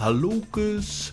Hallokus! 0.00 1.12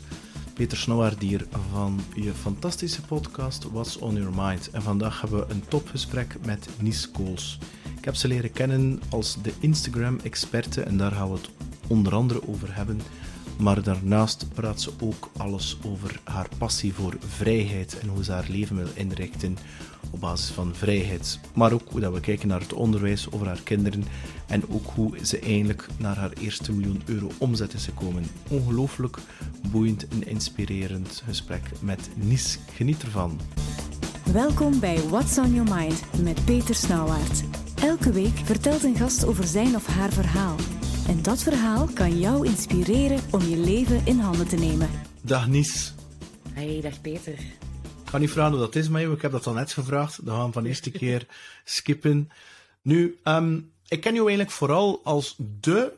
Peter 0.53 0.77
Snouwaard 0.77 1.21
hier 1.21 1.45
van 1.71 1.99
je 2.15 2.33
fantastische 2.33 3.01
podcast 3.01 3.71
What's 3.71 3.97
on 3.97 4.15
Your 4.15 4.33
Mind. 4.35 4.69
En 4.69 4.81
vandaag 4.81 5.21
hebben 5.21 5.39
we 5.39 5.53
een 5.53 5.63
topgesprek 5.67 6.35
met 6.45 6.69
Nies 6.79 7.11
Kools. 7.11 7.59
Ik 7.97 8.05
heb 8.05 8.15
ze 8.15 8.27
leren 8.27 8.51
kennen 8.51 9.01
als 9.09 9.37
de 9.41 9.53
Instagram-experte 9.59 10.81
en 10.81 10.97
daar 10.97 11.11
gaan 11.11 11.31
we 11.31 11.37
het 11.37 11.49
onder 11.87 12.13
andere 12.13 12.47
over 12.47 12.75
hebben. 12.75 13.01
Maar 13.57 13.83
daarnaast 13.83 14.45
praat 14.53 14.81
ze 14.81 14.91
ook 14.99 15.29
alles 15.37 15.77
over 15.85 16.19
haar 16.23 16.47
passie 16.57 16.93
voor 16.93 17.17
vrijheid 17.27 17.99
en 17.99 18.07
hoe 18.07 18.23
ze 18.23 18.31
haar 18.31 18.47
leven 18.49 18.75
wil 18.75 18.87
inrichten 18.93 19.57
op 20.11 20.19
basis 20.19 20.49
van 20.49 20.75
vrijheid. 20.75 21.39
Maar 21.53 21.71
ook 21.71 21.89
hoe 21.89 21.99
dat 21.99 22.13
we 22.13 22.19
kijken 22.19 22.47
naar 22.47 22.59
het 22.59 22.73
onderwijs 22.73 23.31
over 23.31 23.47
haar 23.47 23.61
kinderen 23.63 24.03
en 24.47 24.69
ook 24.69 24.85
hoe 24.95 25.17
ze 25.21 25.39
eigenlijk 25.39 25.87
naar 25.97 26.15
haar 26.15 26.31
eerste 26.39 26.71
miljoen 26.71 27.01
euro 27.05 27.31
omzet 27.37 27.73
is 27.73 27.85
gekomen. 27.85 28.23
Ongelooflijk 28.49 29.17
boeiend 29.71 30.07
en 30.07 30.27
inspirerend 30.27 31.23
gesprek 31.25 31.61
met 31.79 32.09
Nies. 32.15 32.59
Geniet 32.73 33.03
ervan. 33.03 33.39
Welkom 34.31 34.79
bij 34.79 34.99
What's 35.09 35.37
on 35.37 35.53
Your 35.53 35.75
Mind 35.75 36.01
met 36.23 36.45
Peter 36.45 36.75
Snauwaard. 36.75 37.43
Elke 37.81 38.11
week 38.11 38.37
vertelt 38.43 38.83
een 38.83 38.95
gast 38.95 39.25
over 39.25 39.43
zijn 39.43 39.75
of 39.75 39.87
haar 39.87 40.11
verhaal. 40.11 40.55
En 41.07 41.21
dat 41.21 41.43
verhaal 41.43 41.87
kan 41.93 42.19
jou 42.19 42.45
inspireren 42.45 43.19
om 43.31 43.41
je 43.41 43.57
leven 43.57 44.05
in 44.05 44.19
handen 44.19 44.47
te 44.47 44.55
nemen. 44.55 44.89
Dag 45.21 45.47
Nies. 45.47 45.93
Hey, 46.49 46.81
dag 46.81 47.01
Peter. 47.01 47.33
Ik 47.33 48.09
ga 48.09 48.17
niet 48.17 48.31
vragen 48.31 48.51
hoe 48.51 48.59
dat 48.59 48.75
is 48.75 48.87
jou, 48.87 49.13
ik 49.13 49.21
heb 49.21 49.31
dat 49.31 49.47
al 49.47 49.53
net 49.53 49.73
gevraagd. 49.73 50.25
Dan 50.25 50.35
gaan 50.35 50.47
we 50.47 50.53
van 50.53 50.63
de 50.63 50.69
eerste 50.69 50.91
keer 50.91 51.27
skippen. 51.63 52.29
Nu, 52.81 53.17
ehm, 53.23 53.59
ik 53.87 54.01
ken 54.01 54.13
jou 54.13 54.27
eigenlijk 54.27 54.51
vooral 54.51 55.01
als 55.03 55.35
de 55.37 55.93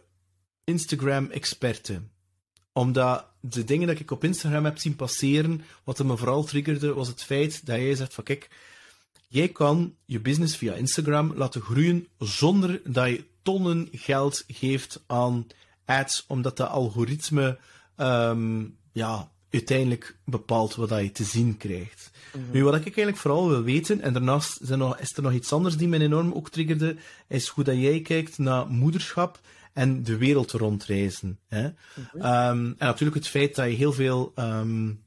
Instagram-experte. 0.64 2.02
Omdat 2.74 3.26
de 3.40 3.64
dingen 3.64 3.88
dat 3.88 4.00
ik 4.00 4.12
op 4.12 4.24
Instagram 4.24 4.66
heb 4.66 4.78
zien 4.78 4.96
passeren, 4.96 5.62
wat 5.84 6.04
me 6.04 6.18
vooral 6.18 6.44
triggerde, 6.44 6.94
was 6.94 7.08
het 7.08 7.24
feit 7.24 7.66
dat 7.66 7.78
jij 7.78 7.96
zegt 7.96 8.14
van 8.14 8.24
kijk, 8.24 8.50
jij 9.28 9.48
kan 9.50 9.96
je 10.06 10.20
business 10.20 10.58
via 10.58 10.74
Instagram 10.74 11.34
laten 11.36 11.62
groeien 11.62 12.08
zonder 12.18 12.82
dat 12.86 13.10
je 13.10 13.24
tonnen 13.50 13.88
geld 13.92 14.44
geeft 14.48 15.04
aan 15.08 15.48
ads, 15.86 16.26
omdat 16.28 16.58
dat 16.58 16.70
algoritme 16.70 17.58
ehm, 17.96 18.66
ja, 18.92 19.32
uiteindelijk 19.50 20.18
bepaalt 20.26 20.76
wat 20.76 20.90
je 20.90 21.12
te 21.12 21.24
zien 21.24 21.58
krijgt. 21.58 22.12
Nu, 22.52 22.64
wat 22.64 22.76
ik 22.76 22.84
eigenlijk 22.84 23.18
vooral 23.18 23.50
wil 23.50 23.64
weten, 23.64 24.02
en 24.02 24.14
daarnaast 24.14 24.62
is 24.62 24.70
er, 24.70 24.78
nog, 24.78 25.00
is 25.00 25.16
er 25.16 25.24
nog 25.24 25.34
iets 25.34 25.54
anders 25.54 25.78
die 25.78 25.88
me 25.88 26.00
enorm 26.00 26.32
ook 26.32 26.50
triggerde, 26.50 26.96
is 27.28 27.48
hoe 27.48 27.64
dat 27.64 27.76
jij 27.76 28.02
kijkt 28.02 28.38
naar 28.38 28.68
moederschap 28.68 29.40
en 29.74 30.04
de 30.04 30.18
wereld 30.18 30.52
rondreizen. 30.52 31.40
Hè? 31.48 31.70
Ehm, 32.14 32.66
en 32.66 32.76
natuurlijk 32.78 33.18
het 33.18 33.28
feit 33.28 33.56
dat 33.56 33.66
je 33.66 33.76
heel 33.76 33.94
veel 33.94 34.34
um, 34.36 35.04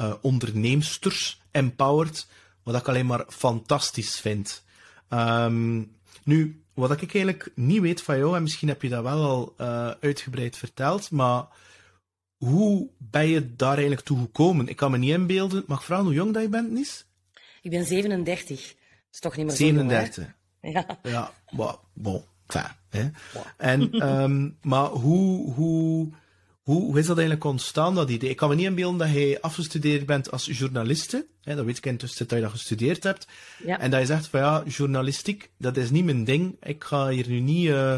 uh, 0.00 0.12
onderneemsters 0.20 1.40
empowert, 1.50 2.26
wat 2.62 2.74
ik 2.74 2.88
alleen 2.88 3.06
maar 3.06 3.24
fantastisch 3.28 4.20
vind. 4.20 4.64
Um, 5.08 5.92
nu, 6.24 6.63
wat 6.74 6.90
ik 6.90 7.14
eigenlijk 7.14 7.50
niet 7.54 7.80
weet 7.80 8.02
van 8.02 8.18
jou, 8.18 8.36
en 8.36 8.42
misschien 8.42 8.68
heb 8.68 8.82
je 8.82 8.88
dat 8.88 9.02
wel 9.02 9.22
al 9.22 9.54
uh, 9.60 9.90
uitgebreid 10.00 10.56
verteld, 10.56 11.10
maar 11.10 11.46
hoe 12.36 12.88
ben 12.98 13.28
je 13.28 13.56
daar 13.56 13.72
eigenlijk 13.72 14.06
toe 14.06 14.18
gekomen? 14.18 14.68
Ik 14.68 14.76
kan 14.76 14.90
me 14.90 14.98
niet 14.98 15.10
inbeelden. 15.10 15.64
Mag 15.66 15.78
ik 15.78 15.84
vragen 15.84 16.04
hoe 16.04 16.14
jong 16.14 16.32
dat 16.32 16.42
je 16.42 16.48
bent, 16.48 16.70
Nies? 16.70 17.06
Ik 17.62 17.70
ben 17.70 17.84
37. 17.84 18.66
Dat 18.66 18.76
is 19.12 19.18
toch 19.18 19.36
niet 19.36 19.46
meer 19.46 19.54
37. 19.54 20.24
zo 20.24 20.30
jong, 20.60 20.74
Ja. 20.74 20.98
Ja, 21.02 21.32
bon, 21.50 21.74
bon 21.92 22.24
enfin, 22.46 22.70
hè. 22.88 23.10
En, 23.56 24.08
um, 24.08 24.58
maar 24.62 24.86
hoe, 24.86 25.52
hoe, 25.52 26.12
hoe, 26.64 26.82
hoe 26.82 26.98
is 26.98 27.06
dat 27.06 27.16
eigenlijk 27.16 27.46
ontstaan, 27.46 27.94
dat 27.94 28.10
idee? 28.10 28.30
Ik 28.30 28.36
kan 28.36 28.48
me 28.48 28.54
niet 28.54 28.66
inbeelden 28.66 28.98
dat 28.98 29.10
je 29.10 29.38
afgestudeerd 29.40 30.06
bent 30.06 30.30
als 30.30 30.46
journaliste. 30.46 31.26
Hè, 31.42 31.54
dat 31.54 31.64
weet 31.64 31.78
ik 31.78 31.86
intussen 31.86 32.28
dat 32.28 32.38
je 32.38 32.44
dat 32.44 32.52
gestudeerd 32.52 33.02
hebt. 33.02 33.26
Ja. 33.64 33.78
En 33.80 33.90
dat 33.90 34.00
je 34.00 34.06
zegt 34.06 34.26
van 34.26 34.40
ja, 34.40 34.62
journalistiek, 34.66 35.50
dat 35.58 35.76
is 35.76 35.90
niet 35.90 36.04
mijn 36.04 36.24
ding. 36.24 36.56
Ik 36.62 36.84
ga 36.84 37.08
hier 37.08 37.28
nu 37.28 37.40
niet... 37.40 37.66
Uh, 37.66 37.96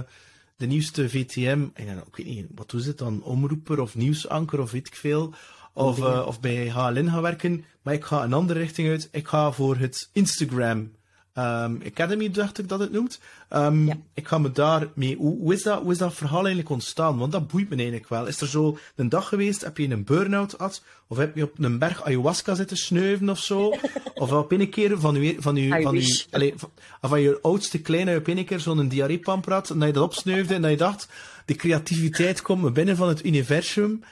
de 0.56 0.66
nieuwste 0.66 1.09
VTM, 1.09 1.66
en 1.75 1.87
dan, 1.87 1.97
ik 1.97 2.16
weet 2.16 2.27
niet, 2.27 2.47
wat 2.54 2.72
is 2.72 2.87
het 2.87 2.99
dan, 2.99 3.22
omroeper 3.22 3.81
of 3.81 3.94
nieuwsanker 3.94 4.60
of 4.60 4.71
weet 4.71 4.87
ik 4.87 4.94
veel, 4.94 5.34
of, 5.72 5.98
uh, 5.98 6.25
of 6.27 6.41
bij 6.41 6.69
HLN 6.69 7.10
gaan 7.10 7.22
werken, 7.22 7.65
maar 7.83 7.94
ik 7.94 8.04
ga 8.04 8.22
een 8.22 8.33
andere 8.33 8.59
richting 8.59 8.88
uit. 8.88 9.09
Ik 9.12 9.28
ga 9.28 9.53
voor 9.53 9.77
het 9.77 10.09
Instagram 10.12 10.91
um, 11.38 11.82
Academy, 11.86 12.30
dacht 12.30 12.58
ik 12.58 12.69
dat 12.69 12.80
het 12.80 12.92
noemt. 12.92 13.20
Um, 13.50 13.86
Ja. 13.86 13.97
Ik 14.14 14.28
ga 14.28 14.38
me 14.38 14.52
daar 14.52 14.88
mee. 14.94 15.16
Hoe, 15.16 15.38
hoe, 15.38 15.52
is 15.52 15.62
dat, 15.62 15.82
hoe 15.82 15.92
is 15.92 15.98
dat 15.98 16.14
verhaal 16.14 16.38
eigenlijk 16.38 16.70
ontstaan? 16.70 17.19
Want 17.19 17.32
dat 17.32 17.48
boeit 17.48 17.69
me 17.69 17.76
eigenlijk 17.76 18.08
wel. 18.08 18.26
Is 18.26 18.41
er 18.41 18.48
zo 18.48 18.78
een 18.97 19.08
dag 19.08 19.28
geweest, 19.28 19.64
heb 19.64 19.78
je 19.78 19.91
een 19.91 20.04
burn-out 20.04 20.54
gehad? 20.54 20.82
Of 21.06 21.16
heb 21.16 21.36
je 21.36 21.42
op 21.42 21.58
een 21.58 21.78
berg 21.78 22.04
ayahuasca 22.04 22.54
zitten 22.54 22.76
snuiven 22.76 23.30
of 23.30 23.38
zo? 23.38 23.74
of 24.14 24.32
op 24.32 24.52
een 24.52 24.70
keer 24.70 25.00
van 25.00 25.14
je, 25.14 25.36
van 25.38 25.56
je, 25.56 25.69
van 25.69 25.94
je, 25.94 26.28
allez, 26.30 26.54
van, 26.56 26.70
van 27.00 27.20
je 27.20 27.38
oudste 27.42 27.80
kleine 27.80 28.16
op 28.16 28.26
een 28.26 28.44
keer 28.44 28.60
zo'n 28.60 28.88
diarreepamp 28.88 29.47
had, 29.47 29.70
en 29.70 29.78
dat 29.78 29.88
je 29.88 29.94
dat 29.94 30.03
opsnuifde 30.03 30.54
en 30.54 30.62
dat 30.62 30.70
je 30.70 30.76
dacht, 30.76 31.08
de 31.44 31.54
creativiteit 31.54 32.42
komt 32.42 32.62
me 32.62 32.70
binnen 32.70 32.97
van 32.97 33.08
het 33.08 33.24
universum. 33.24 34.03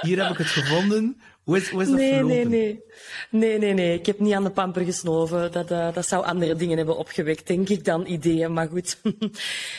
Hier 0.00 0.22
heb 0.22 0.32
ik 0.32 0.38
het 0.38 0.46
gevonden. 0.46 1.20
Hoe 1.44 1.56
is, 1.56 1.68
hoe 1.68 1.82
is 1.82 1.88
dat 1.88 1.96
Nee, 1.96 2.12
verlopen? 2.12 2.36
nee, 2.36 2.44
nee. 2.44 2.82
Nee, 3.30 3.58
nee, 3.58 3.74
nee. 3.74 3.98
Ik 3.98 4.06
heb 4.06 4.18
niet 4.18 4.32
aan 4.32 4.44
de 4.44 4.50
pamper 4.50 4.84
gesnoven. 4.84 5.52
Dat, 5.52 5.70
uh, 5.70 5.94
dat 5.94 6.06
zou 6.06 6.24
andere 6.24 6.54
dingen 6.54 6.76
hebben 6.76 6.96
opgewekt, 6.96 7.46
denk 7.46 7.68
ik, 7.68 7.84
dan 7.84 8.06
ideeën. 8.06 8.52
Maar 8.52 8.68
goed. 8.68 9.00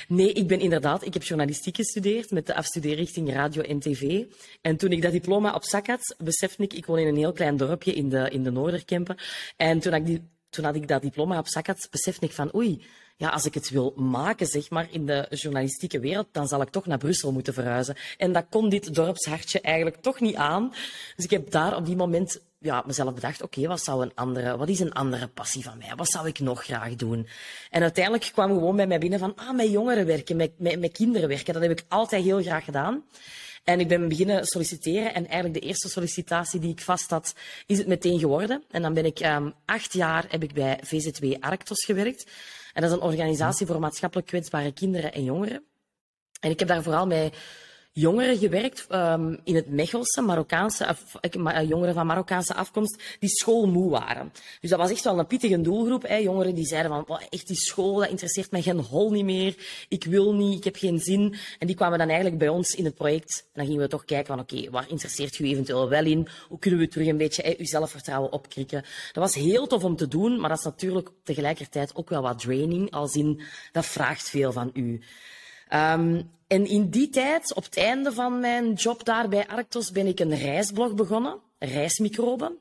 Nee, 0.07 0.33
ik 0.33 0.47
ben 0.47 0.59
inderdaad... 0.59 1.05
Ik 1.05 1.13
heb 1.13 1.23
journalistiek 1.23 1.75
gestudeerd 1.75 2.31
met 2.31 2.47
de 2.47 2.55
afstudeerrichting 2.55 3.33
radio 3.33 3.61
en 3.61 3.79
tv. 3.79 4.23
En 4.61 4.77
toen 4.77 4.91
ik 4.91 5.01
dat 5.01 5.11
diploma 5.11 5.53
op 5.53 5.63
zak 5.63 5.87
had, 5.87 6.15
besefte 6.17 6.63
ik... 6.63 6.73
Ik 6.73 6.85
woon 6.85 6.97
in 6.97 7.07
een 7.07 7.15
heel 7.15 7.33
klein 7.33 7.57
dorpje 7.57 7.93
in 7.93 8.09
de, 8.09 8.29
in 8.29 8.43
de 8.43 8.51
Noorderkempen. 8.51 9.17
En 9.57 9.79
toen 9.79 9.93
ik, 9.93 10.05
die, 10.05 10.21
toen 10.49 10.65
had 10.65 10.75
ik 10.75 10.87
dat 10.87 11.01
diploma 11.01 11.37
op 11.37 11.47
zak 11.47 11.67
had, 11.67 11.87
besefte 11.91 12.25
ik 12.25 12.31
van... 12.31 12.55
Oei, 12.55 12.83
ja, 13.21 13.29
als 13.29 13.45
ik 13.45 13.53
het 13.53 13.69
wil 13.69 13.93
maken, 13.95 14.47
zeg 14.47 14.69
maar, 14.69 14.87
in 14.91 15.05
de 15.05 15.27
journalistieke 15.29 15.99
wereld, 15.99 16.27
dan 16.31 16.47
zal 16.47 16.61
ik 16.61 16.69
toch 16.69 16.85
naar 16.85 16.97
Brussel 16.97 17.31
moeten 17.31 17.53
verhuizen. 17.53 17.95
En 18.17 18.33
dat 18.33 18.45
kon 18.49 18.69
dit 18.69 18.93
dorpshartje 18.93 19.61
eigenlijk 19.61 19.95
toch 20.01 20.19
niet 20.19 20.35
aan. 20.35 20.69
Dus 21.15 21.25
ik 21.25 21.31
heb 21.31 21.51
daar 21.51 21.75
op 21.75 21.85
die 21.85 21.95
moment 21.95 22.41
ja, 22.59 22.83
mezelf 22.85 23.13
bedacht, 23.13 23.41
oké, 23.41 23.67
wat 23.67 23.87
een 23.87 24.11
andere, 24.15 24.57
wat 24.57 24.69
is 24.69 24.79
een 24.79 24.93
andere 24.93 25.27
passie 25.27 25.63
van 25.63 25.77
mij? 25.77 25.95
Wat 25.95 26.09
zou 26.09 26.27
ik 26.27 26.39
nog 26.39 26.63
graag 26.63 26.95
doen? 26.95 27.27
En 27.69 27.81
uiteindelijk 27.81 28.29
kwam 28.33 28.49
gewoon 28.49 28.75
bij 28.75 28.87
mij 28.87 28.99
binnen 28.99 29.19
van, 29.19 29.35
ah, 29.35 29.55
met 29.55 29.71
jongeren 29.71 30.05
werken, 30.05 30.35
met, 30.35 30.59
met, 30.59 30.91
kinderen 30.91 31.27
werken. 31.27 31.53
Dat 31.53 31.61
heb 31.61 31.71
ik 31.71 31.85
altijd 31.87 32.23
heel 32.23 32.41
graag 32.41 32.63
gedaan. 32.63 33.03
En 33.63 33.79
ik 33.79 33.87
ben 33.87 34.09
beginnen 34.09 34.45
solliciteren 34.45 35.13
en 35.13 35.27
eigenlijk 35.27 35.53
de 35.61 35.67
eerste 35.67 35.89
sollicitatie 35.89 36.59
die 36.59 36.71
ik 36.71 36.81
vast 36.81 37.09
had, 37.09 37.33
is 37.65 37.77
het 37.77 37.87
meteen 37.87 38.19
geworden. 38.19 38.63
En 38.71 38.81
dan 38.81 38.93
ben 38.93 39.05
ik 39.05 39.19
um, 39.19 39.53
acht 39.65 39.93
jaar 39.93 40.25
heb 40.29 40.43
ik 40.43 40.53
bij 40.53 40.79
VZW 40.83 41.25
Arctos 41.39 41.85
gewerkt. 41.85 42.25
En 42.73 42.81
dat 42.81 42.91
is 42.91 42.97
een 42.97 43.03
organisatie 43.03 43.65
voor 43.65 43.79
maatschappelijk 43.79 44.27
kwetsbare 44.27 44.71
kinderen 44.71 45.13
en 45.13 45.23
jongeren. 45.23 45.63
En 46.39 46.49
ik 46.49 46.59
heb 46.59 46.67
daar 46.67 46.83
vooral 46.83 47.07
met 47.07 47.37
jongeren 47.93 48.37
gewerkt 48.37 48.87
um, 48.91 49.39
in 49.43 49.55
het 49.55 49.69
Mechelse, 49.69 50.21
Marokkaanse, 50.21 50.87
af, 50.87 51.03
jongeren 51.67 51.93
van 51.93 52.05
Marokkaanse 52.05 52.53
afkomst, 52.53 53.03
die 53.19 53.29
schoolmoe 53.29 53.89
waren. 53.89 54.31
Dus 54.61 54.69
dat 54.69 54.79
was 54.79 54.91
echt 54.91 55.03
wel 55.03 55.19
een 55.19 55.27
pittige 55.27 55.61
doelgroep. 55.61 56.07
Hè. 56.07 56.15
Jongeren 56.15 56.55
die 56.55 56.65
zeiden 56.65 57.05
van, 57.05 57.19
echt 57.29 57.47
die 57.47 57.55
school, 57.55 57.95
dat 57.95 58.09
interesseert 58.09 58.51
mij 58.51 58.61
geen 58.61 58.79
hol 58.79 59.11
niet 59.11 59.25
meer. 59.25 59.55
Ik 59.89 60.03
wil 60.03 60.33
niet, 60.33 60.57
ik 60.57 60.63
heb 60.63 60.75
geen 60.75 60.99
zin. 60.99 61.35
En 61.59 61.67
die 61.67 61.75
kwamen 61.75 61.97
dan 61.97 62.07
eigenlijk 62.07 62.37
bij 62.37 62.49
ons 62.49 62.75
in 62.75 62.85
het 62.85 62.95
project. 62.95 63.43
En 63.43 63.49
dan 63.53 63.65
gingen 63.65 63.81
we 63.81 63.87
toch 63.87 64.05
kijken 64.05 64.27
van, 64.35 64.39
oké, 64.39 64.69
waar 64.69 64.89
interesseert 64.89 65.39
u 65.39 65.45
eventueel 65.45 65.89
wel 65.89 66.05
in? 66.05 66.27
Hoe 66.47 66.59
kunnen 66.59 66.79
we 66.79 66.87
terug 66.87 67.07
een 67.07 67.17
beetje 67.17 67.55
uw 67.57 67.65
zelfvertrouwen 67.65 68.31
opkrikken? 68.31 68.81
Dat 69.11 69.23
was 69.23 69.35
heel 69.35 69.67
tof 69.67 69.83
om 69.83 69.95
te 69.95 70.07
doen, 70.07 70.39
maar 70.39 70.49
dat 70.49 70.57
is 70.57 70.63
natuurlijk 70.63 71.09
tegelijkertijd 71.23 71.95
ook 71.95 72.09
wel 72.09 72.21
wat 72.21 72.39
draining. 72.39 72.91
Als 72.91 73.15
in, 73.15 73.41
dat 73.71 73.85
vraagt 73.85 74.29
veel 74.29 74.51
van 74.51 74.69
u. 74.73 75.01
Um, 75.73 76.31
en 76.47 76.65
in 76.65 76.89
die 76.89 77.09
tijd, 77.09 77.55
op 77.55 77.63
het 77.63 77.77
einde 77.77 78.11
van 78.13 78.39
mijn 78.39 78.73
job 78.73 79.05
daar 79.05 79.29
bij 79.29 79.47
Arctos, 79.47 79.91
ben 79.91 80.07
ik 80.07 80.19
een 80.19 80.35
reisblog 80.35 80.93
begonnen, 80.93 81.39
Reismicroben. 81.59 82.57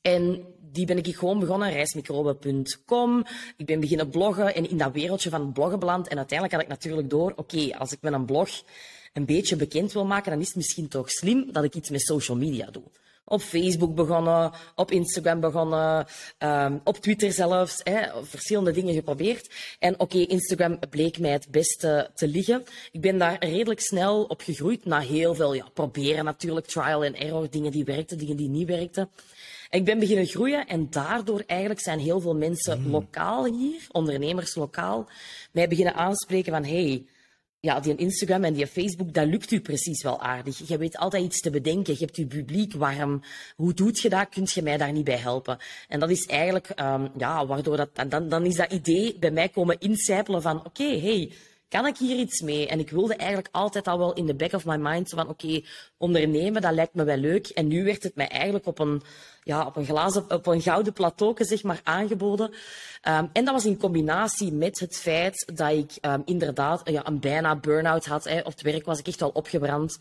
En 0.00 0.44
die 0.60 0.86
ben 0.86 0.98
ik 0.98 1.16
gewoon 1.16 1.38
begonnen, 1.38 1.70
reismicroben.com. 1.70 3.24
Ik 3.56 3.66
ben 3.66 3.80
beginnen 3.80 4.08
bloggen 4.08 4.54
en 4.54 4.70
in 4.70 4.78
dat 4.78 4.92
wereldje 4.92 5.30
van 5.30 5.52
bloggen 5.52 5.78
beland. 5.78 6.08
En 6.08 6.16
uiteindelijk 6.16 6.58
had 6.58 6.62
ik 6.62 6.78
natuurlijk 6.78 7.10
door, 7.10 7.32
oké, 7.36 7.78
als 7.78 7.92
ik 7.92 7.98
met 8.00 8.12
een 8.12 8.24
blog 8.24 8.48
een 9.12 9.24
beetje 9.24 9.56
bekend 9.56 9.92
wil 9.92 10.04
maken, 10.06 10.30
dan 10.30 10.40
is 10.40 10.46
het 10.46 10.56
misschien 10.56 10.88
toch 10.88 11.10
slim 11.10 11.52
dat 11.52 11.64
ik 11.64 11.74
iets 11.74 11.90
met 11.90 12.00
social 12.00 12.36
media 12.36 12.70
doe 12.70 12.82
op 13.28 13.40
Facebook 13.40 13.94
begonnen, 13.94 14.52
op 14.74 14.90
Instagram 14.90 15.40
begonnen, 15.40 16.06
um, 16.38 16.80
op 16.84 16.96
Twitter 16.96 17.32
zelfs, 17.32 17.80
hè, 17.82 18.00
verschillende 18.22 18.70
dingen 18.72 18.94
geprobeerd. 18.94 19.54
En 19.78 19.92
oké, 19.92 20.02
okay, 20.02 20.22
Instagram 20.22 20.78
bleek 20.90 21.18
mij 21.18 21.30
het 21.30 21.50
beste 21.50 22.10
te 22.14 22.28
liggen. 22.28 22.64
Ik 22.92 23.00
ben 23.00 23.18
daar 23.18 23.36
redelijk 23.44 23.80
snel 23.80 24.22
op 24.22 24.40
gegroeid, 24.40 24.84
na 24.84 25.00
heel 25.00 25.34
veel 25.34 25.54
ja, 25.54 25.68
proberen 25.74 26.24
natuurlijk, 26.24 26.66
trial 26.66 27.04
and 27.04 27.14
error, 27.14 27.50
dingen 27.50 27.70
die 27.72 27.84
werkten, 27.84 28.18
dingen 28.18 28.36
die 28.36 28.48
niet 28.48 28.68
werkten. 28.68 29.10
En 29.70 29.78
ik 29.78 29.84
ben 29.84 29.98
beginnen 29.98 30.26
groeien 30.26 30.66
en 30.66 30.90
daardoor 30.90 31.42
eigenlijk 31.46 31.80
zijn 31.80 31.98
heel 31.98 32.20
veel 32.20 32.36
mensen 32.36 32.80
mm. 32.80 32.90
lokaal 32.90 33.44
hier, 33.44 33.86
ondernemers 33.90 34.54
lokaal, 34.54 35.08
mij 35.52 35.68
beginnen 35.68 35.94
aanspreken 35.94 36.52
van 36.52 36.64
hey, 36.64 37.06
ja, 37.60 37.80
die 37.80 37.96
Instagram 37.96 38.44
en 38.44 38.54
die 38.54 38.66
Facebook, 38.66 39.14
dat 39.14 39.26
lukt 39.26 39.50
u 39.50 39.60
precies 39.60 40.02
wel 40.02 40.20
aardig. 40.20 40.68
Je 40.68 40.78
weet 40.78 40.96
altijd 40.96 41.24
iets 41.24 41.40
te 41.40 41.50
bedenken. 41.50 41.92
Je 41.92 42.04
hebt 42.04 42.16
je 42.16 42.26
publiek 42.26 42.74
warm. 42.74 43.22
Hoe 43.56 43.74
doet 43.74 44.00
je 44.00 44.08
dat? 44.08 44.28
Kunt 44.28 44.52
je 44.52 44.62
mij 44.62 44.76
daar 44.76 44.92
niet 44.92 45.04
bij 45.04 45.16
helpen? 45.16 45.58
En 45.88 46.00
dat 46.00 46.10
is 46.10 46.26
eigenlijk, 46.26 46.80
um, 46.80 47.10
ja, 47.16 47.46
waardoor 47.46 47.76
dat, 47.76 47.90
dan, 48.08 48.28
dan 48.28 48.44
is 48.44 48.56
dat 48.56 48.72
idee 48.72 49.16
bij 49.18 49.30
mij 49.30 49.48
komen 49.48 49.78
incijpelen 49.78 50.42
van, 50.42 50.58
oké, 50.58 50.68
okay, 50.68 51.00
hey, 51.00 51.32
kan 51.68 51.86
ik 51.86 51.96
hier 51.96 52.16
iets 52.16 52.40
mee? 52.40 52.68
En 52.68 52.78
ik 52.78 52.90
wilde 52.90 53.14
eigenlijk 53.14 53.48
altijd 53.52 53.86
al 53.86 53.98
wel 53.98 54.12
in 54.12 54.26
the 54.26 54.34
back 54.34 54.52
of 54.52 54.64
my 54.64 54.76
mind 54.76 55.08
van, 55.08 55.28
oké, 55.28 55.60
ondernemen, 55.96 56.62
dat 56.62 56.72
lijkt 56.72 56.94
me 56.94 57.04
wel 57.04 57.16
leuk. 57.16 57.48
En 57.48 57.68
nu 57.68 57.84
werd 57.84 58.02
het 58.02 58.14
mij 58.14 58.28
eigenlijk 58.28 58.66
op 58.66 58.78
een, 58.78 59.02
ja, 59.42 59.66
op 59.66 59.76
een 59.76 59.86
op 60.28 60.46
een 60.46 60.62
gouden 60.62 60.92
plateau, 60.92 61.34
zeg 61.38 61.62
maar, 61.62 61.80
aangeboden. 61.84 62.50
Um, 63.08 63.30
en 63.32 63.44
dat 63.44 63.54
was 63.54 63.66
in 63.66 63.78
combinatie 63.78 64.52
met 64.52 64.78
het 64.78 64.96
feit 64.96 65.52
dat 65.54 65.72
ik 65.72 65.92
um, 66.00 66.22
inderdaad 66.24 66.90
ja, 66.90 67.06
een 67.06 67.20
bijna 67.20 67.56
burn-out 67.56 68.06
had. 68.06 68.24
Hè. 68.24 68.38
Op 68.38 68.52
het 68.52 68.62
werk 68.62 68.84
was 68.84 68.98
ik 68.98 69.06
echt 69.06 69.20
wel 69.20 69.28
opgebrand. 69.28 69.98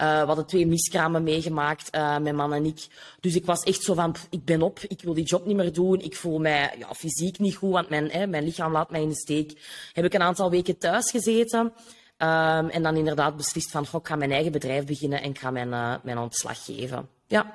Uh, 0.00 0.20
we 0.20 0.26
hadden 0.26 0.46
twee 0.46 0.66
miskramen 0.66 1.22
meegemaakt, 1.22 1.96
uh, 1.96 2.18
mijn 2.18 2.36
man 2.36 2.52
en 2.52 2.64
ik. 2.64 2.86
Dus 3.20 3.34
ik 3.34 3.44
was 3.44 3.62
echt 3.62 3.82
zo 3.82 3.94
van, 3.94 4.14
ik 4.30 4.44
ben 4.44 4.62
op, 4.62 4.78
ik 4.78 5.02
wil 5.02 5.14
die 5.14 5.24
job 5.24 5.46
niet 5.46 5.56
meer 5.56 5.72
doen. 5.72 6.00
Ik 6.00 6.16
voel 6.16 6.38
mij 6.38 6.74
ja, 6.78 6.94
fysiek 6.94 7.38
niet 7.38 7.54
goed, 7.54 7.72
want 7.72 7.88
mijn, 7.88 8.10
hè, 8.10 8.26
mijn 8.26 8.44
lichaam 8.44 8.72
laat 8.72 8.90
mij 8.90 9.02
in 9.02 9.08
de 9.08 9.16
steek. 9.16 9.60
Heb 9.92 10.04
ik 10.04 10.14
een 10.14 10.22
aantal 10.22 10.50
weken 10.50 10.78
thuis 10.78 11.10
gezeten. 11.10 11.72
Um, 12.20 12.68
en 12.68 12.82
dan 12.82 12.96
inderdaad 12.96 13.36
beslist 13.36 13.70
van, 13.70 13.86
goh, 13.86 14.00
ik 14.00 14.06
ga 14.06 14.16
mijn 14.16 14.32
eigen 14.32 14.52
bedrijf 14.52 14.84
beginnen 14.84 15.22
en 15.22 15.30
ik 15.30 15.38
ga 15.38 15.50
mijn, 15.50 15.68
uh, 15.68 15.94
mijn 16.02 16.18
ontslag 16.18 16.64
geven. 16.64 17.08
Ja. 17.26 17.54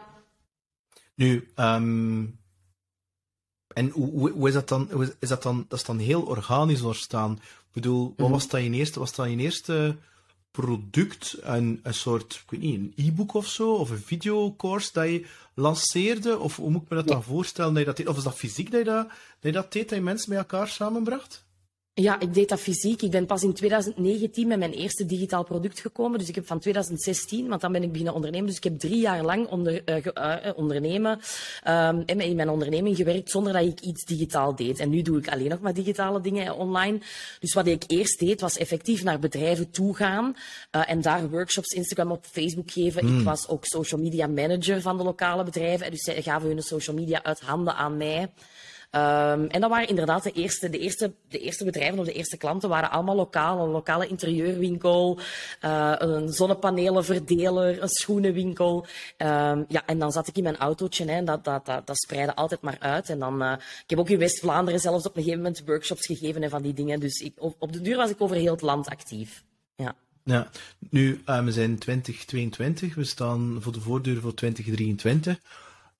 Nu, 1.15 1.51
um, 1.55 2.39
en 3.73 3.89
hoe, 3.89 4.31
hoe, 4.31 4.47
is 4.47 4.53
dat 4.53 4.67
dan? 4.67 4.87
Hoe 4.91 5.15
is 5.19 5.29
dat 5.29 5.43
dan? 5.43 5.65
Dat 5.67 5.79
is 5.79 5.85
dan 5.85 5.97
heel 5.97 6.21
organisch 6.21 6.81
ontstaan. 6.81 7.33
Ik 7.33 7.73
bedoel, 7.73 8.03
wat 8.03 8.17
mm 8.17 8.23
-hmm. 8.23 8.33
was 8.33 8.47
dat 8.47 8.61
je 8.61 8.69
eerste? 8.69 8.99
Was 8.99 9.15
dat 9.15 9.29
je 9.29 9.37
eerste 9.37 9.97
product, 10.53 11.37
een, 11.41 11.79
een 11.83 11.93
soort, 11.93 12.33
ik 12.33 12.51
weet 12.51 12.61
niet, 12.61 12.75
een 12.75 12.93
e-book 12.95 13.33
of 13.33 13.47
zo, 13.47 13.73
of 13.73 13.89
een 13.89 14.01
videocourse 14.01 14.89
dat 14.93 15.05
je 15.05 15.25
lanceerde? 15.53 16.39
Of 16.39 16.55
hoe 16.55 16.69
moet 16.69 16.81
ik 16.81 16.89
me 16.89 16.95
dat 16.95 17.07
ja. 17.07 17.13
dan 17.13 17.23
voorstellen? 17.23 17.73
Dat 17.73 17.79
je 17.79 17.87
dat 17.87 17.97
deed? 17.97 18.07
Of 18.07 18.17
is 18.17 18.23
dat 18.23 18.35
fysiek 18.35 18.71
dat 18.71 18.79
je 18.79 18.85
dat, 18.85 19.07
dat 19.07 19.15
je 19.39 19.51
dat 19.51 19.71
deed, 19.71 19.89
dat 19.89 19.97
je 19.97 20.03
mensen 20.03 20.29
met 20.29 20.37
elkaar 20.37 20.67
samenbracht? 20.67 21.45
Ja, 21.95 22.19
ik 22.19 22.33
deed 22.33 22.49
dat 22.49 22.59
fysiek. 22.59 23.01
Ik 23.01 23.11
ben 23.11 23.25
pas 23.25 23.43
in 23.43 23.53
2019 23.53 24.47
met 24.47 24.59
mijn 24.59 24.71
eerste 24.71 25.05
digitaal 25.05 25.43
product 25.43 25.79
gekomen. 25.79 26.19
Dus 26.19 26.27
ik 26.27 26.35
heb 26.35 26.47
van 26.47 26.59
2016, 26.59 27.47
want 27.47 27.61
dan 27.61 27.71
ben 27.71 27.83
ik 27.83 27.89
beginnen 27.89 28.13
ondernemen. 28.13 28.47
Dus 28.47 28.57
ik 28.57 28.63
heb 28.63 28.79
drie 28.79 28.99
jaar 28.99 29.23
lang 29.23 29.47
onder, 29.47 29.81
uh, 29.85 30.05
uh, 30.05 30.51
ondernemen, 30.55 31.19
um, 31.67 32.03
in 32.05 32.35
mijn 32.35 32.49
onderneming 32.49 32.95
gewerkt 32.95 33.29
zonder 33.29 33.53
dat 33.53 33.65
ik 33.65 33.79
iets 33.79 34.05
digitaal 34.05 34.55
deed. 34.55 34.79
En 34.79 34.89
nu 34.89 35.01
doe 35.01 35.17
ik 35.17 35.29
alleen 35.29 35.49
nog 35.49 35.59
maar 35.59 35.73
digitale 35.73 36.21
dingen 36.21 36.55
online. 36.55 36.99
Dus 37.39 37.53
wat 37.53 37.67
ik 37.67 37.83
eerst 37.87 38.19
deed, 38.19 38.41
was 38.41 38.57
effectief 38.57 39.03
naar 39.03 39.19
bedrijven 39.19 39.71
toe 39.71 39.95
gaan 39.95 40.35
uh, 40.71 40.89
en 40.89 41.01
daar 41.01 41.29
workshops, 41.29 41.69
Instagram 41.69 42.11
op 42.11 42.25
Facebook 42.25 42.71
geven. 42.71 43.05
Mm. 43.05 43.19
Ik 43.19 43.25
was 43.25 43.47
ook 43.47 43.65
social 43.65 44.01
media 44.01 44.27
manager 44.27 44.81
van 44.81 44.97
de 44.97 45.03
lokale 45.03 45.43
bedrijven. 45.43 45.91
Dus 45.91 46.03
zij 46.03 46.21
gaven 46.21 46.47
hun 46.47 46.61
social 46.61 46.95
media 46.95 47.23
uit 47.23 47.39
handen 47.39 47.75
aan 47.75 47.97
mij. 47.97 48.29
Um, 48.95 49.47
en 49.47 49.61
dat 49.61 49.69
waren 49.69 49.87
inderdaad 49.87 50.23
de 50.23 50.31
eerste, 50.31 50.69
de, 50.69 50.77
eerste, 50.77 51.13
de 51.29 51.39
eerste 51.39 51.65
bedrijven 51.65 51.99
of 51.99 52.05
de 52.05 52.13
eerste 52.13 52.37
klanten 52.37 52.69
waren 52.69 52.91
allemaal 52.91 53.15
lokaal. 53.15 53.63
Een 53.63 53.71
lokale 53.71 54.07
interieurwinkel, 54.07 55.19
uh, 55.61 55.93
een 55.97 56.29
zonnepanelenverdeler, 56.29 57.81
een 57.81 57.89
schoenenwinkel. 57.89 58.85
Um, 59.17 59.65
ja, 59.67 59.85
en 59.85 59.99
dan 59.99 60.11
zat 60.11 60.27
ik 60.27 60.37
in 60.37 60.43
mijn 60.43 60.57
autootje 60.57 61.05
hè, 61.05 61.11
en 61.11 61.25
dat, 61.25 61.43
dat, 61.43 61.65
dat, 61.65 61.87
dat 61.87 61.97
spreidde 61.97 62.35
altijd 62.35 62.61
maar 62.61 62.77
uit. 62.79 63.09
En 63.09 63.19
dan, 63.19 63.43
uh, 63.43 63.51
ik 63.57 63.89
heb 63.89 63.99
ook 63.99 64.09
in 64.09 64.17
West-Vlaanderen 64.17 64.79
zelfs 64.79 65.05
op 65.05 65.15
een 65.15 65.23
gegeven 65.23 65.43
moment 65.43 65.63
workshops 65.65 66.05
gegeven 66.05 66.43
en 66.43 66.49
van 66.49 66.61
die 66.61 66.73
dingen. 66.73 66.99
Dus 66.99 67.19
ik, 67.19 67.33
op, 67.37 67.73
de 67.73 67.81
duur 67.81 67.97
was 67.97 68.09
ik 68.09 68.21
over 68.21 68.35
heel 68.35 68.51
het 68.51 68.61
land 68.61 68.87
actief. 68.87 69.43
Ja. 69.75 69.95
Ja, 70.23 70.49
nu, 70.89 71.21
uh, 71.25 71.43
we 71.43 71.51
zijn 71.51 71.77
2022, 71.77 72.95
we 72.95 73.03
staan 73.03 73.57
voor 73.59 73.73
de 73.73 73.81
voordeur 73.81 74.21
voor 74.21 74.33
2023. 74.33 75.39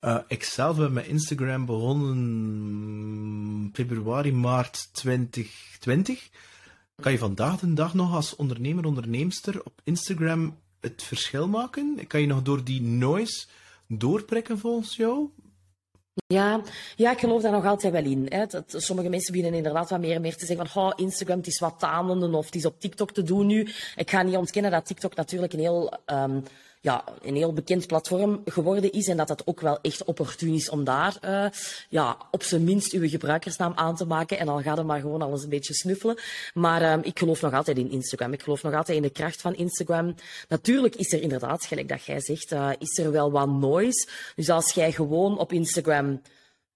Uh, 0.05 0.17
ik 0.27 0.43
zelf 0.43 0.77
ben 0.77 0.93
met 0.93 1.05
Instagram 1.05 1.65
begonnen 1.65 3.69
februari, 3.73 4.33
maart 4.33 4.93
2020. 4.93 6.29
Kan 7.01 7.11
je 7.11 7.17
vandaag 7.17 7.59
de 7.59 7.73
dag 7.73 7.93
nog 7.93 8.15
als 8.15 8.35
ondernemer, 8.35 8.85
onderneemster 8.85 9.63
op 9.63 9.81
Instagram 9.83 10.57
het 10.79 11.03
verschil 11.03 11.47
maken? 11.47 12.07
Kan 12.07 12.21
je 12.21 12.27
nog 12.27 12.41
door 12.41 12.63
die 12.63 12.81
noise 12.81 13.45
doorprikken 13.87 14.59
volgens 14.59 14.95
jou? 14.95 15.29
Ja, 16.27 16.61
ja, 16.95 17.11
ik 17.11 17.19
geloof 17.19 17.41
daar 17.41 17.51
nog 17.51 17.65
altijd 17.65 17.93
wel 17.93 18.05
in. 18.05 18.25
Hè. 18.29 18.45
Dat, 18.45 18.75
sommige 18.77 19.09
mensen 19.09 19.33
beginnen 19.33 19.57
inderdaad 19.57 19.89
wat 19.89 19.99
meer 19.99 20.15
en 20.15 20.21
meer 20.21 20.37
te 20.37 20.45
zeggen 20.45 20.67
van 20.67 20.85
oh, 20.85 20.93
Instagram 20.95 21.37
het 21.37 21.47
is 21.47 21.59
wat 21.59 21.79
tanenden 21.79 22.33
of 22.33 22.45
het 22.45 22.55
is 22.55 22.65
op 22.65 22.79
TikTok 22.79 23.11
te 23.11 23.23
doen 23.23 23.45
nu. 23.45 23.67
Ik 23.95 24.09
ga 24.09 24.21
niet 24.21 24.35
ontkennen 24.35 24.71
dat 24.71 24.85
TikTok 24.85 25.15
natuurlijk 25.15 25.53
een 25.53 25.59
heel... 25.59 25.93
Um, 26.05 26.43
ja, 26.83 27.03
een 27.21 27.35
heel 27.35 27.53
bekend 27.53 27.87
platform 27.87 28.41
geworden 28.45 28.91
is 28.91 29.07
en 29.07 29.17
dat 29.17 29.29
het 29.29 29.47
ook 29.47 29.61
wel 29.61 29.79
echt 29.81 30.03
opportun 30.03 30.53
is 30.53 30.69
om 30.69 30.83
daar 30.83 31.17
uh, 31.25 31.45
ja, 31.89 32.17
op 32.31 32.43
zijn 32.43 32.63
minst 32.63 32.93
uw 32.93 33.09
gebruikersnaam 33.09 33.71
aan 33.75 33.95
te 33.95 34.05
maken 34.05 34.39
en 34.39 34.45
dan 34.45 34.63
gaat 34.63 34.77
het 34.77 34.85
maar 34.85 34.99
gewoon 34.99 35.21
alles 35.21 35.43
een 35.43 35.49
beetje 35.49 35.73
snuffelen. 35.73 36.17
Maar 36.53 36.81
uh, 36.81 36.97
ik 37.01 37.19
geloof 37.19 37.41
nog 37.41 37.53
altijd 37.53 37.77
in 37.77 37.91
Instagram. 37.91 38.33
Ik 38.33 38.41
geloof 38.41 38.63
nog 38.63 38.73
altijd 38.73 38.97
in 38.97 39.03
de 39.03 39.09
kracht 39.09 39.41
van 39.41 39.55
Instagram. 39.55 40.15
Natuurlijk 40.47 40.95
is 40.95 41.13
er 41.13 41.21
inderdaad, 41.21 41.65
gelijk 41.65 41.87
dat 41.87 42.03
jij 42.03 42.19
zegt, 42.19 42.51
uh, 42.51 42.69
is 42.77 42.97
er 42.97 43.11
wel 43.11 43.31
wat 43.31 43.49
noise. 43.49 44.07
Dus 44.35 44.49
als 44.49 44.71
jij 44.71 44.91
gewoon 44.91 45.37
op 45.37 45.51
Instagram 45.51 46.21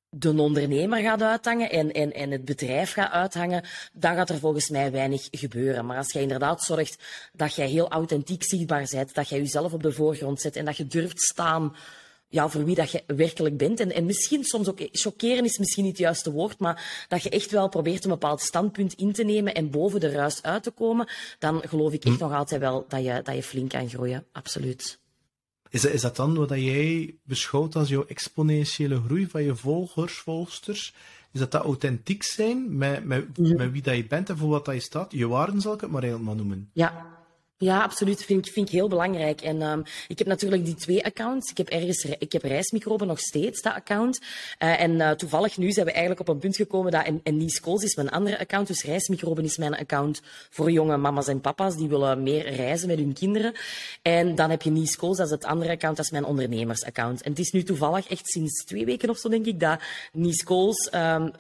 de 0.10 0.42
ondernemer 0.42 1.00
gaat 1.00 1.22
uithangen 1.22 1.72
en, 1.72 1.92
en, 1.92 2.14
en 2.14 2.32
het 2.32 2.46
bedrijf 2.46 2.94
gaat 2.94 3.12
uithangen, 3.12 3.64
dan 3.94 4.16
gaat 4.16 4.30
er 4.30 4.40
volgens 4.40 4.70
mij 4.70 4.92
weinig 4.92 5.28
gebeuren. 5.32 5.86
Maar 5.86 5.98
als 5.98 6.12
jij 6.12 6.22
inderdaad 6.22 6.64
zorgt 6.64 7.04
dat 7.34 7.56
jij 7.56 7.68
heel 7.68 7.90
authentiek 7.90 8.44
zichtbaar 8.44 8.88
bent, 8.92 9.14
dat 9.14 9.30
jij 9.30 9.40
jezelf 9.40 9.74
op 9.74 9.84
de 9.84 9.92
voorgrond 9.92 10.42
zet 10.42 10.56
en 10.56 10.66
dat 10.66 10.78
je 10.78 10.88
durft 10.88 11.22
staan 11.22 11.76
ja, 12.30 12.50
voor 12.50 12.66
wie 12.66 12.76
dat 12.76 12.92
je 12.92 13.04
werkelijk 13.08 13.58
bent. 13.58 13.80
En, 13.80 13.92
en 13.92 14.06
misschien 14.06 14.44
soms 14.44 14.70
ook, 14.70 14.80
chockeren 14.92 15.46
is 15.46 15.58
misschien 15.58 15.84
niet 15.84 15.92
het 15.92 16.02
juiste 16.02 16.32
woord, 16.32 16.60
maar 16.60 17.06
dat 17.08 17.24
je 17.24 17.30
echt 17.30 17.52
wel 17.52 17.70
probeert 17.70 18.04
een 18.04 18.10
bepaald 18.10 18.42
standpunt 18.42 18.94
in 18.94 19.14
te 19.14 19.24
nemen 19.24 19.54
en 19.54 19.70
boven 19.70 20.00
de 20.00 20.12
ruis 20.12 20.44
uit 20.44 20.64
te 20.64 20.72
komen, 20.72 21.08
dan 21.40 21.62
geloof 21.68 21.94
ik 21.94 22.06
echt 22.06 22.16
hm. 22.16 22.24
nog 22.24 22.34
altijd 22.34 22.62
wel 22.62 22.86
dat 22.88 23.04
je, 23.04 23.22
dat 23.24 23.36
je 23.36 23.44
flink 23.44 23.70
kan 23.70 23.90
groeien. 23.90 24.26
Absoluut. 24.32 25.00
Is 25.70 25.82
dat, 25.82 25.92
is 25.92 26.02
dat 26.02 26.16
dan 26.16 26.36
wat 26.36 26.50
jij 26.50 27.16
beschouwt 27.24 27.76
als 27.76 27.90
jouw 27.90 28.06
exponentiële 28.06 29.02
groei 29.06 29.28
van 29.28 29.44
je 29.44 29.56
volgers, 29.56 30.14
volgsters? 30.14 30.94
Is 31.32 31.40
dat 31.40 31.52
dat 31.52 31.64
authentiek 31.64 32.24
zijn 32.24 32.78
met, 32.78 33.06
met, 33.06 33.38
met 33.38 33.72
wie 33.72 33.82
dat 33.82 33.96
je 33.96 34.06
bent 34.06 34.30
en 34.30 34.38
voor 34.38 34.50
wat 34.50 34.66
dat 34.66 34.74
je 34.74 34.82
staat? 34.82 35.12
Je 35.12 35.28
waarden 35.28 35.62
zal 35.62 35.74
ik 35.74 35.82
het 35.82 35.92
maar 35.92 36.04
helemaal 36.04 36.36
noemen. 36.36 36.70
Ja, 36.74 37.17
ja, 37.58 37.84
absoluut. 37.84 38.24
Vind, 38.24 38.50
vind 38.50 38.68
ik 38.68 38.74
heel 38.74 38.88
belangrijk. 38.88 39.42
En 39.42 39.62
um, 39.62 39.84
ik 40.08 40.18
heb 40.18 40.28
natuurlijk 40.28 40.66
die 40.66 40.76
twee 40.76 41.06
accounts. 41.06 41.52
Ik 41.52 41.58
heb 41.58 41.68
ergens, 41.68 42.06
ik 42.06 42.32
heb 42.32 42.44
reismicroben 42.44 43.08
nog 43.08 43.20
steeds, 43.20 43.62
dat 43.62 43.74
account. 43.74 44.20
Uh, 44.64 44.82
en 44.82 44.92
uh, 44.92 45.12
toevallig 45.12 45.58
nu 45.58 45.72
zijn 45.72 45.86
we 45.86 45.92
eigenlijk 45.92 46.22
op 46.22 46.28
een 46.28 46.40
punt 46.40 46.56
gekomen 46.56 46.92
dat, 46.92 47.06
en, 47.06 47.20
en 47.24 47.46
Kools 47.62 47.84
is 47.84 47.96
mijn 47.96 48.10
andere 48.10 48.40
account, 48.40 48.68
dus 48.68 48.84
reismicroben 48.84 49.44
is 49.44 49.58
mijn 49.58 49.78
account 49.78 50.22
voor 50.50 50.72
jonge 50.72 50.98
mama's 50.98 51.28
en 51.28 51.42
papa's 51.42 51.78
die 51.78 51.88
willen 51.88 52.24
meer 52.24 52.56
reizen 52.56 52.88
met 52.88 52.98
hun 52.98 53.14
kinderen. 53.14 53.54
En 54.02 54.36
dan 54.36 54.50
heb 54.50 54.62
je 54.62 54.70
Nies 54.70 54.96
Kools, 54.96 55.18
dat 55.18 55.26
is 55.26 55.32
het 55.32 55.46
andere 55.46 55.72
account, 55.72 55.96
dat 55.98 56.06
is 56.06 56.12
mijn 56.12 56.26
ondernemersaccount. 56.26 57.22
En 57.22 57.30
het 57.30 57.40
is 57.40 57.52
nu 57.52 57.64
toevallig 57.64 58.08
echt 58.08 58.30
sinds 58.30 58.66
twee 58.66 58.86
weken 58.86 59.10
of 59.10 59.18
zo, 59.18 59.30
denk 59.30 59.46
ik, 59.46 59.60
dat 59.60 59.82
Nies 60.12 60.44
Kools 60.44 60.90
um, 60.94 61.32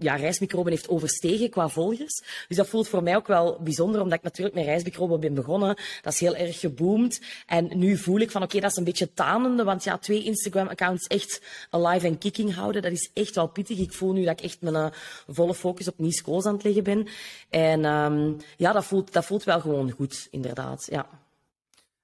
ja, 0.00 0.14
reismicroben 0.14 0.72
heeft 0.72 0.88
overstegen 0.88 1.50
qua 1.50 1.68
volgers. 1.68 2.22
Dus 2.48 2.56
dat 2.56 2.68
voelt 2.68 2.88
voor 2.88 3.02
mij 3.02 3.16
ook 3.16 3.26
wel 3.26 3.58
bijzonder, 3.62 4.00
omdat 4.00 4.18
ik 4.18 4.24
natuurlijk 4.24 4.56
met 4.56 4.64
reismicroben 4.64 5.20
ben 5.20 5.34
begonnen. 5.34 5.76
Dat 6.02 6.12
is 6.12 6.20
heel 6.20 6.36
erg 6.36 6.60
geboomd. 6.60 7.20
En 7.46 7.78
nu 7.78 7.96
voel 7.96 8.18
ik 8.18 8.30
van, 8.30 8.42
oké, 8.42 8.60
dat 8.60 8.70
is 8.70 8.76
een 8.76 8.84
beetje 8.84 9.12
tanende, 9.12 9.64
want 9.64 9.84
ja, 9.84 9.98
twee 9.98 10.24
Instagram-accounts 10.24 11.06
echt 11.06 11.42
alive 11.70 12.06
en 12.06 12.18
kicking 12.18 12.54
houden, 12.54 12.82
dat 12.82 12.92
is 12.92 13.10
echt 13.14 13.34
wel 13.34 13.46
pittig. 13.46 13.78
Ik 13.78 13.92
voel 13.92 14.12
nu 14.12 14.24
dat 14.24 14.38
ik 14.38 14.44
echt 14.44 14.60
mijn 14.60 14.74
uh, 14.74 14.86
volle 15.28 15.54
focus 15.54 15.88
op 15.88 15.98
Nice 15.98 16.22
Goals 16.22 16.46
aan 16.46 16.54
het 16.54 16.64
leggen 16.64 16.84
ben. 16.84 17.06
En 17.50 17.84
um, 17.84 18.36
ja, 18.56 18.72
dat 18.72 18.84
voelt, 18.84 19.12
dat 19.12 19.24
voelt 19.24 19.44
wel 19.44 19.60
gewoon 19.60 19.90
goed, 19.90 20.28
inderdaad, 20.30 20.86
ja. 20.90 21.06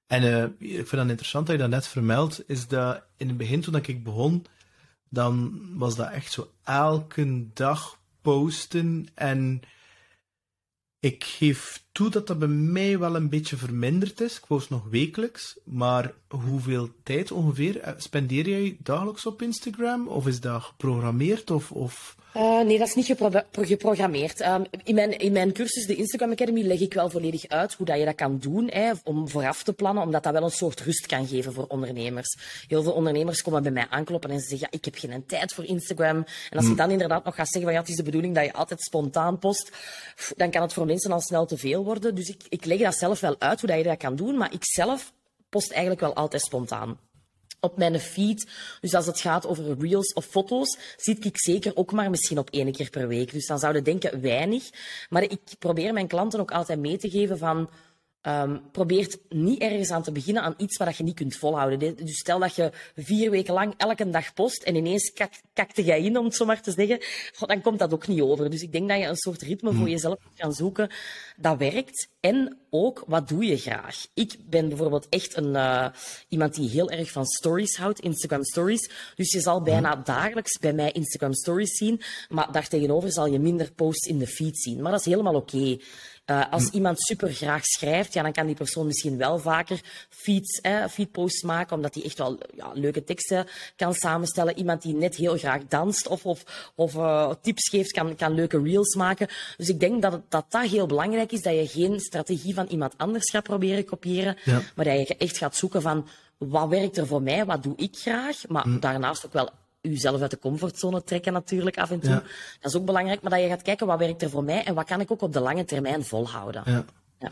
En 0.07 0.23
uh, 0.23 0.43
ik 0.43 0.75
vind 0.87 0.91
dat 0.91 1.09
interessant 1.09 1.47
dat 1.47 1.55
je 1.55 1.61
dat 1.61 1.71
net 1.71 1.87
vermeldt, 1.87 2.43
is 2.47 2.67
dat 2.67 3.01
in 3.17 3.27
het 3.27 3.37
begin 3.37 3.61
toen 3.61 3.75
ik 3.75 4.03
begon, 4.03 4.45
dan 5.09 5.61
was 5.77 5.95
dat 5.95 6.11
echt 6.11 6.31
zo 6.31 6.51
elke 6.63 7.47
dag 7.53 7.99
posten. 8.21 9.07
En 9.13 9.61
ik 10.99 11.23
geef 11.23 11.85
toe 11.91 12.09
dat 12.09 12.27
dat 12.27 12.39
bij 12.39 12.47
mij 12.47 12.99
wel 12.99 13.15
een 13.15 13.29
beetje 13.29 13.57
verminderd 13.57 14.21
is. 14.21 14.37
Ik 14.37 14.45
post 14.47 14.69
nog 14.69 14.83
wekelijks. 14.89 15.57
Maar 15.63 16.13
hoeveel 16.27 16.89
tijd 17.03 17.31
ongeveer 17.31 17.79
eh, 17.79 17.93
spendeer 17.97 18.49
jij 18.49 18.77
dagelijks 18.79 19.25
op 19.25 19.41
Instagram? 19.41 20.07
Of 20.07 20.27
is 20.27 20.39
dat 20.39 20.63
geprogrammeerd? 20.63 21.51
Of, 21.51 21.71
of 21.71 22.16
uh, 22.35 22.61
nee, 22.61 22.77
dat 22.77 22.87
is 22.87 22.95
niet 22.95 23.05
gepro 23.05 23.29
geprogrammeerd. 23.51 24.45
Um, 24.45 24.65
in, 24.83 24.95
mijn, 24.95 25.17
in 25.17 25.31
mijn 25.31 25.53
cursus, 25.53 25.85
de 25.85 25.95
Instagram 25.95 26.31
Academy, 26.31 26.61
leg 26.61 26.79
ik 26.79 26.93
wel 26.93 27.09
volledig 27.09 27.47
uit 27.47 27.73
hoe 27.73 27.85
dat 27.85 27.99
je 27.99 28.05
dat 28.05 28.15
kan 28.15 28.37
doen, 28.39 28.69
hè, 28.69 28.91
om 29.03 29.29
vooraf 29.29 29.63
te 29.63 29.73
plannen, 29.73 30.03
omdat 30.03 30.23
dat 30.23 30.33
wel 30.33 30.43
een 30.43 30.49
soort 30.49 30.81
rust 30.81 31.05
kan 31.05 31.27
geven 31.27 31.53
voor 31.53 31.65
ondernemers. 31.67 32.37
Heel 32.67 32.83
veel 32.83 32.91
ondernemers 32.91 33.41
komen 33.41 33.63
bij 33.63 33.71
mij 33.71 33.87
aankloppen 33.89 34.29
en 34.29 34.39
ze 34.39 34.47
zeggen, 34.47 34.67
ja, 34.71 34.77
ik 34.77 34.85
heb 34.85 34.95
geen 34.95 35.25
tijd 35.25 35.53
voor 35.53 35.65
Instagram. 35.65 36.17
En 36.17 36.25
als 36.49 36.61
je 36.61 36.67
hmm. 36.67 36.75
dan 36.75 36.91
inderdaad 36.91 37.23
nog 37.23 37.35
gaat 37.35 37.49
zeggen, 37.49 37.63
van, 37.63 37.73
ja, 37.73 37.79
het 37.79 37.89
is 37.89 37.95
de 37.95 38.03
bedoeling 38.03 38.35
dat 38.35 38.45
je 38.45 38.53
altijd 38.53 38.81
spontaan 38.81 39.39
post, 39.39 39.71
dan 40.35 40.51
kan 40.51 40.61
het 40.61 40.73
voor 40.73 40.85
mensen 40.85 41.11
al 41.11 41.21
snel 41.21 41.45
te 41.45 41.57
veel 41.57 41.83
worden. 41.83 42.15
Dus 42.15 42.29
ik, 42.29 42.41
ik 42.49 42.65
leg 42.65 42.79
dat 42.79 42.95
zelf 42.95 43.19
wel 43.19 43.35
uit, 43.39 43.59
hoe 43.59 43.69
dat 43.69 43.77
je 43.77 43.83
dat 43.83 43.97
kan 43.97 44.15
doen. 44.15 44.37
Maar 44.37 44.53
ik 44.53 44.65
zelf 44.65 45.13
post 45.49 45.71
eigenlijk 45.71 46.01
wel 46.01 46.13
altijd 46.13 46.41
spontaan 46.41 46.97
op 47.59 47.77
mijn 47.77 47.99
feed. 47.99 48.47
Dus 48.81 48.93
als 48.93 49.05
het 49.05 49.19
gaat 49.19 49.47
over 49.47 49.75
reels 49.79 50.13
of 50.13 50.25
foto's, 50.25 50.77
zit 50.97 51.25
ik 51.25 51.39
zeker 51.39 51.75
ook 51.75 51.91
maar 51.91 52.09
misschien 52.09 52.37
op 52.37 52.49
één 52.49 52.71
keer 52.71 52.89
per 52.89 53.07
week. 53.07 53.31
Dus 53.31 53.47
dan 53.47 53.59
zouden 53.59 53.83
denken 53.83 54.21
weinig. 54.21 54.69
Maar 55.09 55.23
ik 55.23 55.39
probeer 55.59 55.93
mijn 55.93 56.07
klanten 56.07 56.39
ook 56.39 56.51
altijd 56.51 56.79
mee 56.79 56.97
te 56.97 57.09
geven 57.09 57.37
van 57.37 57.69
Um, 58.21 58.61
probeert 58.71 59.17
niet 59.29 59.61
ergens 59.61 59.91
aan 59.91 60.03
te 60.03 60.11
beginnen 60.11 60.43
aan 60.43 60.53
iets 60.57 60.77
wat 60.77 60.97
je 60.97 61.03
niet 61.03 61.15
kunt 61.15 61.35
volhouden. 61.35 61.95
Dus 61.95 62.17
stel 62.17 62.39
dat 62.39 62.55
je 62.55 62.71
vier 62.95 63.31
weken 63.31 63.53
lang 63.53 63.73
elke 63.77 64.09
dag 64.09 64.33
post 64.33 64.63
en 64.63 64.75
ineens 64.75 65.13
kak, 65.13 65.31
kakte 65.53 65.83
jij 65.83 66.03
in, 66.03 66.17
om 66.17 66.25
het 66.25 66.35
zo 66.35 66.45
maar 66.45 66.61
te 66.61 66.71
zeggen, 66.71 66.99
dan 67.39 67.61
komt 67.61 67.79
dat 67.79 67.93
ook 67.93 68.07
niet 68.07 68.21
over. 68.21 68.49
Dus 68.49 68.61
ik 68.61 68.71
denk 68.71 68.89
dat 68.89 68.97
je 68.97 69.05
een 69.05 69.15
soort 69.15 69.41
ritme 69.41 69.69
voor 69.69 69.79
hmm. 69.79 69.87
jezelf 69.87 70.17
moet 70.23 70.39
gaan 70.39 70.53
zoeken 70.53 70.89
dat 71.37 71.57
werkt. 71.57 72.07
En 72.19 72.57
ook, 72.69 73.03
wat 73.07 73.27
doe 73.27 73.45
je 73.45 73.57
graag? 73.57 74.07
Ik 74.13 74.35
ben 74.49 74.67
bijvoorbeeld 74.67 75.09
echt 75.09 75.37
een, 75.37 75.49
uh, 75.49 75.87
iemand 76.27 76.55
die 76.55 76.69
heel 76.69 76.89
erg 76.89 77.11
van 77.11 77.25
stories 77.25 77.77
houdt, 77.77 77.99
Instagram 77.99 78.43
stories. 78.43 78.89
Dus 79.15 79.31
je 79.31 79.39
zal 79.39 79.61
bijna 79.61 79.93
hmm. 79.93 80.03
dagelijks 80.03 80.59
bij 80.59 80.73
mij 80.73 80.91
Instagram 80.91 81.33
stories 81.33 81.77
zien, 81.77 82.01
maar 82.29 82.51
daartegenover 82.51 83.11
zal 83.11 83.25
je 83.25 83.39
minder 83.39 83.71
posts 83.71 84.07
in 84.07 84.17
de 84.17 84.27
feed 84.27 84.59
zien. 84.59 84.81
Maar 84.81 84.91
dat 84.91 84.99
is 84.99 85.05
helemaal 85.05 85.35
oké. 85.35 85.55
Okay. 85.55 85.81
Uh, 86.29 86.51
als 86.51 86.69
iemand 86.69 87.01
super 87.01 87.33
graag 87.33 87.65
schrijft, 87.65 88.13
ja, 88.13 88.21
dan 88.21 88.31
kan 88.31 88.45
die 88.45 88.55
persoon 88.55 88.85
misschien 88.85 89.17
wel 89.17 89.39
vaker 89.39 89.81
feeds, 90.09 90.61
eh, 90.61 90.87
feedposts 90.87 91.41
maken, 91.41 91.75
omdat 91.75 91.93
hij 91.93 92.03
echt 92.03 92.17
wel 92.17 92.37
ja, 92.55 92.71
leuke 92.73 93.03
teksten 93.03 93.47
kan 93.75 93.93
samenstellen. 93.93 94.57
Iemand 94.57 94.81
die 94.81 94.93
net 94.93 95.15
heel 95.15 95.37
graag 95.37 95.61
danst 95.67 96.07
of, 96.07 96.25
of, 96.25 96.71
of 96.75 96.95
uh, 96.95 97.31
tips 97.41 97.69
geeft, 97.69 97.91
kan, 97.91 98.15
kan 98.15 98.33
leuke 98.33 98.61
reels 98.61 98.95
maken. 98.95 99.27
Dus 99.57 99.69
ik 99.69 99.79
denk 99.79 100.01
dat, 100.01 100.11
het, 100.11 100.21
dat 100.29 100.45
dat 100.49 100.69
heel 100.69 100.85
belangrijk 100.85 101.31
is, 101.31 101.41
dat 101.41 101.53
je 101.53 101.67
geen 101.67 101.99
strategie 101.99 102.53
van 102.53 102.65
iemand 102.65 102.93
anders 102.97 103.29
gaat 103.29 103.43
proberen 103.43 103.85
kopiëren, 103.85 104.37
ja. 104.43 104.61
maar 104.75 104.85
dat 104.85 105.07
je 105.07 105.17
echt 105.17 105.37
gaat 105.37 105.55
zoeken 105.55 105.81
van 105.81 106.07
wat 106.37 106.69
werkt 106.69 106.97
er 106.97 107.07
voor 107.07 107.21
mij, 107.21 107.45
wat 107.45 107.63
doe 107.63 107.75
ik 107.75 107.95
graag, 107.95 108.47
maar 108.47 108.63
hm. 108.63 108.79
daarnaast 108.79 109.25
ook 109.25 109.33
wel 109.33 109.49
jezelf 109.89 110.21
uit 110.21 110.31
de 110.31 110.39
comfortzone 110.39 111.03
trekken 111.03 111.33
natuurlijk 111.33 111.77
af 111.77 111.91
en 111.91 111.99
toe. 111.99 112.23
Dat 112.59 112.71
is 112.71 112.75
ook 112.75 112.85
belangrijk, 112.85 113.21
maar 113.21 113.31
dat 113.31 113.41
je 113.41 113.47
gaat 113.47 113.61
kijken 113.61 113.87
wat 113.87 113.99
werkt 113.99 114.21
er 114.21 114.29
voor 114.29 114.43
mij 114.43 114.63
en 114.63 114.73
wat 114.73 114.85
kan 114.85 115.01
ik 115.01 115.11
ook 115.11 115.21
op 115.21 115.33
de 115.33 115.39
lange 115.39 115.65
termijn 115.65 116.05
volhouden. 116.05 116.63
Ja. 116.65 116.85
Ja. 117.19 117.31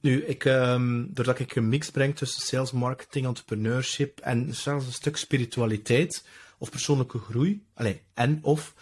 Nu, 0.00 0.24
ik, 0.24 0.44
um, 0.44 1.08
doordat 1.14 1.38
ik 1.38 1.54
een 1.54 1.68
mix 1.68 1.90
breng 1.90 2.16
tussen 2.16 2.42
sales, 2.42 2.72
marketing, 2.72 3.26
entrepreneurship 3.26 4.20
en 4.20 4.54
zelfs 4.54 4.86
een 4.86 4.92
stuk 4.92 5.16
spiritualiteit 5.16 6.24
of 6.58 6.70
persoonlijke 6.70 7.18
groei, 7.18 7.64
allez, 7.74 7.96
en 8.14 8.38
of, 8.42 8.74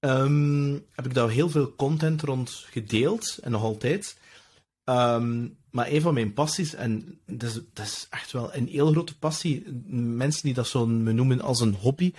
um, 0.00 0.84
heb 0.92 1.06
ik 1.06 1.14
daar 1.14 1.28
heel 1.28 1.50
veel 1.50 1.74
content 1.74 2.22
rond 2.22 2.50
gedeeld 2.50 3.38
en 3.42 3.50
nog 3.50 3.62
altijd. 3.62 4.16
Um, 4.88 5.56
maar 5.70 5.90
een 5.90 6.00
van 6.00 6.14
mijn 6.14 6.32
passies, 6.32 6.74
en 6.74 7.18
dat 7.26 7.50
is, 7.50 7.60
dat 7.72 7.86
is 7.86 8.06
echt 8.10 8.32
wel 8.32 8.54
een 8.54 8.68
heel 8.68 8.90
grote 8.90 9.18
passie, 9.18 9.64
mensen 9.86 10.42
die 10.42 10.54
dat 10.54 10.66
zo 10.66 10.86
noemen 10.86 11.40
als 11.40 11.60
een 11.60 11.74
hobby, 11.74 12.12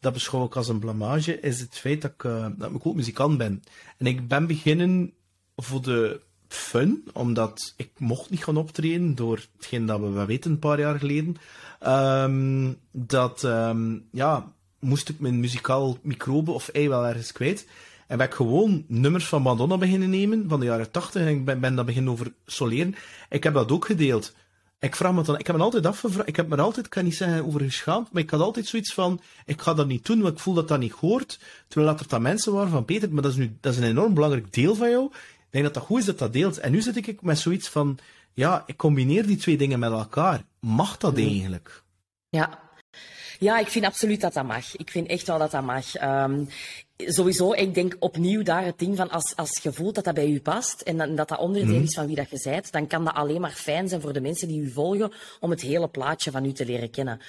dat 0.00 0.12
beschouw 0.12 0.44
ik 0.44 0.56
als 0.56 0.68
een 0.68 0.78
blamage, 0.78 1.40
is 1.40 1.60
het 1.60 1.78
feit 1.78 2.02
dat 2.02 2.10
ik, 2.10 2.22
uh, 2.22 2.46
dat 2.56 2.70
ik 2.70 2.86
ook 2.86 2.94
muzikant 2.94 3.38
ben. 3.38 3.62
En 3.98 4.06
ik 4.06 4.28
ben 4.28 4.46
beginnen 4.46 5.12
voor 5.56 5.82
de 5.82 6.20
fun, 6.48 7.04
omdat 7.12 7.74
ik 7.76 7.90
mocht 7.98 8.30
niet 8.30 8.44
gaan 8.44 8.56
optreden 8.56 9.14
door 9.14 9.46
hetgeen 9.56 9.86
dat 9.86 10.00
we 10.00 10.24
weten 10.24 10.50
een 10.50 10.58
paar 10.58 10.78
jaar 10.78 10.98
geleden. 10.98 11.36
Um, 11.86 12.76
dat, 12.90 13.42
um, 13.42 14.08
ja, 14.10 14.52
moest 14.78 15.08
ik 15.08 15.20
mijn 15.20 15.40
muzikaal 15.40 15.98
microbe 16.02 16.50
of 16.50 16.68
ei 16.68 16.88
wel 16.88 17.06
ergens 17.06 17.32
kwijt. 17.32 17.66
En 18.06 18.18
ben 18.18 18.26
ik 18.26 18.34
gewoon 18.34 18.84
nummers 18.88 19.26
van 19.26 19.42
Madonna 19.42 19.78
beginnen 19.78 20.10
nemen, 20.10 20.44
van 20.48 20.60
de 20.60 20.66
jaren 20.66 20.90
80, 20.90 21.22
en 21.22 21.28
ik 21.28 21.44
ben, 21.44 21.60
ben 21.60 21.74
dat 21.74 21.86
beginnen 21.86 22.12
over 22.12 22.32
soleren. 22.46 22.94
Ik 23.28 23.42
heb 23.42 23.54
dat 23.54 23.72
ook 23.72 23.84
gedeeld. 23.84 24.34
Ik 24.78 24.96
vraag 24.96 25.12
me 25.12 25.22
dan, 25.22 25.38
ik 25.38 25.46
heb 25.46 25.56
me 25.56 25.62
altijd 25.62 25.86
afgevraagd, 25.86 26.28
ik 26.28 26.36
heb 26.36 26.48
me 26.48 26.56
altijd, 26.56 26.86
ik 26.86 26.90
kan 26.90 27.04
niet 27.04 27.16
zeggen 27.16 27.46
over 27.46 27.60
geschaamd, 27.60 28.12
maar 28.12 28.22
ik 28.22 28.30
had 28.30 28.40
altijd 28.40 28.66
zoiets 28.66 28.94
van, 28.94 29.20
ik 29.44 29.60
ga 29.60 29.74
dat 29.74 29.86
niet 29.86 30.06
doen, 30.06 30.20
want 30.20 30.34
ik 30.34 30.40
voel 30.40 30.54
dat 30.54 30.68
dat 30.68 30.78
niet 30.78 30.92
hoort. 30.92 31.38
Terwijl 31.68 31.92
dat 31.92 32.00
er 32.00 32.08
dan 32.08 32.22
mensen 32.22 32.52
waren 32.52 32.70
van, 32.70 32.84
Peter, 32.84 33.12
maar 33.12 33.22
dat 33.22 33.32
is 33.32 33.38
nu, 33.38 33.56
dat 33.60 33.72
is 33.72 33.78
een 33.78 33.84
enorm 33.84 34.14
belangrijk 34.14 34.52
deel 34.52 34.74
van 34.74 34.90
jou. 34.90 35.04
Ik 35.04 35.50
denk 35.50 35.64
dat 35.64 35.74
dat 35.74 35.82
goed 35.82 35.98
is 35.98 36.04
dat 36.04 36.18
dat 36.18 36.32
deelt. 36.32 36.58
En 36.58 36.72
nu 36.72 36.80
zit 36.80 36.96
ik 36.96 37.22
met 37.22 37.38
zoiets 37.38 37.68
van, 37.68 37.98
ja, 38.32 38.62
ik 38.66 38.76
combineer 38.76 39.26
die 39.26 39.36
twee 39.36 39.56
dingen 39.56 39.78
met 39.78 39.90
elkaar. 39.90 40.42
Mag 40.60 40.96
dat 40.96 41.16
eigenlijk? 41.16 41.82
Ja, 42.28 42.58
ja, 43.38 43.58
ik 43.58 43.68
vind 43.68 43.84
absoluut 43.84 44.20
dat 44.20 44.32
dat 44.32 44.46
mag. 44.46 44.76
Ik 44.76 44.90
vind 44.90 45.06
echt 45.06 45.26
wel 45.26 45.38
dat 45.38 45.50
dat 45.50 45.64
mag. 45.64 46.02
Um, 46.02 46.48
sowieso, 46.96 47.52
ik 47.52 47.74
denk 47.74 47.96
opnieuw 47.98 48.42
daar 48.42 48.64
het 48.64 48.78
ding 48.78 48.96
van 48.96 49.10
als, 49.10 49.36
als 49.36 49.60
je 49.62 49.72
voelt 49.72 49.94
dat 49.94 50.04
dat 50.04 50.14
bij 50.14 50.28
u 50.28 50.40
past 50.40 50.80
en 50.80 50.96
dat 50.96 51.16
dat, 51.16 51.28
dat 51.28 51.38
onderdeel 51.38 51.74
mhm. 51.74 51.82
is 51.82 51.94
van 51.94 52.06
wie 52.06 52.16
dat 52.16 52.30
je 52.30 52.40
bent, 52.50 52.72
dan 52.72 52.86
kan 52.86 53.04
dat 53.04 53.14
alleen 53.14 53.40
maar 53.40 53.50
fijn 53.50 53.88
zijn 53.88 54.00
voor 54.00 54.12
de 54.12 54.20
mensen 54.20 54.48
die 54.48 54.60
u 54.60 54.70
volgen 54.70 55.12
om 55.40 55.50
het 55.50 55.60
hele 55.60 55.88
plaatje 55.88 56.30
van 56.30 56.44
u 56.44 56.52
te 56.52 56.66
leren 56.66 56.90
kennen. 56.90 57.20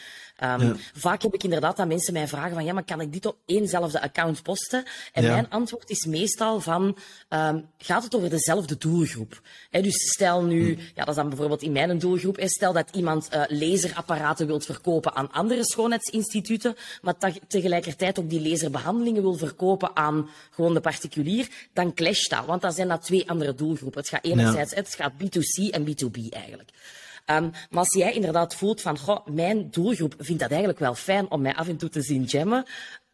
Um, 0.44 0.78
Vaak 0.94 1.22
heb 1.22 1.34
ik 1.34 1.44
inderdaad 1.44 1.78
dat 1.78 1.88
mensen 1.88 2.14
mij 2.14 2.28
vragen 2.28 2.54
van 2.54 2.66
ja, 2.66 2.74
maar 2.74 2.84
kan 2.84 3.02
ik 3.02 3.14
dit 3.14 3.26
op 3.26 3.38
éénzelfde 3.46 4.02
account 4.02 4.44
posten? 4.44 4.84
En 5.14 5.24
mijn 5.24 5.50
antwoord 5.50 5.90
is 5.90 6.06
meestal 6.06 6.62
van 6.62 6.98
um, 7.30 7.66
gaat 7.78 8.04
het 8.04 8.16
over 8.16 8.30
dezelfde 8.30 8.78
doelgroep? 8.78 9.42
He, 9.70 9.82
dus 9.82 10.12
stel 10.12 10.44
nu, 10.44 10.72
mhm. 10.72 10.82
ja, 10.82 10.94
dat 10.96 11.08
is 11.08 11.16
dan 11.16 11.30
bijvoorbeeld 11.30 11.62
in 11.62 11.72
mijn 11.72 12.00
doelgroep, 12.00 12.38
he, 12.38 12.48
stel 12.48 12.74
dat 12.74 12.90
iemand 12.92 13.30
uh, 13.34 13.44
laserapparaten 13.48 14.48
wilt 14.48 14.66
verkopen 14.66 15.16
aan 15.16 15.32
andere 15.32 15.66
schoonheidsinstituten, 15.66 16.76
maar 17.02 17.16
tegelijkertijd 17.48 18.20
ook 18.20 18.30
die 18.30 18.50
laserbehandelingen 18.50 19.22
wil 19.22 19.34
verkopen 19.34 19.54
verkopen 19.56 19.96
aan 19.96 20.30
gewoon 20.52 20.74
de 20.74 20.80
particulier, 20.80 21.48
dan 21.74 21.94
clasht 21.94 22.30
dat. 22.30 22.46
Want 22.46 22.62
dan 22.62 22.74
zijn 22.74 22.88
dat 22.88 23.02
twee 23.02 23.30
andere 23.30 23.56
doelgroepen. 23.56 24.00
Het 24.00 24.10
gaat 24.10 24.24
enerzijds, 24.24 24.74
het 24.76 24.96
gaat 24.96 25.14
B2C 25.14 25.70
en 25.72 25.86
B2B 25.86 26.30
eigenlijk. 26.30 26.70
Um, 27.32 27.52
maar 27.70 27.80
als 27.80 27.94
jij 27.94 28.14
inderdaad 28.14 28.56
voelt 28.56 28.82
van, 28.82 28.98
goh, 28.98 29.28
mijn 29.28 29.70
doelgroep 29.70 30.14
vindt 30.18 30.42
dat 30.42 30.50
eigenlijk 30.50 30.80
wel 30.80 30.96
fijn 30.96 31.32
om 31.32 31.42
mij 31.42 31.56
af 31.56 31.68
en 31.68 31.78
toe 31.78 31.90
te 31.90 32.02
zien 32.02 32.24
jammen, 32.24 32.66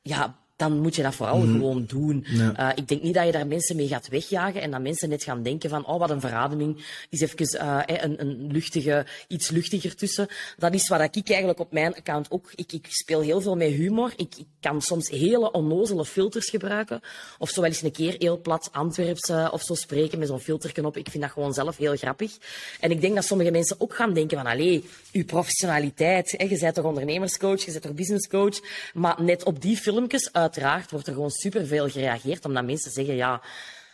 ja, 0.01 0.40
dan 0.61 0.79
moet 0.79 0.95
je 0.95 1.01
dat 1.01 1.15
vooral 1.15 1.37
mhm. 1.37 1.51
gewoon 1.51 1.85
doen. 1.87 2.25
Uh, 2.29 2.69
ik 2.75 2.87
denk 2.87 3.01
niet 3.01 3.13
dat 3.13 3.25
je 3.25 3.31
daar 3.31 3.47
mensen 3.47 3.75
mee 3.75 3.87
gaat 3.87 4.07
wegjagen 4.07 4.61
en 4.61 4.71
dat 4.71 4.81
mensen 4.81 5.09
net 5.09 5.23
gaan 5.23 5.43
denken 5.43 5.69
van, 5.69 5.85
oh, 5.85 5.99
wat 5.99 6.09
een 6.09 6.19
verademing, 6.19 6.85
is 7.09 7.21
even 7.21 7.61
uh, 7.61 7.79
een, 7.85 8.21
een 8.21 8.51
luchtige, 8.51 9.05
iets 9.27 9.49
luchtiger 9.49 9.95
tussen. 9.95 10.27
Dat 10.57 10.73
is 10.73 10.87
wat 10.87 11.15
ik 11.15 11.29
eigenlijk 11.29 11.59
op 11.59 11.71
mijn 11.71 11.95
account 11.95 12.31
ook, 12.31 12.51
ik, 12.55 12.71
ik 12.71 12.85
speel 12.89 13.21
heel 13.21 13.41
veel 13.41 13.55
met 13.55 13.69
humor. 13.69 14.13
Ik, 14.15 14.35
ik, 14.37 14.45
kan 14.59 14.81
soms 14.81 15.09
hele 15.09 15.51
onnozele 15.51 16.05
filters 16.05 16.49
gebruiken. 16.49 17.01
Of 17.39 17.49
zo 17.49 17.61
wel 17.61 17.69
eens 17.69 17.81
een 17.81 17.91
keer 17.91 18.15
heel 18.17 18.41
plat 18.41 18.69
Antwerps 18.71 19.29
uh, 19.29 19.49
of 19.51 19.61
zo 19.61 19.73
spreken 19.73 20.19
met 20.19 20.27
zo'n 20.27 20.39
filterknop. 20.39 20.97
Ik 20.97 21.09
vind 21.09 21.23
dat 21.23 21.31
gewoon 21.31 21.53
zelf 21.53 21.77
heel 21.77 21.95
grappig. 21.95 22.37
En 22.79 22.91
ik 22.91 23.01
denk 23.01 23.15
dat 23.15 23.25
sommige 23.25 23.51
mensen 23.51 23.75
ook 23.79 23.95
gaan 23.95 24.13
denken 24.13 24.37
van, 24.37 24.47
allee, 24.47 24.83
uw 25.11 25.25
professionaliteit, 25.25 26.33
hè, 26.37 26.43
je 26.43 26.59
bent 26.59 26.75
toch 26.75 26.85
ondernemerscoach, 26.85 27.65
je 27.65 27.71
bent 27.71 27.83
toch 27.83 27.93
businesscoach, 27.93 28.59
maar 28.93 29.23
net 29.23 29.43
op 29.43 29.61
die 29.61 29.77
filmpjes 29.77 30.33
uit 30.33 30.50
uiteraard 30.51 30.91
wordt 30.91 31.07
er 31.07 31.13
gewoon 31.13 31.31
superveel 31.31 31.89
gereageerd, 31.89 32.45
omdat 32.45 32.65
mensen 32.65 32.91
zeggen, 32.91 33.15
ja, 33.15 33.41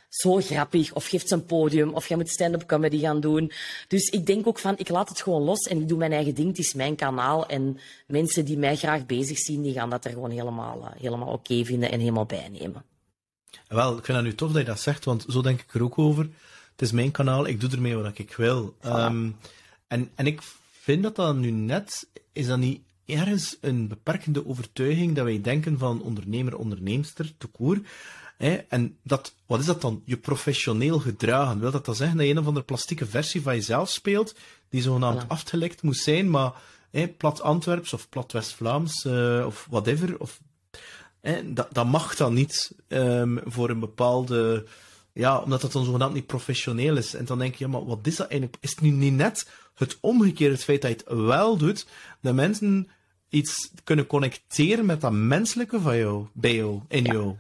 zo 0.10 0.36
grappig, 0.36 0.94
of 0.94 1.08
geeft 1.08 1.28
ze 1.28 1.34
een 1.34 1.46
podium, 1.46 1.94
of 1.94 2.08
jij 2.08 2.18
moet 2.18 2.30
stand-up 2.30 2.68
comedy 2.68 3.00
gaan 3.00 3.20
doen. 3.20 3.52
Dus 3.88 4.10
ik 4.10 4.26
denk 4.26 4.48
ook 4.48 4.60
van, 4.60 4.78
ik 4.78 4.90
laat 4.90 5.10
het 5.10 5.22
gewoon 5.22 5.42
los 5.42 5.60
en 5.60 5.82
ik 5.82 5.88
doe 5.88 5.98
mijn 5.98 6.12
eigen 6.12 6.36
ding, 6.36 6.48
het 6.48 6.58
is 6.58 6.74
mijn 6.74 6.96
kanaal. 6.96 7.48
En 7.48 7.80
mensen 8.08 8.46
die 8.46 8.58
mij 8.58 8.76
graag 8.76 9.06
bezig 9.06 9.38
zien, 9.38 9.62
die 9.62 9.74
gaan 9.74 9.90
dat 9.90 10.06
er 10.06 10.12
gewoon 10.12 10.32
helemaal, 10.32 10.80
uh, 10.82 11.02
helemaal 11.02 11.34
oké 11.34 11.66
vinden 11.66 11.92
en 11.92 12.00
helemaal 12.00 12.26
bijnemen. 12.26 12.84
Wel, 13.68 13.98
ik 13.98 14.06
vind 14.06 14.18
het 14.18 14.28
nu 14.28 14.36
tof 14.36 14.52
dat 14.52 14.62
je 14.62 14.68
dat 14.68 14.80
zegt, 14.80 15.06
want 15.06 15.26
zo 15.28 15.42
denk 15.42 15.62
ik 15.62 15.74
er 15.74 15.84
ook 15.84 15.98
over. 15.98 16.24
Het 16.72 16.82
is 16.82 16.92
mijn 16.92 17.12
kanaal, 17.12 17.48
ik 17.48 17.60
doe 17.60 17.70
ermee 17.70 17.96
wat 17.96 18.18
ik 18.18 18.36
wil. 18.36 18.76
Um, 18.86 19.38
en, 19.88 20.10
en 20.16 20.28
ik 20.28 20.42
vind 20.82 21.04
dat 21.04 21.16
dat 21.16 21.36
nu 21.36 21.52
net, 21.52 22.08
is 22.34 22.48
dat 22.48 22.58
niet 22.58 22.82
ergens 23.08 23.58
een 23.62 23.88
beperkende 23.88 24.48
overtuiging 24.48 25.16
dat 25.16 25.26
wij 25.26 25.42
denken 25.42 25.78
van 25.78 26.02
ondernemer, 26.02 26.58
onderneemster, 26.58 27.34
toekoer. 27.38 27.82
En 28.68 28.98
dat, 29.04 29.36
wat 29.46 29.60
is 29.60 29.66
dat 29.66 29.82
dan? 29.82 30.02
Je 30.06 30.18
professioneel 30.18 31.00
gedragen. 31.00 31.60
Wil 31.60 31.72
dat 31.72 31.86
dan 31.86 31.96
zeggen 31.96 32.18
dat 32.18 32.26
je 32.26 32.32
een 32.32 32.40
of 32.40 32.48
andere 32.48 32.66
plastieke 32.66 33.06
versie 33.06 33.42
van 33.42 33.54
jezelf 33.54 33.90
speelt, 33.90 34.36
die 34.70 34.82
zogenaamd 34.82 35.24
voilà. 35.24 35.28
afgelekt 35.28 35.82
moet 35.82 35.98
zijn, 35.98 36.30
maar 36.30 36.54
plat 37.18 37.42
Antwerps 37.42 37.94
of 37.94 38.10
plat 38.10 38.32
West-Vlaams 38.32 39.06
uh, 39.06 39.44
of 39.46 39.68
whatever, 39.70 40.20
of, 40.20 40.40
dat, 41.46 41.68
dat 41.72 41.86
mag 41.86 42.16
dan 42.16 42.34
niet 42.34 42.76
um, 42.88 43.40
voor 43.46 43.70
een 43.70 43.80
bepaalde 43.80 44.66
ja, 45.18 45.40
omdat 45.40 45.62
dat 45.62 45.72
dan 45.72 45.86
zogenaamd 45.86 46.14
niet 46.14 46.26
professioneel 46.26 46.98
is. 46.98 47.14
En 47.14 47.26
dan 47.26 47.40
denk 47.40 47.56
je, 47.56 47.66
ja, 47.66 47.72
maar 47.72 47.86
wat 47.86 48.08
is 48.08 48.16
dat 48.16 48.28
eigenlijk? 48.28 48.62
Is 48.62 48.70
het 48.70 48.82
nu 48.82 48.90
niet 48.90 49.14
net 49.14 49.50
het 49.76 49.98
omgekeerde, 50.02 50.54
het 50.54 50.64
feit 50.64 50.82
dat 50.82 50.92
je 50.92 50.98
het 50.98 51.26
wel 51.26 51.58
doet, 51.58 51.88
dat 52.22 52.34
mensen 52.34 52.90
iets 53.30 53.72
kunnen 53.84 54.08
connecteren 54.08 54.86
met 54.86 55.02
dat 55.02 55.12
menselijke 55.12 55.82
van 55.82 55.98
jou, 55.98 56.26
bij 56.34 56.56
jou, 56.56 56.82
in 56.88 57.04
jou. 57.04 57.36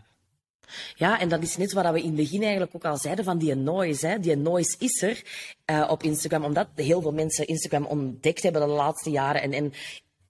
Ja, 0.95 1.19
en 1.19 1.29
dat 1.29 1.43
is 1.43 1.57
net 1.57 1.73
wat 1.73 1.91
we 1.91 1.99
in 1.99 2.05
het 2.05 2.15
begin 2.15 2.41
eigenlijk 2.41 2.75
ook 2.75 2.85
al 2.85 2.97
zeiden 2.97 3.25
van 3.25 3.37
die 3.37 3.55
noise. 3.55 4.07
Hè. 4.07 4.19
Die 4.19 4.35
noise 4.35 4.75
is 4.79 5.01
er 5.01 5.23
uh, 5.71 5.87
op 5.89 6.03
Instagram, 6.03 6.43
omdat 6.43 6.67
heel 6.75 7.01
veel 7.01 7.13
mensen 7.13 7.47
Instagram 7.47 7.85
ontdekt 7.85 8.43
hebben 8.43 8.61
de 8.61 8.67
laatste 8.67 9.09
jaren. 9.09 9.41
En, 9.41 9.53
en 9.53 9.73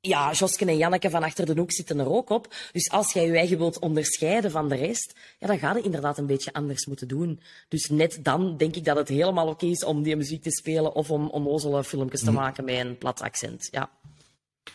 ja, 0.02 0.32
Joske 0.32 0.66
en 0.66 0.78
Janneke 0.78 1.10
van 1.10 1.24
achter 1.24 1.46
de 1.46 1.54
hoek 1.60 1.72
zitten 1.72 2.00
er 2.00 2.12
ook 2.12 2.30
op. 2.30 2.56
Dus 2.72 2.92
als 2.92 3.14
jij 3.14 3.26
je 3.26 3.38
eigen 3.38 3.58
wilt 3.58 3.80
onderscheiden 3.80 4.52
van 4.52 4.70
de 4.70 4.76
rest, 4.76 5.16
ja, 5.40 5.48
dan 5.48 5.60
ga 5.60 5.76
je 5.76 5.82
inderdaad 5.82 6.18
een 6.18 6.26
beetje 6.26 6.54
anders 6.54 6.86
moeten 6.86 7.08
doen. 7.08 7.40
Dus 7.68 7.90
net 7.90 8.20
dan 8.22 8.58
denk 8.58 8.76
ik 8.76 8.86
dat 8.86 8.98
het 8.98 9.08
helemaal 9.08 9.48
oké 9.48 9.66
is 9.66 9.84
om 9.84 10.04
die 10.04 10.16
muziek 10.16 10.42
te 10.42 10.52
spelen 10.52 10.96
of 10.96 11.12
om 11.12 11.30
onnozele 11.30 11.84
filmpjes 11.84 12.22
te 12.22 12.32
mhm. 12.32 12.40
maken 12.40 12.66
met 12.66 12.76
een 12.76 12.98
plat 12.98 13.22
accent. 13.22 13.68
Ja. 13.72 13.90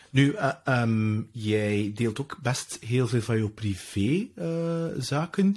Nu, 0.09 0.31
uh, 0.31 0.51
um, 0.65 1.29
jij 1.31 1.91
deelt 1.95 2.19
ook 2.21 2.37
best 2.41 2.77
heel 2.85 3.07
veel 3.07 3.21
van 3.21 3.37
je 3.37 3.49
privé-zaken. 3.49 5.45
Uh, 5.45 5.53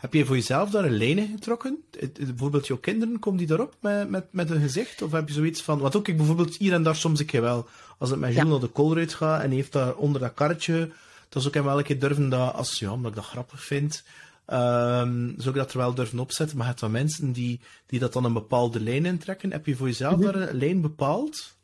heb 0.00 0.14
je 0.14 0.24
voor 0.24 0.36
jezelf 0.36 0.70
daar 0.70 0.84
een 0.84 0.96
lijn 0.96 1.28
getrokken? 1.28 1.84
Bijvoorbeeld 2.12 2.66
jouw 2.66 2.76
kinderen, 2.76 3.18
komen 3.18 3.38
die 3.38 3.46
daarop 3.46 3.74
met, 3.80 4.10
met, 4.10 4.26
met 4.30 4.50
een 4.50 4.60
gezicht? 4.60 5.02
Of 5.02 5.12
heb 5.12 5.28
je 5.28 5.34
zoiets 5.34 5.62
van... 5.62 5.78
Wat 5.78 5.96
ook 5.96 6.08
ik 6.08 6.16
bijvoorbeeld 6.16 6.56
hier 6.56 6.72
en 6.72 6.82
daar 6.82 6.96
soms 6.96 7.20
ik 7.20 7.30
wel. 7.30 7.68
Als 7.98 8.10
het 8.10 8.18
met 8.18 8.34
Jules 8.34 8.50
naar 8.50 8.60
de 8.60 8.66
koolruit 8.66 9.14
gaat 9.14 9.42
en 9.42 9.50
heeft 9.50 9.72
daar 9.72 9.94
onder 9.94 10.20
dat 10.20 10.34
karretje... 10.34 10.90
Dan 11.28 11.42
zou 11.42 11.54
ik 11.54 11.54
hem 11.54 11.64
wel 11.64 11.78
een 11.78 11.84
keer 11.84 11.98
durven 11.98 12.28
dat... 12.28 12.54
Als, 12.54 12.78
ja, 12.78 12.92
omdat 12.92 13.10
ik 13.10 13.16
dat 13.16 13.26
grappig 13.26 13.64
vind... 13.64 14.04
Um, 14.46 15.34
zou 15.36 15.48
ik 15.48 15.54
dat 15.54 15.72
er 15.72 15.78
wel 15.78 15.94
durven 15.94 16.18
opzetten. 16.18 16.56
Maar 16.56 16.66
het 16.66 16.80
wel 16.80 16.90
mensen 16.90 17.32
die, 17.32 17.60
die 17.86 17.98
dat 17.98 18.12
dan 18.12 18.24
een 18.24 18.32
bepaalde 18.32 18.80
lijn 18.80 19.06
intrekken. 19.06 19.52
Heb 19.52 19.66
je 19.66 19.76
voor 19.76 19.86
jezelf 19.86 20.16
mhm. 20.16 20.24
daar 20.24 20.34
een 20.34 20.58
lijn 20.58 20.80
bepaald? 20.80 21.54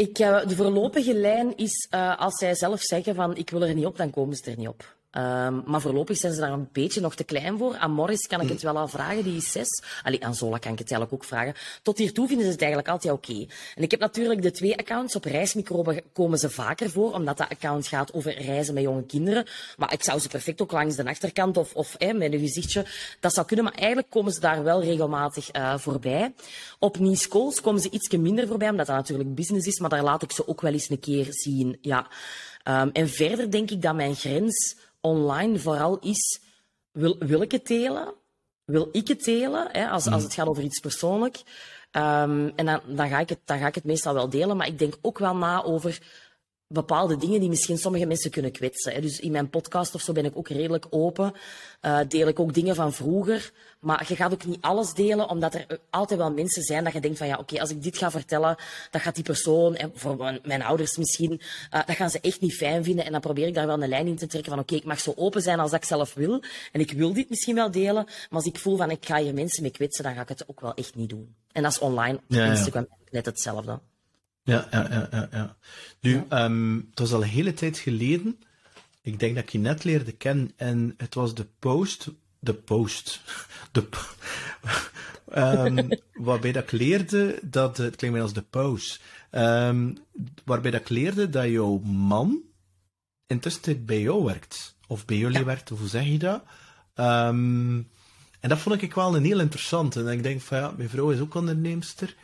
Ik, 0.00 0.18
uh, 0.18 0.46
de 0.46 0.56
voorlopige 0.56 1.14
lijn 1.14 1.56
is 1.56 1.88
uh, 1.94 2.18
als 2.18 2.38
zij 2.38 2.54
zelf 2.54 2.80
zeggen 2.80 3.14
van 3.14 3.36
ik 3.36 3.50
wil 3.50 3.62
er 3.62 3.74
niet 3.74 3.86
op, 3.86 3.96
dan 3.96 4.10
komen 4.10 4.36
ze 4.36 4.50
er 4.50 4.56
niet 4.56 4.68
op. 4.68 4.96
Um, 5.12 5.62
maar 5.66 5.80
voorlopig 5.80 6.16
zijn 6.16 6.32
ze 6.32 6.40
daar 6.40 6.52
een 6.52 6.68
beetje 6.72 7.00
nog 7.00 7.14
te 7.14 7.24
klein 7.24 7.58
voor. 7.58 7.76
Aan 7.76 7.92
Morris 7.92 8.26
kan 8.26 8.40
ik 8.40 8.48
het 8.48 8.62
wel 8.62 8.76
al 8.76 8.88
vragen, 8.88 9.24
die 9.24 9.36
is 9.36 9.52
zes. 9.52 9.82
Allee, 10.02 10.24
aan 10.24 10.34
Zola 10.34 10.58
kan 10.58 10.72
ik 10.72 10.78
het 10.78 10.90
eigenlijk 10.90 11.12
ook 11.12 11.28
vragen. 11.28 11.54
Tot 11.82 11.98
hiertoe 11.98 12.26
vinden 12.26 12.46
ze 12.46 12.52
het 12.52 12.60
eigenlijk 12.60 12.90
altijd 12.90 13.12
oké. 13.12 13.30
Okay. 13.30 13.48
En 13.74 13.82
ik 13.82 13.90
heb 13.90 14.00
natuurlijk 14.00 14.42
de 14.42 14.50
twee 14.50 14.78
accounts. 14.78 15.16
Op 15.16 15.24
reismicroben 15.24 16.02
komen 16.12 16.38
ze 16.38 16.50
vaker 16.50 16.90
voor, 16.90 17.12
omdat 17.12 17.36
dat 17.36 17.48
account 17.48 17.86
gaat 17.86 18.12
over 18.12 18.42
reizen 18.42 18.74
met 18.74 18.82
jonge 18.82 19.06
kinderen. 19.06 19.46
Maar 19.76 19.92
ik 19.92 20.04
zou 20.04 20.18
ze 20.18 20.28
perfect 20.28 20.62
ook 20.62 20.72
langs 20.72 20.96
de 20.96 21.04
achterkant 21.04 21.56
of, 21.56 21.74
of 21.74 21.96
met 21.98 22.32
een 22.32 22.38
gezichtje. 22.38 22.86
Dat 23.20 23.34
zou 23.34 23.46
kunnen, 23.46 23.64
maar 23.64 23.74
eigenlijk 23.74 24.10
komen 24.10 24.32
ze 24.32 24.40
daar 24.40 24.62
wel 24.62 24.82
regelmatig 24.82 25.56
uh, 25.56 25.78
voorbij. 25.78 26.34
Op 26.78 26.98
Nice 26.98 27.28
Calls 27.28 27.60
komen 27.60 27.80
ze 27.80 27.90
iets 27.90 28.08
minder 28.08 28.46
voorbij, 28.46 28.70
omdat 28.70 28.86
dat 28.86 28.96
natuurlijk 28.96 29.34
business 29.34 29.66
is. 29.66 29.78
Maar 29.78 29.90
daar 29.90 30.02
laat 30.02 30.22
ik 30.22 30.32
ze 30.32 30.48
ook 30.48 30.60
wel 30.60 30.72
eens 30.72 30.90
een 30.90 31.00
keer 31.00 31.26
zien. 31.30 31.78
Ja. 31.80 32.08
Um, 32.64 32.90
en 32.92 33.08
verder 33.08 33.50
denk 33.50 33.70
ik 33.70 33.82
dat 33.82 33.94
mijn 33.94 34.14
grens 34.14 34.76
online 35.08 35.58
vooral 35.58 35.98
is, 35.98 36.40
wil, 36.92 37.16
wil 37.18 37.42
ik 37.42 37.52
het 37.52 37.66
delen? 37.66 38.14
Wil 38.64 38.88
ik 38.92 39.08
het 39.08 39.24
delen? 39.24 39.68
Hè, 39.72 39.88
als, 39.88 40.06
als 40.06 40.16
mm. 40.16 40.22
het 40.22 40.34
gaat 40.34 40.46
over 40.46 40.62
iets 40.62 40.80
persoonlijk. 40.80 41.36
Um, 41.92 42.52
en 42.56 42.66
dan, 42.66 42.80
dan, 42.86 43.08
ga 43.08 43.18
ik 43.18 43.28
het, 43.28 43.40
dan 43.44 43.58
ga 43.58 43.66
ik 43.66 43.74
het 43.74 43.84
meestal 43.84 44.14
wel 44.14 44.28
delen. 44.28 44.56
Maar 44.56 44.66
ik 44.66 44.78
denk 44.78 44.94
ook 45.00 45.18
wel 45.18 45.36
na 45.36 45.62
over 45.62 46.00
bepaalde 46.68 47.16
dingen 47.16 47.40
die 47.40 47.48
misschien 47.48 47.78
sommige 47.78 48.06
mensen 48.06 48.30
kunnen 48.30 48.52
kwetsen. 48.52 49.02
Dus 49.02 49.20
in 49.20 49.32
mijn 49.32 49.50
podcast 49.50 49.94
of 49.94 50.00
zo 50.00 50.12
ben 50.12 50.24
ik 50.24 50.36
ook 50.36 50.48
redelijk 50.48 50.86
open. 50.90 51.32
Uh, 51.82 52.00
deel 52.08 52.28
ik 52.28 52.40
ook 52.40 52.54
dingen 52.54 52.74
van 52.74 52.92
vroeger. 52.92 53.52
Maar 53.80 54.04
je 54.08 54.16
gaat 54.16 54.32
ook 54.32 54.44
niet 54.44 54.60
alles 54.60 54.94
delen, 54.94 55.28
omdat 55.28 55.54
er 55.54 55.80
altijd 55.90 56.20
wel 56.20 56.32
mensen 56.32 56.62
zijn 56.62 56.84
dat 56.84 56.92
je 56.92 57.00
denkt 57.00 57.18
van 57.18 57.26
ja, 57.26 57.36
oké, 57.36 57.60
als 57.60 57.70
ik 57.70 57.82
dit 57.82 57.98
ga 57.98 58.10
vertellen, 58.10 58.56
dan 58.90 59.00
gaat 59.00 59.14
die 59.14 59.24
persoon, 59.24 59.76
en 59.76 59.92
voor 59.94 60.40
mijn 60.42 60.62
ouders 60.62 60.96
misschien, 60.96 61.32
uh, 61.32 61.86
dat 61.86 61.96
gaan 61.96 62.10
ze 62.10 62.20
echt 62.20 62.40
niet 62.40 62.54
fijn 62.54 62.84
vinden. 62.84 63.04
En 63.04 63.12
dan 63.12 63.20
probeer 63.20 63.46
ik 63.46 63.54
daar 63.54 63.66
wel 63.66 63.82
een 63.82 63.88
lijn 63.88 64.06
in 64.06 64.16
te 64.16 64.26
trekken 64.26 64.52
van 64.52 64.60
oké, 64.60 64.74
ik 64.74 64.84
mag 64.84 65.00
zo 65.00 65.12
open 65.16 65.42
zijn 65.42 65.60
als 65.60 65.72
ik 65.72 65.84
zelf 65.84 66.14
wil. 66.14 66.42
En 66.72 66.80
ik 66.80 66.92
wil 66.92 67.12
dit 67.12 67.28
misschien 67.28 67.54
wel 67.54 67.70
delen, 67.70 68.04
maar 68.04 68.26
als 68.30 68.46
ik 68.46 68.58
voel 68.58 68.76
van 68.76 68.90
ik 68.90 69.06
ga 69.06 69.16
hier 69.16 69.34
mensen 69.34 69.62
mee 69.62 69.70
kwetsen, 69.70 70.04
dan 70.04 70.14
ga 70.14 70.20
ik 70.20 70.28
het 70.28 70.44
ook 70.46 70.60
wel 70.60 70.74
echt 70.74 70.94
niet 70.94 71.08
doen. 71.08 71.34
En 71.52 71.62
dat 71.62 71.72
is 71.72 71.78
online 71.78 72.16
op 72.16 72.22
ja, 72.26 72.44
Instagram 72.44 72.86
net 73.10 73.26
hetzelfde. 73.26 73.80
Ja, 74.48 74.66
ja, 74.70 74.88
ja, 74.90 75.08
ja. 75.10 75.28
ja. 75.30 75.56
Nu, 76.00 76.24
ja. 76.28 76.44
Um, 76.44 76.86
het 76.90 76.98
was 76.98 77.12
al 77.12 77.22
een 77.22 77.28
hele 77.28 77.54
tijd 77.54 77.78
geleden. 77.78 78.40
Ik 79.02 79.18
denk 79.18 79.34
dat 79.34 79.44
ik 79.44 79.50
je 79.50 79.58
net 79.58 79.84
leerde 79.84 80.12
kennen. 80.12 80.52
En 80.56 80.94
het 80.96 81.14
was 81.14 81.34
de 81.34 81.46
post. 81.58 82.08
De 82.38 82.54
post. 82.54 83.20
De, 83.72 83.88
um, 85.36 85.88
waarbij 86.28 86.52
dat 86.52 86.62
ik 86.62 86.70
leerde 86.70 87.38
dat. 87.42 87.76
Het 87.76 87.96
klinkt 87.96 88.16
meer 88.16 88.24
als 88.24 88.32
de 88.32 88.42
post. 88.42 89.00
Um, 89.30 89.98
waarbij 90.44 90.70
dat 90.70 90.80
ik 90.80 90.88
leerde 90.88 91.30
dat 91.30 91.48
jouw 91.48 91.78
man 91.78 92.40
intussen 93.26 93.84
bij 93.84 94.00
jou 94.00 94.24
werkt. 94.24 94.76
Of 94.86 95.04
bij 95.04 95.16
jullie 95.16 95.38
ja. 95.38 95.44
werkt, 95.44 95.72
of 95.72 95.78
hoe 95.78 95.88
zeg 95.88 96.04
je 96.04 96.18
dat? 96.18 96.42
En 98.40 98.48
dat 98.48 98.58
vond 98.58 98.82
ik 98.82 98.94
wel 98.94 99.16
een 99.16 99.24
heel 99.24 99.40
interessante. 99.40 100.00
En 100.00 100.12
ik 100.12 100.22
denk 100.22 100.40
van 100.40 100.58
ja, 100.58 100.72
mijn 100.76 100.88
vrouw 100.88 101.10
is 101.10 101.20
ook 101.20 101.34
onderneemster 101.34 102.14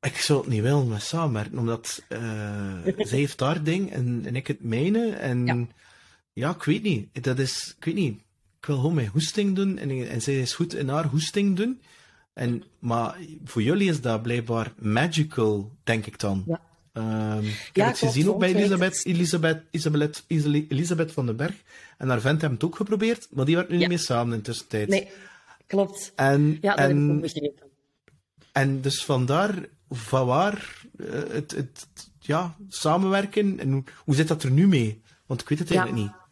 ik 0.00 0.16
zou 0.16 0.38
het 0.40 0.48
niet 0.48 0.62
willen 0.62 0.88
met 0.88 1.02
samenwerken, 1.02 1.58
omdat 1.58 2.02
uh, 2.08 2.18
zij 3.08 3.18
heeft 3.18 3.40
haar 3.40 3.62
ding 3.62 3.92
en, 3.92 4.22
en 4.24 4.36
ik 4.36 4.46
het 4.46 4.62
mijne. 4.62 5.10
En 5.10 5.46
ja. 5.46 5.66
ja. 6.32 6.50
ik 6.50 6.62
weet 6.62 6.82
niet. 6.82 7.24
Dat 7.24 7.38
is, 7.38 7.74
ik 7.78 7.84
weet 7.84 7.94
niet. 7.94 8.20
Ik 8.60 8.66
wil 8.66 8.76
gewoon 8.76 8.94
mijn 8.94 9.08
hoesting 9.08 9.54
doen 9.54 9.78
en, 9.78 10.08
en 10.08 10.22
zij 10.22 10.40
is 10.40 10.54
goed 10.54 10.74
in 10.74 10.88
haar 10.88 11.04
hoesting 11.04 11.56
doen. 11.56 11.80
En, 12.32 12.62
maar 12.78 13.18
voor 13.44 13.62
jullie 13.62 13.88
is 13.88 14.00
dat 14.00 14.22
blijkbaar 14.22 14.72
magical, 14.78 15.76
denk 15.84 16.06
ik 16.06 16.18
dan. 16.18 16.44
Ja. 16.46 16.60
Um, 16.92 17.44
ik 17.44 17.70
ja, 17.72 17.84
heb 17.84 17.92
het 17.92 17.98
gezien 17.98 18.28
ook 18.28 18.38
bij 18.38 18.54
Elisabeth, 18.54 19.04
Elisabeth, 19.04 19.62
Elisabeth, 19.70 20.24
Elisabeth 20.28 21.12
van 21.12 21.26
den 21.26 21.36
Berg. 21.36 21.54
En 21.98 22.08
haar 22.08 22.20
vent 22.20 22.40
hebben 22.40 22.58
het 22.58 22.68
ook 22.68 22.76
geprobeerd, 22.76 23.28
maar 23.30 23.44
die 23.44 23.54
werkt 23.54 23.70
nu 23.70 23.74
ja. 23.74 23.80
niet 23.80 23.88
meer 23.88 23.98
samen 23.98 24.32
in 24.32 24.38
de 24.38 24.44
tussentijd. 24.44 24.88
Nee, 24.88 25.08
klopt. 25.66 26.12
En, 26.16 26.58
ja, 26.60 26.74
dat 26.74 26.78
en, 26.78 26.96
heb 26.96 27.06
ik 27.06 27.14
ook 27.14 27.20
begrepen. 27.20 27.66
En 28.52 28.80
dus 28.80 29.04
vandaar 29.04 29.68
van 29.90 30.26
waar 30.26 30.82
uh, 30.96 31.12
het, 31.12 31.50
het, 31.50 31.86
ja, 32.18 32.56
samenwerken 32.68 33.58
en 33.58 33.72
hoe, 33.72 33.84
hoe 34.04 34.14
zit 34.14 34.28
dat 34.28 34.42
er 34.42 34.50
nu 34.50 34.68
mee? 34.68 35.02
Want 35.26 35.40
ik 35.40 35.48
weet 35.48 35.58
het 35.58 35.70
eigenlijk 35.70 35.98
ja. 35.98 36.04
niet. 36.04 36.26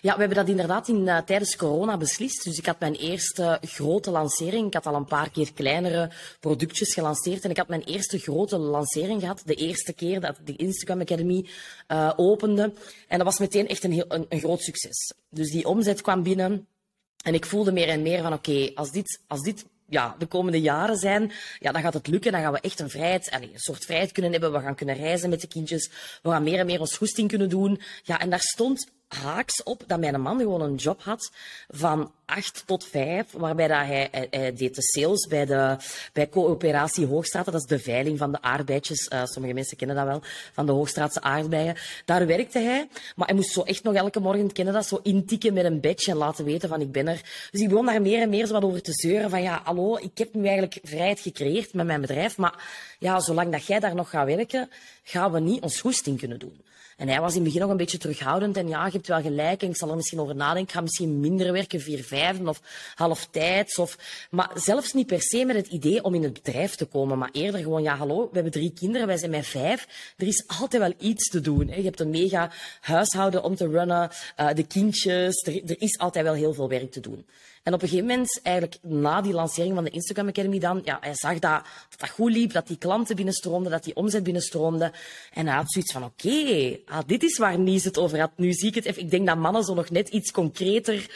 Ja, 0.00 0.12
we 0.12 0.18
hebben 0.18 0.36
dat 0.38 0.48
inderdaad 0.48 0.88
in, 0.88 1.06
uh, 1.06 1.18
tijdens 1.18 1.56
corona 1.56 1.96
beslist. 1.96 2.44
Dus 2.44 2.58
ik 2.58 2.66
had 2.66 2.80
mijn 2.80 2.94
eerste 2.94 3.58
grote 3.62 4.10
lancering. 4.10 4.66
Ik 4.66 4.74
had 4.74 4.86
al 4.86 4.94
een 4.94 5.04
paar 5.04 5.30
keer 5.30 5.52
kleinere 5.52 6.10
productjes 6.40 6.94
gelanceerd. 6.94 7.44
En 7.44 7.50
ik 7.50 7.56
had 7.56 7.68
mijn 7.68 7.82
eerste 7.82 8.18
grote 8.18 8.58
lancering 8.58 9.20
gehad. 9.20 9.42
De 9.44 9.54
eerste 9.54 9.92
keer 9.92 10.20
dat 10.20 10.36
de 10.44 10.56
Instagram 10.56 11.00
Academy 11.00 11.48
uh, 11.88 12.12
opende. 12.16 12.72
En 13.08 13.18
dat 13.18 13.26
was 13.26 13.38
meteen 13.38 13.68
echt 13.68 13.84
een, 13.84 13.92
heel, 13.92 14.04
een, 14.08 14.26
een 14.28 14.38
groot 14.38 14.60
succes. 14.60 15.14
Dus 15.30 15.50
die 15.50 15.66
omzet 15.66 16.00
kwam 16.00 16.22
binnen. 16.22 16.66
En 17.24 17.34
ik 17.34 17.46
voelde 17.46 17.72
meer 17.72 17.88
en 17.88 18.02
meer 18.02 18.22
van, 18.22 18.32
oké, 18.32 18.50
okay, 18.50 18.72
als, 18.74 18.90
dit, 18.90 19.20
als 19.26 19.40
dit 19.40 19.64
ja, 19.88 20.14
de 20.18 20.26
komende 20.26 20.60
jaren 20.60 20.96
zijn, 20.96 21.32
ja, 21.58 21.72
dan 21.72 21.82
gaat 21.82 21.94
het 21.94 22.06
lukken. 22.06 22.32
Dan 22.32 22.40
gaan 22.40 22.52
we 22.52 22.60
echt 22.60 22.80
een 22.80 22.90
vrijheid, 22.90 23.30
allez, 23.30 23.52
een 23.52 23.58
soort 23.58 23.84
vrijheid 23.84 24.12
kunnen 24.12 24.32
hebben. 24.32 24.52
We 24.52 24.60
gaan 24.60 24.74
kunnen 24.74 24.96
reizen 24.96 25.30
met 25.30 25.40
de 25.40 25.46
kindjes. 25.46 25.90
We 26.22 26.30
gaan 26.30 26.42
meer 26.42 26.58
en 26.58 26.66
meer 26.66 26.80
ons 26.80 26.96
goesting 26.96 27.28
kunnen 27.28 27.48
doen. 27.48 27.80
Ja, 28.02 28.20
en 28.20 28.30
daar 28.30 28.40
stond 28.40 28.88
haaks 29.08 29.62
op 29.62 29.82
dat 29.86 30.00
mijn 30.00 30.20
man 30.20 30.38
gewoon 30.38 30.60
een 30.60 30.74
job 30.74 31.02
had 31.02 31.30
van 31.68 32.12
acht 32.24 32.62
tot 32.66 32.84
vijf, 32.84 33.32
waarbij 33.32 33.68
dat 33.68 33.86
hij, 33.86 34.28
deed 34.54 34.74
de 34.74 34.82
sales 34.82 35.26
bij, 35.26 35.46
de, 35.46 35.76
bij 36.12 36.28
Coöperatie 36.28 37.06
Hoogstraten. 37.06 37.52
Dat 37.52 37.60
is 37.60 37.66
de 37.66 37.78
veiling 37.78 38.18
van 38.18 38.32
de 38.32 38.42
aardbeidjes. 38.42 39.10
Uh, 39.12 39.24
sommige 39.24 39.54
mensen 39.54 39.76
kennen 39.76 39.96
dat 39.96 40.06
wel, 40.06 40.20
van 40.52 40.66
de 40.66 40.72
Hoogstraatse 40.72 41.20
aardbeien. 41.20 41.76
Daar 42.04 42.26
werkte 42.26 42.58
hij, 42.58 42.88
maar 43.16 43.26
hij 43.26 43.36
moest 43.36 43.52
zo 43.52 43.62
echt 43.62 43.82
nog 43.82 43.94
elke 43.94 44.20
morgen, 44.20 44.52
kennen 44.52 44.74
dat, 44.74 44.86
zo 44.86 45.00
intikken 45.02 45.52
met 45.52 45.64
een 45.64 45.80
badge 45.80 46.10
en 46.10 46.16
laten 46.16 46.44
weten 46.44 46.68
van 46.68 46.80
ik 46.80 46.92
ben 46.92 47.08
er. 47.08 47.48
Dus 47.50 47.60
ik 47.60 47.68
begon 47.68 47.86
daar 47.86 48.02
meer 48.02 48.22
en 48.22 48.28
meer 48.28 48.46
zo 48.46 48.52
wat 48.52 48.62
over 48.62 48.82
te 48.82 48.92
zeuren 48.92 49.30
van 49.30 49.42
ja, 49.42 49.60
hallo, 49.64 49.96
ik 49.96 50.18
heb 50.18 50.34
nu 50.34 50.42
eigenlijk 50.42 50.78
vrijheid 50.82 51.20
gecreëerd 51.20 51.74
met 51.74 51.86
mijn 51.86 52.00
bedrijf, 52.00 52.36
maar 52.36 52.64
ja, 52.98 53.20
zolang 53.20 53.52
dat 53.52 53.66
jij 53.66 53.80
daar 53.80 53.94
nog 53.94 54.10
gaat 54.10 54.26
werken, 54.26 54.70
gaan 55.02 55.32
we 55.32 55.40
niet 55.40 55.62
ons 55.62 55.80
goesting 55.80 56.18
kunnen 56.18 56.38
doen. 56.38 56.66
En 56.98 57.08
hij 57.08 57.20
was 57.20 57.30
in 57.30 57.34
het 57.34 57.44
begin 57.44 57.60
nog 57.60 57.70
een 57.70 57.76
beetje 57.76 57.98
terughoudend. 57.98 58.56
En 58.56 58.68
ja, 58.68 58.86
je 58.86 58.92
hebt 58.92 59.06
wel 59.06 59.20
gelijk. 59.20 59.62
En 59.62 59.68
ik 59.68 59.76
zal 59.76 59.90
er 59.90 59.96
misschien 59.96 60.20
over 60.20 60.34
nadenken. 60.34 60.62
Ik 60.62 60.72
ga 60.72 60.80
misschien 60.80 61.20
minder 61.20 61.52
werken, 61.52 61.80
vier 61.80 62.04
vijfden 62.04 62.48
of 62.48 62.60
halftijds. 62.94 63.78
Of... 63.78 63.98
Maar 64.30 64.50
zelfs 64.54 64.92
niet 64.92 65.06
per 65.06 65.22
se 65.22 65.44
met 65.44 65.56
het 65.56 65.66
idee 65.66 66.02
om 66.02 66.14
in 66.14 66.22
het 66.22 66.32
bedrijf 66.32 66.74
te 66.74 66.84
komen. 66.84 67.18
Maar 67.18 67.28
eerder 67.32 67.60
gewoon, 67.60 67.82
ja, 67.82 67.96
hallo, 67.96 68.20
we 68.20 68.34
hebben 68.34 68.52
drie 68.52 68.72
kinderen, 68.72 69.06
wij 69.06 69.16
zijn 69.16 69.30
met 69.30 69.46
vijf. 69.46 70.12
Er 70.16 70.26
is 70.26 70.44
altijd 70.46 70.82
wel 70.82 70.94
iets 70.98 71.30
te 71.30 71.40
doen. 71.40 71.68
Hè. 71.68 71.76
Je 71.76 71.82
hebt 71.82 72.00
een 72.00 72.10
mega 72.10 72.50
huishouden 72.80 73.42
om 73.42 73.54
te 73.54 73.68
runnen. 73.68 74.10
Uh, 74.40 74.48
de 74.54 74.66
kindjes. 74.66 75.46
Er 75.46 75.80
is 75.80 75.98
altijd 75.98 76.24
wel 76.24 76.34
heel 76.34 76.54
veel 76.54 76.68
werk 76.68 76.92
te 76.92 77.00
doen. 77.00 77.26
En 77.68 77.74
op 77.74 77.82
een 77.82 77.88
gegeven 77.88 78.08
moment, 78.08 78.40
eigenlijk 78.42 78.78
na 78.82 79.20
die 79.20 79.32
lancering 79.32 79.74
van 79.74 79.84
de 79.84 79.90
Instagram 79.90 80.28
Academy 80.28 80.58
dan, 80.58 80.80
ja, 80.84 80.98
hij 81.00 81.14
zag 81.14 81.38
dat, 81.38 81.62
dat 81.96 82.08
goed 82.10 82.32
liep, 82.32 82.52
dat 82.52 82.66
die 82.66 82.76
klanten 82.78 83.16
binnenstroomden, 83.16 83.72
dat 83.72 83.84
die 83.84 83.96
omzet 83.96 84.22
binnenstroomde. 84.22 84.92
En 85.32 85.46
hij 85.46 85.56
had 85.56 85.72
zoiets 85.72 85.92
van, 85.92 86.04
oké, 86.04 86.78
ah, 86.86 86.98
dit 87.06 87.22
is 87.22 87.38
waar 87.38 87.58
Nies 87.58 87.84
het 87.84 87.98
over 87.98 88.20
had. 88.20 88.30
Nu 88.36 88.52
zie 88.52 88.68
ik 88.68 88.74
het 88.74 88.84
even. 88.84 89.02
Ik 89.02 89.10
denk 89.10 89.26
dat 89.26 89.36
mannen 89.36 89.64
zo 89.64 89.74
nog 89.74 89.90
net 89.90 90.08
iets 90.08 90.30
concreter 90.30 91.10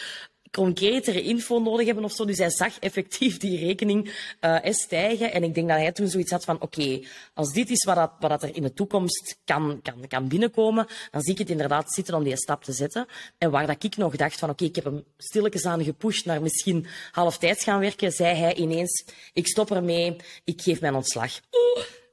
concretere 0.53 1.23
info 1.23 1.59
nodig 1.59 1.87
hebben 1.87 2.05
of 2.05 2.13
zo. 2.13 2.25
Dus 2.25 2.39
hij 2.39 2.51
zag 2.51 2.79
effectief 2.79 3.37
die 3.37 3.59
rekening 3.59 4.15
uh, 4.41 4.59
stijgen. 4.63 5.33
En 5.33 5.43
ik 5.43 5.55
denk 5.55 5.69
dat 5.69 5.79
hij 5.79 5.93
toen 5.93 6.09
zoiets 6.09 6.31
had 6.31 6.45
van, 6.45 6.61
oké, 6.61 7.01
als 7.35 7.53
dit 7.53 7.71
is 7.71 7.85
wat, 7.85 7.97
dat, 7.97 8.11
wat 8.21 8.31
dat 8.31 8.43
er 8.43 8.57
in 8.57 8.63
de 8.63 8.73
toekomst 8.73 9.39
kan, 9.45 9.81
kan, 9.83 10.07
kan 10.09 10.29
binnenkomen, 10.29 10.87
dan 11.11 11.23
zie 11.23 11.33
ik 11.33 11.39
het 11.39 11.51
inderdaad 11.51 11.95
zitten 11.95 12.15
om 12.15 12.25
die 12.25 12.37
stap 12.37 12.65
te 12.65 12.73
zetten. 12.73 13.07
En 13.39 13.51
waar 13.51 13.67
dat 13.67 13.85
ik 13.85 13.97
nog 13.97 14.17
dacht 14.17 14.39
van, 14.39 14.51
oké, 14.51 14.65
ik 14.65 14.75
heb 14.75 14.85
hem 14.85 15.05
stilletjes 15.17 15.67
aan 15.67 15.85
gepusht 15.85 16.25
naar 16.25 16.43
misschien 16.43 16.87
halftijds 17.11 17.65
gaan 17.65 17.81
werken, 17.81 18.13
zei 18.13 18.37
hij 18.37 18.55
ineens, 18.55 19.05
ik 19.33 19.47
stop 19.47 19.71
ermee, 19.71 20.17
ik 20.45 20.63
geef 20.63 20.81
mijn 20.81 20.95
ontslag. 20.95 21.41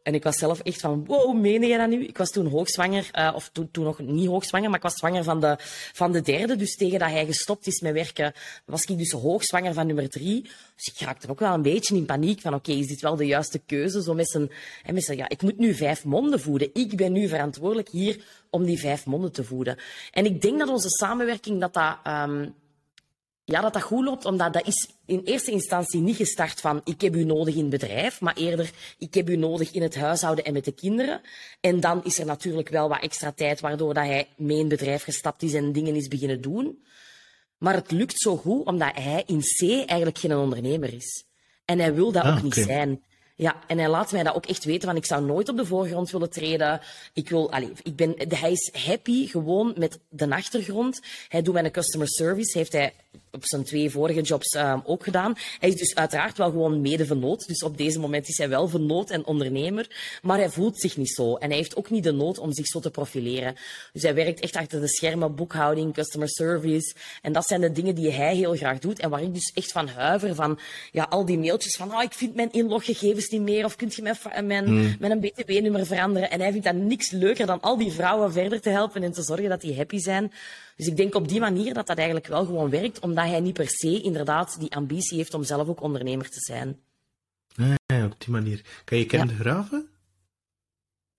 En 0.04 0.14
ik 0.14 0.24
was 0.24 0.38
zelf 0.38 0.60
echt 0.60 0.80
van, 0.80 1.06
wow, 1.06 1.40
meen 1.40 1.62
je 1.62 1.78
dat 1.78 1.90
nu? 1.90 2.06
Ik 2.06 2.18
was 2.18 2.32
toen 2.32 2.48
hoogzwanger, 2.48 3.10
uh, 3.14 3.32
of 3.36 3.50
toen, 3.50 3.72
toen 3.72 3.84
nog 3.84 4.00
niet 4.00 4.28
hoogzwanger, 4.28 4.70
maar 4.70 4.78
ik 4.78 4.84
was 4.84 4.94
zwanger 4.94 5.24
van 5.24 5.40
de, 5.40 5.56
van 5.94 6.12
de 6.12 6.22
derde. 6.22 6.56
Dus 6.56 6.76
tegen 6.76 7.00
dat 7.00 7.10
hij 7.10 7.26
gestopt 7.26 7.68
is 7.68 7.82
met 7.82 7.94
werken, 7.94 8.34
was 8.66 8.86
ik 8.86 8.98
dus 8.98 9.12
hoogzwanger 9.12 9.74
van 9.74 9.86
nummer 9.88 10.10
drie. 10.10 10.42
Dus 10.76 10.94
ik 10.94 11.00
raakte 11.00 11.30
ook 11.30 11.40
wel 11.40 11.54
een 11.54 11.62
beetje 11.62 11.96
in 11.96 12.06
paniek 12.06 12.42
van, 12.42 12.54
oké, 12.54 12.72
is 12.72 12.88
dit 12.88 13.02
wel 13.02 13.16
de 13.16 13.26
juiste 13.26 13.60
keuze? 13.66 14.02
Zo 14.02 14.14
met 14.14 14.30
zijn, 14.30 14.52
en 14.84 14.94
met 14.94 15.04
zijn, 15.04 15.18
ja, 15.18 15.30
ik 15.30 15.42
moet 15.42 15.58
nu 15.58 15.74
vijf 15.74 16.04
monden 16.04 16.40
voeden. 16.40 16.70
Ik 16.74 16.96
ben 16.96 17.12
nu 17.12 17.28
verantwoordelijk 17.28 17.90
hier 17.90 18.24
om 18.50 18.66
die 18.66 18.80
vijf 18.80 19.06
monden 19.06 19.32
te 19.32 19.44
voeden. 19.44 19.78
En 20.12 20.26
ik 20.26 20.42
denk 20.42 20.60
dat 20.60 20.70
onze 20.70 20.90
samenwerking, 20.90 21.60
dat 21.60 21.74
dat... 21.74 21.98
Um, 22.08 22.56
ja, 23.50 23.62
dat 23.62 23.74
dat 23.74 23.82
goed 23.82 24.06
loopt, 24.06 24.26
omdat 24.26 24.54
dat 24.54 24.68
is 24.68 24.90
in 25.06 25.22
eerste 25.24 25.52
instantie 25.52 26.02
niet 26.02 26.16
gestart 26.16 26.60
van 26.60 26.82
ik 26.84 27.02
heb 27.02 27.16
u 27.16 27.24
nodig 27.24 27.56
in 27.56 27.62
het 27.62 27.70
bedrijf, 27.70 28.22
maar 28.22 28.36
eerder 28.36 28.72
ik 28.98 29.14
heb 29.14 29.30
u 29.30 29.36
nodig 29.36 29.72
in 29.72 29.82
het 29.82 29.96
huishouden 29.96 30.46
en 30.46 30.54
met 30.54 30.66
de 30.66 30.72
kinderen. 30.72 31.22
En 31.62 31.80
dan 31.80 32.04
is 32.04 32.20
er 32.20 32.26
natuurlijk 32.26 32.70
wel 32.70 32.90
wat 32.90 33.02
extra 33.02 33.32
tijd, 33.32 33.60
waardoor 33.60 33.94
dat 33.94 34.06
hij 34.06 34.28
mee 34.38 34.58
in 34.58 34.70
het 34.70 34.80
bedrijf 34.80 35.04
gestapt 35.04 35.44
is 35.44 35.54
en 35.54 35.72
dingen 35.72 35.96
is 35.96 36.08
beginnen 36.08 36.42
doen. 36.42 36.84
Maar 37.58 37.74
het 37.74 37.92
lukt 37.92 38.20
zo 38.20 38.38
goed, 38.38 38.66
omdat 38.66 38.96
hij 38.96 39.24
in 39.26 39.42
C 39.42 39.62
eigenlijk 39.86 40.18
geen 40.18 40.36
ondernemer 40.36 40.94
is. 40.94 41.26
En 41.66 41.80
hij 41.80 41.94
wil 41.94 42.12
dat 42.12 42.24
ah, 42.24 42.36
ook 42.36 42.44
niet 42.44 42.54
zijn. 42.54 43.04
Ja, 43.40 43.56
en 43.68 43.78
hij 43.78 43.90
laat 43.90 44.12
mij 44.12 44.24
dat 44.24 44.36
ook 44.36 44.46
echt 44.46 44.66
weten, 44.66 44.88
van 44.88 44.98
ik 44.98 45.06
zou 45.06 45.26
nooit 45.26 45.50
op 45.50 45.58
de 45.58 45.66
voorgrond 45.66 46.12
willen 46.12 46.30
treden. 46.30 46.82
Ik 47.14 47.30
wil, 47.30 47.52
allez, 47.52 47.70
ik 47.84 47.96
ben, 47.96 48.16
hij 48.28 48.52
is 48.52 48.72
happy 48.86 49.28
gewoon 49.28 49.74
met 49.78 50.00
de 50.10 50.30
achtergrond. 50.30 51.00
Hij 51.28 51.42
doet 51.42 51.54
mijn 51.54 51.72
customer 51.72 52.08
service, 52.10 52.58
heeft 52.58 52.72
hij 52.72 52.94
op 53.32 53.46
zijn 53.46 53.64
twee 53.64 53.90
vorige 53.90 54.22
jobs 54.22 54.56
um, 54.56 54.82
ook 54.86 55.04
gedaan. 55.04 55.36
Hij 55.60 55.70
is 55.70 55.76
dus 55.76 55.96
uiteraard 55.96 56.38
wel 56.38 56.50
gewoon 56.50 56.82
mede 56.82 57.06
vernoot. 57.06 57.48
Dus 57.48 57.64
op 57.64 57.78
deze 57.78 58.00
moment 58.00 58.28
is 58.28 58.38
hij 58.38 58.50
wel 58.50 58.68
vernoot 58.68 59.10
en 59.10 59.26
ondernemer. 59.26 60.20
Maar 60.22 60.38
hij 60.38 60.50
voelt 60.50 60.80
zich 60.80 60.98
niet 60.98 61.14
zo. 61.14 61.36
En 61.36 61.48
hij 61.48 61.58
heeft 61.58 61.76
ook 61.76 61.90
niet 61.90 62.04
de 62.04 62.12
nood 62.12 62.38
om 62.40 62.54
zich 62.54 62.66
zo 62.66 62.80
te 62.80 62.92
profileren. 62.92 63.56
Dus 63.94 64.02
hij 64.02 64.14
werkt 64.14 64.40
echt 64.40 64.56
achter 64.56 64.82
de 64.82 64.88
schermen, 64.88 65.36
boekhouding, 65.36 65.94
customer 65.94 66.30
service. 66.30 66.96
En 67.22 67.34
dat 67.34 67.48
zijn 67.48 67.62
de 67.62 67.72
dingen 67.72 67.96
die 67.96 68.12
hij 68.12 68.36
heel 68.36 68.56
graag 68.56 68.80
doet. 68.80 69.00
En 69.00 69.10
waar 69.10 69.24
ik 69.24 69.34
dus 69.34 69.52
echt 69.54 69.72
van 69.72 69.88
huiver. 69.88 70.36
Van 70.36 70.60
ja, 70.92 71.04
al 71.04 71.26
die 71.26 71.38
mailtjes 71.38 71.76
van 71.76 71.94
oh, 71.94 72.04
ik 72.04 72.14
vind 72.14 72.36
mijn 72.36 72.52
inloggegevens 72.52 73.29
niet 73.32 73.42
meer. 73.42 73.66
Of 73.66 73.76
kunt 73.76 73.96
je 73.96 74.02
mijn, 74.02 74.18
mijn, 74.48 74.66
hmm. 74.66 74.96
mijn 75.00 75.20
BTW-nummer 75.20 75.86
veranderen. 75.86 76.30
En 76.30 76.40
hij 76.40 76.52
vindt 76.52 76.66
dat 76.66 76.76
niks 76.76 77.12
leuker 77.12 77.46
dan 77.46 77.62
al 77.62 77.78
die 77.78 77.92
vrouwen 77.92 78.32
verder 78.32 78.62
te 78.62 78.70
helpen 78.70 79.04
en 79.04 79.12
te 79.12 79.24
zorgen 79.24 79.50
dat 79.50 79.62
die 79.62 79.76
happy 79.76 79.98
zijn. 79.98 80.32
Dus 80.76 80.88
ik 80.88 80.98
denk 80.98 81.16
op 81.16 81.28
die 81.28 81.40
manier 81.40 81.74
dat 81.74 81.88
dat 81.88 81.98
eigenlijk 81.98 82.28
wel 82.28 82.46
gewoon 82.46 82.70
werkt, 82.70 83.00
omdat 83.00 83.26
hij 83.26 83.40
niet 83.40 83.54
per 83.54 83.70
se 83.70 84.02
inderdaad 84.02 84.60
die 84.60 84.76
ambitie 84.76 85.18
heeft 85.18 85.34
om 85.34 85.44
zelf 85.44 85.68
ook 85.68 85.82
ondernemer 85.82 86.30
te 86.30 86.40
zijn. 86.40 86.80
Nee, 87.56 88.06
op 88.06 88.16
die 88.18 88.30
manier. 88.30 88.62
Kan 88.84 88.98
je 88.98 89.06
Kim 89.06 89.28
de 89.28 89.36
Graven? 89.36 89.90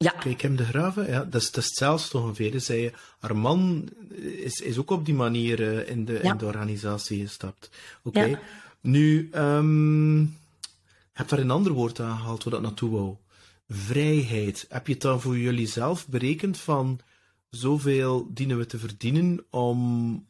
Ja. 0.04 0.10
Kijk, 0.10 0.40
hem 0.40 0.56
de 0.56 0.64
Graven, 0.64 1.10
ja, 1.10 1.24
dat 1.24 1.42
is, 1.42 1.50
dat 1.50 1.62
is 1.62 1.68
hetzelfde 1.68 2.18
ongeveer. 2.18 2.60
Zei 2.60 2.80
je, 2.80 2.92
haar 3.18 3.36
man 3.36 3.88
is, 4.18 4.60
is 4.60 4.78
ook 4.78 4.90
op 4.90 5.04
die 5.04 5.14
manier 5.14 5.60
uh, 5.60 5.88
in, 5.88 6.04
de, 6.04 6.20
in 6.20 6.36
de 6.36 6.44
organisatie 6.44 7.26
gestapt. 7.26 7.70
Oké. 8.02 8.24
Ja. 8.24 8.40
Nu, 8.80 9.30
um, 9.34 10.20
je 10.20 10.28
hebt 11.20 11.30
daar 11.32 11.40
een 11.40 11.50
ander 11.50 11.72
woord 11.72 12.00
aangehaald 12.00 12.44
waar 12.44 12.52
dat 12.52 12.62
naartoe 12.62 12.90
wou. 12.90 13.16
Vrijheid. 13.68 14.66
Heb 14.68 14.86
je 14.86 14.92
het 14.92 15.02
dan 15.02 15.20
voor 15.20 15.38
jullie 15.38 15.66
zelf 15.66 16.08
berekend 16.08 16.58
van 16.58 17.00
zoveel 17.50 18.28
dienen 18.30 18.58
we 18.58 18.66
te 18.66 18.78
verdienen 18.78 19.44
om 19.50 20.26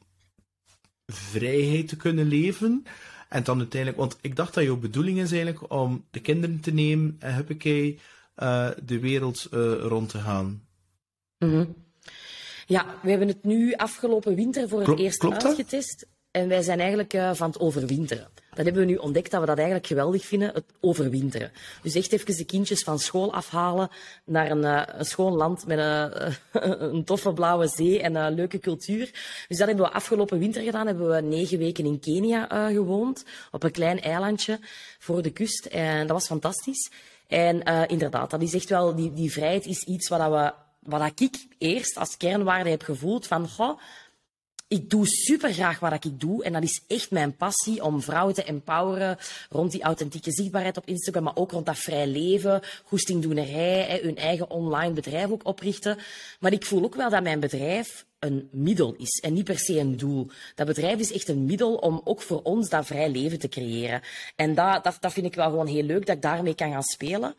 vrijheid 1.06 1.88
te 1.88 1.96
kunnen 1.96 2.26
leven. 2.26 2.84
En 3.28 3.44
dan 3.44 3.58
uiteindelijk, 3.58 4.00
want 4.00 4.18
ik 4.20 4.36
dacht 4.36 4.54
dat 4.54 4.64
jouw 4.64 4.76
bedoeling 4.76 5.18
is 5.18 5.32
eigenlijk 5.32 5.72
om 5.72 6.04
de 6.10 6.20
kinderen 6.20 6.60
te 6.60 6.72
nemen 6.72 7.16
en 7.18 7.34
huppakee, 7.34 7.98
uh, 8.36 8.68
de 8.82 8.98
wereld 8.98 9.48
uh, 9.50 9.74
rond 9.74 10.08
te 10.08 10.18
gaan. 10.18 10.66
Mm 11.38 11.50
-hmm. 11.50 11.74
Ja, 12.66 12.98
we 13.02 13.10
hebben 13.10 13.28
het 13.28 13.44
nu 13.44 13.74
afgelopen 13.74 14.34
winter 14.34 14.68
voor 14.68 14.80
het 14.80 14.98
eerst 14.98 15.24
uitgetest. 15.24 16.06
En 16.30 16.48
wij 16.48 16.62
zijn 16.62 16.78
eigenlijk 16.78 17.14
uh, 17.14 17.34
van 17.34 17.50
het 17.50 17.60
overwinteren. 17.60 18.28
Dat 18.50 18.64
hebben 18.64 18.86
we 18.86 18.90
nu 18.90 18.96
ontdekt 18.96 19.30
dat 19.30 19.40
we 19.40 19.46
dat 19.46 19.56
eigenlijk 19.56 19.86
geweldig 19.86 20.24
vinden, 20.24 20.54
het 20.54 20.64
overwinteren. 20.80 21.52
Dus 21.82 21.94
echt 21.94 22.12
even 22.12 22.36
de 22.36 22.44
kindjes 22.44 22.82
van 22.82 22.98
school 22.98 23.32
afhalen 23.32 23.88
naar 24.24 24.50
een, 24.50 24.62
uh, 24.62 24.82
een 24.86 25.04
schoon 25.04 25.32
land 25.32 25.66
met 25.66 25.78
een, 25.78 26.34
een, 26.94 27.04
toffe 27.04 27.32
blauwe 27.32 27.68
zee 27.68 28.02
en 28.02 28.14
een 28.14 28.34
leuke 28.34 28.58
cultuur. 28.58 29.10
Dus 29.48 29.58
dat 29.58 29.66
hebben 29.66 29.86
we 29.86 29.92
afgelopen 29.92 30.38
winter 30.38 30.62
gedaan. 30.62 30.86
Hebben 30.86 31.10
we 31.10 31.20
negen 31.20 31.58
weken 31.58 31.84
in 31.84 32.00
Kenia 32.00 32.68
gewoond, 32.70 33.24
op 33.50 33.62
een 33.62 33.70
klein 33.70 34.00
eilandje 34.00 34.58
voor 34.98 35.22
de 35.22 35.30
kust. 35.30 35.66
En 35.66 36.06
dat 36.06 36.16
was 36.16 36.26
fantastisch. 36.26 36.90
En 37.26 37.62
inderdaad, 37.88 38.30
dat 38.30 38.42
is 38.42 38.54
echt 38.54 38.68
wel, 38.68 38.94
die, 38.94 39.12
die 39.12 39.32
vrijheid 39.32 39.66
is 39.66 39.82
iets 39.84 40.08
wat, 40.08 40.30
we, 40.30 40.52
wat 40.78 41.20
ik 41.20 41.46
eerst 41.58 41.96
als 41.96 42.16
kernwaarde 42.16 42.70
heb 42.70 42.82
gevoeld 42.82 43.26
van, 43.26 43.48
goh, 43.48 43.78
ik 44.70 44.90
doe 44.90 45.06
super 45.06 45.52
graag 45.52 45.78
wat 45.78 46.04
ik 46.04 46.20
doe. 46.20 46.44
En 46.44 46.52
dat 46.52 46.62
is 46.62 46.82
echt 46.86 47.10
mijn 47.10 47.36
passie 47.36 47.84
om 47.84 48.02
vrouwen 48.02 48.34
te 48.34 48.44
empoweren 48.44 49.18
rond 49.48 49.72
die 49.72 49.82
authentieke 49.82 50.32
zichtbaarheid 50.32 50.76
op 50.76 50.86
Instagram, 50.86 51.22
maar 51.22 51.36
ook 51.36 51.50
rond 51.50 51.66
dat 51.66 51.78
vrij 51.78 52.06
leven, 52.06 52.60
goestingdoenerij, 52.84 54.00
hun 54.02 54.16
eigen 54.16 54.50
online 54.50 54.92
bedrijf 54.92 55.30
ook 55.30 55.46
oprichten. 55.46 55.98
Maar 56.40 56.52
ik 56.52 56.64
voel 56.64 56.84
ook 56.84 56.94
wel 56.94 57.10
dat 57.10 57.22
mijn 57.22 57.40
bedrijf 57.40 58.06
een 58.18 58.48
middel 58.52 58.94
is 58.98 59.20
en 59.20 59.32
niet 59.32 59.44
per 59.44 59.58
se 59.58 59.78
een 59.78 59.96
doel. 59.96 60.30
Dat 60.54 60.66
bedrijf 60.66 60.98
is 60.98 61.12
echt 61.12 61.28
een 61.28 61.44
middel 61.44 61.74
om 61.74 62.00
ook 62.04 62.22
voor 62.22 62.42
ons 62.42 62.68
dat 62.68 62.86
vrij 62.86 63.10
leven 63.10 63.38
te 63.38 63.48
creëren. 63.48 64.00
En 64.36 64.54
dat, 64.54 64.84
dat, 64.84 64.96
dat 65.00 65.12
vind 65.12 65.26
ik 65.26 65.34
wel 65.34 65.50
gewoon 65.50 65.66
heel 65.66 65.82
leuk 65.82 66.06
dat 66.06 66.16
ik 66.16 66.22
daarmee 66.22 66.54
kan 66.54 66.72
gaan 66.72 66.82
spelen 66.82 67.34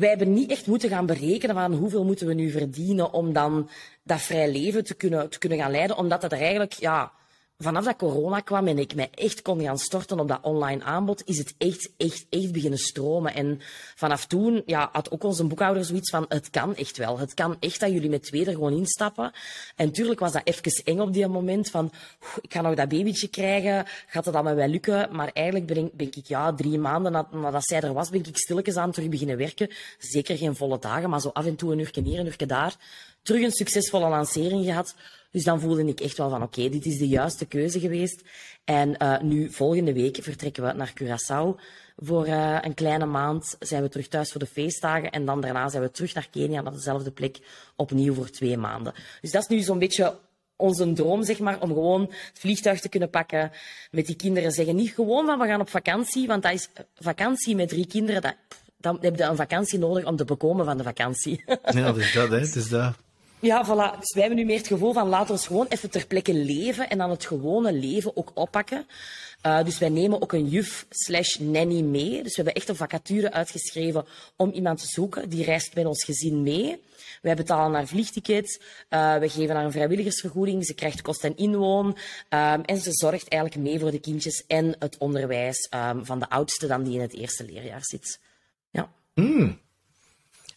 wij 0.00 0.08
hebben 0.08 0.32
niet 0.32 0.50
echt 0.50 0.66
moeten 0.66 0.88
gaan 0.88 1.06
berekenen 1.06 1.54
van 1.54 1.72
hoeveel 1.72 2.04
moeten 2.04 2.26
we 2.26 2.34
nu 2.34 2.50
verdienen 2.50 3.12
om 3.12 3.32
dan 3.32 3.68
dat 4.02 4.20
vrij 4.20 4.52
leven 4.52 4.84
te 4.84 4.94
kunnen, 4.94 5.30
te 5.30 5.38
kunnen 5.38 5.58
gaan 5.58 5.70
leiden, 5.70 5.96
omdat 5.96 6.22
het 6.22 6.32
er 6.32 6.40
eigenlijk, 6.40 6.72
ja, 6.72 7.12
vanaf 7.62 7.84
dat 7.84 7.96
corona 7.96 8.40
kwam 8.40 8.66
en 8.66 8.78
ik 8.78 8.94
mij 8.94 9.08
echt 9.14 9.42
kon 9.42 9.62
gaan 9.62 9.78
storten 9.78 10.20
op 10.20 10.28
dat 10.28 10.38
online 10.42 10.82
aanbod, 10.82 11.22
is 11.24 11.38
het 11.38 11.54
echt, 11.58 11.90
echt, 11.96 12.26
echt 12.30 12.52
beginnen 12.52 12.78
stromen. 12.78 13.34
En 13.34 13.60
vanaf 13.94 14.26
toen 14.26 14.62
ja, 14.66 14.88
had 14.92 15.10
ook 15.10 15.24
onze 15.24 15.44
boekhouder 15.44 15.84
zoiets 15.84 16.10
van, 16.10 16.24
het 16.28 16.50
kan 16.50 16.74
echt 16.74 16.96
wel. 16.96 17.18
Het 17.18 17.34
kan 17.34 17.56
echt 17.60 17.80
dat 17.80 17.90
jullie 17.90 18.10
met 18.10 18.22
twee 18.22 18.46
er 18.46 18.52
gewoon 18.52 18.76
instappen. 18.76 19.32
En 19.76 19.86
natuurlijk 19.86 20.20
was 20.20 20.32
dat 20.32 20.42
even 20.44 20.84
eng 20.84 20.98
op 20.98 21.12
die 21.12 21.26
moment 21.26 21.70
van, 21.70 21.92
ik 22.40 22.52
ga 22.52 22.60
nog 22.60 22.74
dat 22.74 22.88
babytje 22.88 23.28
krijgen, 23.28 23.86
gaat 24.06 24.24
het 24.24 24.34
allemaal 24.34 24.54
wel 24.54 24.68
lukken? 24.68 25.08
Maar 25.12 25.30
eigenlijk 25.32 25.66
ben, 25.66 25.90
ben 25.92 26.06
ik, 26.06 26.26
ja, 26.26 26.52
drie 26.52 26.78
maanden 26.78 27.26
nadat 27.30 27.64
zij 27.64 27.80
er 27.80 27.92
was, 27.92 28.10
ben 28.10 28.24
ik 28.24 28.36
stilletjes 28.36 28.76
aan 28.76 28.92
terug 28.92 29.08
beginnen 29.08 29.36
werken. 29.36 29.70
Zeker 29.98 30.36
geen 30.36 30.56
volle 30.56 30.78
dagen, 30.78 31.10
maar 31.10 31.20
zo 31.20 31.28
af 31.28 31.46
en 31.46 31.56
toe 31.56 31.72
een 31.72 31.78
uurtje 31.78 32.02
hier, 32.02 32.18
een 32.18 32.26
uurtje 32.26 32.46
daar. 32.46 32.76
Terug 33.22 33.42
een 33.42 33.52
succesvolle 33.52 34.08
lancering 34.08 34.64
gehad. 34.64 34.94
Dus 35.30 35.44
dan 35.44 35.60
voelde 35.60 35.84
ik 35.84 36.00
echt 36.00 36.16
wel 36.16 36.30
van 36.30 36.42
oké, 36.42 36.68
dit 36.68 36.86
is 36.86 36.98
de 36.98 37.08
juiste 37.08 37.46
keuze 37.46 37.80
geweest. 37.80 38.22
En 38.64 38.94
uh, 39.02 39.20
nu, 39.20 39.50
volgende 39.50 39.92
week, 39.92 40.18
vertrekken 40.22 40.62
we 40.62 40.72
naar 40.72 40.92
Curaçao. 41.02 41.60
Voor 41.96 42.26
uh, 42.26 42.58
een 42.60 42.74
kleine 42.74 43.06
maand 43.06 43.56
zijn 43.58 43.82
we 43.82 43.88
terug 43.88 44.08
thuis 44.08 44.30
voor 44.30 44.40
de 44.40 44.46
feestdagen. 44.46 45.10
En 45.10 45.24
dan 45.24 45.40
daarna 45.40 45.68
zijn 45.68 45.82
we 45.82 45.90
terug 45.90 46.14
naar 46.14 46.28
Kenia, 46.30 46.60
naar 46.60 46.72
dezelfde 46.72 47.10
plek, 47.10 47.38
opnieuw 47.76 48.14
voor 48.14 48.30
twee 48.30 48.56
maanden. 48.56 48.94
Dus 49.20 49.30
dat 49.30 49.42
is 49.42 49.48
nu 49.48 49.60
zo'n 49.60 49.78
beetje 49.78 50.18
onze 50.56 50.92
droom, 50.92 51.24
zeg 51.24 51.38
maar, 51.38 51.60
om 51.60 51.68
gewoon 51.68 52.00
het 52.00 52.38
vliegtuig 52.38 52.80
te 52.80 52.88
kunnen 52.88 53.10
pakken, 53.10 53.50
met 53.90 54.06
die 54.06 54.16
kinderen 54.16 54.52
zeggen. 54.52 54.76
Niet 54.76 54.90
gewoon 54.90 55.26
van 55.26 55.38
we 55.38 55.46
gaan 55.46 55.60
op 55.60 55.68
vakantie, 55.68 56.26
want 56.26 56.42
dat 56.42 56.52
is 56.52 56.68
vakantie 56.94 57.56
met 57.56 57.68
drie 57.68 57.86
kinderen, 57.86 58.22
dat, 58.22 58.34
dan 58.76 58.98
heb 59.00 59.16
je 59.16 59.22
een 59.22 59.36
vakantie 59.36 59.78
nodig 59.78 60.04
om 60.04 60.16
te 60.16 60.24
bekomen 60.24 60.64
van 60.64 60.76
de 60.76 60.82
vakantie. 60.82 61.44
Ja, 61.70 61.92
dus 61.92 62.12
dat, 62.12 62.30
hè. 62.30 62.38
Dus 62.38 62.68
dat. 62.68 62.94
Ja, 63.40 63.64
voilà. 63.64 63.98
Dus 63.98 64.12
wij 64.12 64.22
hebben 64.22 64.36
nu 64.36 64.44
meer 64.44 64.58
het 64.58 64.66
gevoel 64.66 64.92
van 64.92 65.08
laten 65.08 65.34
we 65.34 65.40
gewoon 65.40 65.66
even 65.68 65.90
ter 65.90 66.06
plekke 66.06 66.34
leven 66.34 66.90
en 66.90 66.98
dan 66.98 67.10
het 67.10 67.26
gewone 67.26 67.72
leven 67.72 68.16
ook 68.16 68.30
oppakken. 68.34 68.86
Uh, 69.46 69.64
dus 69.64 69.78
wij 69.78 69.88
nemen 69.88 70.22
ook 70.22 70.32
een 70.32 70.48
juf 70.48 70.86
slash 70.90 71.36
nanny 71.36 71.80
mee. 71.80 72.10
Dus 72.22 72.36
we 72.36 72.42
hebben 72.42 72.54
echt 72.54 72.68
een 72.68 72.76
vacature 72.76 73.32
uitgeschreven 73.32 74.04
om 74.36 74.50
iemand 74.50 74.80
te 74.80 74.86
zoeken. 74.86 75.28
Die 75.28 75.44
reist 75.44 75.74
met 75.74 75.86
ons 75.86 76.04
gezin 76.04 76.42
mee. 76.42 76.82
Wij 77.22 77.34
betalen 77.34 77.74
haar 77.74 77.86
vliegticket. 77.86 78.62
Uh, 78.90 79.16
we 79.16 79.28
geven 79.28 79.54
haar 79.54 79.64
een 79.64 79.72
vrijwilligersvergoeding. 79.72 80.66
Ze 80.66 80.74
krijgt 80.74 81.02
kost 81.02 81.24
en 81.24 81.36
inwoon. 81.36 81.86
Um, 81.86 81.96
en 82.64 82.78
ze 82.78 82.92
zorgt 82.92 83.28
eigenlijk 83.28 83.62
mee 83.62 83.78
voor 83.78 83.90
de 83.90 84.00
kindjes 84.00 84.44
en 84.46 84.74
het 84.78 84.98
onderwijs 84.98 85.68
um, 85.74 86.04
van 86.04 86.18
de 86.18 86.28
oudste 86.28 86.66
dan 86.66 86.82
die 86.82 86.94
in 86.94 87.00
het 87.00 87.14
eerste 87.14 87.44
leerjaar 87.44 87.84
zit. 87.84 88.20
Ja. 88.70 88.92
Mm. 89.14 89.58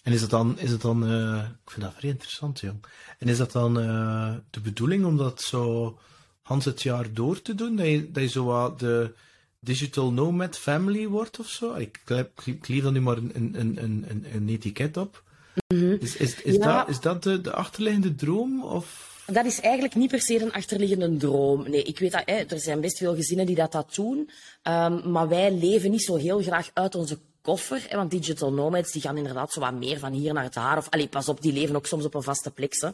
En 0.03 0.13
is 0.13 0.21
het 0.21 0.29
dan, 0.29 0.59
is 0.59 0.71
het 0.71 0.81
dan 0.81 1.11
uh, 1.11 1.43
ik 1.65 1.71
vind 1.71 1.81
dat 1.85 1.93
vrij 1.97 2.09
interessant, 2.09 2.59
jong. 2.59 2.85
En 3.19 3.27
is 3.27 3.37
dat 3.37 3.51
dan 3.51 3.79
uh, 3.79 4.33
de 4.49 4.59
bedoeling 4.59 5.05
om 5.05 5.17
dat 5.17 5.41
zo 5.41 5.97
Hans 6.41 6.65
het 6.65 6.81
jaar 6.81 7.13
door 7.13 7.41
te 7.41 7.55
doen? 7.55 7.75
Dat 7.75 7.85
je, 7.85 8.11
dat 8.11 8.23
je 8.23 8.29
zo 8.29 8.43
wat 8.45 8.79
de 8.79 9.13
digital 9.59 10.11
nomad 10.11 10.57
family 10.57 11.07
wordt 11.07 11.39
of 11.39 11.47
zo? 11.47 11.73
Ik, 11.73 12.01
ik, 12.45 12.83
dan 12.83 12.93
nu 12.93 13.01
maar 13.01 13.17
een, 13.17 13.31
een, 13.33 13.55
een, 13.59 14.05
een, 14.09 14.25
een 14.33 14.49
etiket 14.49 14.97
op. 14.97 15.23
Mm 15.67 15.79
-hmm. 15.79 15.97
Is, 15.99 16.15
is, 16.15 16.41
is, 16.41 16.55
ja. 16.55 16.77
dat, 16.77 16.89
is 16.89 16.99
dat 16.99 17.23
de, 17.23 17.41
de 17.41 17.53
achterliggende 17.53 18.15
droom? 18.15 18.63
Of? 18.63 19.11
Dat 19.25 19.45
is 19.45 19.59
eigenlijk 19.59 19.95
niet 19.95 20.09
per 20.09 20.21
se 20.21 20.41
een 20.41 20.53
achterliggende 20.53 21.17
droom. 21.17 21.69
Nee, 21.69 21.83
ik 21.83 21.99
weet 21.99 22.11
dat 22.11 22.23
hè, 22.25 22.33
er 22.33 22.59
zijn 22.59 22.81
best 22.81 22.97
veel 22.97 23.15
gezinnen 23.15 23.45
die 23.45 23.55
dat, 23.55 23.71
dat 23.71 23.95
doen. 23.95 24.29
Um, 24.63 25.11
maar 25.11 25.27
wij 25.27 25.53
leven 25.53 25.91
niet 25.91 26.03
zo 26.03 26.15
heel 26.15 26.41
graag 26.41 26.69
uit 26.73 26.95
onze 26.95 27.19
koffer. 27.43 27.85
Hè, 27.87 27.97
want 27.97 28.11
digital 28.11 28.53
nomads 28.53 28.91
die 28.91 29.01
gaan 29.01 29.17
inderdaad 29.17 29.51
zo 29.51 29.59
wat 29.59 29.73
meer 29.73 29.99
van 29.99 30.11
hier 30.11 30.33
naar 30.33 30.51
daar. 30.51 30.77
Of 30.77 30.89
allee, 30.89 31.07
pas 31.07 31.29
op, 31.29 31.41
die 31.41 31.53
leven 31.53 31.75
ook 31.75 31.85
soms 31.85 32.05
op 32.05 32.13
een 32.13 32.23
vaste 32.23 32.51
plek. 32.51 32.73
Hè. 32.79 32.89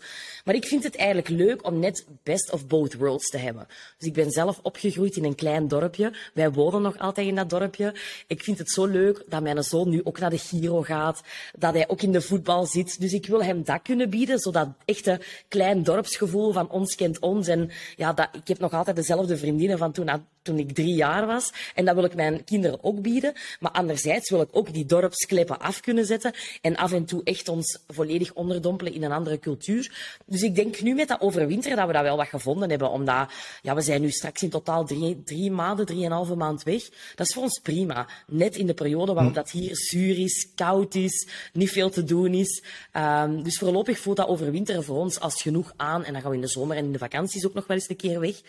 Maar 0.46 0.56
ik 0.56 0.66
vind 0.66 0.84
het 0.84 0.96
eigenlijk 0.96 1.30
leuk 1.30 1.66
om 1.66 1.80
net 1.80 2.06
best 2.24 2.52
of 2.52 2.68
both 2.68 2.94
worlds 2.94 3.30
te 3.30 3.38
hebben. 3.38 3.68
Dus 3.98 4.08
ik 4.08 4.14
ben 4.14 4.32
zelf 4.32 4.60
opgegroeid 4.62 5.16
in 5.16 5.24
een 5.24 5.36
klein 5.36 5.68
dorpje. 5.68 6.14
Wij 6.34 6.52
wonen 6.52 6.82
nog 6.82 6.98
altijd 6.98 7.28
in 7.28 7.36
dat 7.36 7.50
dorpje. 7.50 7.96
Ik 8.28 8.44
vind 8.44 8.58
het 8.58 8.70
zo 8.70 8.86
leuk 8.86 9.24
dat 9.28 9.42
mijn 9.42 9.64
zoon 9.64 9.90
nu 9.90 10.02
ook 10.04 10.20
naar 10.20 10.30
de 10.30 10.38
Giro 10.38 10.82
gaat. 10.82 11.22
Dat 11.58 11.74
hij 11.74 11.88
ook 11.88 12.02
in 12.02 12.12
de 12.12 12.22
voetbal 12.22 12.66
zit. 12.66 13.00
Dus 13.00 13.14
ik 13.14 13.26
wil 13.26 13.44
hem 13.44 13.64
dat 13.64 13.82
kunnen 13.82 14.10
bieden. 14.10 14.40
Zodat 14.40 14.68
echte 14.86 15.22
klein 15.48 15.84
dorpsgevoel 15.84 16.52
van 16.52 16.70
ons 16.70 16.96
kent 16.96 17.20
ons. 17.20 17.48
En 17.48 17.72
ja, 17.96 18.14
dat, 18.14 18.30
ik 18.32 18.48
heb 18.48 18.60
nog 18.60 18.74
altijd 18.74 18.96
dezelfde 18.96 19.38
vriendinnen 19.38 19.78
van 19.78 19.92
toen, 19.92 20.10
toen 20.50 20.60
ik 20.60 20.72
drie 20.72 20.94
jaar 20.94 21.26
was. 21.26 21.52
En 21.76 21.86
dat 21.86 21.96
wil 21.96 22.04
ik 22.04 22.16
mijn 22.16 22.44
kinderen 22.44 22.84
ook 22.84 23.02
bieden. 23.02 23.34
Maar 23.60 23.72
anderzijds 23.72 24.30
wil 24.30 24.42
ik 24.42 24.50
ook 24.52 24.74
die 24.74 24.86
dorpskleppen 24.86 25.60
af 25.60 25.80
kunnen 25.80 26.06
zetten. 26.06 26.34
En 26.62 26.76
af 26.76 26.92
en 26.92 27.06
toe 27.06 27.22
echt 27.24 27.48
ons 27.48 27.80
volledig 27.88 28.34
onderdompelen 28.34 28.94
in 28.94 29.04
een 29.04 29.12
andere 29.12 29.40
cultuur. 29.40 30.18
Dus 30.26 30.42
ik 30.42 30.56
denk 30.56 30.82
nu 30.82 30.94
met 30.94 31.08
dat 31.08 31.22
overwinteren 31.22 31.78
dat 31.78 31.88
we 31.88 31.94
dat 31.94 32.02
wel 32.02 32.18
wat 32.18 32.28
gevonden 32.28 32.70
hebben. 32.70 32.90
Omdat 32.90 33.32
ja, 33.62 33.76
we 33.76 33.82
zijn 33.82 34.02
nu 34.02 34.10
straks 34.10 34.44
in 34.44 34.50
totaal 34.50 34.86
drie, 34.86 35.24
drie 35.24 35.52
maanden, 35.52 35.86
drieënhalve 35.86 36.36
maand 36.36 36.64
weg. 36.64 36.90
Dat 37.16 37.28
is 37.28 37.34
voor 37.34 37.44
ons 37.44 37.60
prima. 37.64 38.08
Net 38.28 38.56
in 38.56 38.68
de 38.68 38.74
periode 38.74 39.14
waarop 39.14 39.34
dat 39.34 39.52
hier 39.52 39.76
zuur 39.76 40.20
is, 40.20 40.48
koud 40.56 40.96
is, 40.96 41.28
niet 41.54 41.72
veel 41.72 41.90
te 41.90 42.04
doen 42.04 42.34
is. 42.34 42.64
Um, 42.94 43.44
dus 43.44 43.58
voorlopig 43.58 44.00
voelt 44.00 44.18
dat 44.18 44.28
overwinteren 44.28 44.84
voor 44.84 44.98
ons 44.98 45.20
als 45.20 45.42
genoeg 45.42 45.74
aan. 45.76 46.04
En 46.04 46.14
dan 46.14 46.22
gaan 46.22 46.30
we 46.30 46.36
in 46.36 46.44
de 46.44 46.48
zomer 46.48 46.78
en 46.78 46.86
in 46.86 46.92
de 46.92 46.98
vakanties 46.98 47.46
ook 47.46 47.54
nog 47.54 47.68
wel 47.68 47.78
eens 47.78 47.90
een 47.90 47.96
keer 47.96 48.20
weg. 48.20 48.42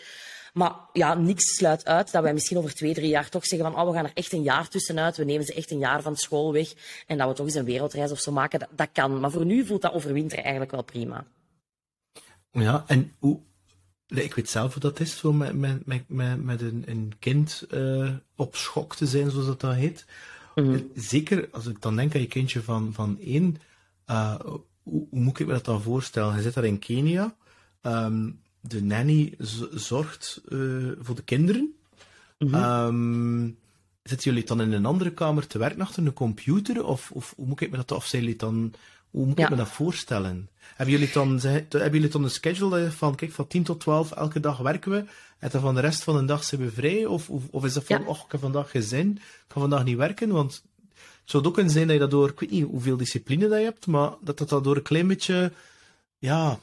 Maar 0.53 0.75
ja, 0.93 1.13
niks 1.13 1.55
sluit 1.55 1.85
uit 1.85 2.11
dat 2.11 2.23
wij 2.23 2.33
misschien 2.33 2.57
over 2.57 2.73
twee, 2.73 2.93
drie 2.93 3.09
jaar 3.09 3.29
toch 3.29 3.45
zeggen 3.45 3.71
van 3.71 3.81
oh, 3.81 3.87
we 3.87 3.95
gaan 3.95 4.05
er 4.05 4.11
echt 4.13 4.33
een 4.33 4.43
jaar 4.43 4.67
tussenuit. 4.67 5.17
We 5.17 5.23
nemen 5.23 5.45
ze 5.45 5.53
echt 5.53 5.71
een 5.71 5.77
jaar 5.77 6.01
van 6.01 6.15
school 6.15 6.53
weg. 6.53 6.73
En 7.07 7.17
dat 7.17 7.27
we 7.27 7.33
toch 7.33 7.45
eens 7.45 7.55
een 7.55 7.65
wereldreis 7.65 8.11
of 8.11 8.19
zo 8.19 8.31
maken. 8.31 8.59
Dat, 8.59 8.69
dat 8.75 8.89
kan. 8.93 9.19
Maar 9.19 9.31
voor 9.31 9.45
nu 9.45 9.65
voelt 9.65 9.81
dat 9.81 9.93
overwinteren 9.93 10.43
eigenlijk 10.43 10.71
wel 10.71 10.83
prima. 10.83 11.25
Ja, 12.51 12.83
en 12.87 13.15
hoe... 13.19 13.39
Ik 14.07 14.33
weet 14.33 14.49
zelf 14.49 14.73
hoe 14.73 14.81
dat 14.81 14.99
is, 14.99 15.17
zo 15.17 15.33
met, 15.33 15.53
met, 15.53 16.07
met, 16.07 16.43
met 16.43 16.61
een, 16.61 16.83
een 16.85 17.13
kind 17.19 17.65
uh, 17.69 18.09
op 18.35 18.55
schok 18.55 18.95
te 18.95 19.05
zijn, 19.05 19.31
zoals 19.31 19.45
dat 19.45 19.59
dan 19.59 19.73
heet. 19.73 20.05
Mhm. 20.55 20.79
Zeker 20.95 21.49
als 21.51 21.65
ik 21.65 21.81
dan 21.81 21.95
denk 21.95 22.15
aan 22.15 22.21
je 22.21 22.27
kindje 22.27 22.61
van, 22.61 22.93
van 22.93 23.19
één, 23.19 23.57
uh, 24.07 24.39
hoe, 24.39 24.61
hoe, 24.83 25.07
moet 25.09 25.39
ik 25.39 25.47
me 25.47 25.53
dat 25.53 25.65
dan 25.65 25.81
voorstellen? 25.81 26.35
Je 26.35 26.41
zit 26.41 26.53
daar 26.53 26.65
in 26.65 26.79
Kenia, 26.79 27.35
um, 27.81 28.41
de 28.61 28.83
nanny 28.83 29.33
zorgt 29.71 30.41
uh, 30.49 30.91
voor 30.99 31.15
de 31.15 31.23
kinderen. 31.23 31.75
Mm 32.37 32.53
-hmm. 32.53 33.57
zitten 34.03 34.31
jullie 34.31 34.47
dan 34.47 34.61
in 34.61 34.71
een 34.71 34.85
andere 34.85 35.13
kamer 35.13 35.47
te 35.47 35.57
werken 35.57 35.81
achter 35.81 36.05
een 36.05 36.13
computer? 36.13 36.85
Of, 36.85 37.11
of 37.11 37.33
hoe 37.35 37.45
moet 37.45 37.61
ik 37.61 37.71
me 37.71 37.77
dat, 37.77 37.91
of 37.91 38.05
zijn 38.05 38.21
jullie 38.21 38.37
dan, 38.37 38.73
hoe 39.09 39.25
moet 39.25 39.39
ik 39.39 39.49
me 39.49 39.55
dat 39.55 39.69
voorstellen? 39.69 40.49
Hebben 40.75 40.95
jullie, 40.95 41.13
dan, 41.13 41.39
hebben 41.39 41.91
jullie 41.91 42.09
dan 42.09 42.23
een 42.23 42.29
schedule 42.29 42.91
van, 42.91 43.15
kijk, 43.15 43.31
van 43.31 43.47
10 43.47 43.63
tot 43.63 43.79
12 43.79 44.11
elke 44.11 44.39
dag 44.39 44.57
werken 44.57 44.91
we, 44.91 45.05
en 45.39 45.49
dan 45.51 45.61
van 45.61 45.75
de 45.75 45.81
rest 45.81 46.03
van 46.03 46.17
de 46.17 46.25
dag 46.25 46.43
zijn 46.43 46.61
we 46.61 46.71
vrij? 46.71 47.05
Of, 47.05 47.29
of, 47.29 47.43
of 47.51 47.65
is 47.65 47.73
dat 47.73 47.83
van, 47.83 48.01
ja. 48.01 48.07
oh, 48.07 48.21
ik 48.25 48.31
heb 48.31 48.41
vandaag 48.41 48.71
gezin, 48.71 49.11
ik 49.11 49.21
ga 49.47 49.59
vandaag 49.59 49.83
niet 49.83 49.97
werken? 49.97 50.29
Want 50.29 50.63
het 50.95 51.31
zou 51.31 51.43
ook 51.43 51.53
kunnen 51.53 51.71
zijn 51.71 51.85
dat 51.85 51.95
je 51.95 52.01
dat 52.01 52.11
door, 52.11 52.29
ik 52.29 52.39
weet 52.39 52.51
niet 52.51 52.65
hoeveel 52.65 52.97
discipline 52.97 53.47
dat 53.47 53.57
je 53.57 53.63
hebt, 53.63 53.87
maar 53.87 54.09
dat 54.21 54.37
dat, 54.37 54.49
dat 54.49 54.63
door 54.63 54.75
een 54.75 54.81
klein 54.81 55.07
beetje, 55.07 55.51
ja, 56.17 56.59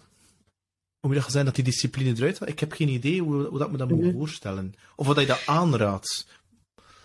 hoe 1.01 1.11
moet 1.11 1.23
dat 1.23 1.33
zijn 1.33 1.45
dat 1.45 1.55
die 1.55 1.65
discipline 1.65 2.15
eruit 2.17 2.39
gaat? 2.39 2.49
Ik 2.49 2.61
heb 2.61 2.73
geen 2.73 2.89
idee 2.89 3.23
hoe, 3.23 3.47
hoe 3.47 3.59
dat 3.59 3.71
me 3.71 3.77
dat 3.77 3.89
moet 3.89 4.01
mhm. 4.01 4.13
voorstellen. 4.13 4.75
Of 4.97 5.07
wat 5.07 5.21
je 5.21 5.27
dat 5.27 5.43
aanraadt. 5.47 6.27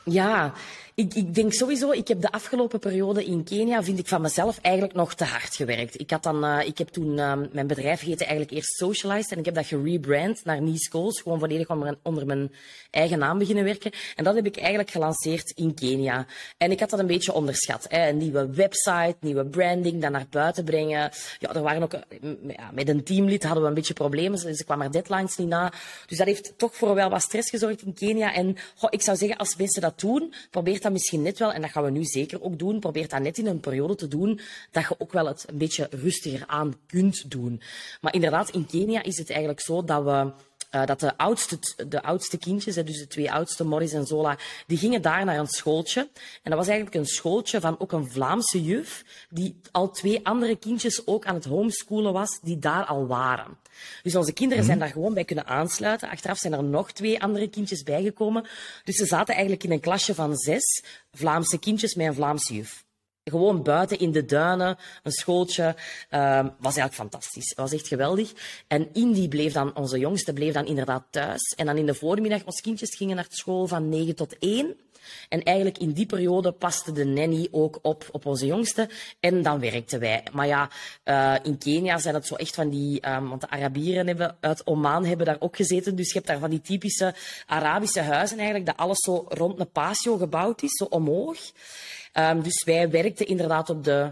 Ja, 0.03 0.53
ik, 0.95 1.13
ik, 1.13 1.35
denk 1.35 1.53
sowieso, 1.53 1.91
ik 1.91 2.07
heb 2.07 2.21
de 2.21 2.31
afgelopen 2.31 2.79
periode 2.79 3.25
in 3.25 3.43
Kenia, 3.43 3.83
vind 3.83 3.99
ik 3.99 4.07
van 4.07 4.21
mezelf 4.21 4.59
eigenlijk 4.61 4.95
nog 4.95 5.13
te 5.13 5.23
hard 5.23 5.55
gewerkt. 5.55 5.99
Ik, 5.99 6.09
had 6.09 6.23
dan, 6.23 6.45
uh, 6.45 6.59
ik 6.65 6.77
heb 6.77 6.87
toen, 6.87 7.17
uh, 7.17 7.33
mijn 7.51 7.67
bedrijf 7.67 8.01
heette 8.01 8.23
eigenlijk 8.23 8.51
eerst 8.51 8.77
Socialized 8.77 9.31
en 9.31 9.37
ik 9.37 9.45
heb 9.45 9.55
dat 9.55 9.65
gerebrand 9.65 10.45
naar 10.45 10.61
Nice 10.61 10.91
Goals, 10.91 11.21
gewoon 11.21 11.39
volledig 11.39 11.69
onder, 11.69 11.97
onder, 12.03 12.25
mijn 12.25 12.51
eigen 12.91 13.19
naam 13.19 13.37
beginnen 13.37 13.63
werken. 13.63 13.91
En 14.15 14.23
dat 14.23 14.35
heb 14.35 14.45
ik 14.45 14.57
eigenlijk 14.57 14.89
gelanceerd 14.89 15.51
in 15.55 15.73
Kenia. 15.73 16.25
En 16.57 16.71
ik 16.71 16.79
had 16.79 16.89
dat 16.89 16.99
een 16.99 17.07
beetje 17.07 17.33
onderschat. 17.33 17.85
Hè. 17.89 18.09
Een 18.09 18.17
nieuwe 18.17 18.49
website, 18.49 19.15
nieuwe 19.19 19.45
branding, 19.45 20.01
dat 20.01 20.11
naar 20.11 20.27
buiten 20.29 20.63
brengen. 20.63 21.11
Ja, 21.39 21.53
er 21.53 21.61
waren 21.61 21.83
ook, 21.83 21.93
ja, 22.47 22.71
met 22.73 22.89
een 22.89 23.03
teamlid 23.03 23.43
hadden 23.43 23.63
we 23.63 23.69
een 23.69 23.75
beetje 23.75 23.93
problemen, 23.93 24.41
dus 24.41 24.59
ik 24.59 24.65
kwam 24.65 24.81
er 24.81 24.91
deadlines 24.91 25.37
niet 25.37 25.47
na. 25.47 25.73
Dus 26.05 26.17
dat 26.17 26.27
heeft 26.27 26.53
toch 26.57 26.75
voor 26.75 26.95
wel 26.95 27.09
wat 27.09 27.21
stress 27.21 27.49
gezorgd 27.49 27.81
in 27.81 27.93
Kenia. 27.93 28.33
En 28.33 28.55
ik 28.89 29.01
zou 29.01 29.17
zeggen, 29.17 29.37
als 29.37 29.55
mensen 29.55 29.81
dat 29.81 29.99
doen, 29.99 30.33
probeer 30.51 30.81
dat 30.83 30.91
misschien 30.91 31.21
net 31.21 31.39
wel, 31.39 31.53
en 31.53 31.61
dat 31.61 31.71
gaan 31.71 31.83
we 31.83 31.89
nu 31.89 32.03
zeker 32.03 32.43
ook 32.43 32.59
doen, 32.59 32.79
probeer 32.79 33.07
dat 33.07 33.21
net 33.21 33.37
in 33.37 33.47
een 33.47 33.59
periode 33.59 33.95
te 33.95 34.07
doen 34.07 34.39
dat 34.71 34.87
je 34.89 34.95
ook 34.97 35.11
wel 35.11 35.27
het 35.27 35.45
een 35.47 35.57
beetje 35.57 35.87
rustiger 35.91 36.43
aan 36.47 36.75
kunt 36.87 37.31
doen. 37.31 37.61
Maar 38.01 38.13
inderdaad, 38.13 38.49
in 38.49 38.65
Kenia 38.65 39.03
is 39.03 39.17
het 39.17 39.29
eigenlijk 39.29 39.61
zo 39.61 39.83
dat 39.83 40.03
we 40.03 40.31
uh, 40.75 40.85
dat 40.85 40.99
de 40.99 41.17
oudste, 41.17 41.59
de 41.87 42.03
oudste 42.03 42.37
kindjes, 42.37 42.75
dus 42.75 42.99
de 42.99 43.07
twee 43.07 43.31
oudste, 43.31 43.63
Morris 43.63 43.93
en 43.93 44.05
Zola, 44.05 44.37
die 44.67 44.77
gingen 44.77 45.01
daar 45.01 45.25
naar 45.25 45.37
een 45.37 45.47
schooltje. 45.47 46.01
En 46.43 46.49
dat 46.49 46.53
was 46.53 46.67
eigenlijk 46.67 46.95
een 46.95 47.05
schooltje 47.05 47.59
van 47.59 47.79
ook 47.79 47.91
een 47.91 48.11
Vlaamse 48.11 48.63
juf, 48.63 49.03
die 49.29 49.59
al 49.71 49.91
twee 49.91 50.25
andere 50.25 50.55
kindjes 50.55 51.07
ook 51.07 51.25
aan 51.25 51.35
het 51.35 51.45
homeschoolen 51.45 52.13
was, 52.13 52.39
die 52.41 52.59
daar 52.59 52.85
al 52.85 53.07
waren. 53.07 53.57
Dus 54.03 54.15
onze 54.15 54.33
kinderen 54.33 54.63
zijn 54.63 54.77
mhm. 54.77 54.85
daar 54.85 54.95
gewoon 54.95 55.13
bij 55.13 55.25
kunnen 55.25 55.45
aansluiten. 55.45 56.09
Achteraf 56.09 56.37
zijn 56.37 56.53
er 56.53 56.63
nog 56.63 56.91
twee 56.91 57.21
andere 57.21 57.47
kindjes 57.47 57.83
bijgekomen. 57.83 58.47
Dus 58.83 58.95
ze 58.95 59.05
zaten 59.05 59.33
eigenlijk 59.33 59.63
in 59.63 59.71
een 59.71 59.79
klasje 59.79 60.15
van 60.15 60.35
zes 60.35 60.83
Vlaamse 61.13 61.57
kindjes 61.57 61.95
met 61.95 62.07
een 62.07 62.13
Vlaamse 62.13 62.53
juf. 62.53 62.82
Gewoon 63.23 63.63
buiten 63.63 63.99
in 63.99 64.11
de 64.11 64.25
duinen, 64.25 64.77
een 65.03 65.11
schooltje. 65.11 65.75
Uh, 66.11 66.39
was 66.39 66.75
eigenlijk 66.75 66.93
fantastisch. 66.93 67.53
Was 67.55 67.73
echt 67.73 67.87
geweldig. 67.87 68.31
En 68.67 68.93
Indy 68.93 69.27
bleef 69.27 69.53
dan, 69.53 69.75
onze 69.75 69.99
jongste, 69.99 70.33
bleef 70.33 70.53
dan 70.53 70.65
inderdaad 70.65 71.03
thuis. 71.09 71.41
En 71.55 71.65
dan 71.65 71.77
in 71.77 71.85
de 71.85 71.93
voormiddag, 71.93 72.43
onze 72.45 72.61
kindjes 72.61 72.95
gingen 72.95 73.15
naar 73.15 73.25
school 73.29 73.67
van 73.67 73.89
9 73.89 74.15
tot 74.15 74.37
1. 74.39 74.75
En 75.29 75.43
eigenlijk 75.43 75.77
in 75.77 75.91
die 75.91 76.05
periode 76.05 76.51
paste 76.51 76.91
de 76.91 77.05
nanny 77.05 77.47
ook 77.51 77.79
op, 77.81 78.09
op 78.11 78.25
onze 78.25 78.45
jongste. 78.45 78.89
En 79.19 79.41
dan 79.41 79.59
werkten 79.59 79.99
wij. 79.99 80.23
Maar 80.31 80.47
ja, 80.47 80.69
uh, 81.05 81.35
in 81.43 81.57
Kenia 81.57 81.97
zijn 81.97 82.15
het 82.15 82.27
zo 82.27 82.35
echt 82.35 82.55
van 82.55 82.69
die... 82.69 83.09
Um, 83.09 83.29
want 83.29 83.41
de 83.41 83.49
Arabieren 83.49 84.07
hebben, 84.07 84.37
uit 84.39 84.67
Oman 84.67 85.05
hebben 85.05 85.25
daar 85.25 85.37
ook 85.39 85.55
gezeten. 85.55 85.95
Dus 85.95 86.07
je 86.07 86.13
hebt 86.13 86.27
daar 86.27 86.39
van 86.39 86.49
die 86.49 86.61
typische 86.61 87.15
Arabische 87.45 88.01
huizen 88.01 88.37
eigenlijk, 88.37 88.65
dat 88.67 88.77
alles 88.77 88.99
zo 88.99 89.25
rond 89.27 89.59
een 89.59 89.71
patio 89.71 90.17
gebouwd 90.17 90.61
is, 90.61 90.71
zo 90.71 90.83
omhoog. 90.83 91.39
Um, 92.19 92.41
dus 92.41 92.63
wij 92.63 92.89
werkten 92.89 93.27
inderdaad 93.27 93.69
op 93.69 93.83
de 93.83 94.11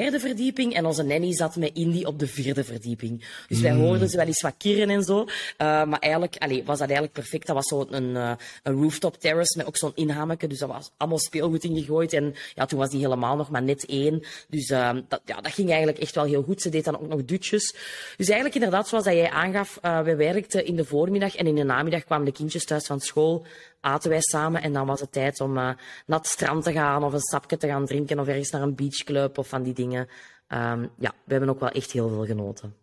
derde 0.00 0.20
verdieping 0.20 0.74
en 0.74 0.86
onze 0.86 1.02
nanny 1.02 1.32
zat 1.32 1.56
met 1.56 1.74
Indy 1.74 2.04
op 2.04 2.18
de 2.18 2.26
vierde 2.26 2.64
verdieping. 2.64 3.24
Dus 3.48 3.60
wij 3.60 3.72
mm. 3.72 3.80
hoorden 3.80 4.08
ze 4.08 4.16
wel 4.16 4.26
eens 4.26 4.42
wat 4.42 4.54
kirren 4.58 4.90
en 4.90 5.02
zo. 5.02 5.20
Uh, 5.20 5.26
maar 5.58 5.98
eigenlijk 5.98 6.36
allee, 6.36 6.64
was 6.64 6.78
dat 6.78 6.86
eigenlijk 6.88 7.12
perfect. 7.12 7.46
Dat 7.46 7.56
was 7.56 7.66
zo 7.66 7.86
een, 7.90 8.10
uh, 8.10 8.32
een 8.62 8.82
rooftop 8.82 9.20
terrace 9.20 9.56
met 9.56 9.66
ook 9.66 9.76
zo'n 9.76 9.92
inhameke. 9.94 10.46
Dus 10.46 10.58
dat 10.58 10.68
was 10.68 10.90
allemaal 10.96 11.18
speelgoed 11.18 11.64
ingegooid. 11.64 12.12
En 12.12 12.34
ja, 12.54 12.66
toen 12.66 12.78
was 12.78 12.90
die 12.90 13.00
helemaal 13.00 13.36
nog 13.36 13.50
maar 13.50 13.62
net 13.62 13.86
één. 13.86 14.22
Dus 14.48 14.70
uh, 14.70 14.90
dat, 15.08 15.20
ja, 15.24 15.40
dat 15.40 15.52
ging 15.52 15.68
eigenlijk 15.68 15.98
echt 15.98 16.14
wel 16.14 16.24
heel 16.24 16.42
goed. 16.42 16.62
Ze 16.62 16.68
deed 16.68 16.84
dan 16.84 17.00
ook 17.00 17.08
nog 17.08 17.24
dutjes. 17.24 17.74
Dus 18.16 18.26
eigenlijk 18.26 18.54
inderdaad, 18.54 18.88
zoals 18.88 19.04
dat 19.04 19.14
jij 19.14 19.30
aangaf, 19.30 19.78
uh, 19.82 20.00
we 20.00 20.14
werkten 20.16 20.66
in 20.66 20.76
de 20.76 20.84
voormiddag 20.84 21.36
en 21.36 21.46
in 21.46 21.54
de 21.54 21.64
namiddag 21.64 22.04
kwamen 22.04 22.26
de 22.26 22.32
kindjes 22.32 22.64
thuis 22.64 22.86
van 22.86 23.00
school 23.00 23.46
aten 23.84 24.10
wij 24.10 24.20
samen 24.20 24.62
en 24.62 24.72
dan 24.72 24.86
was 24.86 25.00
het 25.00 25.12
tijd 25.12 25.40
om 25.40 25.50
uh, 25.50 25.70
naar 26.06 26.18
het 26.18 26.26
strand 26.26 26.64
te 26.64 26.72
gaan 26.72 27.04
of 27.04 27.12
een 27.12 27.20
sapje 27.20 27.56
te 27.56 27.66
gaan 27.66 27.86
drinken 27.86 28.18
of 28.18 28.26
ergens 28.26 28.50
naar 28.50 28.62
een 28.62 28.74
beachclub 28.74 29.38
of 29.38 29.48
van 29.48 29.62
die 29.62 29.74
dingen. 29.74 30.08
Um, 30.48 30.90
ja, 30.98 31.14
we 31.24 31.32
hebben 31.32 31.48
ook 31.48 31.60
wel 31.60 31.70
echt 31.70 31.92
heel 31.92 32.08
veel 32.08 32.26
genoten. 32.26 32.74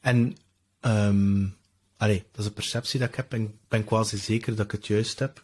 En, 0.00 0.36
um, 0.80 1.56
dat 1.98 2.10
is 2.36 2.46
een 2.46 2.52
perceptie 2.52 3.00
dat 3.00 3.08
ik 3.08 3.14
heb 3.14 3.32
en 3.32 3.42
ik 3.42 3.50
ben 3.68 3.84
quasi 3.84 4.16
zeker 4.16 4.56
dat 4.56 4.64
ik 4.64 4.72
het 4.72 4.86
juist 4.86 5.18
heb. 5.18 5.42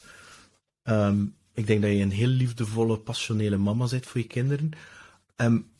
Um, 0.85 1.37
ik 1.55 1.66
denk 1.66 1.83
dat 1.83 1.90
je 1.90 1.97
een 1.97 2.11
heel 2.11 2.27
liefdevolle, 2.27 2.99
passionele 2.99 3.57
mama 3.57 3.88
bent 3.88 4.07
voor 4.07 4.21
je 4.21 4.27
kinderen. 4.27 4.71
Um, 5.37 5.71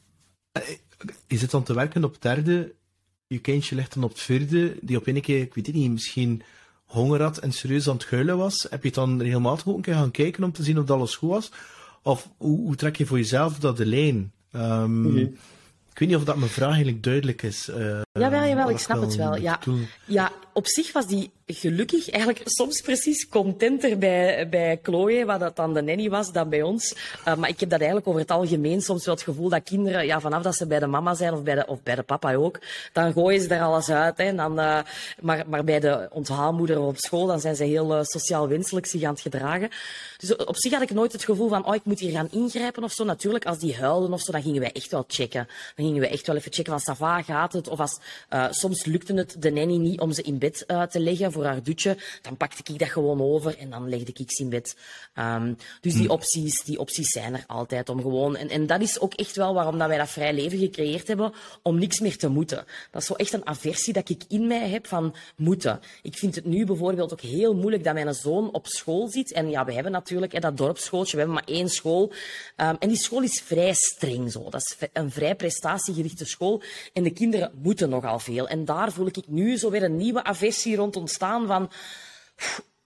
je 1.26 1.38
zit 1.38 1.50
dan 1.50 1.62
te 1.62 1.74
werken 1.74 2.04
op 2.04 2.22
derde, 2.22 2.74
je 3.26 3.38
kindje 3.38 3.74
ligt 3.74 3.94
dan 3.94 4.04
op 4.04 4.10
het 4.10 4.20
vierde, 4.20 4.76
die 4.80 4.96
op 4.96 5.06
een 5.06 5.20
keer, 5.20 5.40
ik 5.40 5.54
weet 5.54 5.66
het 5.66 5.74
niet, 5.74 5.90
misschien 5.90 6.42
honger 6.92 7.22
had 7.22 7.38
en 7.38 7.52
serieus 7.52 7.88
aan 7.88 7.96
het 7.96 8.11
huilen 8.11 8.37
was, 8.37 8.66
heb 8.70 8.85
je 8.85 8.90
dan 8.90 9.22
regelmatig 9.22 9.68
ook 9.68 9.76
een 9.76 9.83
keer 9.83 9.94
gaan 9.94 10.11
kijken 10.11 10.44
om 10.44 10.52
te 10.52 10.62
zien 10.62 10.78
of 10.78 10.85
dat 10.85 10.96
alles 10.96 11.16
goed 11.16 11.31
was? 11.31 11.52
Of 12.02 12.28
hoe, 12.37 12.76
trek 12.76 12.96
je 12.96 13.07
voor 13.07 13.18
jezelf 13.18 13.59
dat 13.59 13.76
de 13.76 13.87
lijn? 13.87 14.33
Um, 14.52 15.37
Ik 15.92 15.98
weet 15.98 16.09
niet 16.09 16.16
of 16.16 16.24
dat 16.24 16.37
mijn 16.37 16.50
vraag 16.50 16.68
eigenlijk 16.68 17.02
duidelijk 17.02 17.42
is. 17.42 17.68
Uh, 17.68 18.00
jawel, 18.12 18.44
jawel, 18.44 18.70
ik 18.70 18.78
snap 18.78 19.00
het 19.00 19.16
wel. 19.16 19.37
Ja. 19.37 19.59
ja, 20.05 20.33
op 20.52 20.66
zich 20.66 20.92
was 20.92 21.07
die 21.07 21.31
gelukkig 21.46 22.11
eigenlijk 22.11 22.42
soms 22.44 22.81
precies 22.81 23.28
contenter 23.28 23.98
bij, 23.98 24.48
bij 24.48 24.78
Chloe, 24.83 25.24
wat 25.24 25.40
dat 25.40 25.57
dan 25.57 25.74
de 25.74 25.83
nanny 25.83 26.09
was, 26.09 26.33
dan 26.33 26.48
bij 26.48 26.62
ons. 26.62 26.96
Uh, 27.28 27.35
maar 27.35 27.48
ik 27.48 27.61
heb 27.61 27.70
dat 27.70 27.78
eigenlijk 27.78 28.09
over 28.09 28.20
het 28.20 28.31
algemeen 28.31 28.81
soms 28.83 29.05
wel 29.05 29.14
het 29.14 29.24
gevoel 29.24 29.48
dat 29.48 29.62
kinderen, 29.62 30.07
ja, 30.07 30.20
vanaf 30.20 30.42
dat 30.42 30.55
ze 30.55 30.66
bij 30.66 30.78
de 30.78 30.87
mama 30.87 31.14
zijn 31.14 31.33
of 31.33 31.42
bij 31.42 31.55
de, 31.55 31.66
of 31.66 31.83
bij 31.83 31.94
de 31.94 32.02
papa 32.02 32.35
ook, 32.35 32.61
dan 32.92 33.12
gooien 33.12 33.40
ze 33.40 33.55
er 33.55 33.62
alles 33.62 33.90
uit. 33.90 34.18
Hè, 34.18 34.35
dan, 34.35 34.59
uh, 34.59 34.78
maar, 35.20 35.44
maar 35.48 35.64
bij 35.64 35.81
de 35.81 36.09
onthaalmoeder 36.11 36.81
op 36.81 36.96
school, 36.96 37.26
dan 37.26 37.40
zijn 37.40 37.57
ze 37.57 37.64
heel 37.64 37.96
uh, 37.96 38.02
sociaal 38.02 38.48
wenselijk 38.48 38.87
zich 38.87 39.02
aan 39.02 39.12
het 39.12 39.20
gedragen. 39.20 39.68
Dus 40.18 40.37
op 40.37 40.57
zich 40.57 40.72
had 40.72 40.83
ik 40.83 40.90
nooit 40.90 41.12
het 41.12 41.24
gevoel 41.24 41.48
van, 41.48 41.66
oh, 41.66 41.74
ik 41.74 41.85
moet 41.85 42.00
hier 42.00 42.11
gaan 42.11 42.28
ingrijpen 42.31 42.85
of 42.85 42.92
zo. 42.92 43.05
Natuurlijk, 43.05 43.46
als 43.46 43.59
die 43.59 43.76
huilden 43.76 44.12
of 44.12 44.20
zo, 44.20 44.33
dan 44.33 44.42
gingen 44.42 44.61
wij 44.61 44.72
echt 44.72 44.90
wel 44.90 45.05
checken. 45.07 45.48
Dan 45.76 45.81
gingen 45.82 46.00
we 46.00 46.08
echt 46.08 46.26
wel 46.26 46.36
even 46.36 46.52
checken 46.52 46.72
van, 46.72 46.80
Sava, 46.80 47.22
gaat 47.22 47.52
het? 47.52 47.68
Of 47.68 47.80
als, 47.80 47.98
soms 48.50 48.84
lukte 48.84 49.14
het 49.14 49.36
de 49.38 49.50
nanny 49.50 49.76
niet 49.76 50.00
om 50.00 50.12
ze 50.12 50.22
in 50.22 50.38
bed 50.38 50.64
te 50.66 51.00
leggen 51.00 51.32
voor 51.32 51.44
haar 51.44 51.62
dutje, 51.62 51.96
dan 52.22 52.36
pakte 52.36 52.72
ik 52.72 52.78
dat 52.78 52.88
gewoon 52.88 53.20
over 53.20 53.58
en 53.58 53.70
dan 53.70 53.88
legde 53.88 54.12
ik 54.14 54.32
ze 54.32 54.42
in 54.42 54.48
bed. 54.48 54.76
Um, 55.18 55.56
dus 55.80 55.94
die, 55.94 56.06
hm. 56.06 56.10
opties, 56.10 56.62
die 56.62 56.78
opties 56.78 57.08
zijn 57.08 57.34
er 57.34 57.44
altijd 57.46 57.88
om 57.88 58.00
gewoon... 58.00 58.36
En, 58.36 58.48
en 58.48 58.66
dat 58.66 58.80
is 58.80 59.00
ook 59.00 59.14
echt 59.14 59.36
wel 59.36 59.54
waarom 59.54 59.78
dat 59.78 59.88
wij 59.88 59.98
dat 59.98 60.10
vrij 60.10 60.34
leven 60.34 60.58
gecreëerd 60.58 61.08
hebben, 61.08 61.32
om 61.62 61.78
niks 61.78 62.00
meer 62.00 62.16
te 62.16 62.28
moeten. 62.28 62.64
Dat 62.90 63.00
is 63.00 63.06
zo 63.06 63.14
echt 63.14 63.32
een 63.32 63.46
aversie 63.46 63.92
dat 63.92 64.08
ik 64.08 64.22
in 64.28 64.46
mij 64.46 64.68
heb 64.68 64.86
van 64.86 65.14
moeten. 65.36 65.80
Ik 66.02 66.16
vind 66.16 66.34
het 66.34 66.44
nu 66.44 66.66
bijvoorbeeld 66.66 67.12
ook 67.12 67.20
heel 67.20 67.54
moeilijk 67.54 67.84
dat 67.84 67.94
mijn 67.94 68.14
zoon 68.14 68.52
op 68.52 68.66
school 68.66 69.08
zit. 69.08 69.32
En 69.32 69.50
ja, 69.50 69.64
we 69.64 69.72
hebben 69.72 69.92
natuurlijk 69.92 70.32
hè, 70.32 70.38
dat 70.38 70.56
dorpsschooltje, 70.56 71.12
we 71.16 71.22
hebben 71.22 71.42
maar 71.44 71.56
één 71.56 71.68
school. 71.68 72.12
Um, 72.56 72.76
en 72.78 72.88
die 72.88 72.96
school 72.96 73.22
is 73.22 73.42
vrij 73.44 73.74
streng 73.74 74.32
zo. 74.32 74.50
Dat 74.50 74.60
is 74.60 74.88
een 74.92 75.10
vrij 75.10 75.34
prestatiegerichte 75.72 76.24
school. 76.24 76.62
En 76.92 77.02
de 77.02 77.11
kinderen 77.11 77.52
moeten 77.62 77.88
nogal 77.88 78.18
veel. 78.18 78.48
En 78.48 78.64
daar 78.64 78.92
voel 78.92 79.06
ik 79.06 79.16
nu 79.26 79.56
zo 79.56 79.70
weer 79.70 79.82
een 79.82 79.96
nieuwe 79.96 80.24
aversie 80.24 80.76
rond 80.76 80.96
ontstaan 80.96 81.46
van 81.46 81.70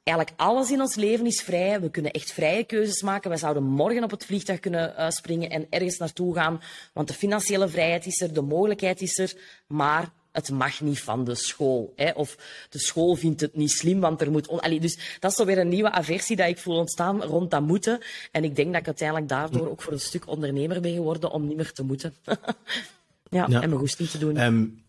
eigenlijk 0.02 0.40
alles 0.40 0.70
in 0.70 0.80
ons 0.80 0.94
leven 0.94 1.26
is 1.26 1.42
vrij. 1.42 1.80
We 1.80 1.90
kunnen 1.90 2.10
echt 2.10 2.32
vrije 2.32 2.64
keuzes 2.64 3.02
maken. 3.02 3.30
We 3.30 3.36
zouden 3.36 3.62
morgen 3.62 4.04
op 4.04 4.10
het 4.10 4.24
vliegtuig 4.24 4.60
kunnen 4.60 4.94
uh, 4.98 5.10
springen 5.10 5.50
en 5.50 5.66
ergens 5.70 5.98
naartoe 5.98 6.34
gaan. 6.34 6.60
Want 6.92 7.08
de 7.08 7.14
financiële 7.14 7.68
vrijheid 7.68 8.06
is 8.06 8.20
er, 8.20 8.32
de 8.32 8.42
mogelijkheid 8.42 9.00
is 9.00 9.18
er. 9.18 9.32
Maar 9.66 10.12
het 10.36 10.50
mag 10.50 10.80
niet 10.80 11.00
van 11.00 11.24
de 11.24 11.34
school. 11.34 11.92
Hè? 11.96 12.10
Of 12.10 12.36
de 12.70 12.78
school 12.78 13.14
vindt 13.14 13.40
het 13.40 13.56
niet 13.56 13.70
slim, 13.70 14.00
want 14.00 14.20
er 14.20 14.30
moet... 14.30 14.48
Allee, 14.48 14.80
dus 14.80 15.16
dat 15.20 15.30
is 15.30 15.36
zo 15.36 15.44
weer 15.44 15.58
een 15.58 15.68
nieuwe 15.68 15.90
aversie 15.90 16.36
dat 16.36 16.48
ik 16.48 16.58
voel 16.58 16.76
ontstaan 16.76 17.22
rond 17.22 17.50
dat 17.50 17.62
moeten. 17.62 18.00
En 18.32 18.44
ik 18.44 18.56
denk 18.56 18.72
dat 18.72 18.80
ik 18.80 18.86
uiteindelijk 18.86 19.28
daardoor 19.28 19.70
ook 19.70 19.82
voor 19.82 19.92
een 19.92 20.00
stuk 20.00 20.28
ondernemer 20.28 20.80
ben 20.80 20.94
geworden 20.94 21.30
om 21.30 21.46
niet 21.46 21.56
meer 21.56 21.72
te 21.72 21.82
moeten. 21.82 22.14
ja, 23.30 23.44
en 23.44 23.50
mijn 23.50 23.78
goesting 23.78 24.08
te 24.08 24.18
doen. 24.18 24.40
Um, 24.40 24.84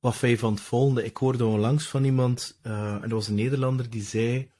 wat 0.00 0.20
wij 0.20 0.38
van 0.38 0.52
het 0.52 0.62
volgende. 0.62 1.04
Ik 1.04 1.16
hoorde 1.16 1.44
onlangs 1.44 1.84
van 1.84 2.04
iemand, 2.04 2.58
uh, 2.66 2.94
en 2.94 3.00
dat 3.00 3.10
was 3.10 3.28
een 3.28 3.34
Nederlander, 3.34 3.90
die 3.90 4.02
zei: 4.02 4.50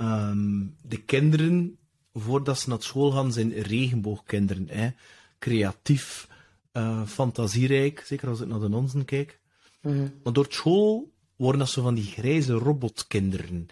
um, 0.00 0.76
De 0.82 1.02
kinderen, 1.02 1.78
voordat 2.14 2.58
ze 2.58 2.68
naar 2.68 2.82
school 2.82 3.10
gaan, 3.10 3.32
zijn 3.32 3.52
regenboogkinderen. 3.52 4.68
Hè? 4.70 4.90
Creatief, 5.38 6.28
uh, 6.72 7.06
fantasierijk, 7.06 8.02
zeker 8.06 8.28
als 8.28 8.40
ik 8.40 8.48
naar 8.48 8.60
de 8.60 8.68
nonsen 8.68 9.04
kijk. 9.04 9.40
Mhm. 9.80 10.08
Maar 10.22 10.32
door 10.32 10.46
school 10.48 11.12
worden 11.36 11.60
dat 11.60 11.70
zo 11.70 11.82
van 11.82 11.94
die 11.94 12.04
grijze 12.04 12.52
robotkinderen. 12.52 13.66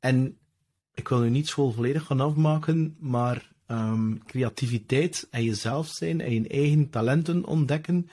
En 0.00 0.38
ik 0.94 1.08
wil 1.08 1.20
nu 1.20 1.30
niet 1.30 1.48
school 1.48 1.72
volledig 1.72 2.04
gaan 2.04 2.20
afmaken, 2.20 2.96
maar 2.98 3.52
um, 3.66 4.24
creativiteit 4.24 5.26
en 5.30 5.44
jezelf 5.44 5.88
zijn 5.88 6.20
en 6.20 6.34
je 6.34 6.48
eigen 6.48 6.90
talenten 6.90 7.44
ontdekken. 7.44 8.10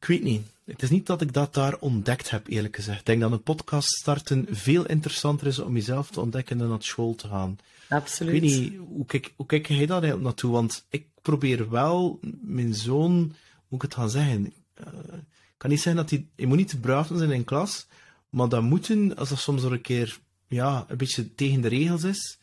Ik 0.00 0.06
weet 0.06 0.22
niet 0.22 0.46
het 0.68 0.82
is 0.82 0.90
niet 0.90 1.06
dat 1.06 1.20
ik 1.20 1.32
dat 1.32 1.54
daar 1.54 1.76
ontdekt 1.78 2.30
heb, 2.30 2.46
eerlijk 2.46 2.76
gezegd. 2.76 2.98
Ik 2.98 3.06
denk 3.06 3.20
dat 3.20 3.32
een 3.32 3.42
podcast 3.42 3.88
starten 3.88 4.46
veel 4.50 4.86
interessanter 4.86 5.46
is 5.46 5.58
om 5.58 5.74
jezelf 5.74 6.10
te 6.10 6.20
ontdekken 6.20 6.58
dan 6.58 6.68
naar 6.68 6.82
school 6.82 7.14
te 7.14 7.28
gaan. 7.28 7.58
Absoluut. 7.88 8.34
Ik 8.34 8.40
weet 8.40 8.50
niet, 8.50 8.72
hoe 8.88 9.06
kijk, 9.06 9.32
hoe 9.36 9.46
kijk 9.46 9.66
jij 9.66 9.86
daar 9.86 9.90
eigenlijk 9.90 10.22
naartoe? 10.22 10.52
Want 10.52 10.86
ik 10.90 11.06
probeer 11.28 11.70
wel 11.70 12.20
mijn 12.40 12.74
zoon, 12.74 13.34
hoe 13.68 13.76
ik 13.76 13.82
het 13.82 13.94
gaan 13.94 14.10
zeggen, 14.10 14.52
uh, 14.80 14.86
kan 15.56 15.70
niet 15.70 15.80
zeggen 15.80 16.02
dat 16.02 16.10
hij, 16.10 16.26
hij 16.36 16.46
moet 16.46 16.56
niet 16.56 16.68
te 16.68 16.80
braaf 16.80 17.10
zijn 17.14 17.30
in 17.30 17.44
klas, 17.44 17.86
maar 18.30 18.48
dat 18.48 18.62
moeten, 18.62 19.16
als 19.16 19.28
dat 19.28 19.38
soms 19.38 19.62
er 19.62 19.72
een 19.72 19.80
keer, 19.80 20.18
ja, 20.46 20.84
een 20.88 20.96
beetje 20.96 21.34
tegen 21.34 21.60
de 21.60 21.68
regels 21.68 22.04
is, 22.04 22.38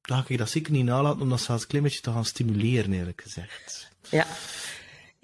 dan 0.00 0.16
ga 0.22 0.24
ik 0.28 0.38
dat 0.38 0.50
zeker 0.50 0.72
niet 0.72 0.84
nalaten 0.84 1.20
om 1.20 1.28
dat 1.28 1.40
zelfs 1.40 1.62
een 1.62 1.68
klein 1.68 1.84
beetje 1.84 2.00
te 2.00 2.10
gaan 2.10 2.24
stimuleren, 2.24 2.92
eerlijk 2.92 3.22
gezegd. 3.22 3.90
Ja. 4.10 4.26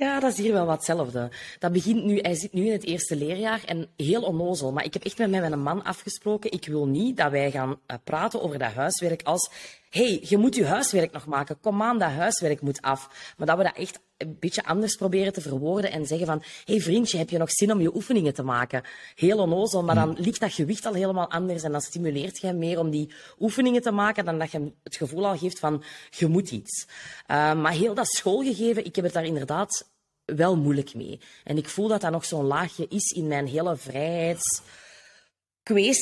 Ja, 0.01 0.21
dat 0.21 0.33
is 0.33 0.39
hier 0.39 0.53
wel 0.53 0.67
wat 0.67 0.77
hetzelfde. 0.77 1.31
Dat 1.59 1.73
begint 1.73 2.05
nu, 2.05 2.19
hij 2.19 2.35
zit 2.35 2.53
nu 2.53 2.67
in 2.67 2.73
het 2.73 2.85
eerste 2.85 3.17
leerjaar 3.17 3.65
en 3.65 3.89
heel 3.97 4.23
onnozel. 4.23 4.73
Maar 4.73 4.85
ik 4.85 4.93
heb 4.93 5.05
echt 5.05 5.19
met 5.19 5.31
mijn 5.31 5.63
man 5.63 5.85
afgesproken. 5.85 6.53
Ik 6.53 6.67
wil 6.67 6.87
niet 6.87 7.17
dat 7.17 7.31
wij 7.31 7.51
gaan 7.51 7.81
eh, 7.87 7.97
praten 8.05 8.43
over 8.43 8.59
dat 8.59 8.73
huiswerk 8.73 9.23
als 9.23 9.51
hey, 9.91 10.21
je 10.23 10.39
moet 10.39 10.55
je 10.55 10.67
huiswerk 10.67 11.13
nog 11.13 11.27
maken. 11.27 11.61
Kom 11.61 11.83
aan, 11.83 11.99
dat 11.99 12.11
huiswerk 12.11 12.61
moet 12.61 12.83
af. 12.83 13.35
Maar 13.37 13.47
dat 13.47 13.57
we 13.57 13.63
dat 13.63 13.77
echt 13.77 14.01
een 14.21 14.37
beetje 14.39 14.65
anders 14.65 14.97
proberen 14.97 15.33
te 15.33 15.41
verwoorden 15.41 15.91
en 15.91 16.07
zeggen 16.07 16.27
van 16.27 16.43
hey 16.65 16.81
vriendje, 16.81 17.19
heb 17.19 17.31
je 17.31 17.39
nog 17.39 17.51
zin 17.51 17.73
om 17.73 17.81
je 17.81 17.95
oefeningen 17.95 18.35
te 18.35 18.43
maken? 18.43 18.83
Heel 19.15 19.39
onnozel, 19.39 19.83
maar 19.83 19.95
dan 19.95 20.17
ligt 20.19 20.41
dat 20.41 20.53
gewicht 20.53 20.87
al 20.87 20.95
helemaal 20.95 21.31
anders 21.31 21.63
en 21.63 21.73
dan 21.73 21.81
stimuleert 21.81 22.41
je 22.41 22.53
meer 22.53 22.79
om 22.79 22.91
die 22.91 23.13
oefeningen 23.39 23.83
te 23.83 23.91
maken 23.91 24.25
dan 24.25 24.39
dat 24.39 24.51
je 24.51 24.73
het 24.83 24.97
gevoel 24.97 25.27
al 25.27 25.37
geeft 25.37 25.59
van 25.59 25.83
je 26.11 26.27
moet 26.27 26.51
iets. 26.51 26.87
Uh, 26.87 27.55
maar 27.55 27.73
heel 27.73 27.95
dat 27.95 28.07
schoolgegeven, 28.07 28.85
ik 28.85 28.97
heb 28.97 29.05
het 29.05 29.15
daar 29.15 29.25
inderdaad 29.25 29.89
wel 30.25 30.57
moeilijk 30.57 30.95
mee. 30.95 31.21
En 31.45 31.57
ik 31.57 31.69
voel 31.69 31.89
dat 31.89 32.01
dat 32.01 32.11
nog 32.11 32.25
zo'n 32.25 32.47
laagje 32.47 32.87
is 32.89 33.11
in 33.11 33.27
mijn 33.27 33.47
hele 33.47 33.77
vrijheids 33.77 34.63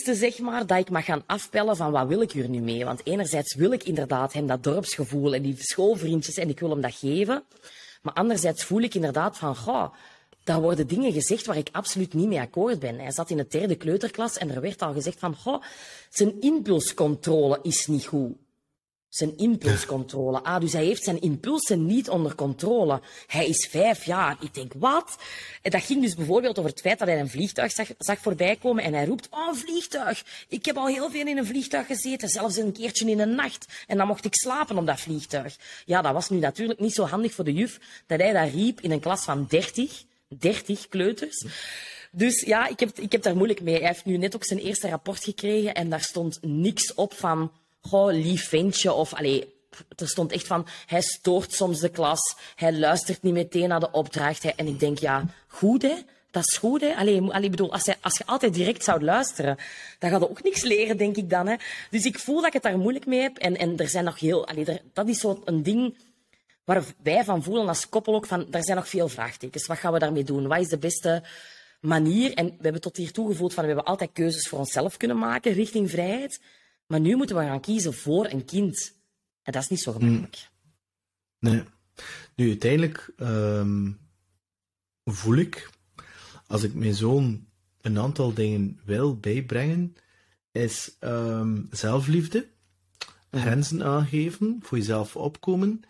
zeg 0.03 0.39
maar, 0.39 0.67
dat 0.67 0.79
ik 0.79 0.91
mag 0.91 1.05
gaan 1.05 1.23
afpellen 1.27 1.77
van 1.77 1.91
wat 1.91 2.09
wil 2.09 2.21
ik 2.21 2.33
hier 2.33 2.49
nu 2.49 2.61
mee. 2.61 2.85
Want 2.85 3.07
enerzijds 3.07 3.55
wil 3.55 3.73
ik 3.73 3.85
inderdaad 3.85 4.33
hem 4.33 4.47
dat 4.47 4.63
dorpsgevoel 4.63 5.35
en 5.35 5.43
die 5.43 5.57
schoolvriendjes 5.59 6.37
en 6.37 6.49
ik 6.49 6.61
wil 6.61 6.71
hem 6.71 6.81
dat 6.81 6.95
geven. 6.95 7.43
Maar 8.03 8.15
anderzijds 8.15 8.65
voel 8.65 8.81
ik 8.81 8.95
inderdaad 8.95 9.39
van, 9.39 9.57
goh, 9.57 9.95
daar 10.45 10.61
worden 10.61 10.87
dingen 10.87 11.13
gezegd 11.13 11.47
waar 11.47 11.57
ik 11.57 11.69
absoluut 11.73 12.15
niet 12.15 12.29
mee 12.29 12.41
akkoord 12.41 12.79
ben. 12.79 12.99
Hij 12.99 13.13
zat 13.13 13.31
in 13.31 13.37
de 13.37 13.47
derde 13.49 13.77
kleuterklas 13.77 14.39
en 14.39 14.55
er 14.55 14.61
werd 14.61 14.83
al 14.83 14.93
gezegd 14.93 15.19
van, 15.19 15.37
goh, 15.37 15.63
zijn 16.11 16.41
impulscontrole 16.41 17.59
is 17.63 17.87
niet 17.87 18.07
goed. 18.07 18.37
Zijn 19.09 19.37
impulscontrole. 19.37 20.43
Ah, 20.43 20.61
dus 20.61 20.73
hij 20.73 20.85
heeft 20.85 21.03
zijn 21.03 21.21
impulsen 21.21 21.87
niet 21.87 22.09
onder 22.09 22.35
controle. 22.35 23.01
Hij 23.27 23.47
is 23.47 23.67
vijf 23.71 24.05
jaar. 24.05 24.37
Ik 24.41 24.55
denk, 24.55 24.73
wat? 24.77 25.17
En 25.63 25.71
dat 25.71 25.83
ging 25.83 26.03
dus 26.03 26.15
bijvoorbeeld 26.15 26.59
over 26.59 26.71
het 26.71 26.81
feit 26.81 26.99
dat 26.99 27.09
hij 27.09 27.21
een 27.21 27.31
vliegtuig 27.31 27.73
zag, 27.73 27.89
zag 27.99 28.19
voorbij 28.19 28.57
komen 28.57 28.85
en 28.85 28.95
hij 28.95 29.07
roept, 29.07 29.29
oh, 29.31 29.49
een 29.49 29.57
vliegtuig. 29.57 30.25
Ik 30.49 30.65
heb 30.65 30.77
al 30.77 30.87
heel 30.87 31.11
veel 31.11 31.27
in 31.27 31.39
een 31.39 31.47
vliegtuig 31.47 31.87
gezeten, 31.87 32.29
zelfs 32.29 32.57
een 32.57 32.73
keertje 32.73 33.11
in 33.11 33.17
de 33.17 33.25
nacht. 33.27 33.67
En 33.87 33.97
dan 33.97 34.07
mocht 34.07 34.25
ik 34.25 34.35
slapen 34.35 34.79
op 34.79 34.87
dat 34.87 35.01
vliegtuig. 35.01 35.57
Ja, 35.85 36.03
dat 36.03 36.13
was 36.13 36.29
nu 36.29 36.39
natuurlijk 36.39 36.81
niet 36.81 36.95
zo 36.95 37.05
handig 37.05 37.33
voor 37.33 37.45
de 37.45 37.53
juf 37.53 37.79
dat 38.07 38.21
hij 38.21 38.33
dat 38.33 38.53
riep 38.53 38.81
in 38.81 38.91
een 38.91 39.01
klas 39.01 39.25
van 39.25 39.47
dertig. 39.49 40.05
Dertig 40.29 40.89
kleuters. 40.89 41.47
Dus 42.11 42.41
ja, 42.41 42.69
ik 42.69 42.81
heb, 42.81 42.99
ik 42.99 43.13
heb 43.13 43.23
daar 43.23 43.37
moeilijk 43.37 43.61
mee. 43.61 43.79
Hij 43.79 43.87
heeft 43.87 44.05
nu 44.05 44.17
net 44.17 44.35
ook 44.35 44.45
zijn 44.45 44.59
eerste 44.59 44.89
rapport 44.89 45.25
gekregen 45.25 45.75
en 45.75 45.91
daar 45.91 46.03
stond 46.03 46.39
niks 46.43 46.95
op 46.95 47.15
van 47.15 47.53
goh, 47.81 48.13
lief 48.13 48.49
ventje. 48.49 48.93
Of, 48.93 49.15
allee, 49.15 49.55
er 49.97 50.09
stond 50.09 50.33
echt 50.33 50.47
van, 50.47 50.67
hij 50.87 51.01
stoort 51.01 51.53
soms 51.53 51.81
de 51.81 51.89
klas, 51.89 52.37
hij 52.55 52.73
luistert 52.73 53.23
niet 53.23 53.33
meteen 53.33 53.69
naar 53.69 53.81
de 53.81 53.91
opdracht. 53.91 54.55
En 54.55 54.67
ik 54.67 54.81
denk, 54.81 54.99
ja, 54.99 55.25
goed 55.47 55.83
hè, 55.83 55.95
dat 56.31 56.43
is 56.47 56.57
goed 56.57 56.81
hè. 56.81 56.95
Allee, 56.95 57.21
allee, 57.23 57.51
bedoel, 57.51 57.73
als, 57.73 57.87
hij, 57.87 57.97
als 58.01 58.19
je 58.19 58.27
altijd 58.27 58.55
direct 58.55 58.85
zou 58.85 59.05
luisteren, 59.05 59.57
dan 59.99 60.11
gaat 60.11 60.21
je 60.21 60.31
ook 60.31 60.43
niks 60.43 60.63
leren, 60.63 60.97
denk 60.97 61.17
ik 61.17 61.31
dan. 61.31 61.47
Hè. 61.47 61.55
Dus 61.91 62.05
ik 62.05 62.19
voel 62.19 62.37
dat 62.37 62.47
ik 62.47 62.53
het 62.53 62.63
daar 62.63 62.79
moeilijk 62.79 63.07
mee 63.07 63.21
heb. 63.21 63.37
En, 63.37 63.57
en 63.57 63.77
er 63.77 63.89
zijn 63.89 64.05
nog 64.05 64.21
heel, 64.21 64.47
allee, 64.47 64.65
er, 64.65 64.81
dat 64.93 65.09
is 65.09 65.21
zo 65.21 65.43
een 65.45 65.63
ding 65.63 65.97
waar 66.65 66.85
wij 67.03 67.25
van 67.25 67.43
voelen 67.43 67.69
als 67.69 67.89
koppel 67.89 68.15
ook 68.15 68.27
van, 68.27 68.53
er 68.53 68.65
zijn 68.65 68.77
nog 68.77 68.89
veel 68.89 69.09
vraagtekens. 69.09 69.67
Wat 69.67 69.79
gaan 69.79 69.93
we 69.93 69.99
daarmee 69.99 70.25
doen? 70.25 70.47
Wat 70.47 70.61
is 70.61 70.69
de 70.69 70.79
beste 70.79 71.23
manier? 71.81 72.35
En 72.35 72.47
we 72.47 72.63
hebben 72.63 72.81
tot 72.81 72.97
hier 72.97 73.13
toe 73.13 73.29
gevoeld 73.29 73.55
van, 73.55 73.63
we 73.63 73.69
hebben 73.69 73.87
altijd 73.87 74.11
keuzes 74.13 74.49
voor 74.49 74.59
onszelf 74.59 74.97
kunnen 74.97 75.19
maken 75.19 75.53
richting 75.53 75.91
vrijheid. 75.91 76.41
Maar 76.89 77.01
nu 77.01 77.17
moeten 77.17 77.37
we 77.37 77.43
gaan 77.43 77.61
kiezen 77.61 77.95
voor 77.95 78.27
een 78.31 78.45
kind. 78.45 78.95
En 79.43 79.53
dat 79.53 79.63
is 79.63 79.69
niet 79.69 79.81
zo 79.81 79.93
gemakkelijk. 79.93 80.49
Hmm. 81.39 81.51
Nee. 81.51 81.63
Nu, 82.35 82.49
uiteindelijk 82.49 83.13
um, 83.17 83.99
voel 85.05 85.37
ik, 85.37 85.71
als 86.47 86.63
ik 86.63 86.75
mijn 86.75 86.95
zoon 86.95 87.47
een 87.81 87.99
aantal 87.99 88.35
dingen 88.35 88.81
wil 88.85 89.17
bijbrengen, 89.17 89.97
is 90.53 90.97
um, 91.01 91.69
zelfliefde, 91.71 92.49
grenzen 93.31 93.85
aangeven, 93.85 94.59
voor 94.63 94.79
jezelf 94.79 95.17
opkomen, 95.17 95.81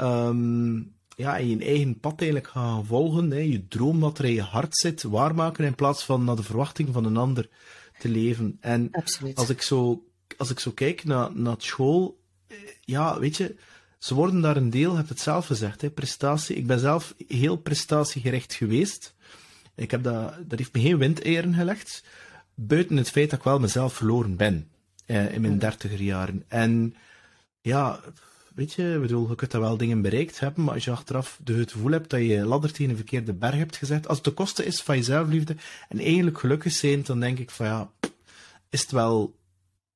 um, 0.00 0.94
ja, 1.16 1.38
en 1.38 1.48
je 1.48 1.64
eigen 1.64 2.00
pad 2.00 2.20
eigenlijk 2.20 2.50
gaan 2.50 2.86
volgen, 2.86 3.30
hè, 3.30 3.38
je 3.38 3.68
droom 3.68 4.00
wat 4.00 4.18
er 4.18 4.24
in 4.24 4.32
je 4.32 4.42
hart 4.42 4.76
zit, 4.76 5.02
waarmaken 5.02 5.64
in 5.64 5.74
plaats 5.74 6.04
van 6.04 6.24
naar 6.24 6.36
de 6.36 6.42
verwachting 6.42 6.88
van 6.92 7.04
een 7.04 7.16
ander 7.16 7.48
te 7.98 8.08
leven. 8.08 8.56
En 8.60 8.88
Absoluut. 8.92 9.36
als 9.36 9.48
ik 9.48 9.62
zo 9.62 10.04
als 10.40 10.50
ik 10.50 10.58
zo 10.58 10.70
kijk 10.70 11.04
naar, 11.04 11.30
naar 11.34 11.54
school, 11.58 12.20
eh, 12.46 12.56
ja, 12.80 13.18
weet 13.18 13.36
je, 13.36 13.54
ze 13.98 14.14
worden 14.14 14.40
daar 14.40 14.56
een 14.56 14.70
deel, 14.70 14.90
je 14.90 14.96
hebt 14.96 15.08
het 15.08 15.20
zelf 15.20 15.46
gezegd, 15.46 15.80
hè, 15.80 15.90
prestatie. 15.90 16.56
Ik 16.56 16.66
ben 16.66 16.78
zelf 16.78 17.14
heel 17.28 17.56
prestatiegericht 17.56 18.54
geweest. 18.54 19.14
Ik 19.74 19.90
heb 19.90 20.02
dat, 20.02 20.34
dat 20.46 20.58
heeft 20.58 20.72
me 20.72 20.80
geen 20.80 20.98
windeieren 20.98 21.54
gelegd. 21.54 22.04
Buiten 22.54 22.96
het 22.96 23.10
feit 23.10 23.30
dat 23.30 23.38
ik 23.38 23.44
wel 23.44 23.60
mezelf 23.60 23.94
verloren 23.94 24.36
ben. 24.36 24.68
Eh, 25.06 25.32
in 25.34 25.40
mijn 25.40 25.58
dertiger 25.58 26.02
jaren. 26.02 26.44
En 26.48 26.94
ja, 27.60 28.00
weet 28.54 28.72
je, 28.72 28.92
ik 28.94 29.00
bedoel, 29.00 29.28
je 29.28 29.34
kunt 29.34 29.50
dat 29.50 29.60
wel 29.60 29.76
dingen 29.76 30.02
bereikt 30.02 30.40
hebben, 30.40 30.64
maar 30.64 30.74
als 30.74 30.84
je 30.84 30.90
achteraf 30.90 31.38
de, 31.44 31.52
het 31.52 31.72
gevoel 31.72 31.90
hebt 31.90 32.10
dat 32.10 32.20
je 32.20 32.46
ladder 32.46 32.72
tegen 32.72 32.90
een 32.90 32.96
verkeerde 32.96 33.32
berg 33.32 33.54
hebt 33.54 33.76
gezet, 33.76 34.08
als 34.08 34.16
het 34.16 34.26
de 34.26 34.32
kosten 34.32 34.66
is 34.66 34.80
van 34.80 34.96
je 34.96 35.02
zelfliefde 35.02 35.56
en 35.88 35.98
eigenlijk 35.98 36.38
gelukkig 36.38 36.72
zijn, 36.72 37.02
dan 37.02 37.20
denk 37.20 37.38
ik 37.38 37.50
van 37.50 37.66
ja, 37.66 37.90
is 38.70 38.80
het 38.80 38.90
wel, 38.90 39.34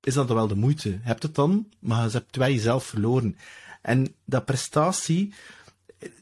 is 0.07 0.15
dat 0.15 0.29
wel 0.29 0.47
de 0.47 0.55
moeite? 0.55 0.91
Je 0.91 0.99
hebt 1.01 1.23
het 1.23 1.35
dan, 1.35 1.69
maar 1.79 2.05
je 2.05 2.11
hebt 2.11 2.37
wel 2.37 2.49
jezelf 2.49 2.85
verloren. 2.85 3.37
En 3.83 4.15
dat 4.25 4.45
prestatie, 4.45 5.33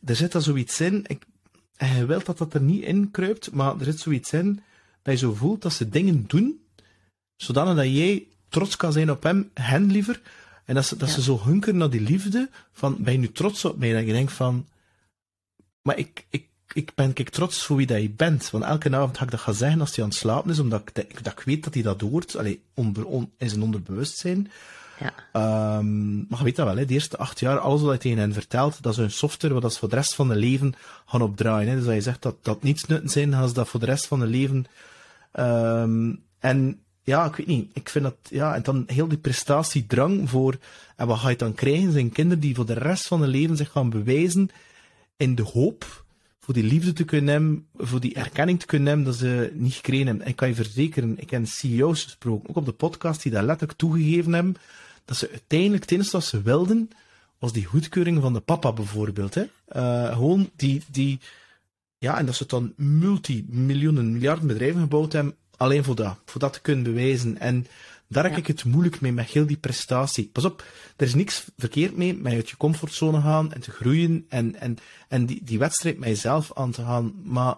er 0.04 0.16
zit 0.16 0.32
dan 0.32 0.42
zoiets 0.42 0.80
in, 0.80 1.04
ik, 1.06 1.26
en 1.76 1.96
je 1.96 2.06
wilt 2.06 2.26
dat 2.26 2.38
dat 2.38 2.54
er 2.54 2.60
niet 2.60 2.82
in 2.82 3.10
kruipt, 3.10 3.52
maar 3.52 3.78
er 3.78 3.84
zit 3.84 4.00
zoiets 4.00 4.32
in 4.32 4.62
dat 5.02 5.14
je 5.14 5.26
zo 5.26 5.34
voelt 5.34 5.62
dat 5.62 5.72
ze 5.72 5.88
dingen 5.88 6.24
doen, 6.26 6.60
zodanig 7.36 7.76
dat 7.76 7.84
jij 7.84 8.26
trots 8.48 8.76
kan 8.76 8.92
zijn 8.92 9.10
op 9.10 9.22
hem, 9.22 9.50
hen 9.54 9.90
liever, 9.90 10.20
en 10.64 10.74
dat 10.74 10.86
ze, 10.86 10.96
dat 10.96 11.10
ze 11.10 11.22
zo 11.22 11.40
hunkeren 11.44 11.76
naar 11.76 11.90
die 11.90 12.00
liefde, 12.00 12.50
van, 12.72 12.96
ben 12.98 13.12
je 13.12 13.18
nu 13.18 13.32
trots 13.32 13.64
op 13.64 13.78
mij? 13.78 13.92
Dat 13.92 14.06
je 14.06 14.12
denkt 14.12 14.32
van, 14.32 14.68
maar 15.82 15.98
ik, 15.98 16.26
ik, 16.30 16.46
ik 16.74 16.94
ben 16.94 17.10
ik 17.14 17.28
trots 17.28 17.64
voor 17.64 17.76
wie 17.76 17.86
dat 17.86 18.00
je 18.00 18.10
bent. 18.10 18.50
Want 18.50 18.64
elke 18.64 18.96
avond 18.96 19.18
ga 19.18 19.24
ik 19.24 19.30
dat 19.30 19.40
gaan 19.40 19.54
zeggen 19.54 19.80
als 19.80 19.94
hij 19.94 20.04
aan 20.04 20.10
het 20.10 20.18
slapen 20.18 20.50
is, 20.50 20.58
omdat 20.58 20.80
ik, 20.80 21.24
dat 21.24 21.32
ik 21.32 21.40
weet 21.44 21.64
dat 21.64 21.74
hij 21.74 21.82
dat 21.82 22.00
hoort, 22.00 22.36
allee, 22.36 22.62
onder, 22.74 23.06
on, 23.06 23.30
in 23.38 23.48
zijn 23.48 23.62
onderbewustzijn. 23.62 24.50
Ja. 24.98 25.78
Um, 25.78 26.26
maar 26.28 26.38
je 26.38 26.44
weet 26.44 26.56
dat 26.56 26.66
wel, 26.66 26.76
hè, 26.76 26.84
de 26.84 26.94
eerste 26.94 27.18
acht 27.18 27.40
jaar, 27.40 27.58
alles 27.58 27.80
wat 27.80 27.92
je 27.92 27.98
tegen 27.98 28.18
hen 28.18 28.32
vertelt, 28.32 28.82
dat 28.82 28.92
is 28.92 28.98
een 28.98 29.10
software 29.10 29.60
wat 29.60 29.72
ze 29.72 29.78
voor 29.78 29.88
de 29.88 29.96
rest 29.96 30.14
van 30.14 30.28
hun 30.28 30.38
leven 30.38 30.74
gaan 31.06 31.22
opdraaien. 31.22 31.68
Hè. 31.68 31.76
Dus 31.76 31.84
dat 31.84 31.94
je 31.94 32.00
zegt 32.00 32.22
dat 32.22 32.36
dat 32.42 32.62
niets 32.62 32.84
nutten 32.84 33.10
zijn, 33.10 33.32
gaan 33.32 33.48
ze 33.48 33.54
dat 33.54 33.68
voor 33.68 33.80
de 33.80 33.86
rest 33.86 34.06
van 34.06 34.20
hun 34.20 34.30
leven... 34.30 34.66
Um, 35.32 36.22
en 36.38 36.80
ja, 37.02 37.24
ik 37.24 37.36
weet 37.36 37.46
niet. 37.46 37.70
Ik 37.72 37.88
vind 37.88 38.04
dat, 38.04 38.16
ja, 38.28 38.54
en 38.54 38.62
dan 38.62 38.84
heel 38.86 39.08
die 39.08 39.18
prestatiedrang 39.18 40.30
voor, 40.30 40.58
en 40.96 41.06
wat 41.06 41.18
ga 41.18 41.28
je 41.28 41.36
dan 41.36 41.54
krijgen? 41.54 41.92
Zijn 41.92 42.12
kinderen 42.12 42.40
die 42.40 42.54
voor 42.54 42.66
de 42.66 42.72
rest 42.72 43.06
van 43.06 43.20
hun 43.20 43.28
leven 43.28 43.56
zich 43.56 43.70
gaan 43.70 43.90
bewijzen 43.90 44.50
in 45.16 45.34
de 45.34 45.42
hoop 45.42 46.01
voor 46.44 46.54
die 46.54 46.64
liefde 46.64 46.92
te 46.92 47.04
kunnen 47.04 47.32
hebben, 47.32 47.66
voor 47.76 48.00
die 48.00 48.14
erkenning 48.14 48.60
te 48.60 48.66
kunnen 48.66 48.88
hebben 48.88 49.06
dat 49.06 49.14
ze 49.14 49.52
niet 49.54 49.74
gekregen 49.74 50.06
hebben. 50.06 50.24
En 50.24 50.30
ik 50.30 50.36
kan 50.36 50.48
je 50.48 50.54
verzekeren, 50.54 51.18
ik 51.18 51.30
heb 51.30 51.46
CEO's 51.46 52.04
gesproken, 52.04 52.48
ook 52.48 52.56
op 52.56 52.64
de 52.64 52.72
podcast, 52.72 53.22
die 53.22 53.32
dat 53.32 53.44
letterlijk 53.44 53.78
toegegeven 53.78 54.32
hebben, 54.32 54.56
dat 55.04 55.16
ze 55.16 55.30
uiteindelijk, 55.30 55.82
het 55.82 55.92
enige 55.92 56.10
wat 56.10 56.24
ze 56.24 56.42
wilden, 56.42 56.90
was 57.38 57.52
die 57.52 57.64
goedkeuring 57.64 58.20
van 58.20 58.32
de 58.32 58.40
papa 58.40 58.72
bijvoorbeeld. 58.72 59.34
Hè. 59.34 59.44
Uh, 59.76 60.12
gewoon 60.12 60.50
die, 60.56 60.82
die, 60.90 61.20
ja, 61.98 62.18
en 62.18 62.26
dat 62.26 62.34
ze 62.34 62.46
dan 62.46 62.72
multimiljoenen, 62.76 64.12
miljarden 64.12 64.46
bedrijven 64.46 64.80
gebouwd 64.80 65.12
hebben, 65.12 65.36
alleen 65.56 65.84
voor 65.84 65.94
dat, 65.94 66.18
voor 66.24 66.40
dat 66.40 66.52
te 66.52 66.60
kunnen 66.60 66.84
bewijzen. 66.84 67.38
En 67.38 67.66
daar 68.12 68.24
heb 68.24 68.36
ik 68.36 68.46
het 68.46 68.64
moeilijk 68.64 69.00
mee, 69.00 69.12
met 69.12 69.26
heel 69.26 69.46
die 69.46 69.56
prestatie. 69.56 70.30
Pas 70.32 70.44
op, 70.44 70.64
er 70.96 71.06
is 71.06 71.14
niks 71.14 71.44
verkeerd 71.56 71.96
mee 71.96 72.14
met 72.14 72.32
uit 72.32 72.50
je 72.50 72.56
comfortzone 72.56 73.20
gaan 73.20 73.52
en 73.52 73.60
te 73.60 73.70
groeien 73.70 74.26
en, 74.28 74.56
en, 74.56 74.76
en 75.08 75.26
die, 75.26 75.40
die 75.44 75.58
wedstrijd 75.58 75.98
met 75.98 76.08
jezelf 76.08 76.50
aan 76.54 76.70
te 76.70 76.82
gaan. 76.82 77.12
Maar 77.24 77.56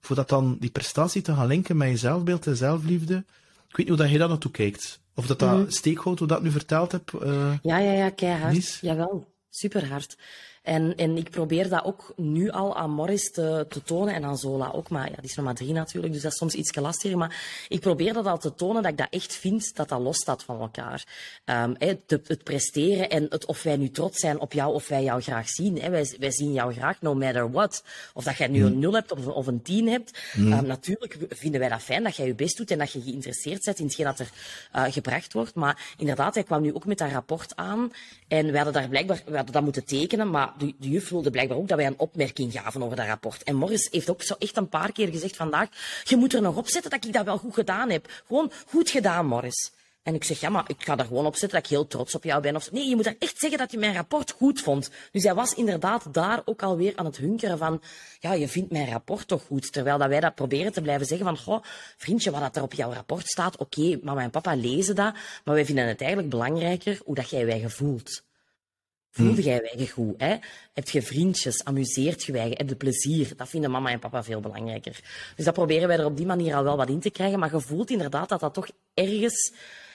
voor 0.00 0.16
dat 0.16 0.28
dan 0.28 0.56
die 0.60 0.70
prestatie 0.70 1.22
te 1.22 1.34
gaan 1.34 1.46
linken 1.46 1.76
met 1.76 1.88
je 1.88 1.96
zelfbeeld 1.96 2.46
en 2.46 2.56
zelfliefde, 2.56 3.24
ik 3.68 3.76
weet 3.76 3.76
niet 3.76 3.88
hoe 3.88 3.96
dat 3.96 4.10
je 4.10 4.18
daar 4.18 4.28
naartoe 4.28 4.50
kijkt. 4.50 5.00
Of 5.14 5.26
dat 5.26 5.38
dat 5.38 5.58
mm 5.58 5.70
steekhoudt, 5.70 6.18
hoe 6.18 6.28
dat 6.28 6.42
nu 6.42 6.50
verteld 6.50 6.92
heb. 6.92 7.20
Uh, 7.22 7.52
ja, 7.62 7.78
ja, 7.78 7.92
ja, 7.92 8.10
keihard. 8.10 8.78
Jawel, 8.80 9.32
super 9.50 9.88
hard. 9.88 10.16
En, 10.62 10.96
en 10.96 11.16
ik 11.16 11.30
probeer 11.30 11.68
dat 11.68 11.84
ook 11.84 12.12
nu 12.16 12.50
al 12.50 12.76
aan 12.76 12.90
Morris 12.90 13.30
te, 13.30 13.66
te 13.68 13.82
tonen 13.82 14.14
en 14.14 14.24
aan 14.24 14.38
Zola 14.38 14.70
ook. 14.70 14.88
Maar 14.88 15.10
ja, 15.10 15.16
die 15.16 15.30
is 15.30 15.34
nog 15.34 15.44
maar 15.44 15.54
drie 15.54 15.72
natuurlijk, 15.72 16.12
dus 16.12 16.22
dat 16.22 16.32
is 16.32 16.38
soms 16.38 16.54
iets 16.54 16.74
lastiger. 16.74 17.18
Maar 17.18 17.66
ik 17.68 17.80
probeer 17.80 18.12
dat 18.12 18.26
al 18.26 18.38
te 18.38 18.54
tonen 18.54 18.82
dat 18.82 18.90
ik 18.90 18.98
dat 18.98 19.06
echt 19.10 19.34
vind 19.34 19.76
dat 19.76 19.88
dat 19.88 20.00
losstaat 20.00 20.42
van 20.42 20.60
elkaar. 20.60 21.06
Um, 21.44 21.74
het, 21.78 22.20
het, 22.26 22.44
presteren 22.44 23.10
en 23.10 23.26
het 23.28 23.46
of 23.46 23.62
wij 23.62 23.76
nu 23.76 23.90
trots 23.90 24.18
zijn 24.18 24.40
op 24.40 24.52
jou 24.52 24.74
of 24.74 24.88
wij 24.88 25.02
jou 25.02 25.22
graag 25.22 25.48
zien. 25.48 25.80
Hè. 25.80 25.90
Wij, 25.90 26.16
wij 26.18 26.30
zien 26.30 26.52
jou 26.52 26.72
graag, 26.72 27.00
no 27.00 27.14
matter 27.14 27.50
what. 27.50 27.84
Of 28.14 28.24
dat 28.24 28.36
jij 28.36 28.48
nu 28.48 28.64
een 28.64 28.78
nul 28.78 28.92
hebt 28.92 29.12
of, 29.12 29.26
of 29.26 29.46
een 29.46 29.62
tien 29.62 29.88
hebt. 29.88 30.18
Mm. 30.34 30.52
Um, 30.52 30.66
natuurlijk 30.66 31.16
vinden 31.28 31.60
wij 31.60 31.68
dat 31.68 31.82
fijn 31.82 32.02
dat 32.02 32.16
jij 32.16 32.26
je 32.26 32.34
best 32.34 32.56
doet 32.56 32.70
en 32.70 32.78
dat 32.78 32.92
je 32.92 33.02
geïnteresseerd 33.02 33.64
bent 33.64 33.78
in 33.78 33.84
hetgeen 33.84 34.06
dat 34.06 34.18
er 34.18 34.30
uh, 34.74 34.92
gebracht 34.92 35.32
wordt. 35.32 35.54
Maar 35.54 35.94
inderdaad, 35.96 36.34
hij 36.34 36.44
kwam 36.44 36.62
nu 36.62 36.74
ook 36.74 36.86
met 36.86 36.98
dat 36.98 37.10
rapport 37.10 37.56
aan. 37.56 37.92
En 38.28 38.50
we 38.50 38.56
hadden 38.56 38.72
daar 38.72 38.88
blijkbaar 38.88 39.22
we 39.26 39.36
hadden 39.36 39.52
dat 39.52 39.62
moeten 39.62 39.84
tekenen, 39.84 40.30
maar 40.30 40.51
de, 40.58 40.74
de 40.78 40.88
juf 40.88 41.08
wilde 41.08 41.30
blijkbaar 41.30 41.58
ook 41.58 41.68
dat 41.68 41.76
wij 41.76 41.86
een 41.86 41.98
opmerking 41.98 42.52
gaven 42.52 42.82
over 42.82 42.96
dat 42.96 43.06
rapport. 43.06 43.42
En 43.42 43.56
Morris 43.56 43.88
heeft 43.90 44.10
ook 44.10 44.22
zo 44.22 44.34
echt 44.38 44.56
een 44.56 44.68
paar 44.68 44.92
keer 44.92 45.08
gezegd 45.08 45.36
vandaag, 45.36 45.68
je 46.04 46.16
moet 46.16 46.34
er 46.34 46.42
nog 46.42 46.56
op 46.56 46.68
zetten 46.68 46.90
dat 46.90 47.04
ik 47.04 47.12
dat 47.12 47.24
wel 47.24 47.38
goed 47.38 47.54
gedaan 47.54 47.90
heb. 47.90 48.22
Gewoon 48.26 48.52
goed 48.66 48.90
gedaan, 48.90 49.26
Morris. 49.26 49.72
En 50.02 50.14
ik 50.14 50.24
zeg, 50.24 50.40
ja, 50.40 50.48
maar 50.48 50.64
ik 50.66 50.82
ga 50.82 50.98
er 50.98 51.04
gewoon 51.04 51.26
op 51.26 51.36
zetten 51.36 51.58
dat 51.58 51.70
ik 51.70 51.76
heel 51.76 51.86
trots 51.86 52.14
op 52.14 52.24
jou 52.24 52.42
ben. 52.42 52.56
Of, 52.56 52.72
nee, 52.72 52.88
je 52.88 52.96
moet 52.96 53.18
echt 53.18 53.38
zeggen 53.38 53.58
dat 53.58 53.70
je 53.70 53.78
mijn 53.78 53.94
rapport 53.94 54.30
goed 54.30 54.60
vond. 54.60 54.90
Dus 55.10 55.22
hij 55.22 55.34
was 55.34 55.54
inderdaad 55.54 56.14
daar 56.14 56.42
ook 56.44 56.62
alweer 56.62 56.92
aan 56.96 57.04
het 57.04 57.16
hunkeren 57.16 57.58
van, 57.58 57.82
ja, 58.20 58.32
je 58.32 58.48
vindt 58.48 58.70
mijn 58.70 58.90
rapport 58.90 59.28
toch 59.28 59.42
goed. 59.42 59.72
Terwijl 59.72 59.98
dat 59.98 60.08
wij 60.08 60.20
dat 60.20 60.34
proberen 60.34 60.72
te 60.72 60.82
blijven 60.82 61.06
zeggen 61.06 61.26
van, 61.26 61.38
goh, 61.38 61.62
vriendje, 61.96 62.30
wat 62.30 62.40
dat 62.40 62.56
er 62.56 62.62
op 62.62 62.72
jouw 62.72 62.92
rapport 62.92 63.26
staat, 63.26 63.56
oké, 63.56 63.98
maar 64.02 64.14
mijn 64.14 64.30
papa 64.30 64.54
lezen 64.54 64.94
dat, 64.94 65.14
maar 65.44 65.54
wij 65.54 65.64
vinden 65.64 65.86
het 65.86 66.00
eigenlijk 66.00 66.30
belangrijker 66.30 67.00
hoe 67.04 67.14
dat 67.14 67.30
jij 67.30 67.46
wij 67.46 67.60
gevoelt. 67.60 68.22
Voelde 69.14 69.42
hm. 69.42 69.48
jij 69.48 69.60
weigen 69.60 69.88
goed? 69.88 70.14
Hè? 70.16 70.36
Heb 70.72 70.88
je 70.88 71.02
vriendjes? 71.02 71.64
Amuseert 71.64 72.24
je 72.24 72.32
weigen? 72.32 72.56
Heb 72.56 72.68
je 72.68 72.76
plezier? 72.76 73.36
Dat 73.36 73.48
vinden 73.48 73.70
mama 73.70 73.90
en 73.90 73.98
papa 73.98 74.24
veel 74.24 74.40
belangrijker. 74.40 75.00
Dus 75.36 75.44
dat 75.44 75.54
proberen 75.54 75.88
wij 75.88 75.98
er 75.98 76.04
op 76.04 76.16
die 76.16 76.26
manier 76.26 76.54
al 76.54 76.64
wel 76.64 76.76
wat 76.76 76.88
in 76.88 77.00
te 77.00 77.10
krijgen. 77.10 77.38
Maar 77.38 77.54
je 77.54 77.60
voelt 77.60 77.90
inderdaad 77.90 78.28
dat 78.28 78.40
dat 78.40 78.54
toch 78.54 78.68
ergens... 78.94 79.52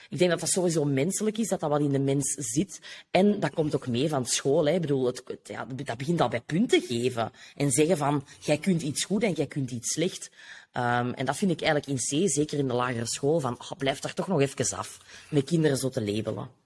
Ik 0.08 0.18
denk 0.18 0.30
dat 0.30 0.40
dat 0.40 0.48
sowieso 0.48 0.84
menselijk 0.84 1.38
is, 1.38 1.48
dat 1.48 1.60
dat 1.60 1.70
wat 1.70 1.80
in 1.80 1.92
de 1.92 1.98
mens 1.98 2.34
zit. 2.38 2.80
En 3.10 3.40
dat 3.40 3.54
komt 3.54 3.74
ook 3.74 3.86
mee 3.86 4.08
van 4.08 4.26
school. 4.26 4.66
Hè. 4.66 4.74
Ik 4.74 4.80
bedoel, 4.80 5.06
het, 5.06 5.22
ja, 5.42 5.66
dat 5.84 5.96
begint 5.96 6.20
al 6.20 6.28
bij 6.28 6.40
punten 6.40 6.80
geven. 6.80 7.32
En 7.56 7.70
zeggen 7.70 7.96
van, 7.96 8.24
jij 8.40 8.58
kunt 8.58 8.82
iets 8.82 9.04
goed 9.04 9.22
en 9.22 9.32
jij 9.32 9.46
kunt 9.46 9.70
iets 9.70 9.92
slecht. 9.92 10.30
Um, 10.72 11.14
en 11.14 11.24
dat 11.24 11.36
vind 11.36 11.50
ik 11.50 11.60
eigenlijk 11.60 11.90
in 11.90 12.24
C, 12.24 12.30
zeker 12.30 12.58
in 12.58 12.68
de 12.68 12.74
lagere 12.74 13.06
school, 13.06 13.40
van 13.40 13.58
oh, 13.60 13.70
blijf 13.78 14.00
daar 14.00 14.14
toch 14.14 14.28
nog 14.28 14.40
even 14.40 14.76
af. 14.76 14.98
Met 15.30 15.44
kinderen 15.44 15.76
zo 15.76 15.88
te 15.88 16.02
labelen. 16.02 16.57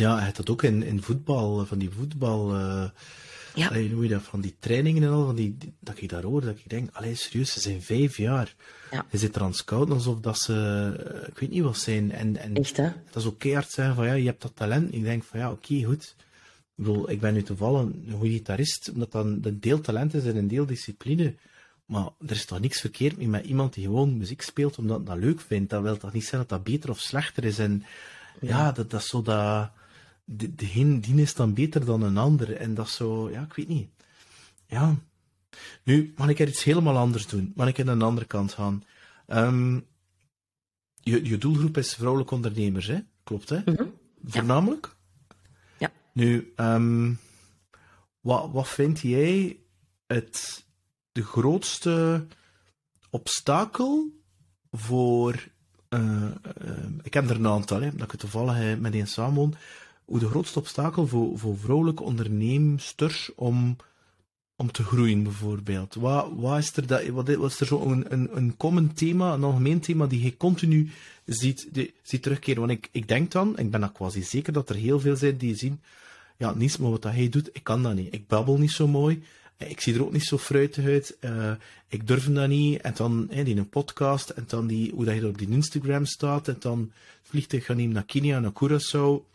Ja, 0.00 0.16
hij 0.16 0.24
had 0.24 0.36
dat 0.36 0.50
ook 0.50 0.62
in, 0.62 0.82
in 0.82 1.02
voetbal, 1.02 1.66
van 1.66 1.78
die 1.78 1.90
voetbal. 1.90 2.54
Uh, 2.54 2.84
ja. 3.54 3.68
Allee, 3.68 3.92
hoe 3.92 4.02
je 4.02 4.08
dat, 4.08 4.22
van 4.22 4.40
die 4.40 4.54
trainingen 4.58 5.02
en 5.02 5.08
al, 5.08 5.24
van 5.24 5.34
die, 5.34 5.56
dat 5.80 6.00
ik 6.00 6.08
daar 6.08 6.22
hoor, 6.22 6.40
dat 6.40 6.56
ik 6.56 6.68
denk, 6.68 6.88
allee, 6.92 7.14
serieus, 7.14 7.52
ze 7.52 7.60
zijn 7.60 7.82
vijf 7.82 8.16
jaar. 8.16 8.54
Ja. 8.90 9.06
Je 9.10 9.18
zit 9.18 9.36
er 9.36 9.42
aan 9.42 9.54
scouten 9.54 9.94
alsof 9.94 10.20
dat 10.20 10.38
ze, 10.38 10.52
uh, 10.52 11.28
ik 11.28 11.38
weet 11.38 11.50
niet 11.50 11.62
wat 11.62 11.78
zijn. 11.78 12.12
En, 12.12 12.36
en 12.36 12.54
Echt, 12.54 12.76
hè? 12.76 12.92
Dat 13.10 13.22
is 13.22 13.28
ook 13.28 13.38
keihard 13.38 13.70
zeggen 13.70 13.94
van, 13.94 14.06
ja, 14.06 14.12
je 14.12 14.26
hebt 14.26 14.42
dat 14.42 14.56
talent. 14.56 14.94
Ik 14.94 15.02
denk 15.02 15.24
van, 15.24 15.40
ja, 15.40 15.50
oké, 15.50 15.72
okay, 15.72 15.84
goed. 15.84 16.14
Ik 16.76 16.86
bedoel, 16.86 17.10
ik 17.10 17.20
ben 17.20 17.34
nu 17.34 17.42
toevallig 17.42 17.80
een 17.80 18.14
goede 18.18 18.32
gitarist, 18.32 18.90
omdat 18.92 19.12
dat 19.12 19.24
een 19.24 19.60
deel 19.60 19.80
talent 19.80 20.14
is 20.14 20.24
en 20.24 20.36
een 20.36 20.48
deel 20.48 20.66
discipline. 20.66 21.34
Maar 21.86 22.08
er 22.26 22.30
is 22.30 22.44
toch 22.44 22.60
niks 22.60 22.80
verkeerd 22.80 23.16
mee 23.16 23.28
met 23.28 23.44
iemand 23.44 23.74
die 23.74 23.84
gewoon 23.84 24.18
muziek 24.18 24.42
speelt 24.42 24.78
omdat 24.78 24.96
hij 24.96 25.06
dat 25.06 25.24
leuk 25.24 25.40
vindt. 25.40 25.70
Dat 25.70 25.82
wil 25.82 25.96
toch 25.96 26.12
niet 26.12 26.22
zeggen 26.22 26.38
dat 26.38 26.48
dat 26.48 26.62
beter 26.62 26.90
of 26.90 27.00
slechter 27.00 27.44
is. 27.44 27.58
En 27.58 27.84
ja, 28.40 28.48
ja 28.48 28.72
dat, 28.72 28.90
dat 28.90 29.00
is 29.00 29.08
zo 29.08 29.22
dat 29.22 29.70
de, 30.36 30.70
een 30.74 31.00
die 31.00 31.20
is 31.20 31.34
dan 31.34 31.54
beter 31.54 31.84
dan 31.84 32.02
een 32.02 32.16
ander. 32.16 32.56
En 32.56 32.74
dat 32.74 32.86
is 32.86 32.94
zo, 32.94 33.30
ja, 33.30 33.42
ik 33.42 33.52
weet 33.52 33.68
niet. 33.68 33.88
Ja. 34.66 34.96
Nu, 35.82 36.12
mag 36.16 36.28
ik 36.28 36.38
er 36.38 36.48
iets 36.48 36.64
helemaal 36.64 36.96
anders 36.96 37.26
doen? 37.26 37.52
Mag 37.56 37.68
ik 37.68 37.80
aan 37.80 37.88
een 37.88 38.02
andere 38.02 38.26
kant 38.26 38.52
gaan? 38.52 38.84
Um, 39.26 39.86
je, 41.00 41.24
je 41.24 41.38
doelgroep 41.38 41.76
is 41.76 41.94
vrouwelijke 41.94 42.34
ondernemers, 42.34 42.86
hè? 42.86 42.98
Klopt, 43.24 43.48
hè? 43.48 43.58
Mm 43.64 43.74
-hmm. 43.76 43.92
Voornamelijk? 44.24 44.96
Ja. 45.78 45.92
Nu, 46.12 46.52
um, 46.56 47.18
wat, 48.20 48.50
wat 48.52 48.68
vind 48.68 49.00
jij 49.00 49.58
het, 50.06 50.64
de 51.12 51.22
grootste 51.22 52.26
obstakel 53.10 54.20
voor. 54.70 55.48
Uh, 55.88 56.24
uh, 56.64 56.84
ik 57.02 57.14
heb 57.14 57.30
er 57.30 57.36
een 57.36 57.46
aantal, 57.46 57.80
hè, 57.80 57.96
dat 57.96 58.12
ik 58.12 58.18
toevallig 58.18 58.78
met 58.78 58.94
een 58.94 59.06
samenwoon 59.06 59.54
hoe 60.10 60.18
de 60.18 60.28
grootste 60.28 60.58
obstakel 60.58 61.06
voor, 61.06 61.38
voor 61.38 61.58
vrouwelijke 61.58 62.02
onderneemsters 62.02 63.30
om, 63.34 63.76
om 64.56 64.72
te 64.72 64.82
groeien, 64.82 65.22
bijvoorbeeld? 65.22 65.94
Wat, 65.94 66.28
wat 66.36 66.58
is 66.58 66.76
er, 66.76 66.86
dat, 66.86 67.06
wat, 67.06 67.28
er 67.28 67.66
zo 67.66 67.80
een, 67.80 68.12
een, 68.12 68.36
een 68.36 68.56
common 68.56 68.92
thema, 68.92 69.32
een 69.32 69.44
algemeen 69.44 69.80
thema 69.80 70.06
die 70.06 70.22
je 70.22 70.36
continu 70.36 70.90
ziet, 71.24 71.68
ziet 72.02 72.22
terugkeren? 72.22 72.60
Want 72.60 72.72
ik, 72.72 72.88
ik 72.92 73.08
denk 73.08 73.30
dan, 73.30 73.58
ik 73.58 73.70
ben 73.70 73.80
dan 73.80 73.92
quasi 73.92 74.22
zeker 74.22 74.52
dat 74.52 74.68
er 74.68 74.74
heel 74.74 75.00
veel 75.00 75.16
zijn 75.16 75.36
die 75.36 75.54
zien, 75.54 75.80
ja, 76.36 76.54
niets, 76.54 76.76
maar 76.76 76.90
wat 76.90 77.02
dat 77.02 77.12
hij 77.12 77.28
doet, 77.28 77.50
ik 77.52 77.64
kan 77.64 77.82
dat 77.82 77.94
niet. 77.94 78.14
Ik 78.14 78.26
babbel 78.26 78.58
niet 78.58 78.70
zo 78.70 78.88
mooi. 78.88 79.22
Ik 79.56 79.80
zie 79.80 79.94
er 79.94 80.02
ook 80.04 80.12
niet 80.12 80.24
zo 80.24 80.38
fruitig 80.38 80.84
uit. 80.84 81.16
Uh, 81.20 81.52
ik 81.88 82.06
durf 82.06 82.32
dat 82.32 82.48
niet. 82.48 82.80
En 82.80 82.92
dan 82.96 83.26
hey, 83.30 83.44
die 83.44 83.56
een 83.56 83.68
podcast. 83.68 84.30
En 84.30 84.44
dan 84.46 84.66
die, 84.66 84.92
hoe 84.94 85.04
dat 85.04 85.14
je 85.14 85.20
er 85.20 85.28
op 85.28 85.38
die 85.38 85.48
Instagram 85.48 86.04
staat. 86.04 86.48
En 86.48 86.56
dan 86.58 86.92
vliegt 87.22 87.52
ik 87.52 87.64
gaan 87.64 87.92
naar 87.92 88.04
Kenia, 88.04 88.40
naar 88.40 88.52
Curaçao 88.52 89.29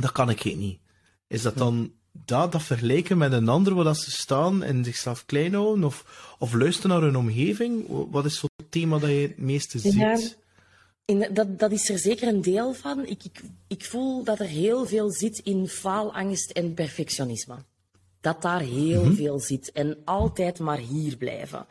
dat 0.00 0.12
kan 0.12 0.30
ik 0.30 0.56
niet. 0.56 0.78
Is 1.26 1.42
dat 1.42 1.56
dan 1.56 1.92
dat, 2.24 2.52
dat 2.52 2.62
vergelijken 2.62 3.18
met 3.18 3.32
een 3.32 3.48
ander, 3.48 3.74
waar 3.74 3.84
dat 3.84 3.98
ze 3.98 4.10
staan 4.10 4.62
en 4.62 4.84
zichzelf 4.84 5.26
klein 5.26 5.54
houden? 5.54 5.84
Of, 5.84 6.34
of 6.38 6.52
luisteren 6.54 6.90
naar 6.90 7.00
hun 7.00 7.16
omgeving? 7.16 7.84
Wat 8.10 8.24
is 8.24 8.38
zo'n 8.38 8.48
thema 8.68 8.98
dat 8.98 9.10
je 9.10 9.16
het 9.16 9.38
meeste 9.38 9.78
ziet? 9.78 9.94
Ja, 9.94 10.18
in, 11.04 11.28
dat, 11.32 11.58
dat 11.58 11.72
is 11.72 11.88
er 11.88 11.98
zeker 11.98 12.28
een 12.28 12.42
deel 12.42 12.72
van. 12.72 13.06
Ik, 13.06 13.24
ik, 13.24 13.40
ik 13.66 13.84
voel 13.84 14.24
dat 14.24 14.40
er 14.40 14.46
heel 14.46 14.86
veel 14.86 15.10
zit 15.10 15.38
in 15.38 15.68
faalangst 15.68 16.50
en 16.50 16.74
perfectionisme. 16.74 17.56
Dat 18.20 18.42
daar 18.42 18.60
heel 18.60 19.04
mhm. 19.04 19.14
veel 19.14 19.40
zit. 19.40 19.72
En 19.72 19.96
altijd 20.04 20.58
maar 20.58 20.78
hier 20.78 21.16
blijven. 21.16 21.66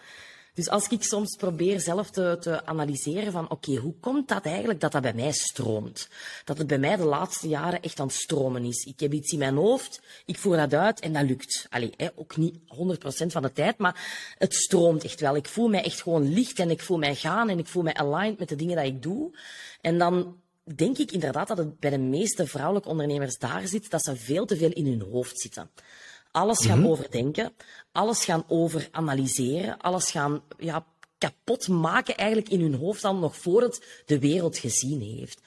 Dus 0.58 0.70
als 0.70 0.88
ik 0.88 1.04
soms 1.04 1.36
probeer 1.36 1.80
zelf 1.80 2.10
te, 2.10 2.38
te 2.40 2.66
analyseren 2.66 3.32
van 3.32 3.50
oké, 3.50 3.76
hoe 3.76 3.94
komt 4.00 4.28
dat 4.28 4.46
eigenlijk 4.46 4.80
dat 4.80 4.92
dat 4.92 5.02
bij 5.02 5.14
mij 5.14 5.32
stroomt? 5.32 6.10
Dat 6.44 6.58
het 6.58 6.68
bij 6.68 6.78
mij 6.78 6.96
de 6.96 7.04
laatste 7.04 7.48
jaren 7.48 7.82
echt 7.82 8.00
aan 8.00 8.08
het 8.08 8.16
stromen 8.16 8.64
is. 8.64 8.84
Ik 8.84 9.00
heb 9.00 9.14
iets 9.14 9.32
in 9.32 9.40
mijn 9.40 9.56
hoofd, 9.56 10.02
ik 10.26 10.38
voer 10.38 10.58
dat 10.58 10.74
uit 10.74 11.00
en 11.00 11.14
dat 11.14 11.24
lukt. 11.24 11.68
Allee, 11.70 11.94
hè, 11.98 12.08
ook 12.16 12.38
niet 12.38 12.58
100% 12.68 13.32
van 13.32 13.42
de 13.42 13.52
tijd, 13.52 13.78
maar 13.78 14.34
het 14.38 14.56
stroomt 14.56 15.04
echt 15.04 15.20
wel. 15.20 15.36
Ik 15.36 15.48
voel 15.48 15.68
mij 15.68 15.84
echt 15.84 16.02
gewoon 16.02 16.34
licht 16.34 16.60
en 16.60 16.70
ik 16.70 16.82
voel 16.82 16.98
mij 16.98 17.16
gaan 17.16 17.50
en 17.50 17.60
ik 17.60 17.68
voel 17.68 17.84
mij 17.84 17.94
aligned 17.94 18.40
met 18.40 18.50
de 18.50 18.56
dingen 18.56 18.78
die 18.78 18.94
ik 18.94 19.02
doe. 19.02 19.38
En 19.82 19.98
dan 19.98 20.38
denk 20.76 20.98
ik 20.98 21.12
inderdaad 21.12 21.48
dat 21.48 21.58
het 21.58 21.80
bij 21.80 21.90
de 21.90 21.98
meeste 21.98 22.48
vrouwelijke 22.48 22.90
ondernemers 22.90 23.38
daar 23.38 23.68
zit, 23.68 23.90
dat 23.90 24.04
ze 24.04 24.16
veel 24.16 24.46
te 24.46 24.58
veel 24.58 24.72
in 24.72 24.86
hun 24.86 25.02
hoofd 25.12 25.40
zitten 25.40 25.70
alles 26.38 26.66
gaan 26.66 26.80
mhm. 26.80 26.88
overdenken, 26.88 27.54
alles 27.92 28.26
gaan 28.26 28.44
overanalyseren, 28.48 29.78
alles 29.78 30.12
gaan 30.12 30.42
ja, 30.58 30.86
kapot 31.18 31.68
maken 31.68 32.16
eigenlijk 32.16 32.50
in 32.50 32.62
hun 32.62 32.76
hoofd 32.76 33.04
al 33.04 33.16
nog 33.16 33.38
voor 33.38 33.62
het 33.62 34.04
de 34.06 34.20
wereld 34.20 34.58
gezien 34.58 35.02
heeft. 35.02 35.42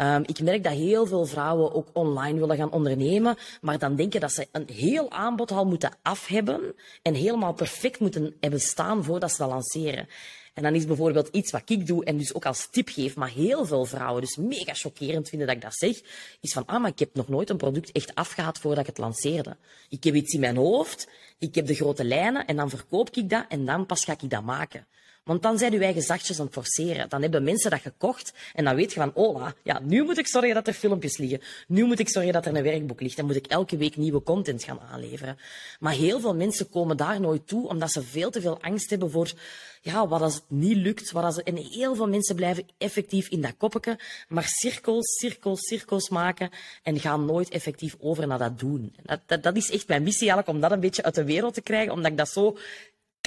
Um, 0.00 0.22
ik 0.26 0.40
merk 0.40 0.64
dat 0.64 0.72
heel 0.72 1.06
veel 1.06 1.26
vrouwen 1.26 1.74
ook 1.74 1.88
online 1.92 2.38
willen 2.38 2.56
gaan 2.56 2.72
ondernemen, 2.72 3.36
maar 3.60 3.78
dan 3.78 3.96
denken 3.96 4.20
dat 4.20 4.32
ze 4.32 4.48
een 4.52 4.68
heel 4.72 5.10
aanbod 5.10 5.50
al 5.50 5.64
moeten 5.64 5.96
af 6.02 6.26
hebben 6.26 6.74
en 7.02 7.14
helemaal 7.14 7.52
perfect 7.52 8.00
moeten 8.00 8.34
hebben 8.40 8.60
staan 8.60 9.04
voordat 9.04 9.30
ze 9.30 9.36
dat 9.36 9.48
lanceren. 9.48 10.08
En 10.54 10.62
dan 10.62 10.74
is 10.74 10.86
bijvoorbeeld 10.86 11.28
iets 11.28 11.50
wat 11.50 11.70
ik 11.70 11.86
doe 11.86 12.04
en 12.04 12.16
dus 12.16 12.34
ook 12.34 12.46
als 12.46 12.68
tip 12.70 12.88
geef, 12.88 13.16
maar 13.16 13.30
heel 13.30 13.66
veel 13.66 13.84
vrouwen 13.84 14.20
dus 14.20 14.36
mega 14.36 14.74
chockerend 14.74 15.28
vinden 15.28 15.46
dat 15.46 15.56
ik 15.56 15.62
dat 15.62 15.74
zeg, 15.74 16.00
is 16.40 16.52
van, 16.52 16.66
ah, 16.66 16.80
maar 16.80 16.90
ik 16.90 16.98
heb 16.98 17.14
nog 17.14 17.28
nooit 17.28 17.50
een 17.50 17.56
product 17.56 17.92
echt 17.92 18.14
afgehaald 18.14 18.58
voordat 18.58 18.80
ik 18.80 18.86
het 18.86 18.98
lanceerde. 18.98 19.56
Ik 19.88 20.04
heb 20.04 20.14
iets 20.14 20.34
in 20.34 20.40
mijn 20.40 20.56
hoofd, 20.56 21.08
ik 21.38 21.54
heb 21.54 21.66
de 21.66 21.74
grote 21.74 22.04
lijnen 22.04 22.46
en 22.46 22.56
dan 22.56 22.70
verkoop 22.70 23.10
ik 23.10 23.30
dat 23.30 23.44
en 23.48 23.64
dan 23.64 23.86
pas 23.86 24.04
ga 24.04 24.12
ik 24.12 24.30
dat 24.30 24.42
maken. 24.42 24.86
Want 25.24 25.42
dan 25.42 25.58
zijn 25.58 25.72
uw 25.72 25.80
eigen 25.80 26.02
zachtjes 26.02 26.38
aan 26.38 26.44
het 26.44 26.54
forceren. 26.54 27.08
Dan 27.08 27.22
hebben 27.22 27.42
mensen 27.42 27.70
dat 27.70 27.80
gekocht 27.80 28.32
en 28.52 28.64
dan 28.64 28.74
weet 28.74 28.92
je 28.92 29.00
van, 29.00 29.10
oh, 29.14 29.48
ja, 29.62 29.80
nu 29.82 30.02
moet 30.02 30.18
ik 30.18 30.26
zorgen 30.26 30.54
dat 30.54 30.66
er 30.66 30.72
filmpjes 30.72 31.16
liggen. 31.16 31.40
Nu 31.66 31.84
moet 31.84 31.98
ik 31.98 32.08
zorgen 32.08 32.32
dat 32.32 32.46
er 32.46 32.56
een 32.56 32.62
werkboek 32.62 33.00
ligt. 33.00 33.16
Dan 33.16 33.26
moet 33.26 33.36
ik 33.36 33.46
elke 33.46 33.76
week 33.76 33.96
nieuwe 33.96 34.22
content 34.22 34.64
gaan 34.64 34.80
aanleveren. 34.80 35.38
Maar 35.80 35.92
heel 35.92 36.20
veel 36.20 36.34
mensen 36.34 36.70
komen 36.70 36.96
daar 36.96 37.20
nooit 37.20 37.46
toe, 37.46 37.68
omdat 37.68 37.92
ze 37.92 38.02
veel 38.02 38.30
te 38.30 38.40
veel 38.40 38.62
angst 38.62 38.90
hebben 38.90 39.10
voor, 39.10 39.32
ja, 39.80 40.08
wat 40.08 40.20
als 40.20 40.34
het 40.34 40.44
niet 40.48 40.76
lukt. 40.76 41.10
Wat 41.10 41.24
als 41.24 41.42
En 41.42 41.56
heel 41.56 41.94
veel 41.94 42.08
mensen 42.08 42.36
blijven 42.36 42.66
effectief 42.78 43.28
in 43.28 43.40
dat 43.40 43.54
koppetje, 43.56 43.98
maar 44.28 44.46
cirkels, 44.46 45.16
cirkels, 45.18 45.60
cirkels 45.60 46.08
maken 46.08 46.50
en 46.82 47.00
gaan 47.00 47.24
nooit 47.24 47.48
effectief 47.48 47.96
over 48.00 48.26
naar 48.26 48.38
dat 48.38 48.58
doen. 48.58 48.94
Dat, 49.02 49.20
dat, 49.26 49.42
dat 49.42 49.56
is 49.56 49.70
echt 49.70 49.88
mijn 49.88 50.02
missie 50.02 50.28
eigenlijk, 50.28 50.56
om 50.56 50.60
dat 50.60 50.72
een 50.72 50.80
beetje 50.80 51.02
uit 51.02 51.14
de 51.14 51.24
wereld 51.24 51.54
te 51.54 51.62
krijgen, 51.62 51.92
omdat 51.92 52.10
ik 52.10 52.16
dat 52.16 52.28
zo 52.28 52.56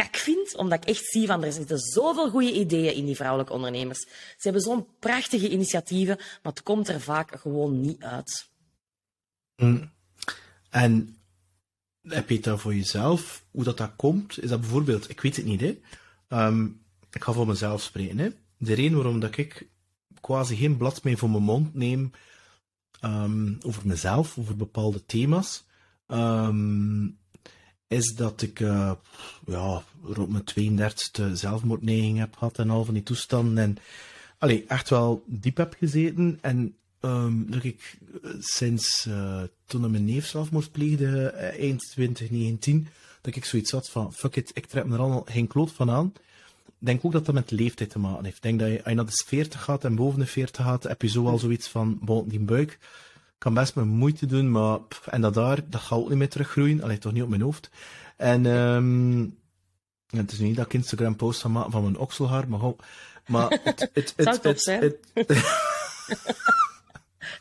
kak 0.03 0.15
vind, 0.15 0.55
omdat 0.55 0.77
ik 0.77 0.89
echt 0.89 1.05
zie 1.05 1.27
van 1.27 1.43
er 1.43 1.51
zitten 1.51 1.79
zoveel 1.79 2.29
goede 2.29 2.53
ideeën 2.53 2.93
in 2.93 3.05
die 3.05 3.15
vrouwelijke 3.15 3.53
ondernemers. 3.53 3.99
Ze 4.09 4.41
hebben 4.41 4.61
zo'n 4.61 4.87
prachtige 4.99 5.49
initiatieven, 5.49 6.15
maar 6.15 6.53
het 6.53 6.63
komt 6.63 6.87
er 6.87 7.01
vaak 7.01 7.39
gewoon 7.39 7.81
niet 7.81 8.03
uit. 8.03 8.49
Mm. 9.55 9.91
En 10.69 11.17
heb 12.01 12.29
je 12.29 12.39
het 12.41 12.59
voor 12.59 12.75
jezelf, 12.75 13.45
hoe 13.51 13.63
dat, 13.63 13.77
dat 13.77 13.95
komt? 13.95 14.43
Is 14.43 14.49
dat 14.49 14.61
bijvoorbeeld, 14.61 15.09
ik 15.09 15.21
weet 15.21 15.35
het 15.35 15.45
niet, 15.45 15.61
hè? 15.61 15.79
Ehm, 16.27 16.65
ik 17.11 17.23
ga 17.23 17.31
voor 17.31 17.47
mezelf 17.47 17.81
spreken. 17.81 18.35
De 18.57 18.73
reden 18.73 18.95
waarom 18.95 19.19
dat 19.19 19.37
ik 19.37 19.67
quasi 20.21 20.55
geen 20.55 20.77
blad 20.77 21.03
meer 21.03 21.17
voor 21.17 21.29
mijn 21.29 21.43
mond 21.43 21.73
neem 21.73 22.11
ehm, 22.99 23.53
over 23.61 23.87
mezelf, 23.87 24.37
over 24.37 24.55
bepaalde 24.55 25.05
thema's, 25.05 25.65
um, 26.07 27.17
is 27.87 28.15
dat 28.15 28.41
ik 28.41 28.59
uh, 28.59 28.91
ja, 29.45 29.83
rond 30.03 30.53
mijn 30.55 30.79
32e 30.79 31.31
zelfmoordneiging 31.31 32.17
heb 32.17 32.35
gehad 32.35 32.57
en 32.57 32.69
al 32.69 32.85
van 32.85 32.93
die 32.93 33.03
toestanden. 33.03 33.57
En 33.57 33.77
allee, 34.37 34.65
echt 34.67 34.89
wel 34.89 35.23
diep 35.25 35.57
heb 35.57 35.75
gezeten. 35.79 36.37
En 36.41 36.75
um, 37.01 37.51
dat 37.51 37.63
ik 37.63 37.97
eh, 38.23 38.31
sinds 38.39 39.05
uh, 39.05 39.41
toen 39.65 39.91
mijn 39.91 40.05
neef 40.05 40.25
zelfmoord 40.25 40.71
pleegde, 40.71 41.27
eind 41.59 41.89
2019, 41.91 42.87
dat 43.21 43.35
ik 43.35 43.45
zoiets 43.45 43.71
had 43.71 43.89
van, 43.89 44.13
fuck 44.13 44.35
it, 44.35 44.51
ik 44.53 44.65
trek 44.65 44.85
me 44.85 44.93
er 44.93 44.99
allemaal 44.99 45.25
geen 45.29 45.47
kloot 45.47 45.71
van 45.71 45.89
aan. 45.89 46.13
Ik 46.65 46.85
denk 46.85 47.05
ook 47.05 47.11
dat 47.11 47.25
dat 47.25 47.35
met 47.35 47.51
leeftijd 47.51 47.89
te 47.89 47.99
maken 47.99 48.23
heeft. 48.23 48.35
Ik 48.35 48.41
denk 48.41 48.59
dat 48.59 48.69
je, 48.69 48.77
als 48.77 48.89
je 48.89 48.95
naar 48.95 49.05
de 49.05 49.23
40 49.25 49.63
gaat 49.63 49.83
en 49.83 49.95
boven 49.95 50.19
de 50.19 50.25
40 50.25 50.65
gaat, 50.65 50.83
heb 50.83 51.01
je 51.01 51.07
zo 51.07 51.27
al 51.27 51.37
zoiets 51.37 51.67
van, 51.67 51.99
bon, 52.01 52.27
die 52.27 52.39
buik 52.39 52.79
kan 53.37 53.53
best 53.53 53.75
mijn 53.75 53.87
moeite 53.87 54.25
doen, 54.25 54.51
maar 54.51 54.79
en 55.05 55.21
dat 55.21 55.33
daar, 55.33 55.69
dat 55.69 55.81
gaat 55.81 55.99
ook 55.99 56.09
niet 56.09 56.17
meer 56.17 56.29
teruggroeien. 56.29 56.83
Alleen 56.83 56.99
toch 56.99 57.13
niet 57.13 57.23
op 57.23 57.29
mijn 57.29 57.41
hoofd. 57.41 57.69
En 58.15 58.45
um, 58.45 59.37
het 60.07 60.31
is 60.31 60.39
niet 60.39 60.55
dat 60.55 60.65
ik 60.65 60.73
Instagram 60.73 61.15
post 61.15 61.41
van, 61.41 61.71
van 61.71 61.83
mijn 61.83 61.97
okselhaar, 61.97 62.49
maar 62.49 62.59
gewoon. 62.59 62.77
Maar 63.27 63.49
het, 63.63 63.89
het, 63.93 64.13
het, 64.15 64.43
het, 64.43 64.65
het, 64.65 64.97
het, 65.13 65.45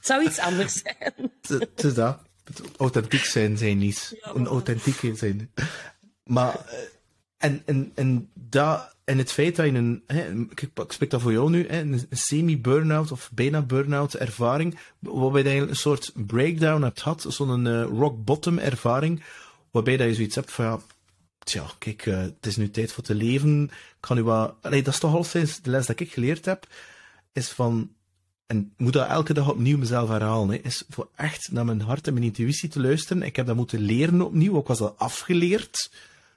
zou 0.00 0.24
iets 0.24 0.38
anders 0.38 0.82
zijn. 0.82 1.30
Het 1.48 1.84
is 1.84 1.94
dat. 1.94 2.18
Authentiek 2.76 3.24
zijn, 3.24 3.58
zijn 3.58 3.78
niet. 3.78 4.18
een 4.20 4.46
authentieke 4.46 5.14
zijn. 5.14 5.52
Maar, 6.24 6.64
eh, 6.66 6.78
en, 7.36 7.62
en, 7.64 7.92
en 7.94 8.30
dat, 8.34 8.95
en 9.06 9.18
het 9.18 9.32
feit 9.32 9.56
dat 9.56 9.66
je 9.66 9.72
een, 9.72 10.02
hè, 10.06 10.32
ik 10.54 10.92
spreek 10.92 11.10
dat 11.10 11.20
voor 11.20 11.32
jou 11.32 11.50
nu, 11.50 11.68
hè, 11.68 11.80
een 11.80 12.06
semi-burnout 12.10 13.12
of 13.12 13.30
bijna 13.32 13.62
burnout 13.62 14.14
ervaring, 14.14 14.78
waarbij 14.98 15.54
je 15.54 15.60
een 15.60 15.76
soort 15.76 16.12
breakdown 16.14 16.82
hebt 16.82 17.02
gehad, 17.02 17.26
zo'n 17.28 17.66
uh, 17.66 17.82
rock 17.82 18.24
bottom 18.24 18.58
ervaring, 18.58 19.22
waarbij 19.70 19.96
dat 19.96 20.06
je 20.06 20.14
zoiets 20.14 20.34
hebt 20.34 20.52
van, 20.52 20.64
ja, 20.64 20.80
tja, 21.38 21.66
kijk, 21.78 22.06
uh, 22.06 22.18
het 22.18 22.46
is 22.46 22.56
nu 22.56 22.70
tijd 22.70 22.92
voor 22.92 23.04
te 23.04 23.14
leven, 23.14 23.70
kan 24.00 24.18
u 24.18 24.22
wat, 24.22 24.54
dat 24.62 24.86
is 24.86 24.98
toch 24.98 25.14
al 25.14 25.24
sinds 25.24 25.60
de 25.60 25.70
les 25.70 25.86
dat 25.86 26.00
ik 26.00 26.12
geleerd 26.12 26.44
heb, 26.44 26.66
is 27.32 27.48
van, 27.48 27.90
en 28.46 28.72
moet 28.76 28.92
dat 28.92 29.08
elke 29.08 29.34
dag 29.34 29.50
opnieuw 29.50 29.78
mezelf 29.78 30.08
herhalen, 30.08 30.48
hè, 30.48 30.56
is 30.56 30.84
voor 30.88 31.08
echt 31.14 31.52
naar 31.52 31.64
mijn 31.64 31.80
hart 31.80 32.06
en 32.06 32.12
mijn 32.12 32.24
intuïtie 32.24 32.68
te 32.68 32.80
luisteren. 32.80 33.22
Ik 33.22 33.36
heb 33.36 33.46
dat 33.46 33.56
moeten 33.56 33.80
leren 33.80 34.20
opnieuw, 34.22 34.56
ook 34.56 34.68
was 34.68 34.78
dat 34.78 34.98
afgeleerd. 34.98 35.90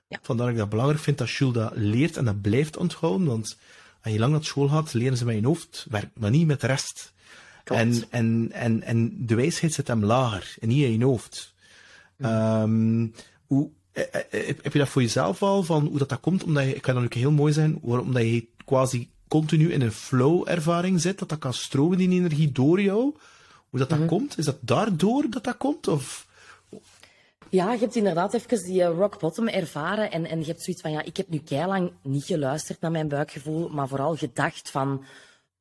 Ja. 0.09 0.19
Vandaar 0.21 0.45
dat 0.45 0.55
ik 0.55 0.61
dat 0.61 0.69
belangrijk 0.69 1.01
vind 1.01 1.17
dat 1.17 1.31
Jules 1.31 1.53
dat 1.53 1.71
leert 1.75 2.17
en 2.17 2.25
dat 2.25 2.41
blijft 2.41 2.77
onthouden, 2.77 3.27
want 3.27 3.57
als 4.01 4.13
je 4.13 4.19
lang 4.19 4.31
naar 4.31 4.43
school 4.43 4.67
gaat, 4.67 4.93
leren 4.93 5.17
ze 5.17 5.25
met 5.25 5.35
je 5.35 5.45
hoofd, 5.45 5.85
werkt 5.89 6.19
maar 6.19 6.29
niet 6.29 6.47
met 6.47 6.61
de 6.61 6.67
rest. 6.67 7.13
En, 7.63 8.03
en, 8.09 8.49
en, 8.51 8.83
en 8.83 9.25
de 9.25 9.35
wijsheid 9.35 9.73
zit 9.73 9.87
hem 9.87 10.05
lager, 10.05 10.55
en 10.59 10.67
niet 10.67 10.83
in 10.83 10.99
je 10.99 11.05
hoofd. 11.05 11.53
Um, 12.17 13.13
hoe, 13.45 13.69
eh, 13.91 14.03
eh, 14.11 14.21
eh, 14.49 14.55
heb 14.61 14.73
je 14.73 14.79
dat 14.79 14.89
voor 14.89 15.01
jezelf 15.01 15.41
al, 15.41 15.63
van 15.63 15.85
hoe 15.85 15.97
dat, 15.97 16.09
dat 16.09 16.19
komt? 16.19 16.43
Omdat 16.43 16.63
je, 16.63 16.75
ik 16.75 16.81
kan 16.81 16.93
dan 16.95 17.03
ook 17.03 17.13
heel 17.13 17.31
mooi 17.31 17.53
zijn, 17.53 17.79
omdat 17.81 18.23
je 18.23 18.47
quasi 18.65 19.09
continu 19.27 19.71
in 19.71 19.81
een 19.81 19.91
flow-ervaring 19.91 21.01
zit, 21.01 21.19
dat 21.19 21.29
dat 21.29 21.39
kan 21.39 21.53
stromen, 21.53 21.97
die 21.97 22.09
energie, 22.09 22.51
door 22.51 22.81
jou. 22.81 23.15
Hoe 23.69 23.79
dat, 23.79 23.89
dat 23.89 23.97
mhm. 23.99 24.07
komt? 24.07 24.37
Is 24.37 24.45
dat 24.45 24.57
daardoor 24.61 25.25
dat 25.29 25.43
dat 25.43 25.57
komt? 25.57 25.87
Of... 25.87 26.27
Ja, 27.49 27.73
je 27.73 27.79
hebt 27.79 27.95
inderdaad 27.95 28.33
even 28.33 28.63
die 28.63 28.83
rock 28.83 29.19
bottom 29.19 29.47
ervaren 29.47 30.11
en, 30.11 30.25
en 30.25 30.39
je 30.39 30.45
hebt 30.45 30.63
zoiets 30.63 30.81
van, 30.81 30.91
ja, 30.91 31.01
ik 31.03 31.17
heb 31.17 31.29
nu 31.29 31.41
lang 31.49 31.91
niet 32.03 32.25
geluisterd 32.25 32.81
naar 32.81 32.91
mijn 32.91 33.07
buikgevoel, 33.07 33.69
maar 33.69 33.87
vooral 33.87 34.15
gedacht 34.15 34.69
van, 34.69 35.05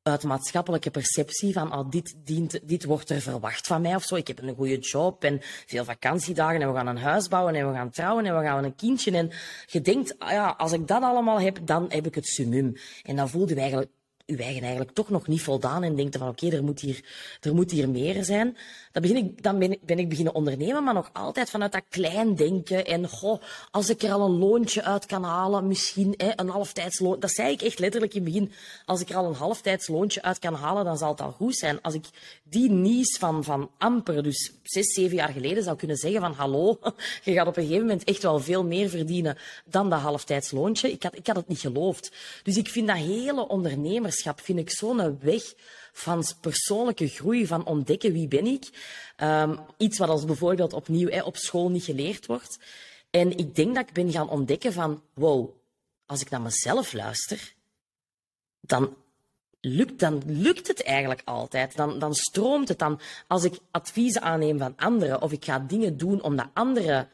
uit 0.09 0.23
maatschappelijke 0.23 0.91
perceptie 0.91 1.53
van 1.53 1.73
oh, 1.73 1.89
dit, 1.89 2.15
dient, 2.23 2.59
dit 2.63 2.83
wordt 2.83 3.09
er 3.09 3.21
verwacht 3.21 3.67
van 3.67 3.81
mij 3.81 3.95
of 3.95 4.03
zo. 4.03 4.15
Ik 4.15 4.27
heb 4.27 4.41
een 4.41 4.55
goede 4.55 4.77
job 4.77 5.23
en 5.23 5.39
veel 5.41 5.83
vakantiedagen 5.83 6.61
en 6.61 6.67
we 6.67 6.75
gaan 6.75 6.87
een 6.87 6.97
huis 6.97 7.27
bouwen 7.27 7.55
en 7.55 7.67
we 7.67 7.73
gaan 7.73 7.89
trouwen 7.89 8.25
en 8.25 8.37
we 8.37 8.43
gaan 8.43 8.63
een 8.63 8.75
kindje. 8.75 9.11
En 9.11 9.31
je 9.65 9.81
denkt, 9.81 10.19
ah 10.19 10.31
ja, 10.31 10.55
als 10.57 10.71
ik 10.71 10.87
dat 10.87 11.03
allemaal 11.03 11.39
heb, 11.39 11.59
dan 11.63 11.85
heb 11.89 12.05
ik 12.05 12.15
het 12.15 12.27
summum. 12.27 12.73
En 13.03 13.15
dan 13.15 13.29
voelde 13.29 13.53
je 13.53 13.59
eigenlijk 13.59 13.91
uw 14.29 14.37
eigen 14.37 14.61
eigenlijk 14.61 14.91
toch 14.91 15.09
nog 15.09 15.27
niet 15.27 15.41
voldaan 15.41 15.83
en 15.83 15.95
denkt 15.95 16.17
van 16.17 16.27
oké, 16.27 16.49
er, 16.49 16.63
moet 16.63 16.79
hier, 16.79 17.03
er 17.41 17.55
moet 17.55 17.71
hier 17.71 17.89
meer 17.89 18.23
zijn. 18.23 18.57
Dan, 18.91 19.01
begin 19.01 19.17
ik, 19.17 19.43
dan 19.43 19.59
ben, 19.59 19.71
ik, 19.71 19.85
ben 19.85 19.99
ik 19.99 20.09
beginnen 20.09 20.33
ondernemen, 20.33 20.83
maar 20.83 20.93
nog 20.93 21.09
altijd 21.13 21.49
vanuit 21.49 21.71
dat 21.71 21.83
klein 21.89 22.35
denken. 22.35 22.85
En 22.85 23.09
goh, 23.09 23.41
als 23.71 23.89
ik 23.89 24.03
er 24.03 24.11
al 24.11 24.25
een 24.25 24.37
loontje 24.37 24.83
uit 24.83 25.05
kan 25.05 25.23
halen, 25.23 25.67
misschien 25.67 26.13
hè, 26.17 26.31
een 26.35 26.49
halftijdsloon. 26.49 27.19
Dat 27.19 27.31
zei 27.31 27.51
ik 27.51 27.61
echt 27.61 27.79
letterlijk 27.79 28.13
in 28.13 28.23
het 28.23 28.33
begin. 28.33 28.51
Als 28.85 29.01
ik 29.01 29.09
er 29.09 29.15
al 29.15 29.25
een 29.25 29.33
halftijdsloontje 29.33 30.21
uit 30.21 30.39
kan 30.39 30.53
halen, 30.53 30.85
dan 30.85 30.97
zal 30.97 31.09
het 31.11 31.21
al 31.21 31.31
goed 31.31 31.55
zijn. 31.55 31.81
Als 31.81 31.93
ik 31.93 32.05
die 32.43 32.71
niche 32.71 33.19
van, 33.19 33.43
van 33.43 33.69
amper, 33.77 34.23
dus 34.23 34.53
zes, 34.63 34.93
zeven 34.93 35.15
jaar 35.15 35.29
geleden, 35.29 35.63
zou 35.63 35.77
kunnen 35.77 35.97
zeggen 35.97 36.21
van 36.21 36.33
hallo, 36.33 36.79
je 37.23 37.33
gaat 37.33 37.47
op 37.47 37.57
een 37.57 37.63
gegeven 37.63 37.85
moment 37.85 38.03
echt 38.03 38.23
wel 38.23 38.39
veel 38.39 38.63
meer 38.63 38.89
verdienen 38.89 39.37
dan 39.65 39.89
dat 39.89 39.99
halftijdsloontje. 39.99 40.91
Ik 40.91 41.03
had, 41.03 41.17
ik 41.17 41.27
had 41.27 41.35
het 41.35 41.47
niet 41.47 41.59
geloofd. 41.59 42.11
Dus 42.43 42.57
ik 42.57 42.69
vind 42.69 42.87
dat 42.87 42.97
hele 42.97 43.47
ondernemers 43.47 44.18
vind 44.23 44.59
ik 44.59 44.69
zo'n 44.69 45.19
weg 45.19 45.53
van 45.91 46.23
persoonlijke 46.41 47.07
groei, 47.07 47.47
van 47.47 47.65
ontdekken 47.65 48.13
wie 48.13 48.27
ben 48.27 48.45
ik. 48.45 48.69
Um, 49.17 49.59
iets 49.77 49.97
wat 49.97 50.09
als 50.09 50.25
bijvoorbeeld 50.25 50.73
opnieuw 50.73 51.09
hè, 51.09 51.23
op 51.23 51.37
school 51.37 51.69
niet 51.69 51.83
geleerd 51.83 52.25
wordt. 52.25 52.59
En 53.09 53.37
ik 53.37 53.55
denk 53.55 53.75
dat 53.75 53.87
ik 53.87 53.93
ben 53.93 54.11
gaan 54.11 54.29
ontdekken 54.29 54.73
van, 54.73 55.03
wow, 55.13 55.49
als 56.05 56.21
ik 56.21 56.29
naar 56.29 56.41
mezelf 56.41 56.93
luister, 56.93 57.53
dan 58.61 58.95
lukt, 59.61 59.99
dan 59.99 60.21
lukt 60.25 60.67
het 60.67 60.83
eigenlijk 60.83 61.21
altijd. 61.25 61.75
Dan, 61.75 61.99
dan 61.99 62.15
stroomt 62.15 62.67
het. 62.67 62.79
Dan, 62.79 62.99
als 63.27 63.43
ik 63.43 63.59
adviezen 63.71 64.21
aanneem 64.21 64.57
van 64.57 64.73
anderen 64.77 65.21
of 65.21 65.31
ik 65.31 65.45
ga 65.45 65.59
dingen 65.59 65.97
doen 65.97 66.21
omdat 66.21 66.47
anderen 66.53 67.09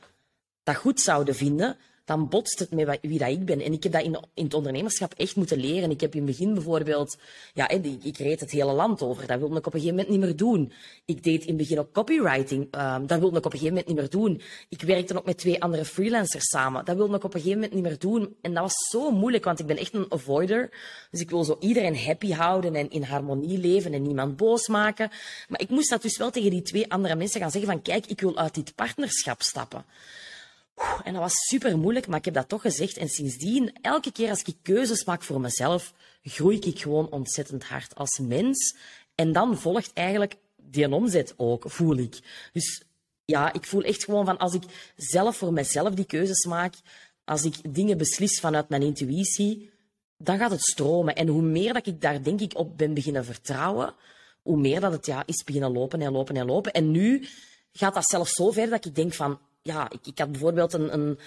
dat 0.63 0.75
goed 0.75 0.99
zouden 0.99 1.35
vinden, 1.35 1.77
dan 2.05 2.29
botst 2.29 2.59
het 2.59 2.71
met 2.71 2.99
wie 3.01 3.19
dat 3.19 3.29
ik 3.29 3.45
ben. 3.45 3.61
En 3.61 3.73
ik 3.73 3.83
heb 3.83 3.91
dat 3.91 4.03
in, 4.03 4.19
in 4.33 4.43
het 4.43 4.53
ondernemerschap 4.53 5.13
echt 5.13 5.35
moeten 5.35 5.57
leren. 5.57 5.91
Ik 5.91 6.01
heb 6.01 6.15
in 6.15 6.27
het 6.27 6.37
begin 6.37 6.53
bijvoorbeeld, 6.53 7.17
ja, 7.53 7.69
ik, 7.69 8.03
ik 8.03 8.17
reed 8.17 8.39
het 8.39 8.51
hele 8.51 8.71
land 8.71 9.01
over. 9.01 9.27
Dat 9.27 9.39
wilde 9.39 9.57
ik 9.57 9.67
op 9.67 9.73
een 9.73 9.79
gegeven 9.79 9.95
moment 9.95 10.09
niet 10.09 10.19
meer 10.19 10.35
doen. 10.35 10.71
Ik 11.05 11.23
deed 11.23 11.41
in 11.41 11.47
het 11.47 11.57
begin 11.57 11.79
ook 11.79 11.91
copywriting. 11.91 12.67
Um, 12.75 13.07
dat 13.07 13.19
wilde 13.19 13.37
ik 13.37 13.45
op 13.45 13.53
een 13.53 13.59
gegeven 13.59 13.67
moment 13.67 13.87
niet 13.87 13.95
meer 13.95 14.09
doen. 14.09 14.41
Ik 14.69 14.81
werkte 14.81 15.17
ook 15.17 15.25
met 15.25 15.37
twee 15.37 15.61
andere 15.61 15.85
freelancers 15.85 16.49
samen. 16.49 16.85
Dat 16.85 16.95
wilde 16.95 17.15
ik 17.15 17.23
op 17.23 17.33
een 17.33 17.41
gegeven 17.41 17.59
moment 17.59 17.73
niet 17.73 17.83
meer 17.83 17.99
doen. 17.99 18.35
En 18.41 18.53
dat 18.53 18.63
was 18.63 18.75
zo 18.91 19.11
moeilijk, 19.11 19.43
want 19.43 19.59
ik 19.59 19.65
ben 19.65 19.77
echt 19.77 19.93
een 19.93 20.11
avoider. 20.11 20.69
Dus 21.11 21.21
ik 21.21 21.29
wil 21.29 21.43
zo 21.43 21.57
iedereen 21.59 21.97
happy 21.97 22.31
houden 22.31 22.75
en 22.75 22.89
in 22.89 23.03
harmonie 23.03 23.57
leven 23.57 23.93
en 23.93 24.01
niemand 24.01 24.35
boos 24.35 24.67
maken. 24.67 25.09
Maar 25.47 25.61
ik 25.61 25.69
moest 25.69 25.89
dat 25.89 26.01
dus 26.01 26.17
wel 26.17 26.31
tegen 26.31 26.49
die 26.49 26.61
twee 26.61 26.91
andere 26.91 27.15
mensen 27.15 27.41
gaan 27.41 27.51
zeggen 27.51 27.71
van, 27.71 27.81
kijk, 27.81 28.05
ik 28.05 28.21
wil 28.21 28.37
uit 28.37 28.53
dit 28.53 28.75
partnerschap 28.75 29.41
stappen. 29.41 29.85
En 31.03 31.13
dat 31.13 31.21
was 31.21 31.33
super 31.33 31.77
moeilijk, 31.77 32.07
maar 32.07 32.17
ik 32.17 32.25
heb 32.25 32.33
dat 32.33 32.49
toch 32.49 32.61
gezegd. 32.61 32.97
En 32.97 33.09
sindsdien, 33.09 33.73
elke 33.81 34.11
keer 34.11 34.29
als 34.29 34.41
ik 34.41 34.55
keuzes 34.61 35.03
maak 35.03 35.23
voor 35.23 35.41
mezelf, 35.41 35.93
groei 36.23 36.59
ik 36.59 36.79
gewoon 36.79 37.11
ontzettend 37.11 37.63
hard 37.63 37.95
als 37.95 38.19
mens. 38.19 38.75
En 39.15 39.31
dan 39.31 39.57
volgt 39.57 39.93
eigenlijk 39.93 40.35
die 40.55 40.91
omzet 40.91 41.33
ook, 41.37 41.63
voel 41.67 41.97
ik. 41.97 42.19
Dus 42.53 42.83
ja, 43.25 43.53
ik 43.53 43.65
voel 43.65 43.81
echt 43.81 44.03
gewoon 44.03 44.25
van 44.25 44.37
als 44.37 44.53
ik 44.53 44.63
zelf 44.95 45.37
voor 45.37 45.53
mezelf 45.53 45.93
die 45.93 46.05
keuzes 46.05 46.45
maak, 46.45 46.73
als 47.25 47.43
ik 47.43 47.73
dingen 47.73 47.97
beslis 47.97 48.39
vanuit 48.39 48.69
mijn 48.69 48.81
intuïtie, 48.81 49.69
dan 50.17 50.37
gaat 50.37 50.51
het 50.51 50.61
stromen. 50.61 51.15
En 51.15 51.27
hoe 51.27 51.41
meer 51.41 51.73
dat 51.73 51.87
ik 51.87 52.01
daar 52.01 52.23
denk 52.23 52.41
ik 52.41 52.57
op 52.57 52.77
ben 52.77 52.93
beginnen 52.93 53.25
vertrouwen, 53.25 53.93
hoe 54.41 54.57
meer 54.57 54.79
dat 54.79 54.91
het 54.91 55.05
ja, 55.05 55.23
is 55.25 55.43
beginnen 55.43 55.71
lopen 55.71 56.01
en 56.01 56.11
lopen 56.11 56.35
en 56.35 56.45
lopen. 56.45 56.73
En 56.73 56.91
nu 56.91 57.27
gaat 57.71 57.93
dat 57.93 58.09
zelfs 58.09 58.31
zo 58.31 58.51
ver 58.51 58.69
dat 58.69 58.85
ik 58.85 58.95
denk 58.95 59.13
van, 59.13 59.39
ja, 59.65 59.89
ik, 59.89 60.07
ik 60.07 60.19
had 60.19 60.31
bijvoorbeeld 60.31 60.73
een, 60.73 60.93
een, 60.93 61.19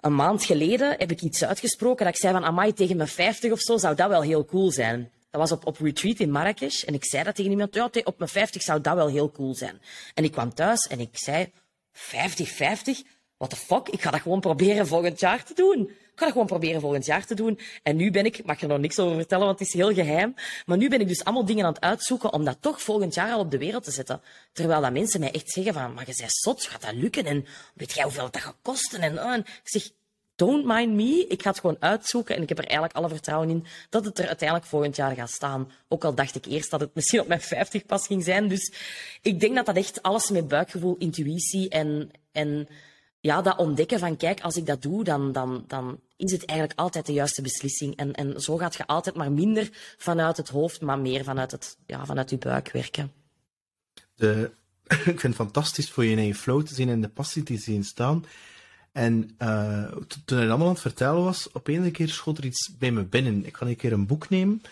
een, 0.00 0.14
maand 0.14 0.44
geleden 0.44 0.94
heb 0.98 1.10
ik 1.10 1.20
iets 1.20 1.44
uitgesproken 1.44 2.04
dat 2.04 2.14
ik 2.14 2.20
zei 2.20 2.32
van 2.32 2.44
amai, 2.44 2.72
tegen 2.72 2.96
mijn 2.96 3.08
50 3.08 3.52
of 3.52 3.60
zo 3.60 3.76
zou 3.76 3.94
dat 3.94 4.08
wel 4.08 4.22
heel 4.22 4.44
cool 4.44 4.70
zijn. 4.70 5.10
Dat 5.30 5.40
was 5.40 5.52
op, 5.52 5.66
op 5.66 5.78
retreat 5.78 6.18
in 6.18 6.30
Marrakesh 6.30 6.82
en 6.82 6.94
ik 6.94 7.04
zei 7.04 7.24
dat 7.24 7.34
tegen 7.34 7.50
iemand, 7.50 7.74
ja, 7.74 7.90
op 8.04 8.18
mijn 8.18 8.30
50 8.30 8.62
zou 8.62 8.80
dat 8.80 8.94
wel 8.94 9.08
heel 9.08 9.30
cool 9.30 9.54
zijn. 9.54 9.80
En 10.14 10.24
ik 10.24 10.32
kwam 10.32 10.54
thuis 10.54 10.86
en 10.86 11.00
ik 11.00 11.08
zei, 11.12 11.52
50, 11.92 12.48
50? 12.48 13.02
What 13.36 13.50
the 13.50 13.56
fuck? 13.56 13.88
Ik 13.88 14.02
ga 14.02 14.10
dat 14.10 14.20
gewoon 14.20 14.40
proberen 14.40 14.86
volgend 14.86 15.20
jaar 15.20 15.44
te 15.44 15.54
doen. 15.54 15.80
Ik 15.80 16.20
ga 16.20 16.24
dat 16.24 16.32
gewoon 16.32 16.46
proberen 16.46 16.80
volgend 16.80 17.06
jaar 17.06 17.26
te 17.26 17.34
doen. 17.34 17.58
En 17.82 17.96
nu 17.96 18.10
ben 18.10 18.24
ik, 18.24 18.44
mag 18.44 18.60
er 18.60 18.68
nog 18.68 18.78
niks 18.78 18.98
over 18.98 19.16
vertellen, 19.16 19.46
want 19.46 19.58
het 19.58 19.68
is 19.68 19.74
heel 19.74 19.94
geheim. 19.94 20.34
Maar 20.66 20.76
nu 20.76 20.88
ben 20.88 21.00
ik 21.00 21.08
dus 21.08 21.24
allemaal 21.24 21.44
dingen 21.44 21.64
aan 21.64 21.72
het 21.72 21.82
uitzoeken 21.82 22.32
om 22.32 22.44
dat 22.44 22.56
toch 22.60 22.82
volgend 22.82 23.14
jaar 23.14 23.32
al 23.32 23.38
op 23.38 23.50
de 23.50 23.58
wereld 23.58 23.84
te 23.84 23.90
zetten. 23.90 24.20
Terwijl 24.52 24.80
dat 24.80 24.92
mensen 24.92 25.20
mij 25.20 25.30
echt 25.32 25.50
zeggen 25.50 25.72
van, 25.72 25.94
maar 25.94 26.04
je 26.06 26.14
bent 26.18 26.32
zot, 26.32 26.64
gaat 26.64 26.82
dat 26.82 26.94
lukken? 26.94 27.24
En 27.24 27.46
weet 27.74 27.92
jij 27.92 28.04
hoeveel 28.04 28.28
dat 28.30 28.42
gaat 28.42 28.56
kosten? 28.62 29.00
En, 29.00 29.18
en 29.18 29.40
ik 29.40 29.60
zeg, 29.62 29.90
don't 30.36 30.64
mind 30.64 30.94
me. 30.94 31.26
Ik 31.28 31.42
ga 31.42 31.50
het 31.50 31.60
gewoon 31.60 31.76
uitzoeken 31.80 32.36
en 32.36 32.42
ik 32.42 32.48
heb 32.48 32.58
er 32.58 32.64
eigenlijk 32.64 32.96
alle 32.96 33.08
vertrouwen 33.08 33.50
in 33.50 33.66
dat 33.90 34.04
het 34.04 34.18
er 34.18 34.26
uiteindelijk 34.26 34.68
volgend 34.68 34.96
jaar 34.96 35.14
gaat 35.14 35.30
staan. 35.30 35.70
Ook 35.88 36.04
al 36.04 36.14
dacht 36.14 36.34
ik 36.34 36.46
eerst 36.46 36.70
dat 36.70 36.80
het 36.80 36.94
misschien 36.94 37.20
op 37.20 37.28
mijn 37.28 37.40
50 37.40 37.86
pas 37.86 38.06
ging 38.06 38.24
zijn. 38.24 38.48
Dus 38.48 38.72
ik 39.22 39.40
denk 39.40 39.54
dat 39.54 39.66
dat 39.66 39.76
echt 39.76 40.02
alles 40.02 40.30
met 40.30 40.48
buikgevoel, 40.48 40.96
intuïtie 40.98 41.68
en, 41.68 42.10
en 42.32 42.68
ja, 43.24 43.42
dat 43.42 43.58
ontdekken 43.58 43.98
van 43.98 44.16
kijk, 44.16 44.40
als 44.40 44.56
ik 44.56 44.66
dat 44.66 44.82
doe, 44.82 45.04
dan, 45.04 45.32
dan, 45.32 45.64
dan 45.66 46.00
is 46.16 46.32
het 46.32 46.44
eigenlijk 46.44 46.78
altijd 46.78 47.06
de 47.06 47.12
juiste 47.12 47.42
beslissing. 47.42 47.96
En, 47.96 48.12
en 48.12 48.40
zo 48.40 48.56
gaat 48.56 48.74
je 48.74 48.86
altijd 48.86 49.16
maar 49.16 49.32
minder 49.32 49.70
vanuit 49.96 50.36
het 50.36 50.48
hoofd, 50.48 50.80
maar 50.80 50.98
meer 50.98 51.24
vanuit, 51.24 51.50
het, 51.50 51.76
ja, 51.86 52.06
vanuit 52.06 52.30
je 52.30 52.38
buik 52.38 52.72
werken. 52.72 53.12
De, 54.14 54.50
ik 54.88 55.20
vind 55.20 55.22
het 55.22 55.34
fantastisch 55.34 55.90
voor 55.90 56.04
je 56.04 56.16
in 56.16 56.26
je 56.26 56.34
flow 56.34 56.66
te 56.66 56.74
zien 56.74 56.88
en 56.88 57.00
de 57.00 57.08
passie 57.08 57.42
te 57.42 57.56
zien 57.56 57.84
staan. 57.84 58.24
En 58.92 59.36
uh, 59.38 59.92
toen 60.24 60.38
hij 60.38 60.48
allemaal 60.48 60.66
aan 60.66 60.72
het 60.72 60.82
vertellen 60.82 61.24
was, 61.24 61.52
op 61.52 61.68
een 61.68 61.92
keer 61.92 62.08
schoot 62.08 62.38
er 62.38 62.44
iets 62.44 62.70
bij 62.78 62.90
me 62.90 63.04
binnen. 63.04 63.46
Ik 63.46 63.56
ga 63.56 63.66
een 63.66 63.76
keer 63.76 63.92
een 63.92 64.06
boek 64.06 64.28
nemen. 64.28 64.62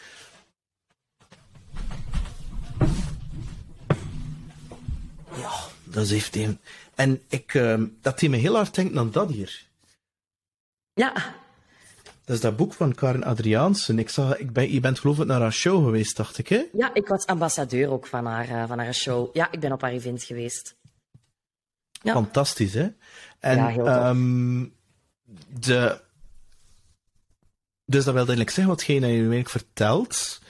Ja, 5.37 5.53
dat 5.85 6.09
heeft 6.09 6.37
een. 6.37 6.59
En 7.03 7.23
ik, 7.29 7.55
uh, 7.55 7.83
dat 8.01 8.21
hij 8.21 8.29
me 8.29 8.37
heel 8.37 8.55
hard 8.55 8.75
denkt 8.75 8.97
aan 8.97 9.11
dat 9.11 9.31
hier. 9.31 9.67
Ja. 10.95 11.13
Dat 12.25 12.37
is 12.37 12.41
dat 12.41 12.57
boek 12.57 12.73
van 12.75 12.95
Karen 12.95 13.25
Adriaansen. 13.25 13.99
Ik 13.99 14.09
zag, 14.09 14.37
ik 14.37 14.53
ben, 14.53 14.73
je 14.73 14.81
bent 14.81 14.99
geloof 14.99 15.19
ik 15.19 15.27
naar 15.27 15.41
haar 15.41 15.53
show 15.53 15.85
geweest, 15.85 16.17
dacht 16.17 16.39
ik, 16.39 16.49
hè? 16.49 16.65
Ja, 16.73 16.95
ik 16.95 17.09
was 17.09 17.27
ambassadeur 17.27 17.91
ook 17.91 18.07
van 18.07 18.27
haar, 18.27 18.49
uh, 18.49 18.69
van 18.69 18.79
haar 18.79 18.95
show. 18.95 19.37
Ja, 19.37 19.51
ik 19.51 19.61
ben 19.61 19.73
op 19.73 19.81
haar 19.81 19.91
event 19.91 20.23
geweest. 20.23 20.77
Ja. 22.03 22.13
Fantastisch, 22.13 22.75
hè? 22.75 22.89
En, 23.39 23.57
ja, 23.57 23.69
heel 23.69 24.07
um, 24.09 24.75
de... 25.49 26.01
Dus 27.85 28.05
dat 28.05 28.15
wil 28.15 28.17
eigenlijk 28.17 28.51
zeggen, 28.51 28.75
wat 28.75 28.85
je 28.85 29.01
eigenlijk 29.01 29.49
vertelt, 29.49 30.41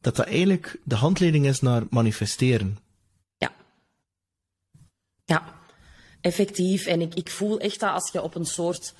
dat 0.00 0.16
dat 0.16 0.26
eigenlijk 0.26 0.78
de 0.84 0.94
handleiding 0.94 1.46
is 1.46 1.60
naar 1.60 1.82
manifesteren. 1.90 2.78
Ja. 3.36 3.52
Ja 5.24 5.60
effectief. 6.22 6.86
En 6.86 7.00
ik, 7.00 7.14
ik 7.14 7.30
voel 7.30 7.58
echt 7.58 7.80
dat 7.80 7.90
als 7.90 8.12
je 8.12 8.22
op 8.22 8.34
een 8.34 8.46
soort. 8.46 8.94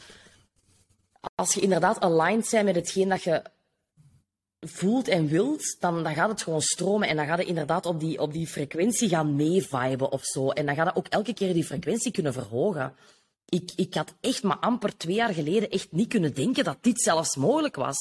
Als 1.35 1.55
je 1.55 1.61
inderdaad 1.61 2.01
aligned 2.01 2.49
bent 2.51 2.64
met 2.64 2.75
hetgeen 2.75 3.09
dat 3.09 3.23
je 3.23 3.43
voelt 4.61 5.09
en 5.09 5.27
wilt, 5.27 5.77
dan, 5.81 6.03
dan 6.03 6.14
gaat 6.14 6.29
het 6.29 6.43
gewoon 6.43 6.61
stromen. 6.62 7.09
En 7.09 7.16
dan 7.16 7.27
gaat 7.27 7.39
het 7.39 7.47
inderdaad 7.47 7.87
op 7.87 8.01
die, 8.01 8.20
op 8.20 8.33
die 8.33 8.47
frequentie 8.47 9.09
gaan 9.09 9.37
meeviben 9.37 10.12
of 10.12 10.25
zo. 10.25 10.49
En 10.51 10.66
dan 10.66 10.75
gaat 10.75 10.87
het 10.87 10.97
ook 10.97 11.07
elke 11.07 11.35
keer 11.35 11.53
die 11.53 11.64
frequentie 11.64 12.12
kunnen 12.12 12.33
verhogen. 12.33 12.95
Ik, 13.49 13.73
ik 13.77 13.95
had 13.95 14.14
echt 14.20 14.43
maar 14.43 14.57
amper 14.57 14.97
twee 14.97 15.14
jaar 15.14 15.35
geleden 15.35 15.70
echt 15.70 15.93
niet 15.93 16.09
kunnen 16.09 16.35
denken 16.35 16.64
dat 16.64 16.79
dit 16.81 17.03
zelfs 17.03 17.37
mogelijk 17.37 17.77
was. 17.77 17.97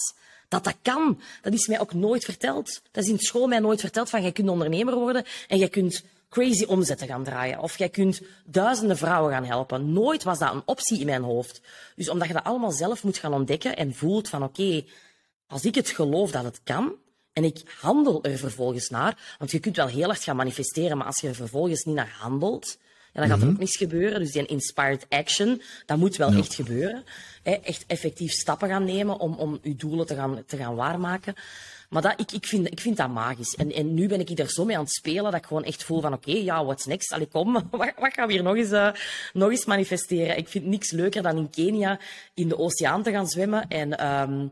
Dat 0.47 0.63
dat 0.63 0.75
kan. 0.81 1.21
Dat 1.41 1.53
is 1.53 1.67
mij 1.67 1.79
ook 1.79 1.93
nooit 1.93 2.25
verteld. 2.25 2.81
Dat 2.91 3.03
is 3.03 3.09
in 3.09 3.19
school 3.19 3.47
mij 3.47 3.59
nooit 3.59 3.79
verteld 3.79 4.09
van 4.09 4.21
jij 4.21 4.31
kunt 4.31 4.49
ondernemer 4.49 4.95
worden 4.95 5.25
en 5.47 5.57
jij 5.57 5.69
kunt 5.69 6.03
crazy 6.31 6.63
omzetten 6.63 7.07
gaan 7.07 7.23
draaien. 7.23 7.59
Of 7.59 7.77
jij 7.77 7.89
kunt 7.89 8.21
duizenden 8.45 8.97
vrouwen 8.97 9.33
gaan 9.33 9.45
helpen. 9.45 9.93
Nooit 9.93 10.23
was 10.23 10.39
dat 10.39 10.53
een 10.53 10.61
optie 10.65 10.99
in 10.99 11.05
mijn 11.05 11.23
hoofd. 11.23 11.61
Dus 11.95 12.09
omdat 12.09 12.27
je 12.27 12.33
dat 12.33 12.43
allemaal 12.43 12.71
zelf 12.71 13.03
moet 13.03 13.17
gaan 13.17 13.33
ontdekken 13.33 13.77
en 13.77 13.93
voelt 13.93 14.29
van 14.29 14.43
oké, 14.43 14.83
als 15.47 15.65
ik 15.65 15.75
het 15.75 15.89
geloof 15.89 16.31
dat 16.31 16.43
het 16.43 16.61
kan, 16.63 16.95
en 17.33 17.43
ik 17.43 17.75
handel 17.79 18.23
er 18.23 18.37
vervolgens 18.37 18.89
naar, 18.89 19.35
want 19.37 19.51
je 19.51 19.59
kunt 19.59 19.75
wel 19.75 19.87
heel 19.87 20.09
erg 20.09 20.23
gaan 20.23 20.35
manifesteren, 20.35 20.97
maar 20.97 21.07
als 21.07 21.21
je 21.21 21.27
er 21.27 21.35
vervolgens 21.35 21.83
niet 21.83 21.95
naar 21.95 22.15
handelt, 22.19 22.77
ja, 23.13 23.19
dan 23.19 23.29
gaat 23.29 23.39
er 23.39 23.45
mhm. 23.45 23.53
ook 23.53 23.59
niets 23.59 23.77
gebeuren. 23.77 24.19
Dus 24.19 24.31
die 24.31 24.45
inspired 24.45 25.05
action, 25.09 25.61
dat 25.85 25.97
moet 25.97 26.15
wel 26.15 26.33
echt 26.33 26.53
gebeuren. 26.53 27.03
Echt 27.43 27.83
effectief 27.87 28.31
stappen 28.31 28.69
gaan 28.69 28.83
nemen 28.83 29.19
om, 29.19 29.33
om 29.33 29.59
je 29.61 29.75
doelen 29.75 30.05
te 30.05 30.15
gaan, 30.15 30.43
te 30.45 30.57
gaan 30.57 30.75
waarmaken. 30.75 31.35
Maar 31.91 32.01
dat, 32.01 32.13
ik, 32.19 32.31
ik, 32.31 32.45
vind, 32.45 32.71
ik 32.71 32.79
vind 32.79 32.97
dat 32.97 33.09
magisch. 33.09 33.55
En, 33.55 33.71
en 33.71 33.93
nu 33.93 34.07
ben 34.07 34.19
ik 34.19 34.39
er 34.39 34.49
zo 34.49 34.65
mee 34.65 34.77
aan 34.77 34.83
het 34.83 34.93
spelen 34.93 35.23
dat 35.23 35.35
ik 35.35 35.45
gewoon 35.45 35.63
echt 35.63 35.83
voel 35.83 36.01
van 36.01 36.13
oké, 36.13 36.31
ja, 36.31 36.65
what's 36.65 36.85
next? 36.85 37.11
Allee, 37.11 37.27
kom, 37.27 37.53
wat, 37.71 37.93
wat 37.97 38.13
gaan 38.13 38.27
we 38.27 38.33
hier 38.33 38.43
nog 38.43 38.55
eens, 38.55 38.71
uh, 38.71 38.91
nog 39.33 39.49
eens 39.49 39.65
manifesteren? 39.65 40.37
Ik 40.37 40.47
vind 40.47 40.65
niks 40.65 40.91
leuker 40.91 41.21
dan 41.21 41.37
in 41.37 41.49
Kenia 41.49 41.99
in 42.33 42.47
de 42.47 42.57
oceaan 42.57 43.03
te 43.03 43.11
gaan 43.11 43.27
zwemmen 43.27 43.67
en... 43.67 44.07
Um, 44.07 44.51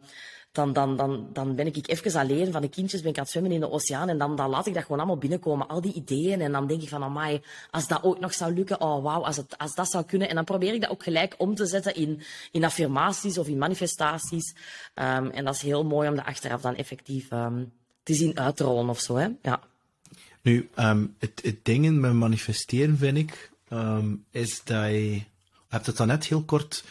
dan, 0.52 0.74
dan, 0.74 0.96
dan, 0.98 1.30
dan 1.34 1.56
ben 1.56 1.68
ik 1.68 1.88
even 1.88 2.20
alleen 2.20 2.52
van 2.52 2.62
de 2.62 2.70
kindjes, 2.70 3.02
ben 3.02 3.10
ik 3.10 3.18
aan 3.18 3.24
het 3.24 3.32
zwemmen 3.32 3.52
in 3.52 3.60
de 3.60 3.72
oceaan 3.72 4.10
en 4.10 4.18
dan, 4.18 4.36
dan 4.36 4.50
laat 4.50 4.68
ik 4.68 4.74
dat 4.74 4.84
gewoon 4.84 4.98
allemaal 4.98 5.18
binnenkomen, 5.18 5.68
al 5.68 5.82
die 5.82 5.94
ideeën. 5.94 6.42
En 6.42 6.52
dan 6.52 6.68
denk 6.68 6.82
ik 6.82 6.90
van, 6.90 7.04
amai, 7.04 7.42
als 7.72 7.88
dat 7.88 8.04
ook 8.04 8.20
nog 8.20 8.34
zou 8.34 8.54
lukken, 8.54 8.82
oh 8.82 9.04
wauw, 9.04 9.24
als, 9.24 9.42
als 9.58 9.76
dat 9.76 9.90
zou 9.90 10.06
kunnen. 10.06 10.30
En 10.30 10.36
dan 10.36 10.44
probeer 10.44 10.74
ik 10.74 10.82
dat 10.82 10.90
ook 10.90 11.04
gelijk 11.04 11.36
om 11.38 11.56
te 11.56 11.66
zetten 11.66 11.96
in, 11.96 12.22
in 12.52 12.64
affirmaties 12.64 13.38
of 13.38 13.48
in 13.48 13.58
manifestaties. 13.58 14.56
Um, 14.96 15.30
en 15.30 15.46
dat 15.46 15.56
is 15.56 15.62
heel 15.62 15.86
mooi 15.86 16.10
om 16.10 16.16
dat 16.16 16.26
achteraf 16.26 16.62
dan 16.62 16.76
effectief 16.76 17.32
um, 17.32 17.72
te 18.04 18.14
zien 18.14 18.40
uitrollen 18.40 18.90
of 18.90 19.00
zo, 19.00 19.16
hè. 19.16 19.28
Ja. 19.42 19.62
Nu, 20.42 20.70
um, 20.80 21.16
het, 21.20 21.56
dingen 21.64 22.00
met 22.00 22.14
manifesteren, 22.14 22.98
vind 22.98 23.18
ik, 23.18 23.52
is 24.32 24.62
dat 24.64 24.86
je... 24.86 25.22
Je 25.70 25.76
hebt 25.76 25.86
het 25.86 25.98
dan 25.98 26.08
net 26.08 26.26
heel 26.26 26.44
kort 26.44 26.84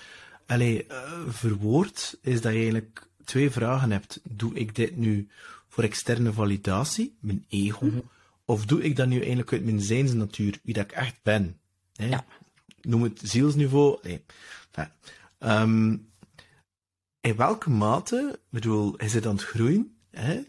allee, 0.47 0.87
uh, 0.91 1.13
verwoord, 1.29 2.19
is 2.23 2.41
dat 2.41 2.53
je 2.53 2.59
eigenlijk 2.59 3.08
twee 3.29 3.51
vragen 3.51 3.91
hebt. 3.91 4.21
Doe 4.31 4.55
ik 4.55 4.75
dit 4.75 4.97
nu 4.97 5.29
voor 5.69 5.85
externe 5.85 6.33
validatie, 6.33 7.17
mijn 7.21 7.45
ego, 7.49 7.87
mhm. 7.87 7.99
of 8.45 8.67
doe 8.67 8.83
ik 8.83 8.97
dat 8.97 9.09
nu 9.09 9.19
eigenlijk 9.19 9.53
uit 9.53 9.65
mijn 9.65 9.81
zijnsnatuur, 9.81 10.61
wie 10.63 10.75
dat 10.75 10.85
ik 10.85 10.93
echt 10.93 11.23
ben? 11.23 11.61
Hè? 11.93 12.09
Ja. 12.09 12.25
Noem 12.81 13.03
het 13.03 13.21
zielsniveau. 13.23 13.99
Nee. 14.03 14.23
Um, 15.39 16.09
in 17.21 17.37
welke 17.37 17.71
mate, 17.71 18.39
bedoel, 18.49 18.97
is 18.97 19.15
het 19.15 19.27
aan 19.27 19.35
het 19.35 19.45
groeien? 19.45 19.97
Hè? 20.11 20.43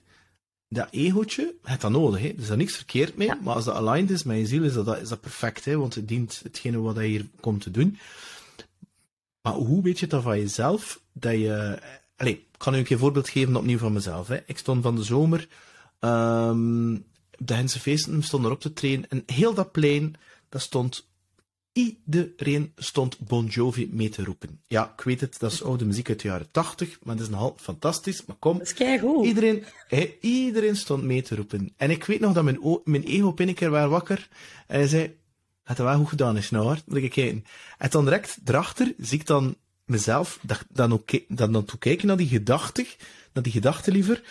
dat 0.69 0.87
egootje, 0.91 1.55
het 1.63 1.81
dat 1.81 1.91
nodig, 1.91 2.21
hè. 2.21 2.27
er 2.27 2.39
is 2.39 2.47
daar 2.47 2.57
niks 2.57 2.75
verkeerd 2.75 3.15
mee, 3.15 3.31
maar 3.41 3.55
als 3.55 3.65
dat 3.65 3.75
aligned 3.75 4.09
is 4.09 4.23
met 4.23 4.37
je 4.37 4.45
ziel, 4.45 4.63
is 4.63 4.73
dat, 4.73 5.01
is 5.01 5.09
dat 5.09 5.21
perfect, 5.21 5.65
hè, 5.65 5.77
want 5.77 5.95
het 5.95 6.07
dient 6.07 6.39
hetgene 6.43 6.77
wat 6.77 6.95
je 6.95 7.01
hier 7.01 7.29
komt 7.39 7.61
te 7.61 7.71
doen. 7.71 7.97
Maar 9.41 9.53
hoe 9.53 9.81
weet 9.81 9.99
je 9.99 10.07
dan 10.07 10.21
van 10.21 10.39
jezelf, 10.39 11.01
dat 11.13 11.33
je... 11.33 11.81
Allez, 12.19 12.33
ik 12.33 12.45
kan 12.57 12.73
u 12.73 12.77
een 12.77 12.83
keer 12.83 12.97
voorbeeld 12.97 13.29
geven 13.29 13.55
opnieuw 13.55 13.77
van 13.77 13.93
mezelf. 13.93 14.27
Hè. 14.27 14.37
Ik 14.45 14.57
stond 14.57 14.83
van 14.83 14.95
de 14.95 15.03
zomer, 15.03 15.47
um, 15.99 17.05
de 17.37 17.53
Hense 17.53 17.79
feesten, 17.79 18.23
stond 18.23 18.45
erop 18.45 18.61
te 18.61 18.73
trainen, 18.73 19.09
en 19.09 19.23
heel 19.25 19.53
dat 19.53 19.71
plein, 19.71 20.15
dat 20.49 20.61
stond 20.61 21.07
Iedereen 21.71 22.71
stond 22.75 23.19
Bon 23.19 23.45
Jovi 23.45 23.89
mee 23.91 24.09
te 24.09 24.23
roepen. 24.23 24.61
Ja, 24.67 24.93
ik 24.97 25.03
weet 25.03 25.21
het, 25.21 25.39
dat 25.39 25.51
is 25.51 25.63
oude 25.63 25.85
muziek 25.85 26.09
uit 26.09 26.21
de 26.21 26.27
jaren 26.27 26.51
80, 26.51 26.99
maar 27.03 27.15
dat 27.15 27.25
is 27.25 27.31
nogal 27.31 27.55
fantastisch. 27.59 28.25
Maar 28.25 28.35
kom, 28.35 28.57
dat 28.57 28.79
is 28.79 28.99
goed. 28.99 29.25
Iedereen, 29.25 29.63
iedereen 30.21 30.75
stond 30.75 31.03
mee 31.03 31.21
te 31.21 31.35
roepen. 31.35 31.73
En 31.77 31.89
ik 31.89 32.03
weet 32.03 32.19
nog 32.19 32.33
dat 32.33 32.43
mijn, 32.43 32.59
mijn 32.83 33.03
ego 33.03 33.33
een 33.35 33.53
keer 33.53 33.69
was 33.69 33.89
wakker 33.89 34.27
en 34.67 34.79
hij 34.79 34.87
zei, 34.87 35.17
het 35.63 35.77
wel 35.77 35.97
goed 35.97 36.09
gedaan 36.09 36.37
is, 36.37 36.49
nou 36.49 36.65
hoor, 36.65 36.77
moet 36.85 36.97
ik 36.97 37.11
kijken. 37.11 37.45
En 37.77 37.89
dan 37.89 38.03
direct 38.03 38.37
erachter 38.45 38.93
zie 38.97 39.19
ik 39.19 39.25
dan 39.25 39.55
mezelf 39.89 40.39
dan, 40.69 40.93
ook, 40.93 41.09
dan, 41.27 41.51
dan 41.51 41.65
toe 41.65 41.79
kijken 41.79 42.07
naar 42.07 42.17
die 42.17 42.27
gedachten, 42.27 42.85
naar 43.33 43.43
die 43.43 43.51
gedachten 43.51 43.93
liever, 43.93 44.21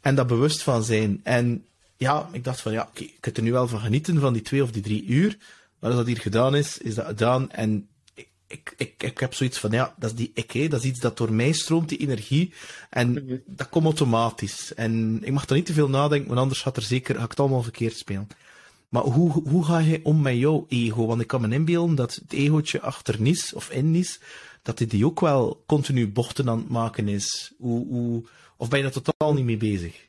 en 0.00 0.14
dat 0.14 0.26
bewust 0.26 0.62
van 0.62 0.84
zijn. 0.84 1.20
En 1.22 1.64
ja, 1.96 2.28
ik 2.32 2.44
dacht 2.44 2.60
van 2.60 2.72
ja, 2.72 2.88
oké, 2.90 3.02
ik 3.02 3.16
kan 3.20 3.32
er 3.32 3.42
nu 3.42 3.52
wel 3.52 3.68
van 3.68 3.80
genieten 3.80 4.20
van 4.20 4.32
die 4.32 4.42
twee 4.42 4.62
of 4.62 4.72
die 4.72 4.82
drie 4.82 5.04
uur, 5.04 5.36
maar 5.78 5.90
als 5.90 5.98
dat 5.98 6.06
hier 6.06 6.20
gedaan 6.20 6.56
is, 6.56 6.78
is 6.78 6.94
dat 6.94 7.06
gedaan. 7.06 7.50
En 7.50 7.88
ik, 8.46 8.74
ik, 8.76 9.02
ik 9.02 9.18
heb 9.18 9.34
zoiets 9.34 9.58
van, 9.58 9.70
ja, 9.70 9.94
dat 9.98 10.10
is 10.10 10.16
die 10.16 10.30
ik, 10.34 10.50
hè. 10.50 10.68
dat 10.68 10.80
is 10.80 10.86
iets 10.86 11.00
dat 11.00 11.16
door 11.16 11.32
mij 11.32 11.52
stroomt, 11.52 11.88
die 11.88 11.98
energie. 11.98 12.52
En 12.90 13.12
mhm. 13.12 13.36
dat 13.46 13.68
komt 13.68 13.84
automatisch. 13.84 14.74
En 14.74 15.20
ik 15.22 15.32
mag 15.32 15.48
er 15.48 15.54
niet 15.54 15.66
te 15.66 15.72
veel 15.72 15.88
nadenken, 15.88 16.28
want 16.28 16.40
anders 16.40 16.62
gaat 16.62 16.76
er 16.76 16.82
zeker, 16.82 17.14
ga 17.14 17.24
ik 17.24 17.30
het 17.30 17.40
allemaal 17.40 17.62
verkeerd 17.62 17.96
spelen. 17.96 18.28
Maar 18.88 19.02
hoe, 19.02 19.42
hoe 19.48 19.64
ga 19.64 19.78
je 19.78 20.00
om 20.02 20.20
met 20.20 20.36
jouw 20.36 20.66
ego? 20.68 21.06
Want 21.06 21.20
ik 21.20 21.26
kan 21.26 21.40
me 21.40 21.54
inbeelden 21.54 21.94
dat 21.94 22.14
het 22.14 22.32
egootje 22.32 22.80
achter 22.80 23.20
Nis 23.20 23.52
of 23.54 23.70
in 23.70 23.90
Nis, 23.90 24.20
dat 24.64 24.78
hij 24.78 24.88
die 24.88 25.06
ook 25.06 25.20
wel 25.20 25.62
continu 25.66 26.08
bochten 26.08 26.48
aan 26.48 26.58
het 26.58 26.68
maken 26.68 27.08
is. 27.08 27.52
Hoe, 27.58 27.86
hoe, 27.86 28.22
of 28.56 28.68
ben 28.68 28.78
je 28.78 28.84
daar 28.84 29.02
totaal 29.02 29.34
niet 29.34 29.44
mee 29.44 29.56
bezig? 29.56 30.06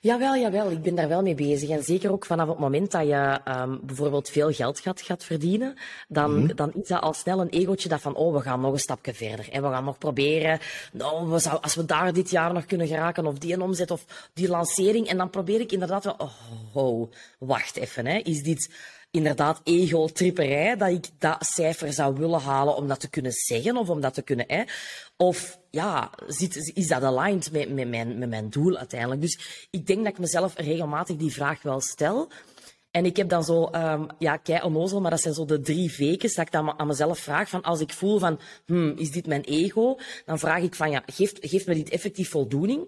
Jawel, 0.00 0.36
jawel. 0.36 0.70
Ik 0.70 0.82
ben 0.82 0.94
daar 0.94 1.08
wel 1.08 1.22
mee 1.22 1.34
bezig. 1.34 1.68
En 1.68 1.82
zeker 1.82 2.12
ook 2.12 2.26
vanaf 2.26 2.48
het 2.48 2.58
moment 2.58 2.90
dat 2.90 3.06
je 3.06 3.40
um, 3.48 3.80
bijvoorbeeld 3.82 4.28
veel 4.28 4.52
geld 4.52 4.80
gaat, 4.80 5.00
gaat 5.00 5.24
verdienen, 5.24 5.74
dan, 6.08 6.40
mm 6.40 6.54
dan 6.54 6.72
is 6.74 6.88
dat 6.88 7.02
al 7.02 7.12
snel 7.12 7.40
een 7.40 7.48
egootje 7.48 7.88
dat 7.88 8.00
van, 8.00 8.14
oh, 8.14 8.34
we 8.34 8.40
gaan 8.40 8.60
nog 8.60 8.72
een 8.72 8.78
stapje 8.78 9.14
verder. 9.14 9.48
En 9.50 9.62
we 9.62 9.68
gaan 9.68 9.84
nog 9.84 9.98
proberen, 9.98 10.58
nou, 10.92 11.28
we 11.28 11.38
zou, 11.38 11.58
als 11.60 11.74
we 11.74 11.84
daar 11.84 12.12
dit 12.12 12.30
jaar 12.30 12.52
nog 12.52 12.66
kunnen 12.66 12.86
geraken, 12.86 13.26
of 13.26 13.38
die 13.38 13.52
een 13.52 13.62
omzet, 13.62 13.90
of 13.90 14.30
die 14.34 14.48
lancering. 14.48 15.06
En 15.06 15.16
dan 15.16 15.30
probeer 15.30 15.60
ik 15.60 15.72
inderdaad 15.72 16.04
wel, 16.04 16.16
oh, 16.18 16.32
oh 16.72 17.12
wacht 17.38 17.76
even, 17.76 18.06
hè. 18.06 18.18
Is 18.18 18.42
dit 18.42 18.70
inderdaad 19.12 19.60
ego-tripperij, 19.64 20.76
dat 20.76 20.88
ik 20.88 21.08
dat 21.18 21.44
cijfer 21.44 21.92
zou 21.92 22.14
willen 22.14 22.40
halen 22.40 22.76
om 22.76 22.88
dat 22.88 23.00
te 23.00 23.10
kunnen 23.10 23.32
zeggen 23.32 23.76
of 23.76 23.88
om 23.88 24.00
dat 24.00 24.14
te 24.14 24.22
kunnen... 24.22 24.44
Hè? 24.48 24.62
Of 25.16 25.58
ja, 25.70 26.10
is 26.74 26.88
dat 26.88 27.02
aligned 27.02 27.52
met, 27.52 27.74
met, 27.74 27.88
mijn, 27.88 28.18
met 28.18 28.28
mijn 28.28 28.50
doel 28.50 28.76
uiteindelijk? 28.76 29.20
Dus 29.20 29.66
ik 29.70 29.86
denk 29.86 30.04
dat 30.04 30.12
ik 30.12 30.18
mezelf 30.18 30.56
regelmatig 30.56 31.16
die 31.16 31.32
vraag 31.32 31.62
wel 31.62 31.80
stel. 31.80 32.30
En 32.90 33.04
ik 33.04 33.16
heb 33.16 33.28
dan 33.28 33.44
zo, 33.44 33.68
um, 33.72 34.06
ja, 34.18 34.36
kei 34.36 34.62
onnozel, 34.62 35.00
maar 35.00 35.10
dat 35.10 35.20
zijn 35.20 35.34
zo 35.34 35.44
de 35.44 35.60
drie 35.60 35.92
vekens 35.92 36.34
dat 36.34 36.46
ik 36.46 36.52
dan 36.52 36.78
aan 36.78 36.86
mezelf 36.86 37.18
vraag 37.18 37.48
van 37.48 37.62
als 37.62 37.80
ik 37.80 37.92
voel 37.92 38.18
van, 38.18 38.40
hmm, 38.66 38.94
is 38.96 39.10
dit 39.10 39.26
mijn 39.26 39.42
ego? 39.42 39.98
Dan 40.26 40.38
vraag 40.38 40.62
ik 40.62 40.74
van, 40.74 40.90
ja, 40.90 41.02
geeft, 41.06 41.38
geeft 41.40 41.66
me 41.66 41.74
dit 41.74 41.90
effectief 41.90 42.30
voldoening? 42.30 42.86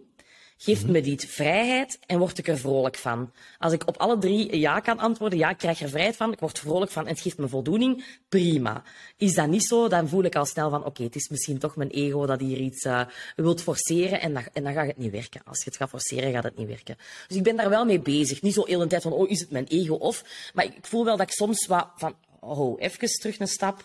Geeft 0.57 0.87
me 0.87 1.01
dit 1.01 1.27
vrijheid 1.27 1.99
en 2.07 2.19
word 2.19 2.39
ik 2.39 2.49
er 2.49 2.59
vrolijk 2.59 2.97
van. 2.97 3.33
Als 3.59 3.73
ik 3.73 3.89
op 3.89 3.97
alle 3.97 4.19
drie 4.19 4.59
ja 4.59 4.81
kan 4.81 4.99
antwoorden, 4.99 5.39
ja, 5.39 5.51
ik 5.51 5.59
krijg 5.59 5.81
er 5.81 5.89
vrijheid 5.89 6.17
van, 6.17 6.33
ik 6.33 6.41
word 6.41 6.59
vrolijk 6.59 6.91
van 6.91 7.03
en 7.03 7.09
het 7.09 7.21
geeft 7.21 7.39
me 7.39 7.49
voldoening, 7.49 8.05
prima. 8.29 8.83
Is 9.17 9.35
dat 9.35 9.49
niet 9.49 9.65
zo, 9.65 9.89
dan 9.89 10.09
voel 10.09 10.23
ik 10.23 10.37
al 10.37 10.47
snel 10.47 10.71
van, 10.71 10.85
oké, 10.85 11.03
het 11.03 11.17
is 11.17 11.29
misschien 11.29 11.59
toch 11.59 11.77
mijn 11.77 11.91
ego 11.91 12.27
dat 12.27 12.41
hier 12.41 12.59
iets 12.59 12.85
uh, 12.85 13.01
wilt 13.37 13.63
forceren 13.63 14.21
en, 14.21 14.35
dan, 14.35 14.45
en 14.53 14.65
dan 14.65 14.73
gaat 14.73 14.87
het 14.87 14.97
niet 14.97 15.13
werken. 15.13 15.41
Als 15.45 15.59
je 15.59 15.65
het 15.65 15.77
gaat 15.77 15.89
forceren, 15.89 16.33
gaat 16.33 16.45
het 16.45 16.57
niet 16.57 16.69
werken. 16.69 16.97
Dus 17.29 17.37
ik 17.37 17.43
ben 17.43 17.57
daar 17.57 17.69
wel 17.69 17.85
mee 17.85 18.01
bezig. 18.01 18.43
Niet 18.43 18.55
zo 18.55 18.65
heel 18.65 18.83
een 18.83 18.89
tijd 18.89 19.03
van, 19.03 19.13
oh, 19.13 19.31
is 19.31 19.41
het 19.41 19.51
mijn 19.51 19.67
ego 19.67 19.95
of... 19.95 20.51
Maar 20.55 20.65
ik 20.65 20.87
voel 20.87 21.05
wel 21.05 21.17
dat 21.17 21.27
ik 21.27 21.35
soms 21.35 21.67
wat 21.67 21.91
van, 21.97 22.17
oh, 22.41 22.81
even 22.81 23.09
terug 23.09 23.39
een 23.39 23.49
stap. 23.49 23.85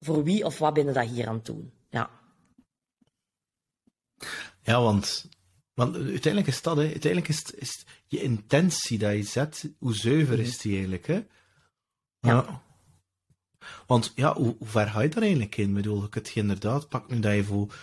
Voor 0.00 0.24
wie 0.24 0.44
of 0.44 0.58
wat 0.58 0.74
ben 0.74 0.86
je 0.86 0.92
dat 0.92 1.08
hier 1.08 1.28
aan 1.28 1.34
het 1.34 1.44
doen? 1.44 1.72
Ja. 1.90 2.10
Ja, 4.62 4.82
want 4.82 5.28
want 5.74 5.96
uiteindelijk 5.96 6.46
is 6.46 6.62
dat, 6.62 6.76
hè, 6.76 6.82
uiteindelijk 6.82 7.28
is, 7.28 7.42
is 7.42 7.84
je 8.06 8.22
intentie 8.22 8.98
dat 8.98 9.12
je 9.12 9.22
zet, 9.22 9.70
hoe 9.78 9.94
zuiver 9.94 10.40
is 10.40 10.58
die 10.58 10.72
eigenlijk, 10.72 11.06
hè? 11.06 11.24
Ja. 12.20 12.62
Want 13.86 14.12
ja, 14.14 14.34
hoe, 14.34 14.54
hoe, 14.58 14.68
ver 14.68 14.88
ga 14.88 15.00
je 15.00 15.08
daar 15.08 15.22
eigenlijk 15.22 15.56
in? 15.56 15.68
Ik 15.68 15.74
bedoel, 15.74 16.04
ik 16.04 16.14
het 16.14 16.30
inderdaad, 16.34 16.88
pak 16.88 17.10
nu 17.10 17.20
dat 17.20 17.34
je 17.34 17.44
voor 17.44 17.74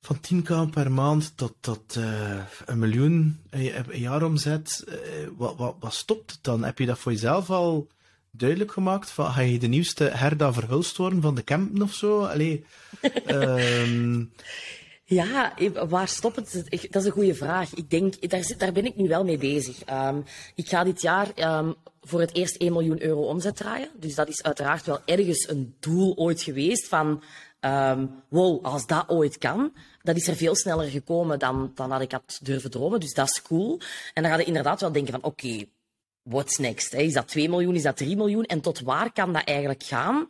van 0.00 0.16
10k 0.16 0.70
per 0.70 0.92
maand 0.92 1.36
tot, 1.36 1.54
tot 1.60 1.96
uh, 1.96 2.42
een 2.64 2.78
miljoen 2.78 3.40
een 3.50 3.98
jaar 3.98 4.22
omzet, 4.22 4.84
uh, 4.88 4.94
wat, 5.36 5.56
wat, 5.56 5.76
wat 5.80 5.94
stopt 5.94 6.30
het 6.30 6.38
dan? 6.42 6.64
Heb 6.64 6.78
je 6.78 6.86
dat 6.86 6.98
voor 6.98 7.12
jezelf 7.12 7.50
al 7.50 7.88
duidelijk 8.30 8.72
gemaakt? 8.72 9.10
Van, 9.10 9.32
ga 9.32 9.40
je 9.40 9.58
de 9.58 9.66
nieuwste 9.66 10.04
Herda 10.04 10.52
Verhulst 10.52 10.96
worden 10.96 11.22
van 11.22 11.34
de 11.34 11.42
Kempen 11.42 11.82
of 11.82 11.94
zo? 11.94 12.24
Allee, 12.24 12.64
um, 13.26 14.32
Ja, 15.10 15.52
waar 15.88 16.08
stopt 16.08 16.36
het? 16.36 16.52
Dat 16.90 17.02
is 17.02 17.04
een 17.04 17.12
goede 17.12 17.34
vraag. 17.34 17.74
Ik 17.74 17.90
denk, 17.90 18.30
daar, 18.30 18.52
daar 18.58 18.72
ben 18.72 18.84
ik 18.84 18.96
nu 18.96 19.08
wel 19.08 19.24
mee 19.24 19.38
bezig. 19.38 19.88
Um, 19.90 20.24
ik 20.54 20.68
ga 20.68 20.84
dit 20.84 21.00
jaar 21.02 21.58
um, 21.58 21.74
voor 22.00 22.20
het 22.20 22.34
eerst 22.34 22.56
1 22.56 22.72
miljoen 22.72 23.02
euro 23.02 23.20
omzet 23.20 23.56
draaien. 23.56 23.88
Dus 23.94 24.14
dat 24.14 24.28
is 24.28 24.42
uiteraard 24.42 24.86
wel 24.86 25.00
ergens 25.04 25.48
een 25.48 25.74
doel 25.80 26.16
ooit 26.16 26.42
geweest 26.42 26.88
van, 26.88 27.22
um, 27.60 28.10
wow, 28.28 28.64
als 28.64 28.86
dat 28.86 29.08
ooit 29.08 29.38
kan. 29.38 29.72
Dat 30.02 30.16
is 30.16 30.28
er 30.28 30.36
veel 30.36 30.54
sneller 30.54 30.88
gekomen 30.88 31.38
dan, 31.38 31.72
dan 31.74 31.90
had 31.90 32.00
ik 32.00 32.12
had 32.12 32.38
durven 32.42 32.70
dromen. 32.70 33.00
Dus 33.00 33.14
dat 33.14 33.28
is 33.28 33.42
cool. 33.42 33.80
En 34.14 34.22
dan 34.22 34.32
ga 34.32 34.38
je 34.38 34.44
inderdaad 34.44 34.80
wel 34.80 34.92
denken 34.92 35.12
van, 35.12 35.22
oké, 35.22 35.64
what's 36.22 36.58
next? 36.58 36.94
Is 36.94 37.12
dat 37.12 37.28
2 37.28 37.48
miljoen? 37.48 37.74
Is 37.74 37.82
dat 37.82 37.96
3 37.96 38.16
miljoen? 38.16 38.44
En 38.44 38.60
tot 38.60 38.80
waar 38.80 39.12
kan 39.12 39.32
dat 39.32 39.44
eigenlijk 39.44 39.82
gaan 39.82 40.28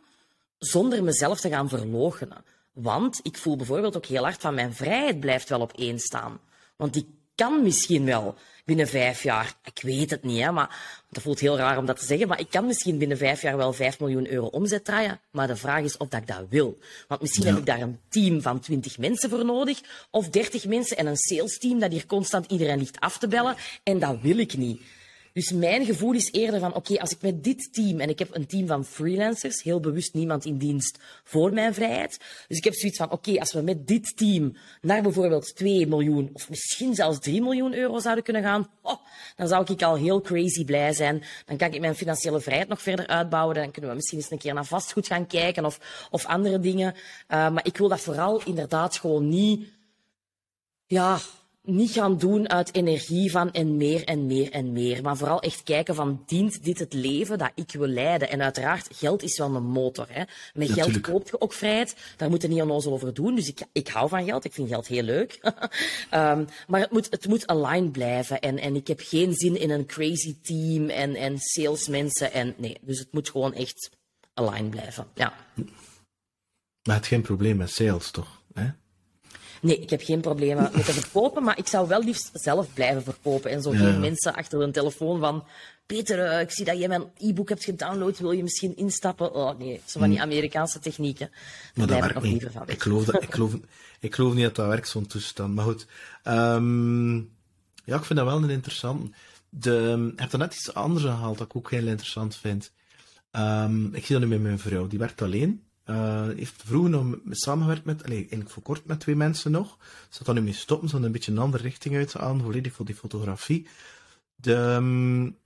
zonder 0.57 1.03
mezelf 1.03 1.39
te 1.39 1.49
gaan 1.49 1.69
verloochenen? 1.69 2.43
Want 2.73 3.19
ik 3.23 3.37
voel 3.37 3.55
bijvoorbeeld 3.55 3.97
ook 3.97 4.05
heel 4.05 4.23
hard 4.23 4.41
van 4.41 4.53
mijn 4.53 4.73
vrijheid 4.73 5.19
blijft 5.19 5.49
wel 5.49 5.61
op 5.61 5.73
één 5.77 5.99
staan. 5.99 6.39
Want 6.75 6.93
die 6.93 7.19
kan 7.35 7.63
misschien 7.63 8.05
wel 8.05 8.35
binnen 8.65 8.87
vijf 8.87 9.23
jaar, 9.23 9.53
ik 9.63 9.81
weet 9.81 10.09
het 10.09 10.23
niet, 10.23 10.41
hè, 10.41 10.51
maar 10.51 11.03
dat 11.09 11.23
voelt 11.23 11.39
heel 11.39 11.57
raar 11.57 11.77
om 11.77 11.85
dat 11.85 11.99
te 11.99 12.05
zeggen, 12.05 12.27
maar 12.27 12.39
ik 12.39 12.49
kan 12.49 12.65
misschien 12.65 12.97
binnen 12.97 13.17
vijf 13.17 13.41
jaar 13.41 13.57
wel 13.57 13.73
vijf 13.73 13.99
miljoen 13.99 14.31
euro 14.31 14.45
omzet 14.45 14.85
draaien, 14.85 15.19
maar 15.31 15.47
de 15.47 15.55
vraag 15.55 15.83
is 15.83 15.97
of 15.97 16.07
dat 16.07 16.21
ik 16.21 16.27
dat 16.27 16.45
wil. 16.49 16.77
Want 17.07 17.21
misschien 17.21 17.45
heb 17.45 17.57
ik 17.57 17.65
daar 17.65 17.81
een 17.81 17.99
team 18.09 18.41
van 18.41 18.59
twintig 18.59 18.97
mensen 18.97 19.29
voor 19.29 19.45
nodig, 19.45 19.81
of 20.09 20.29
dertig 20.29 20.65
mensen 20.65 20.97
en 20.97 21.05
een 21.05 21.17
sales 21.17 21.57
team 21.57 21.79
dat 21.79 21.91
hier 21.91 22.05
constant 22.05 22.51
iedereen 22.51 22.79
ligt 22.79 22.99
af 22.99 23.17
te 23.17 23.27
bellen, 23.27 23.55
en 23.83 23.99
dat 23.99 24.21
wil 24.21 24.37
ik 24.37 24.57
niet. 24.57 24.81
Dus 25.33 25.51
mijn 25.51 25.85
gevoel 25.85 26.13
is 26.13 26.31
eerder 26.31 26.59
van, 26.59 26.73
oké, 26.75 26.99
als 26.99 27.11
ik 27.11 27.21
met 27.21 27.43
dit 27.43 27.73
team, 27.73 27.99
en 27.99 28.09
ik 28.09 28.19
heb 28.19 28.35
een 28.35 28.45
team 28.47 28.67
van 28.67 28.85
freelancers, 28.85 29.63
heel 29.63 29.79
bewust 29.79 30.13
niemand 30.13 30.45
in 30.45 30.57
dienst 30.57 30.99
voor 31.23 31.53
mijn 31.53 31.73
vrijheid. 31.73 32.19
Dus 32.47 32.57
ik 32.57 32.63
heb 32.63 32.73
zoiets 32.73 32.97
van, 32.97 33.11
oké, 33.11 33.39
als 33.39 33.53
we 33.53 33.61
met 33.61 33.87
dit 33.87 34.17
team 34.17 34.57
naar 34.81 35.01
bijvoorbeeld 35.01 35.55
2 35.55 35.87
miljoen, 35.87 36.29
of 36.33 36.49
misschien 36.49 36.95
zelfs 36.95 37.19
3 37.19 37.41
miljoen 37.41 37.73
euro 37.73 37.99
zouden 37.99 38.23
kunnen 38.23 38.43
gaan, 38.43 38.69
oh, 38.81 38.97
dan 39.35 39.47
zou 39.47 39.65
ik 39.73 39.81
al 39.81 39.95
heel 39.95 40.21
crazy 40.21 40.65
blij 40.65 40.93
zijn. 40.93 41.23
Dan 41.45 41.57
kan 41.57 41.73
ik 41.73 41.79
mijn 41.79 41.95
financiële 41.95 42.39
vrijheid 42.39 42.67
nog 42.67 42.81
verder 42.81 43.07
uitbouwen. 43.07 43.55
Dan 43.55 43.71
kunnen 43.71 43.89
we 43.89 43.95
misschien 43.95 44.17
eens 44.17 44.31
een 44.31 44.37
keer 44.37 44.53
naar 44.53 44.65
vastgoed 44.65 45.07
gaan 45.07 45.27
kijken 45.27 45.65
of, 45.65 46.07
of 46.11 46.25
andere 46.25 46.59
dingen. 46.59 46.93
Uh, 46.93 47.49
maar 47.49 47.65
ik 47.65 47.77
wil 47.77 47.87
dat 47.87 47.99
vooral 47.99 48.41
inderdaad 48.45 48.97
gewoon 48.97 49.29
niet, 49.29 49.69
ja, 50.85 51.19
niet 51.63 51.91
gaan 51.91 52.17
doen 52.17 52.49
uit 52.49 52.75
energie 52.75 53.31
van 53.31 53.51
en 53.51 53.77
meer 53.77 54.03
en 54.03 54.25
meer 54.25 54.51
en 54.51 54.71
meer. 54.71 55.01
Maar 55.01 55.17
vooral 55.17 55.41
echt 55.41 55.63
kijken 55.63 55.95
van, 55.95 56.23
dient 56.25 56.63
dit 56.63 56.79
het 56.79 56.93
leven 56.93 57.37
dat 57.37 57.51
ik 57.55 57.71
wil 57.71 57.87
leiden? 57.87 58.29
En 58.29 58.41
uiteraard, 58.41 58.87
geld 58.95 59.23
is 59.23 59.37
wel 59.37 59.55
een 59.55 59.63
motor. 59.63 60.07
Hè? 60.09 60.23
Met 60.53 60.71
geld 60.71 61.01
koop 61.01 61.29
je 61.29 61.41
ook 61.41 61.53
vrijheid. 61.53 61.95
Daar 62.17 62.29
moet 62.29 62.41
je 62.41 62.47
niet 62.47 62.61
onnozel 62.61 62.93
over 62.93 63.13
doen. 63.13 63.35
Dus 63.35 63.47
ik, 63.47 63.59
ik 63.71 63.87
hou 63.87 64.09
van 64.09 64.25
geld. 64.25 64.45
Ik 64.45 64.53
vind 64.53 64.67
geld 64.67 64.87
heel 64.87 65.03
leuk. 65.03 65.39
um, 66.13 66.47
maar 66.67 66.79
het 66.79 66.91
moet, 66.91 67.07
het 67.09 67.27
moet 67.27 67.47
aligned 67.47 67.91
blijven. 67.91 68.39
En, 68.39 68.59
en 68.59 68.75
ik 68.75 68.87
heb 68.87 68.99
geen 69.03 69.33
zin 69.33 69.59
in 69.59 69.69
een 69.69 69.85
crazy 69.85 70.35
team 70.41 70.89
en, 70.89 71.15
en 71.15 71.39
salesmensen. 71.39 72.33
En, 72.33 72.53
nee, 72.57 72.77
dus 72.81 72.99
het 72.99 73.11
moet 73.11 73.29
gewoon 73.29 73.53
echt 73.53 73.89
aligned 74.33 74.69
blijven. 74.69 75.07
Ja. 75.15 75.33
Maar 76.87 76.95
het 76.95 77.07
geen 77.07 77.21
probleem 77.21 77.57
met 77.57 77.71
sales, 77.71 78.11
toch? 78.11 78.41
Hè? 78.53 78.69
Nee, 79.61 79.79
ik 79.79 79.89
heb 79.89 80.01
geen 80.01 80.21
problemen 80.21 80.69
met 80.73 80.85
te 80.85 80.93
verkopen, 80.93 81.43
maar 81.43 81.57
ik 81.57 81.67
zou 81.67 81.87
wel 81.87 82.03
liefst 82.03 82.29
zelf 82.33 82.73
blijven 82.73 83.03
verkopen. 83.03 83.51
En 83.51 83.61
zo 83.61 83.71
geen 83.71 83.99
mensen 83.99 84.35
achter 84.35 84.59
hun 84.59 84.71
telefoon 84.71 85.19
van... 85.19 85.43
Peter, 85.85 86.33
uh, 86.33 86.39
ik 86.39 86.51
zie 86.51 86.65
dat 86.65 86.77
jij 86.77 86.87
mijn 86.87 87.11
e-book 87.17 87.49
hebt 87.49 87.63
gedownload, 87.63 88.19
wil 88.19 88.31
je 88.31 88.43
misschien 88.43 88.77
instappen? 88.77 89.33
Oh 89.33 89.57
nee, 89.57 89.81
zo 89.85 89.99
van 89.99 90.09
die 90.09 90.19
hmm. 90.19 90.31
Amerikaanse 90.31 90.79
technieken. 90.79 91.31
Daar 91.73 91.87
blijf 91.87 92.05
ik 92.05 92.13
nog 92.13 92.23
liever 92.23 92.51
van 92.51 92.63
Ik 92.67 92.81
geloof, 92.81 93.05
dat, 93.05 93.23
ik, 93.23 93.33
geloof, 93.33 93.53
ik 93.99 94.15
geloof 94.15 94.33
niet 94.33 94.43
dat 94.43 94.55
dat 94.55 94.67
werkt, 94.67 94.87
zo'n 94.87 95.07
toestand. 95.07 95.55
Maar 95.55 95.65
goed. 95.65 95.85
Um, 96.23 97.15
Ja, 97.85 97.97
ik 97.97 98.05
vind 98.05 98.19
dat 98.19 98.27
wel 98.27 98.43
een 98.43 98.49
interessant. 98.49 99.15
De, 99.49 100.09
ik 100.13 100.19
heb 100.19 100.31
er 100.31 100.39
net 100.39 100.53
iets 100.53 100.73
anders 100.73 101.05
gehaald 101.05 101.37
dat 101.37 101.47
ik 101.47 101.55
ook 101.55 101.71
heel 101.71 101.87
interessant 101.87 102.35
vind. 102.35 102.71
Um, 103.31 103.95
ik 103.95 104.05
zie 104.05 104.19
dat 104.19 104.23
nu 104.23 104.31
met 104.31 104.41
mijn 104.41 104.59
vrouw. 104.59 104.87
Die 104.87 104.99
werkt 104.99 105.21
alleen. 105.21 105.63
Uh, 105.91 106.27
heeft 106.35 106.63
vroeger 106.65 106.89
nog 106.89 107.17
samengewerkt 107.29 107.85
met, 107.85 108.03
allez, 108.03 108.17
eigenlijk 108.17 108.49
voor 108.49 108.63
kort 108.63 108.85
met 108.85 108.99
twee 108.99 109.15
mensen 109.15 109.51
nog. 109.51 109.77
Had 110.09 110.25
dan 110.25 110.35
nu 110.35 110.41
mee 110.41 110.53
stoppen, 110.53 110.89
ze 110.89 110.97
een 110.97 111.11
beetje 111.11 111.31
een 111.31 111.37
andere 111.37 111.63
richting 111.63 111.95
uit 111.95 112.17
aan, 112.17 112.41
volledig 112.41 112.73
voor 112.73 112.85
die 112.85 112.95
fotografie. 112.95 113.67
De, 114.35 114.55
um, 114.55 115.37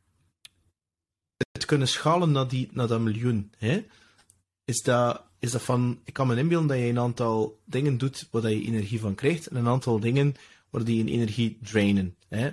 het 1.52 1.66
kunnen 1.66 1.88
schalen 1.88 2.32
naar, 2.32 2.48
die, 2.48 2.70
naar 2.72 2.88
dat 2.88 3.00
miljoen, 3.00 3.52
hè? 3.58 3.86
Is, 4.66 4.82
dat, 4.82 5.24
is 5.40 5.52
dat 5.52 5.62
van, 5.62 6.00
ik 6.04 6.14
kan 6.14 6.28
me 6.28 6.36
inbeelden 6.36 6.68
dat 6.68 6.78
je 6.78 6.84
een 6.84 7.00
aantal 7.00 7.60
dingen 7.66 7.98
doet 7.98 8.28
waar 8.32 8.50
je 8.50 8.66
energie 8.66 9.00
van 9.00 9.16
krijgt, 9.16 9.48
en 9.48 9.56
een 9.56 9.68
aantal 9.68 10.00
dingen 10.00 10.36
waar 10.70 10.84
die 10.84 11.04
je 11.04 11.12
energie 11.12 11.58
drainen. 11.62 12.16
Hè? 12.28 12.50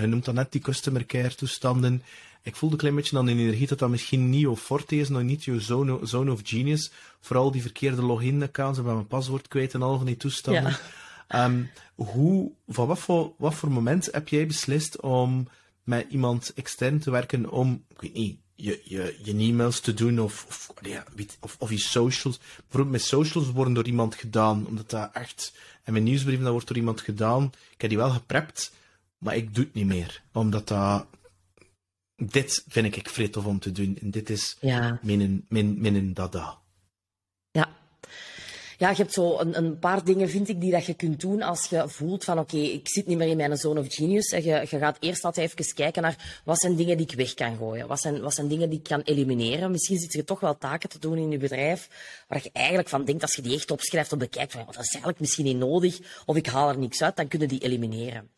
Je 0.00 0.06
noemt 0.06 0.24
dan 0.24 0.34
net 0.34 0.52
die 0.52 0.60
customer 0.60 1.06
care 1.06 1.34
toestanden. 1.34 2.02
Ik 2.42 2.56
voelde 2.56 2.74
een 2.74 2.80
klein 2.80 2.94
beetje 2.94 3.18
aan 3.18 3.26
de 3.26 3.32
energie 3.32 3.66
dat 3.66 3.78
dat 3.78 3.88
misschien 3.88 4.30
niet 4.30 4.40
jouw 4.40 4.56
forte 4.56 4.96
is, 4.96 5.08
nog 5.08 5.22
niet 5.22 5.44
jouw 5.44 5.58
zone, 5.58 5.98
zone 6.02 6.32
of 6.32 6.40
genius. 6.42 6.90
Vooral 7.20 7.50
die 7.50 7.62
verkeerde 7.62 8.02
login-accounts, 8.02 8.78
en 8.78 8.84
mijn 8.84 9.06
paswoord 9.06 9.48
kwijt 9.48 9.74
en 9.74 9.82
al 9.82 9.96
van 9.96 10.06
die 10.06 10.16
toestanden. 10.16 10.78
Ja. 11.28 11.44
Um, 11.44 11.70
hoe, 11.94 12.52
van 12.68 12.86
wat 12.86 12.98
voor, 12.98 13.32
wat 13.38 13.54
voor 13.54 13.70
moment 13.70 14.08
heb 14.12 14.28
jij 14.28 14.46
beslist 14.46 15.00
om 15.00 15.48
met 15.84 16.06
iemand 16.08 16.52
extern 16.54 16.98
te 16.98 17.10
werken 17.10 17.50
om, 17.50 17.84
ik 17.88 18.00
weet 18.00 18.14
niet, 18.14 18.38
je, 18.54 18.80
je, 18.84 19.18
je 19.22 19.32
e-mails 19.32 19.80
te 19.80 19.94
doen 19.94 20.20
of, 20.20 20.44
of, 20.48 20.72
ja, 20.80 21.04
of, 21.40 21.56
of 21.58 21.70
je 21.70 21.78
socials. 21.78 22.38
Bijvoorbeeld 22.38 22.90
met 22.90 23.02
socials 23.02 23.50
worden 23.50 23.74
door 23.74 23.86
iemand 23.86 24.14
gedaan, 24.14 24.66
omdat 24.66 24.90
dat 24.90 25.10
echt, 25.12 25.52
en 25.82 25.92
mijn 25.92 26.04
nieuwsbrief 26.04 26.40
dat 26.40 26.52
wordt 26.52 26.66
door 26.66 26.76
iemand 26.76 27.00
gedaan. 27.00 27.52
Ik 27.70 27.80
heb 27.80 27.90
die 27.90 27.98
wel 27.98 28.10
geprept, 28.10 28.72
maar 29.18 29.36
ik 29.36 29.54
doe 29.54 29.64
het 29.64 29.74
niet 29.74 29.86
meer. 29.86 30.22
Omdat 30.32 30.68
dat, 30.68 31.06
dit 32.20 32.64
vind 32.68 32.96
ik 32.96 33.08
tof 33.08 33.46
om 33.46 33.58
te 33.58 33.72
doen. 33.72 33.98
En 34.00 34.10
dit 34.10 34.30
is 34.30 34.56
ja. 34.60 34.98
mijn, 35.02 35.44
mijn, 35.48 35.80
mijn 35.80 36.14
dada. 36.14 36.58
Ja, 37.50 37.68
ja, 38.80 38.90
je 38.90 38.96
hebt 38.96 39.12
zo 39.12 39.38
een, 39.38 39.56
een, 39.56 39.78
paar 39.78 40.04
dingen, 40.04 40.28
vind 40.28 40.48
ik, 40.48 40.60
die 40.60 40.70
dat 40.70 40.86
je 40.86 40.94
kunt 40.94 41.20
doen 41.20 41.42
als 41.42 41.66
je 41.66 41.88
voelt 41.88 42.24
van 42.24 42.38
oké, 42.38 42.56
ik 42.56 42.88
zit 42.88 43.06
niet 43.06 43.16
meer 43.16 43.28
in 43.28 43.36
mijn 43.36 43.56
zone 43.56 43.80
of 43.80 43.94
genius. 43.94 44.28
En 44.28 44.44
je, 44.44 44.66
je 44.70 44.78
gaat 44.78 44.96
eerst 45.00 45.24
altijd 45.24 45.52
even 45.52 45.74
kijken 45.74 46.02
naar 46.02 46.40
wat 46.44 46.60
zijn 46.60 46.76
dingen 46.76 46.96
die 46.96 47.06
ik 47.06 47.16
weg 47.16 47.34
kan 47.34 47.56
gooien. 47.56 47.86
Wat 47.86 48.00
zijn, 48.00 48.20
wat 48.20 48.34
zijn 48.34 48.48
dingen 48.48 48.70
die 48.70 48.78
ik 48.78 48.84
kan 48.84 49.00
elimineren. 49.00 49.70
Misschien 49.70 49.98
zit 49.98 50.12
je 50.12 50.24
toch 50.24 50.40
wel 50.40 50.58
taken 50.58 50.88
te 50.88 50.98
doen 50.98 51.16
in 51.16 51.30
je 51.30 51.38
bedrijf 51.38 51.88
waar 52.28 52.40
je 52.42 52.50
eigenlijk 52.52 52.88
van 52.88 53.04
denkt, 53.04 53.22
als 53.22 53.34
je 53.34 53.42
die 53.42 53.54
echt 53.54 53.70
opschrijft 53.70 54.12
of 54.12 54.18
bekijkt, 54.18 54.52
van, 54.52 54.64
dat 54.66 54.74
is 54.74 54.92
eigenlijk 54.92 55.20
misschien 55.20 55.44
niet 55.44 55.56
nodig 55.56 55.98
of 56.26 56.36
ik 56.36 56.46
haal 56.46 56.68
er 56.68 56.78
niks 56.78 57.02
uit, 57.02 57.16
dan 57.16 57.28
kunnen 57.28 57.48
die 57.48 57.62
elimineren. 57.62 58.30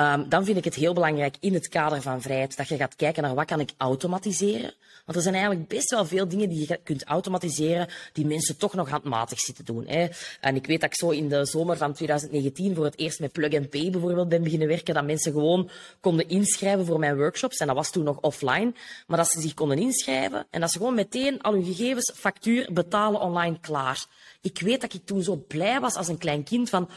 Um, 0.00 0.28
dan 0.28 0.44
vind 0.44 0.56
ik 0.56 0.64
het 0.64 0.74
heel 0.74 0.92
belangrijk 0.92 1.36
in 1.40 1.54
het 1.54 1.68
kader 1.68 2.02
van 2.02 2.22
vrijheid 2.22 2.56
dat 2.56 2.68
je 2.68 2.76
gaat 2.76 2.96
kijken 2.96 3.22
naar 3.22 3.34
wat 3.34 3.44
kan 3.44 3.60
ik 3.60 3.70
automatiseren. 3.76 4.74
Want 5.04 5.16
er 5.16 5.22
zijn 5.22 5.34
eigenlijk 5.34 5.68
best 5.68 5.90
wel 5.90 6.06
veel 6.06 6.28
dingen 6.28 6.48
die 6.48 6.68
je 6.68 6.80
kunt 6.84 7.04
automatiseren 7.04 7.88
die 8.12 8.26
mensen 8.26 8.56
toch 8.56 8.74
nog 8.74 8.88
handmatig 8.88 9.40
zitten 9.40 9.64
doen. 9.64 9.86
Hè. 9.86 10.08
En 10.40 10.56
ik 10.56 10.66
weet 10.66 10.80
dat 10.80 10.90
ik 10.90 10.96
zo 10.96 11.10
in 11.10 11.28
de 11.28 11.44
zomer 11.44 11.76
van 11.76 11.92
2019 11.92 12.74
voor 12.74 12.84
het 12.84 12.98
eerst 12.98 13.20
met 13.20 13.32
Plug 13.32 13.54
and 13.54 13.70
Pay 13.70 13.90
bijvoorbeeld 13.90 14.28
ben 14.28 14.42
beginnen 14.42 14.68
werken, 14.68 14.94
dat 14.94 15.04
mensen 15.04 15.32
gewoon 15.32 15.70
konden 16.00 16.28
inschrijven 16.28 16.86
voor 16.86 16.98
mijn 16.98 17.16
workshops. 17.16 17.56
En 17.56 17.66
dat 17.66 17.76
was 17.76 17.90
toen 17.90 18.04
nog 18.04 18.20
offline. 18.20 18.72
Maar 19.06 19.18
dat 19.18 19.30
ze 19.30 19.40
zich 19.40 19.54
konden 19.54 19.78
inschrijven 19.78 20.46
en 20.50 20.60
dat 20.60 20.70
ze 20.70 20.78
gewoon 20.78 20.94
meteen 20.94 21.40
al 21.40 21.52
hun 21.52 21.64
gegevens, 21.64 22.12
factuur, 22.14 22.68
betalen 22.72 23.20
online 23.20 23.58
klaar. 23.60 24.06
Ik 24.42 24.60
weet 24.60 24.80
dat 24.80 24.94
ik 24.94 25.06
toen 25.06 25.22
zo 25.22 25.44
blij 25.48 25.80
was 25.80 25.94
als 25.94 26.08
een 26.08 26.18
klein 26.18 26.44
kind 26.44 26.68
van, 26.68 26.82
oh, 26.82 26.90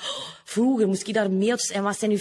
vroeger 0.44 0.88
moest 0.88 1.08
ik 1.08 1.14
daar 1.14 1.32
mailtjes 1.32 1.72
en 1.72 1.84
wat 1.84 2.00
zijn 2.00 2.12
uw 2.12 2.18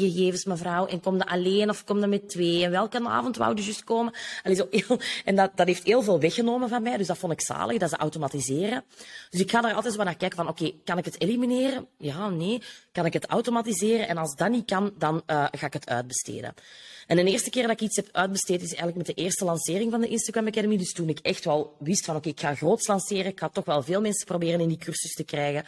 facturatiegegevens, 0.00 0.44
mevrouw? 0.44 0.86
En 0.86 1.00
kom 1.00 1.16
je 1.16 1.26
alleen 1.26 1.70
of 1.70 1.84
kom 1.84 2.00
je 2.00 2.06
met 2.06 2.28
twee? 2.28 2.64
En 2.64 2.70
welke 2.70 3.08
avond 3.08 3.36
wou 3.36 3.62
je 3.62 3.74
komen? 3.84 4.12
Zo 4.54 4.66
heel, 4.70 5.00
en 5.24 5.36
dat, 5.36 5.50
dat 5.54 5.66
heeft 5.66 5.84
heel 5.84 6.02
veel 6.02 6.20
weggenomen 6.20 6.68
van 6.68 6.82
mij, 6.82 6.96
dus 6.96 7.06
dat 7.06 7.18
vond 7.18 7.32
ik 7.32 7.40
zalig, 7.40 7.78
dat 7.78 7.90
ze 7.90 7.96
automatiseren. 7.96 8.84
Dus 9.30 9.40
ik 9.40 9.50
ga 9.50 9.60
daar 9.60 9.74
altijd 9.74 9.94
zo 9.94 10.02
naar 10.02 10.16
kijken 10.16 10.36
van, 10.36 10.48
oké, 10.48 10.72
kan 10.84 10.98
ik 10.98 11.04
het 11.04 11.20
elimineren? 11.20 11.86
Ja, 11.98 12.28
nee. 12.28 12.62
Kan 12.92 13.06
ik 13.06 13.12
het 13.12 13.26
automatiseren? 13.26 14.08
En 14.08 14.16
als 14.16 14.34
dat 14.36 14.50
niet 14.50 14.66
kan, 14.66 14.92
dan 14.98 15.22
uh, 15.26 15.46
ga 15.50 15.66
ik 15.66 15.72
het 15.72 15.88
uitbesteden. 15.88 16.54
En 17.06 17.16
de 17.16 17.24
eerste 17.24 17.50
keer 17.50 17.62
dat 17.62 17.70
ik 17.70 17.80
iets 17.80 17.96
heb 17.96 18.08
uitbesteed 18.12 18.62
is 18.62 18.68
eigenlijk 18.68 18.96
met 18.96 19.06
de 19.06 19.22
eerste 19.22 19.44
lancering 19.44 19.90
van 19.90 20.00
de 20.00 20.08
Instagram 20.08 20.46
Academy. 20.46 20.76
Dus 20.76 20.92
toen 20.92 21.08
ik 21.08 21.18
echt 21.18 21.44
wel 21.44 21.76
wist 21.78 22.04
van 22.04 22.16
oké, 22.16 22.28
ik 22.28 22.40
ga 22.40 22.54
groots 22.54 22.86
lanceren. 22.86 23.26
Ik 23.26 23.38
ga 23.38 23.48
toch 23.48 23.64
wel 23.64 23.82
veel 23.82 24.00
mensen 24.00 24.26
proberen 24.26 24.60
in 24.60 24.68
die 24.68 24.78
cursus 24.78 25.14
te 25.14 25.24
krijgen. 25.24 25.64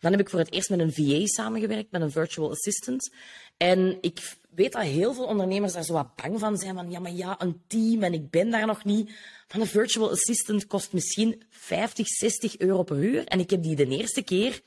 Dan 0.00 0.10
heb 0.10 0.20
ik 0.20 0.30
voor 0.30 0.38
het 0.38 0.52
eerst 0.52 0.70
met 0.70 0.78
een 0.78 0.92
VA 0.92 1.26
samengewerkt, 1.26 1.90
met 1.90 2.00
een 2.00 2.10
virtual 2.10 2.50
assistant. 2.50 3.10
En 3.58 3.98
ik 4.00 4.36
weet 4.50 4.72
dat 4.72 4.82
heel 4.82 5.14
veel 5.14 5.24
ondernemers 5.24 5.72
daar 5.72 5.84
zo 5.84 5.92
wat 5.92 6.16
bang 6.16 6.38
van 6.38 6.56
zijn. 6.56 6.74
Van 6.74 6.90
ja, 6.90 6.98
maar 6.98 7.12
ja, 7.12 7.34
een 7.38 7.60
team 7.66 8.02
en 8.02 8.12
ik 8.12 8.30
ben 8.30 8.50
daar 8.50 8.66
nog 8.66 8.84
niet. 8.84 9.10
Van 9.48 9.60
een 9.60 9.66
virtual 9.66 10.10
assistant 10.10 10.66
kost 10.66 10.92
misschien 10.92 11.42
50, 11.50 12.06
60 12.06 12.58
euro 12.58 12.82
per 12.82 12.96
uur. 12.96 13.24
En 13.24 13.40
ik 13.40 13.50
heb 13.50 13.62
die 13.62 13.76
de 13.76 13.86
eerste 13.86 14.22
keer 14.22 14.62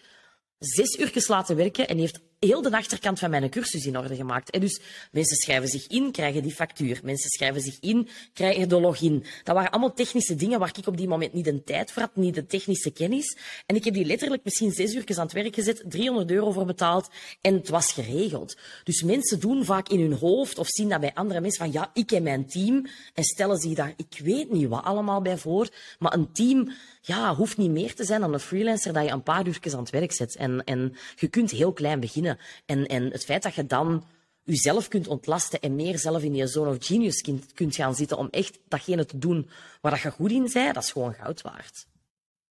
zes 0.59 0.99
uur 0.99 1.25
laten 1.27 1.55
werken 1.55 1.87
en 1.87 1.97
heeft 1.97 2.21
heel 2.47 2.61
de 2.61 2.71
achterkant 2.71 3.19
van 3.19 3.29
mijn 3.29 3.49
cursus 3.49 3.85
in 3.85 3.97
orde 3.97 4.15
gemaakt. 4.15 4.49
En 4.49 4.59
dus 4.59 4.81
mensen 5.11 5.37
schrijven 5.37 5.67
zich 5.67 5.87
in, 5.87 6.11
krijgen 6.11 6.43
die 6.43 6.51
factuur. 6.51 6.99
Mensen 7.03 7.29
schrijven 7.29 7.61
zich 7.61 7.77
in, 7.79 8.07
krijgen 8.33 8.69
de 8.69 8.79
login. 8.79 9.25
Dat 9.43 9.55
waren 9.55 9.71
allemaal 9.71 9.93
technische 9.93 10.35
dingen 10.35 10.59
waar 10.59 10.71
ik 10.77 10.87
op 10.87 10.97
die 10.97 11.07
moment 11.07 11.33
niet 11.33 11.45
de 11.45 11.63
tijd 11.63 11.91
voor 11.91 12.01
had, 12.01 12.15
niet 12.15 12.35
de 12.35 12.45
technische 12.45 12.91
kennis. 12.91 13.37
En 13.65 13.75
ik 13.75 13.83
heb 13.83 13.93
die 13.93 14.05
letterlijk 14.05 14.43
misschien 14.43 14.71
zes 14.71 14.93
uur 14.93 15.03
aan 15.17 15.25
het 15.25 15.31
werk 15.31 15.55
gezet, 15.55 15.83
300 15.87 16.31
euro 16.31 16.51
voor 16.51 16.65
betaald 16.65 17.09
en 17.41 17.53
het 17.53 17.69
was 17.69 17.91
geregeld. 17.91 18.57
Dus 18.83 19.03
mensen 19.03 19.39
doen 19.39 19.65
vaak 19.65 19.89
in 19.89 19.99
hun 19.99 20.13
hoofd 20.13 20.57
of 20.57 20.67
zien 20.67 20.89
dat 20.89 20.99
bij 20.99 21.13
andere 21.13 21.41
mensen 21.41 21.63
van 21.63 21.73
ja, 21.73 21.89
ik 21.93 22.11
en 22.11 22.23
mijn 22.23 22.47
team 22.47 22.85
en 23.13 23.23
stellen 23.23 23.57
zich 23.57 23.73
daar, 23.73 23.93
ik 23.95 24.19
weet 24.23 24.51
niet 24.51 24.67
wat 24.67 24.83
allemaal 24.83 25.21
bij 25.21 25.37
voor, 25.37 25.69
maar 25.99 26.13
een 26.13 26.31
team 26.31 26.71
ja, 27.01 27.35
hoeft 27.35 27.57
niet 27.57 27.71
meer 27.71 27.95
te 27.95 28.03
zijn 28.03 28.21
dan 28.21 28.33
een 28.33 28.39
freelancer 28.39 28.93
dat 28.93 29.03
je 29.03 29.11
een 29.11 29.23
paar 29.23 29.47
uurtjes 29.47 29.73
aan 29.73 29.79
het 29.79 29.89
werk 29.89 30.11
zet. 30.11 30.35
En, 30.35 30.63
en 30.63 30.95
je 31.15 31.27
kunt 31.27 31.51
heel 31.51 31.73
klein 31.73 31.99
beginnen. 31.99 32.30
En, 32.65 32.87
en 32.87 33.03
het 33.11 33.25
feit 33.25 33.43
dat 33.43 33.55
je 33.55 33.65
dan 33.65 34.03
jezelf 34.43 34.87
kunt 34.87 35.07
ontlasten 35.07 35.59
en 35.59 35.75
meer 35.75 35.99
zelf 35.99 36.23
in 36.23 36.35
je 36.35 36.47
zone 36.47 36.69
of 36.69 36.85
genius 36.85 37.21
kunt, 37.53 37.75
gaan 37.75 37.95
zitten 37.95 38.17
om 38.17 38.27
echt 38.31 38.59
datgene 38.67 39.05
te 39.05 39.17
doen 39.17 39.49
waar 39.81 39.91
dat 39.91 40.01
je 40.01 40.11
goed 40.11 40.31
in 40.31 40.49
bent, 40.53 40.73
dat 40.73 40.83
is 40.83 40.91
gewoon 40.91 41.13
goud 41.13 41.41
waard. 41.41 41.87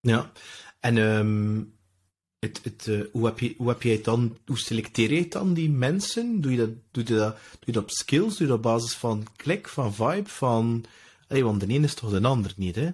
Ja, 0.00 0.32
en 0.80 0.96
um, 0.96 1.74
het, 2.38 2.60
het, 2.62 2.86
uh, 2.86 3.04
hoe, 3.12 3.26
heb 3.26 3.38
je, 3.38 3.54
hoe 3.56 3.76
heb 3.78 4.04
dan, 4.04 4.38
hoe 4.46 4.58
selecteer 4.58 5.12
je 5.12 5.28
dan 5.28 5.54
die 5.54 5.70
mensen? 5.70 6.40
Doe 6.40 6.50
je 6.50 6.56
dat, 6.56 6.70
doe 6.90 7.04
je 7.06 7.14
dat, 7.14 7.34
doe 7.34 7.58
je 7.64 7.72
dat 7.72 7.82
op 7.82 7.90
skills? 7.90 8.36
Doe 8.36 8.46
je 8.46 8.46
dat 8.46 8.56
op 8.56 8.62
basis 8.62 8.94
van 8.94 9.26
klik, 9.36 9.68
van 9.68 9.94
vibe, 9.94 10.28
van... 10.28 10.84
Want 11.28 11.60
de 11.60 11.66
ene 11.66 11.86
is 11.86 11.94
toch 11.94 12.10
de 12.10 12.28
ander 12.28 12.52
niet, 12.56 12.76
hè? 12.76 12.90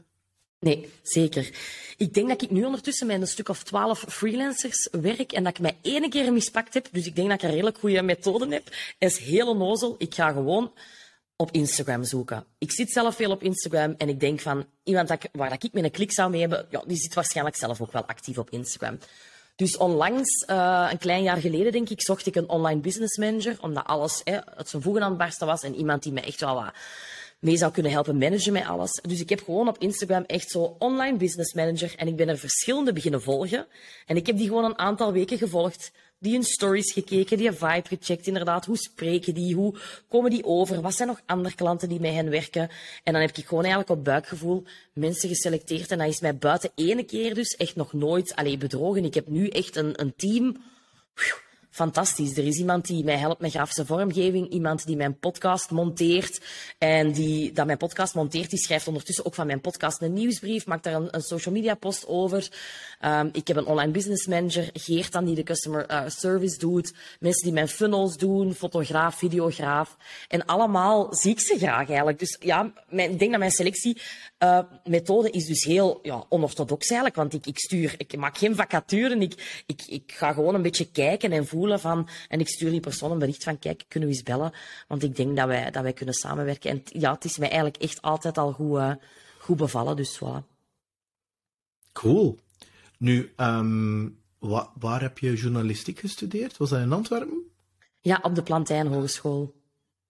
Nee, 0.60 0.92
zeker. 1.02 1.50
Ik 1.96 2.14
denk 2.14 2.28
dat 2.28 2.42
ik 2.42 2.50
nu 2.50 2.64
ondertussen 2.64 3.06
met 3.06 3.20
een 3.20 3.26
stuk 3.26 3.48
of 3.48 3.62
twaalf 3.62 4.04
freelancers 4.08 4.88
werk 4.90 5.32
en 5.32 5.44
dat 5.44 5.52
ik 5.52 5.60
mij 5.60 5.76
één 5.82 6.10
keer 6.10 6.32
mispakt 6.32 6.74
heb. 6.74 6.88
Dus 6.92 7.06
ik 7.06 7.16
denk 7.16 7.28
dat 7.28 7.36
ik 7.36 7.44
een 7.44 7.50
redelijk 7.54 7.78
goede 7.78 8.02
methode 8.02 8.48
heb. 8.48 8.74
Is 8.98 9.18
heel 9.18 9.48
onnozel. 9.48 9.94
Ik 9.98 10.14
ga 10.14 10.32
gewoon 10.32 10.72
op 11.36 11.50
Instagram 11.50 12.04
zoeken. 12.04 12.44
Ik 12.58 12.72
zit 12.72 12.90
zelf 12.90 13.16
veel 13.16 13.30
op 13.30 13.42
Instagram 13.42 13.94
en 13.98 14.08
ik 14.08 14.20
denk 14.20 14.40
van 14.40 14.66
iemand 14.84 15.08
dat 15.08 15.28
waar 15.32 15.50
dat 15.50 15.64
ik 15.64 15.72
met 15.72 15.84
een 15.84 15.90
klik 15.90 16.12
zou 16.12 16.30
mee 16.30 16.40
hebben, 16.40 16.66
ja, 16.70 16.82
die 16.86 16.96
zit 16.96 17.14
waarschijnlijk 17.14 17.56
zelf 17.56 17.80
ook 17.80 17.92
wel 17.92 18.06
actief 18.06 18.38
op 18.38 18.50
Instagram. 18.50 18.98
Dus 19.56 19.76
onlangs, 19.76 20.44
uh, 20.50 20.88
een 20.90 20.98
klein 20.98 21.22
jaar 21.22 21.36
geleden 21.36 21.72
denk 21.72 21.88
ik, 21.88 22.02
zocht 22.02 22.26
ik 22.26 22.34
een 22.34 22.48
online 22.48 22.80
business 22.80 23.16
manager, 23.16 23.56
omdat 23.60 23.84
alles 23.84 24.20
hè, 24.24 24.38
het 24.56 24.68
zijn 24.68 24.82
voegen 24.82 25.02
aan 25.02 25.08
het 25.08 25.18
barsten 25.18 25.46
was 25.46 25.62
en 25.62 25.74
iemand 25.74 26.02
die 26.02 26.12
me 26.12 26.20
echt 26.20 26.40
wel 26.40 26.54
wat 26.54 26.72
mee 27.46 27.56
zou 27.56 27.72
kunnen 27.72 27.92
helpen 27.92 28.18
managen 28.18 28.52
met 28.52 28.66
alles. 28.66 29.00
Dus 29.02 29.20
ik 29.20 29.28
heb 29.28 29.42
gewoon 29.44 29.68
op 29.68 29.78
Instagram 29.78 30.24
echt 30.26 30.50
zo 30.50 30.76
online 30.78 31.16
business 31.16 31.54
manager 31.54 31.94
en 31.96 32.08
ik 32.08 32.16
ben 32.16 32.28
er 32.28 32.38
verschillende 32.38 32.92
beginnen 32.92 33.22
volgen. 33.22 33.66
En 34.06 34.16
ik 34.16 34.26
heb 34.26 34.36
die 34.36 34.46
gewoon 34.46 34.64
een 34.64 34.78
aantal 34.78 35.12
weken 35.12 35.38
gevolgd. 35.38 35.92
Die 36.18 36.32
hun 36.32 36.42
stories 36.42 36.92
gekeken, 36.92 37.38
die 37.38 37.52
vibe 37.52 37.88
gecheckt, 37.88 38.26
inderdaad. 38.26 38.64
Hoe 38.64 38.76
spreken 38.76 39.34
die? 39.34 39.54
Hoe 39.54 39.74
komen 40.08 40.30
die 40.30 40.44
over? 40.44 40.80
Wat 40.80 40.94
zijn 40.94 41.08
nog 41.08 41.20
andere 41.26 41.54
klanten 41.54 41.88
die 41.88 42.00
met 42.00 42.12
hen 42.12 42.30
werken? 42.30 42.70
En 43.04 43.12
dan 43.12 43.22
heb 43.22 43.36
ik 43.36 43.46
gewoon 43.46 43.64
eigenlijk 43.64 43.98
op 43.98 44.04
buikgevoel 44.04 44.64
mensen 44.92 45.28
geselecteerd. 45.28 45.90
En 45.90 45.98
dat 45.98 46.08
is 46.08 46.20
mij 46.20 46.36
buiten 46.36 46.70
ene 46.74 47.04
keer 47.04 47.34
dus 47.34 47.54
echt 47.56 47.76
nog 47.76 47.92
nooit 47.92 48.34
alleen 48.34 48.58
bedrogen. 48.58 49.04
Ik 49.04 49.14
heb 49.14 49.28
nu 49.28 49.48
echt 49.48 49.76
een, 49.76 50.00
een 50.00 50.14
team 50.16 50.56
fantastisch. 51.76 52.36
Er 52.36 52.46
is 52.46 52.58
iemand 52.58 52.86
die 52.86 53.04
mij 53.04 53.16
helpt 53.16 53.40
met 53.40 53.50
grafische 53.50 53.86
vormgeving, 53.86 54.48
iemand 54.48 54.86
die 54.86 54.96
mijn 54.96 55.18
podcast 55.18 55.70
monteert 55.70 56.40
en 56.78 57.12
die 57.12 57.52
dat 57.52 57.66
mijn 57.66 57.78
podcast 57.78 58.14
monteert, 58.14 58.50
die 58.50 58.58
schrijft 58.58 58.88
ondertussen 58.88 59.26
ook 59.26 59.34
van 59.34 59.46
mijn 59.46 59.60
podcast 59.60 60.02
een 60.02 60.12
nieuwsbrief, 60.12 60.66
maakt 60.66 60.84
daar 60.84 60.94
een, 60.94 61.08
een 61.10 61.22
social 61.22 61.54
media 61.54 61.74
post 61.74 62.06
over. 62.06 62.48
Um, 63.04 63.28
ik 63.32 63.48
heb 63.48 63.56
een 63.56 63.66
online 63.66 63.92
business 63.92 64.26
manager, 64.26 64.70
Geert 64.72 65.12
dan 65.12 65.24
die 65.24 65.34
de 65.34 65.42
customer 65.42 65.90
uh, 65.90 66.02
service 66.06 66.58
doet, 66.58 66.94
mensen 67.20 67.44
die 67.44 67.52
mijn 67.52 67.68
funnels 67.68 68.16
doen, 68.16 68.54
fotograaf, 68.54 69.18
videograaf 69.18 69.96
en 70.28 70.44
allemaal 70.44 71.14
zie 71.14 71.30
ik 71.30 71.40
ze 71.40 71.58
graag 71.58 71.88
eigenlijk. 71.88 72.18
Dus 72.18 72.36
ja, 72.40 72.72
mijn, 72.88 73.10
ik 73.10 73.18
denk 73.18 73.30
dat 73.30 73.40
mijn 73.40 73.52
selectie 73.52 74.00
uh, 74.38 74.58
methode 74.84 75.30
is 75.30 75.46
dus 75.46 75.64
heel 75.64 75.98
ja, 76.02 76.24
onorthodox 76.28 76.88
eigenlijk, 76.88 77.16
want 77.16 77.34
ik, 77.34 77.46
ik 77.46 77.58
stuur, 77.58 77.94
ik 77.98 78.16
maak 78.16 78.38
geen 78.38 78.54
vacaturen, 78.54 79.22
ik, 79.22 79.62
ik, 79.66 79.82
ik 79.86 80.12
ga 80.16 80.32
gewoon 80.32 80.54
een 80.54 80.62
beetje 80.62 80.90
kijken 80.90 81.32
en 81.32 81.46
voelen 81.46 81.64
voelen 81.66 81.80
van, 81.80 82.08
en 82.28 82.40
ik 82.40 82.48
stuur 82.48 82.70
die 82.70 82.80
persoon 82.80 83.10
een 83.10 83.18
bericht 83.18 83.44
van, 83.44 83.58
kijk, 83.58 83.84
kunnen 83.88 84.08
we 84.08 84.14
eens 84.14 84.24
bellen? 84.24 84.52
Want 84.88 85.02
ik 85.02 85.16
denk 85.16 85.36
dat 85.36 85.46
wij, 85.46 85.70
dat 85.70 85.82
wij 85.82 85.92
kunnen 85.92 86.14
samenwerken. 86.14 86.70
En 86.70 86.82
ja, 86.84 87.12
het 87.12 87.24
is 87.24 87.38
mij 87.38 87.48
eigenlijk 87.48 87.82
echt 87.82 88.02
altijd 88.02 88.38
al 88.38 88.52
goed, 88.52 88.78
uh, 88.78 88.92
goed 89.38 89.56
bevallen, 89.56 89.96
dus 89.96 90.18
voilà. 90.18 90.54
Cool. 91.92 92.38
Nu, 92.98 93.32
um, 93.36 94.18
wa 94.38 94.70
waar 94.78 95.00
heb 95.00 95.18
je 95.18 95.34
journalistiek 95.34 95.98
gestudeerd? 95.98 96.56
Was 96.56 96.70
dat 96.70 96.80
in 96.80 96.92
Antwerpen? 96.92 97.50
Ja, 98.00 98.18
op 98.22 98.34
de 98.34 98.42
Plantijn 98.42 98.86
Hogeschool. 98.86 99.54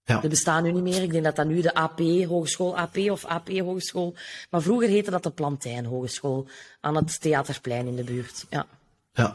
Ja. 0.05 0.21
Die 0.21 0.31
bestaan 0.31 0.63
nu 0.63 0.73
niet 0.73 0.83
meer. 0.83 1.03
Ik 1.03 1.13
denk 1.13 1.25
dat 1.25 1.37
dat 1.37 1.47
nu 1.47 1.61
de 1.61 1.75
AP, 1.75 1.99
Hogeschool 2.29 2.77
AP 2.77 2.97
of 2.97 3.25
AP 3.25 3.49
Hogeschool. 3.49 4.15
Maar 4.51 4.63
vroeger 4.63 4.89
heette 4.89 5.11
dat 5.11 5.23
de 5.23 5.31
Plantijn 5.31 5.85
Hogeschool. 5.85 6.47
Aan 6.81 6.97
het 6.97 7.21
Theaterplein 7.21 7.87
in 7.87 7.97
de 7.97 8.05
buurt. 8.05 8.47
Ja. 8.51 8.67
Ja. 9.13 9.35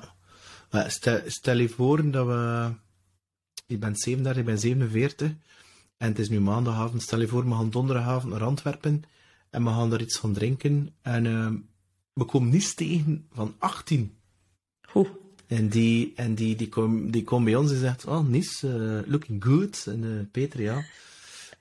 Stel, 0.71 1.21
stel 1.25 1.57
je 1.57 1.69
voor 1.69 2.11
dat 2.11 2.27
we. 2.27 2.71
Ik 3.67 3.79
ben 3.79 3.95
37, 3.95 4.41
ik 4.41 4.45
ben 4.45 4.59
47. 4.59 5.31
En 5.97 6.07
het 6.07 6.19
is 6.19 6.29
nu 6.29 6.39
maandagavond. 6.39 7.01
Stel 7.01 7.19
je 7.19 7.27
voor, 7.27 7.49
we 7.49 7.55
gaan 7.55 7.69
donderdagavond 7.69 8.33
naar 8.33 8.43
Antwerpen. 8.43 9.03
En 9.49 9.63
we 9.63 9.69
gaan 9.69 9.89
daar 9.89 10.01
iets 10.01 10.17
van 10.17 10.33
drinken. 10.33 10.93
En 11.01 11.25
uh, 11.25 11.51
we 12.13 12.25
komen 12.25 12.49
niets 12.49 12.73
tegen 12.73 13.27
van 13.33 13.55
18. 13.57 14.15
Oeh. 14.95 15.09
En 15.47 15.69
die, 15.69 16.13
en 16.15 16.35
die, 16.35 16.55
die 16.55 16.69
komt 16.69 17.13
die 17.13 17.23
kom 17.23 17.43
bij 17.43 17.55
ons 17.55 17.71
en 17.71 17.79
zegt, 17.79 18.05
oh, 18.05 18.27
Nis, 18.27 18.63
uh, 18.63 18.99
looking 19.05 19.43
good. 19.43 19.85
En 19.87 20.03
uh, 20.03 20.21
Peter, 20.31 20.61
ja. 20.61 20.85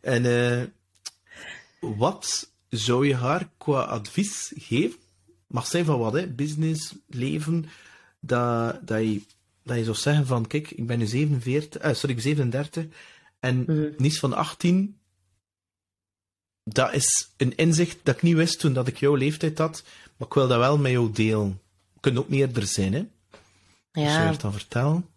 En 0.00 0.24
uh, 0.24 0.62
wat 1.96 2.50
zou 2.68 3.06
je 3.06 3.14
haar 3.14 3.48
qua 3.56 3.80
advies 3.80 4.52
geven? 4.56 4.98
Mag 5.46 5.66
zijn 5.66 5.84
van 5.84 5.98
wat, 5.98 6.12
hè? 6.12 6.26
Business, 6.26 6.94
leven, 7.06 7.64
dat, 8.20 8.86
dat, 8.86 9.00
je, 9.02 9.22
dat 9.62 9.76
je 9.76 9.84
zou 9.84 9.96
zeggen 9.96 10.26
van, 10.26 10.46
kijk, 10.46 10.70
ik 10.70 10.86
ben 10.86 10.98
nu 10.98 11.06
47, 11.06 11.84
uh, 11.84 11.94
sorry, 11.94 12.20
37, 12.20 12.86
en 13.40 13.64
mm 13.66 13.94
Nis 13.96 14.18
van 14.18 14.32
18, 14.32 14.98
dat 16.64 16.92
is 16.92 17.30
een 17.36 17.56
inzicht 17.56 17.98
dat 18.02 18.14
ik 18.14 18.22
niet 18.22 18.36
wist 18.36 18.58
toen 18.60 18.72
dat 18.72 18.86
ik 18.86 18.96
jouw 18.96 19.14
leeftijd 19.14 19.58
had, 19.58 19.82
maar 20.16 20.28
ik 20.28 20.34
wil 20.34 20.48
dat 20.48 20.58
wel 20.58 20.78
met 20.78 20.92
jou 20.92 21.12
delen. 21.12 21.60
Kunt 22.00 22.18
ook 22.18 22.28
meerder 22.28 22.66
zijn, 22.66 22.92
hè? 22.92 23.06
Ja. 23.92 24.10
Zou 24.12 24.24
je 24.24 24.30
het 24.30 24.40
dan 24.40 24.52
vertellen? 24.52 25.08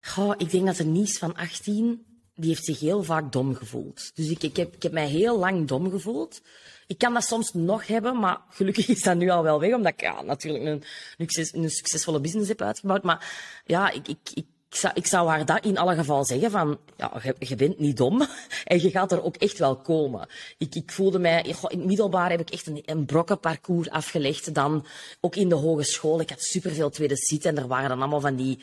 Goh, 0.00 0.34
ik 0.36 0.50
denk 0.50 0.66
dat 0.66 0.78
er 0.78 0.86
Nies 0.86 1.18
van 1.18 1.34
18, 1.34 2.06
die 2.34 2.48
heeft 2.48 2.64
zich 2.64 2.80
heel 2.80 3.02
vaak 3.02 3.32
dom 3.32 3.54
gevoeld. 3.54 4.10
Dus 4.14 4.28
ik, 4.28 4.42
ik, 4.42 4.56
heb, 4.56 4.74
ik 4.74 4.82
heb 4.82 4.92
mij 4.92 5.08
heel 5.08 5.38
lang 5.38 5.68
dom 5.68 5.90
gevoeld. 5.90 6.42
Ik 6.88 6.98
kan 6.98 7.14
dat 7.14 7.24
soms 7.24 7.52
nog 7.52 7.86
hebben, 7.86 8.18
maar 8.18 8.38
gelukkig 8.50 8.88
is 8.88 9.02
dat 9.02 9.16
nu 9.16 9.28
al 9.28 9.42
wel 9.42 9.60
weg, 9.60 9.74
omdat 9.74 9.92
ik 9.92 10.00
ja, 10.00 10.22
natuurlijk 10.22 10.64
een, 10.64 10.82
een 11.52 11.70
succesvolle 11.70 12.20
business 12.20 12.48
heb 12.48 12.62
uitgebouwd. 12.62 13.02
Maar 13.02 13.32
ja, 13.64 13.90
ik, 13.90 14.08
ik, 14.08 14.18
ik 14.34 14.44
ik 14.70 14.76
zou, 14.76 14.94
ik 14.96 15.06
zou 15.06 15.28
haar 15.28 15.44
dat 15.44 15.64
in 15.64 15.78
alle 15.78 15.94
geval 15.94 16.24
zeggen 16.24 16.50
van, 16.50 16.78
ja, 16.96 17.12
je, 17.38 17.54
bent 17.54 17.78
niet 17.78 17.96
dom 17.96 18.22
en 18.64 18.82
je 18.82 18.90
gaat 18.90 19.12
er 19.12 19.22
ook 19.22 19.36
echt 19.36 19.58
wel 19.58 19.76
komen. 19.76 20.28
Ik, 20.58 20.74
ik 20.74 20.92
voelde 20.92 21.18
mij, 21.18 21.42
in 21.42 21.54
het 21.60 21.84
middelbaar 21.84 22.30
heb 22.30 22.40
ik 22.40 22.50
echt 22.50 22.66
een, 22.66 22.82
een 22.84 23.04
brokkenparcours 23.04 23.90
afgelegd. 23.90 24.54
Dan 24.54 24.86
ook 25.20 25.36
in 25.36 25.48
de 25.48 25.54
hogeschool. 25.54 26.20
Ik 26.20 26.30
had 26.30 26.42
superveel 26.42 26.90
tweede 26.90 27.16
zitten 27.16 27.50
en 27.50 27.62
er 27.62 27.68
waren 27.68 27.88
dan 27.88 27.98
allemaal 27.98 28.20
van 28.20 28.36
die 28.36 28.62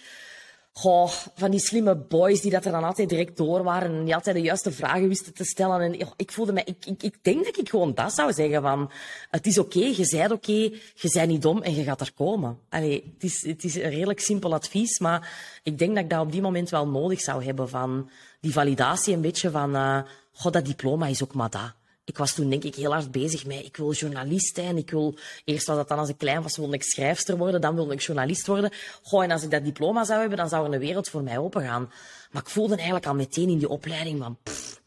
Goh, 0.77 1.11
van 1.35 1.51
die 1.51 1.59
slimme 1.59 1.95
boys 1.95 2.41
die 2.41 2.51
dat 2.51 2.65
er 2.65 2.71
dan 2.71 2.83
altijd 2.83 3.09
direct 3.09 3.37
door 3.37 3.63
waren 3.63 3.95
en 3.95 4.05
die 4.05 4.15
altijd 4.15 4.35
de 4.35 4.41
juiste 4.41 4.71
vragen 4.71 5.07
wisten 5.07 5.33
te 5.33 5.43
stellen. 5.43 5.81
En 5.81 6.13
ik 6.15 6.31
voelde 6.31 6.53
me, 6.53 6.61
ik, 6.65 6.85
ik, 6.85 7.03
ik 7.03 7.17
denk 7.21 7.45
dat 7.45 7.57
ik 7.57 7.69
gewoon 7.69 7.93
dat 7.93 8.13
zou 8.13 8.33
zeggen 8.33 8.61
van, 8.61 8.91
het 9.29 9.45
is 9.45 9.57
oké, 9.57 9.79
je 9.79 10.05
zijt 10.05 10.31
oké, 10.31 10.51
je 10.51 11.09
bent 11.13 11.27
niet 11.27 11.41
dom 11.41 11.61
en 11.61 11.75
je 11.75 11.83
gaat 11.83 12.01
er 12.01 12.13
komen. 12.13 12.59
Allee, 12.69 13.13
het 13.13 13.23
is, 13.23 13.45
het 13.45 13.63
is 13.63 13.75
een 13.75 13.89
redelijk 13.89 14.19
simpel 14.19 14.53
advies, 14.53 14.99
maar 14.99 15.31
ik 15.63 15.77
denk 15.77 15.95
dat 15.95 16.03
ik 16.03 16.09
dat 16.09 16.21
op 16.21 16.31
die 16.31 16.41
moment 16.41 16.69
wel 16.69 16.87
nodig 16.87 17.21
zou 17.21 17.43
hebben 17.43 17.69
van 17.69 18.09
die 18.39 18.51
validatie 18.51 19.13
een 19.13 19.21
beetje 19.21 19.51
van, 19.51 19.75
uh, 19.75 20.01
goh, 20.31 20.51
dat 20.51 20.65
diploma 20.65 21.07
is 21.07 21.23
ook 21.23 21.33
maar 21.33 21.49
dat 21.49 21.73
ik 22.05 22.17
was 22.17 22.33
toen 22.33 22.49
denk 22.49 22.63
ik 22.63 22.75
heel 22.75 22.91
hard 22.91 23.11
bezig 23.11 23.45
met, 23.45 23.65
ik 23.65 23.77
wil 23.77 23.93
journalist 23.93 24.55
zijn, 24.55 24.77
ik 24.77 24.91
wil, 24.91 25.17
eerst 25.43 25.67
was 25.67 25.75
dat 25.75 25.87
dan 25.87 25.97
als 25.97 26.09
ik 26.09 26.17
klein 26.17 26.41
was, 26.41 26.57
wilde 26.57 26.73
ik 26.73 26.83
schrijfster 26.83 27.37
worden, 27.37 27.61
dan 27.61 27.75
wilde 27.75 27.93
ik 27.93 28.01
journalist 28.01 28.47
worden. 28.47 28.71
Goh, 29.01 29.23
en 29.23 29.31
als 29.31 29.43
ik 29.43 29.51
dat 29.51 29.63
diploma 29.63 30.03
zou 30.03 30.19
hebben, 30.19 30.37
dan 30.37 30.49
zou 30.49 30.67
er 30.67 30.73
een 30.73 30.79
wereld 30.79 31.09
voor 31.09 31.23
mij 31.23 31.37
opengaan. 31.37 31.91
Maar 32.31 32.41
ik 32.41 32.49
voelde 32.49 32.75
eigenlijk 32.75 33.05
al 33.05 33.15
meteen 33.15 33.49
in 33.49 33.57
die 33.57 33.69
opleiding 33.69 34.19
van, 34.19 34.37
pff, 34.43 34.81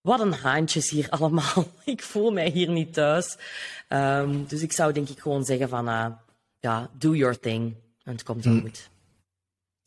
wat 0.00 0.20
een 0.20 0.32
haantjes 0.32 0.90
hier 0.90 1.10
allemaal. 1.10 1.64
ik 1.84 2.02
voel 2.02 2.30
mij 2.30 2.50
hier 2.50 2.70
niet 2.70 2.92
thuis. 2.92 3.36
Um, 3.88 4.46
dus 4.46 4.62
ik 4.62 4.72
zou 4.72 4.92
denk 4.92 5.08
ik 5.08 5.20
gewoon 5.20 5.44
zeggen 5.44 5.68
van, 5.68 5.88
uh, 5.88 6.06
ja, 6.60 6.90
do 6.98 7.14
your 7.14 7.40
thing. 7.40 7.74
En 8.02 8.12
het 8.12 8.22
komt 8.22 8.44
wel 8.44 8.54
hm. 8.54 8.60
goed. 8.60 8.90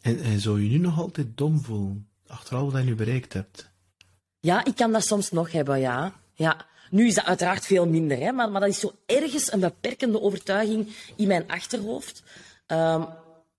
En, 0.02 0.20
en 0.20 0.40
zou 0.40 0.64
je 0.64 0.70
nu 0.70 0.78
nog 0.78 1.00
altijd 1.00 1.38
dom 1.38 1.64
voelen, 1.64 2.10
achteraf 2.28 2.72
wat 2.72 2.82
je 2.82 2.88
nu 2.88 2.96
bereikt 2.96 3.34
hebt? 3.34 3.70
Ja, 4.40 4.66
ik 4.66 4.76
kan 4.76 4.92
dat 4.92 5.06
soms 5.06 5.32
nog 5.32 5.52
hebben, 5.52 5.80
ja. 5.80 6.20
Ja, 6.42 6.66
nu 6.90 7.08
is 7.08 7.14
dat 7.14 7.26
uiteraard 7.26 7.66
veel 7.66 7.88
minder, 7.88 8.18
hè, 8.18 8.32
maar, 8.32 8.52
maar 8.52 8.62
dat 8.62 8.70
is 8.70 8.80
zo 8.80 8.92
ergens 9.06 9.52
een 9.52 9.60
beperkende 9.60 10.22
overtuiging 10.22 10.96
in 11.16 11.28
mijn 11.28 11.48
achterhoofd. 11.48 12.24
Um, 12.68 13.08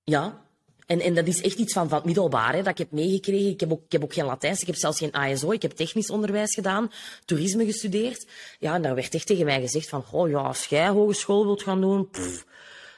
ja, 0.05 0.43
en, 0.87 1.01
en 1.01 1.15
dat 1.15 1.27
is 1.27 1.41
echt 1.41 1.59
iets 1.59 1.73
van, 1.73 1.89
van 1.89 1.97
het 1.97 2.07
middelbaar, 2.07 2.53
hè, 2.53 2.63
dat 2.63 2.73
ik 2.73 2.79
heb 2.79 2.91
meegekregen. 2.91 3.51
Ik 3.51 3.61
heb, 3.61 3.73
ook, 3.73 3.83
ik 3.85 3.93
heb 3.93 4.05
ook 4.05 4.15
geen 4.15 4.25
Latijns, 4.25 4.61
ik 4.61 4.67
heb 4.67 4.77
zelfs 4.77 4.99
geen 4.99 5.13
ASO, 5.13 5.51
ik 5.51 5.63
heb 5.63 5.71
technisch 5.71 6.11
onderwijs 6.11 6.55
gedaan, 6.55 6.91
toerisme 7.25 7.65
gestudeerd. 7.65 8.27
Ja, 8.59 8.75
en 8.75 8.83
daar 8.83 8.95
werd 8.95 9.15
echt 9.15 9.27
tegen 9.27 9.45
mij 9.45 9.61
gezegd 9.61 9.89
van, 9.89 10.05
oh 10.11 10.31
ja, 10.31 10.39
als 10.39 10.65
jij 10.65 10.89
hogeschool 10.89 11.45
wilt 11.45 11.63
gaan 11.63 11.81
doen, 11.81 12.09
pff, 12.11 12.45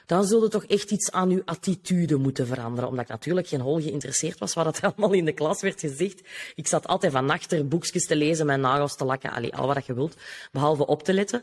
dan 0.05 0.25
zullen 0.25 0.49
toch 0.49 0.65
echt 0.65 0.91
iets 0.91 1.11
aan 1.11 1.29
uw 1.29 1.41
attitude 1.45 2.15
moeten 2.15 2.47
veranderen. 2.47 2.89
Omdat 2.89 3.03
ik 3.03 3.09
natuurlijk 3.09 3.47
geen 3.47 3.61
hol 3.61 3.81
geïnteresseerd 3.81 4.39
was 4.39 4.53
wat 4.53 4.77
er 4.77 4.83
allemaal 4.95 5.13
in 5.13 5.25
de 5.25 5.31
klas 5.31 5.61
werd 5.61 5.79
gezegd. 5.79 6.21
Ik 6.55 6.67
zat 6.67 6.87
altijd 6.87 7.11
van 7.11 7.29
achter 7.29 7.67
boekjes 7.67 8.05
te 8.05 8.15
lezen, 8.15 8.45
mijn 8.45 8.59
nagels 8.59 8.95
te 8.95 9.05
lakken, 9.05 9.31
allee, 9.31 9.55
al 9.55 9.67
wat 9.67 9.85
je 9.85 9.93
wilt, 9.93 10.15
behalve 10.51 10.85
op 10.85 11.03
te 11.03 11.13
letten. 11.13 11.41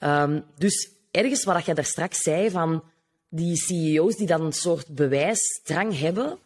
Um, 0.00 0.44
dus 0.58 0.90
ergens 1.10 1.44
wat 1.44 1.64
je 1.64 1.74
daar 1.74 1.84
straks 1.84 2.18
zei 2.18 2.50
van 2.50 2.82
die 3.28 3.56
CEO's 3.56 4.16
die 4.16 4.26
dan 4.26 4.40
een 4.40 4.52
soort 4.52 4.88
bewijsdrang 4.88 5.98
hebben, 5.98 6.38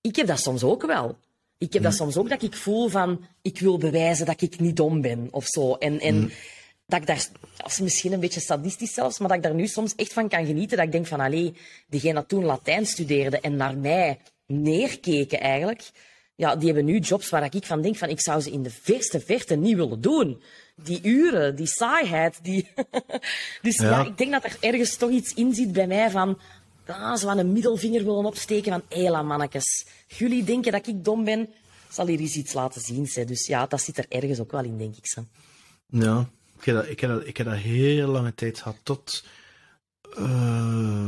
ik 0.00 0.16
heb 0.16 0.26
dat 0.26 0.40
soms 0.40 0.62
ook 0.62 0.86
wel. 0.86 1.18
Ik 1.58 1.72
heb 1.72 1.82
dat 1.82 1.92
mm. 1.92 1.98
soms 1.98 2.16
ook 2.16 2.28
dat 2.28 2.42
ik 2.42 2.54
voel 2.54 2.88
van, 2.88 3.24
ik 3.42 3.58
wil 3.58 3.78
bewijzen 3.78 4.26
dat 4.26 4.40
ik 4.40 4.60
niet 4.60 4.76
dom 4.76 5.00
ben 5.00 5.28
of 5.30 5.46
zo. 5.46 5.74
En, 5.74 6.00
en 6.00 6.14
mm 6.14 6.30
dat 6.90 7.00
ik 7.00 7.06
daar, 7.06 7.26
is 7.66 7.80
misschien 7.80 8.12
een 8.12 8.20
beetje 8.20 8.40
sadistisch 8.40 8.94
zelfs, 8.94 9.18
maar 9.18 9.28
dat 9.28 9.36
ik 9.36 9.42
daar 9.42 9.54
nu 9.54 9.66
soms 9.66 9.94
echt 9.94 10.12
van 10.12 10.28
kan 10.28 10.46
genieten. 10.46 10.76
Dat 10.76 10.86
ik 10.86 10.92
denk 10.92 11.06
van, 11.06 11.20
allee, 11.20 11.54
diegene 11.88 12.14
dat 12.14 12.28
toen 12.28 12.44
Latijn 12.44 12.86
studeerde 12.86 13.40
en 13.40 13.56
naar 13.56 13.76
mij 13.76 14.18
neerkeken 14.46 15.40
eigenlijk, 15.40 15.90
ja, 16.34 16.56
die 16.56 16.66
hebben 16.66 16.84
nu 16.84 16.98
jobs 16.98 17.28
waar 17.28 17.54
ik 17.54 17.66
van 17.66 17.82
denk 17.82 17.96
van, 17.96 18.08
ik 18.08 18.20
zou 18.20 18.40
ze 18.40 18.50
in 18.50 18.62
de 18.62 18.70
verste 18.70 19.20
verte 19.20 19.54
niet 19.54 19.76
willen 19.76 20.00
doen. 20.00 20.42
Die 20.82 21.00
uren, 21.02 21.56
die 21.56 21.66
saaiheid, 21.66 22.38
die... 22.42 22.68
dus 23.62 23.76
ja. 23.76 23.90
ja. 23.90 24.06
ik 24.06 24.18
denk 24.18 24.32
dat 24.32 24.44
er 24.44 24.56
ergens 24.60 24.96
toch 24.96 25.10
iets 25.10 25.34
in 25.34 25.54
zit 25.54 25.72
bij 25.72 25.86
mij 25.86 26.10
van, 26.10 26.38
ah, 26.86 27.16
zo 27.16 27.28
aan 27.28 27.38
een 27.38 27.52
middelvinger 27.52 28.04
willen 28.04 28.24
opsteken 28.24 28.72
van, 28.72 28.82
hela 28.88 29.22
mannetjes, 29.22 29.86
jullie 30.06 30.44
denken 30.44 30.72
dat 30.72 30.86
ik 30.86 31.04
dom 31.04 31.24
ben, 31.24 31.48
zal 31.88 32.06
hier 32.06 32.20
eens 32.20 32.36
iets 32.36 32.52
laten 32.52 32.80
zien. 32.80 33.08
Hè. 33.12 33.24
Dus 33.24 33.46
ja, 33.46 33.66
dat 33.66 33.80
zit 33.80 33.98
er 33.98 34.06
ergens 34.08 34.40
ook 34.40 34.52
wel 34.52 34.64
in, 34.64 34.78
denk 34.78 34.96
ik. 34.96 35.06
Zo. 35.06 35.24
Ja, 35.86 36.30
ik 36.60 36.66
heb 36.66 36.76
dat, 36.76 36.88
ik 36.88 37.00
heb 37.00 37.10
dat, 37.10 37.26
ik 37.26 37.36
heb 37.36 37.46
dat 37.46 37.56
heel 37.56 38.08
lange 38.08 38.34
tijd 38.34 38.58
gehad, 38.58 38.76
tot, 38.82 39.24
uh, 40.18 41.06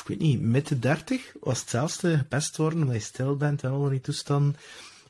ik 0.00 0.06
weet 0.06 0.18
niet, 0.18 0.40
midden 0.40 0.80
dertig 0.80 1.32
was 1.40 1.60
hetzelfde 1.60 2.18
gepest 2.18 2.56
worden, 2.56 2.80
omdat 2.80 2.94
je 2.94 3.00
stil 3.00 3.36
bent 3.36 3.62
en 3.62 3.88
die 3.88 4.00
toestanden. 4.00 4.56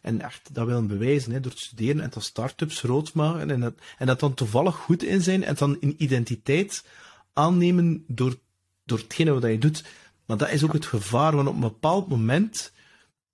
En 0.00 0.20
echt 0.20 0.54
dat 0.54 0.66
willen 0.66 0.86
bewijzen, 0.86 1.32
hè, 1.32 1.40
door 1.40 1.52
te 1.52 1.62
studeren 1.62 2.02
en 2.02 2.10
dan 2.10 2.22
start-ups 2.22 2.80
groot 2.80 3.14
maken 3.14 3.50
en 3.50 3.60
dat, 3.60 3.74
en 3.98 4.06
dat 4.06 4.20
dan 4.20 4.34
toevallig 4.34 4.74
goed 4.74 5.02
in 5.02 5.22
zijn 5.22 5.44
en 5.44 5.54
dan 5.54 5.76
een 5.80 5.94
identiteit 5.98 6.84
aannemen 7.32 8.04
door, 8.06 8.38
door 8.84 8.98
hetgene 8.98 9.32
wat 9.32 9.42
je 9.42 9.58
doet. 9.58 9.84
Maar 10.26 10.36
dat 10.36 10.50
is 10.50 10.64
ook 10.64 10.72
het 10.72 10.86
gevaar, 10.86 11.36
want 11.36 11.48
op 11.48 11.54
een 11.54 11.60
bepaald 11.60 12.08
moment, 12.08 12.72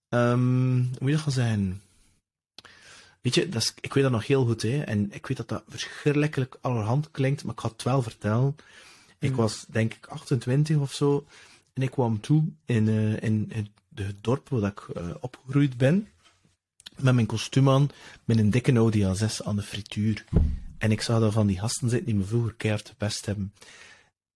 um, 0.08 0.76
hoe 0.76 0.98
moet 0.98 1.08
je 1.08 1.14
dat 1.14 1.20
gaan 1.20 1.32
zeggen? 1.32 1.82
Weet 3.20 3.34
je, 3.34 3.48
dat 3.48 3.62
is, 3.62 3.74
ik 3.80 3.94
weet 3.94 4.02
dat 4.02 4.12
nog 4.12 4.26
heel 4.26 4.44
goed, 4.44 4.62
hè. 4.62 4.80
En 4.80 5.12
ik 5.12 5.26
weet 5.26 5.36
dat 5.36 5.48
dat 5.48 5.62
verschrikkelijk 5.68 6.58
allerhand 6.60 7.10
klinkt, 7.10 7.44
maar 7.44 7.54
ik 7.54 7.60
ga 7.60 7.68
het 7.68 7.82
wel 7.82 8.02
vertellen. 8.02 8.56
Ik 9.18 9.30
mm. 9.30 9.36
was, 9.36 9.64
denk 9.68 9.94
ik, 9.94 10.06
28 10.06 10.76
of 10.76 10.92
zo. 10.92 11.26
En 11.72 11.82
ik 11.82 11.90
kwam 11.90 12.20
toe 12.20 12.44
in, 12.64 12.86
uh, 12.86 13.12
in, 13.12 13.50
in 13.52 13.68
het 13.94 14.16
dorp 14.20 14.48
waar 14.48 14.70
ik 14.70 14.86
uh, 14.96 15.10
opgegroeid 15.20 15.76
ben. 15.76 16.08
Met 16.96 17.14
mijn 17.14 17.26
kostuum 17.26 17.68
aan, 17.68 17.90
met 18.24 18.38
een 18.38 18.50
dikke 18.50 18.72
Audi 18.72 19.02
A6 19.04 19.44
aan 19.44 19.56
de 19.56 19.62
frituur. 19.62 20.24
En 20.78 20.90
ik 20.90 21.00
zag 21.00 21.20
daar 21.20 21.30
van 21.30 21.46
die 21.46 21.58
gasten 21.58 21.88
zitten 21.88 22.06
die 22.06 22.16
me 22.16 22.24
vroeger 22.24 22.54
keihard 22.54 22.94
best 22.98 23.26
hebben. 23.26 23.52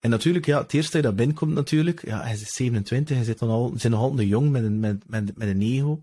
En 0.01 0.11
natuurlijk, 0.11 0.47
ja, 0.47 0.63
het 0.63 0.73
eerste 0.73 1.01
dat 1.01 1.11
je 1.11 1.17
binnenkomt 1.17 1.55
natuurlijk, 1.55 2.05
ja, 2.05 2.23
hij 2.23 2.33
is 2.33 2.55
27, 2.55 3.17
hij 3.17 3.25
zit 3.25 3.39
dan 3.39 3.49
al, 3.49 3.73
zijn 3.77 3.93
nog 3.93 4.03
altijd 4.03 4.29
jong 4.29 4.51
met 4.51 4.63
een, 4.63 4.81
met, 4.81 5.09
met, 5.09 5.37
met 5.37 5.49
een 5.49 5.63
ego 5.63 6.03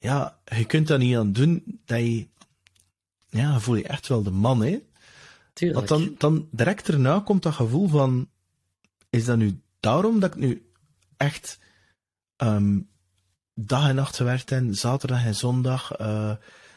ja, 0.00 0.38
je 0.44 0.64
kunt 0.64 0.86
dat 0.86 0.98
niet 0.98 1.16
aan 1.16 1.32
doen, 1.32 1.80
dat 1.84 1.98
je, 1.98 2.26
ja, 3.28 3.60
voel 3.60 3.76
je 3.76 3.86
echt 3.86 4.08
wel 4.08 4.22
de 4.22 4.30
man, 4.30 4.62
hè. 4.62 4.82
Tuurlijk. 5.52 5.88
Want 5.88 5.88
dan, 5.88 6.14
dan 6.18 6.48
direct 6.50 6.88
erna 6.88 7.20
komt 7.20 7.42
dat 7.42 7.54
gevoel 7.54 7.88
van, 7.88 8.28
is 9.10 9.24
dat 9.24 9.36
nu 9.36 9.60
daarom 9.80 10.20
dat 10.20 10.34
ik 10.34 10.40
nu 10.40 10.70
echt 11.16 11.58
um, 12.36 12.88
dag 13.54 13.88
en 13.88 13.94
nacht 13.94 14.16
gewerkt 14.16 14.50
hebben, 14.50 14.74
zaterdag 14.74 15.24
en 15.24 15.34
zondag, 15.34 16.00
uh, 16.00 16.32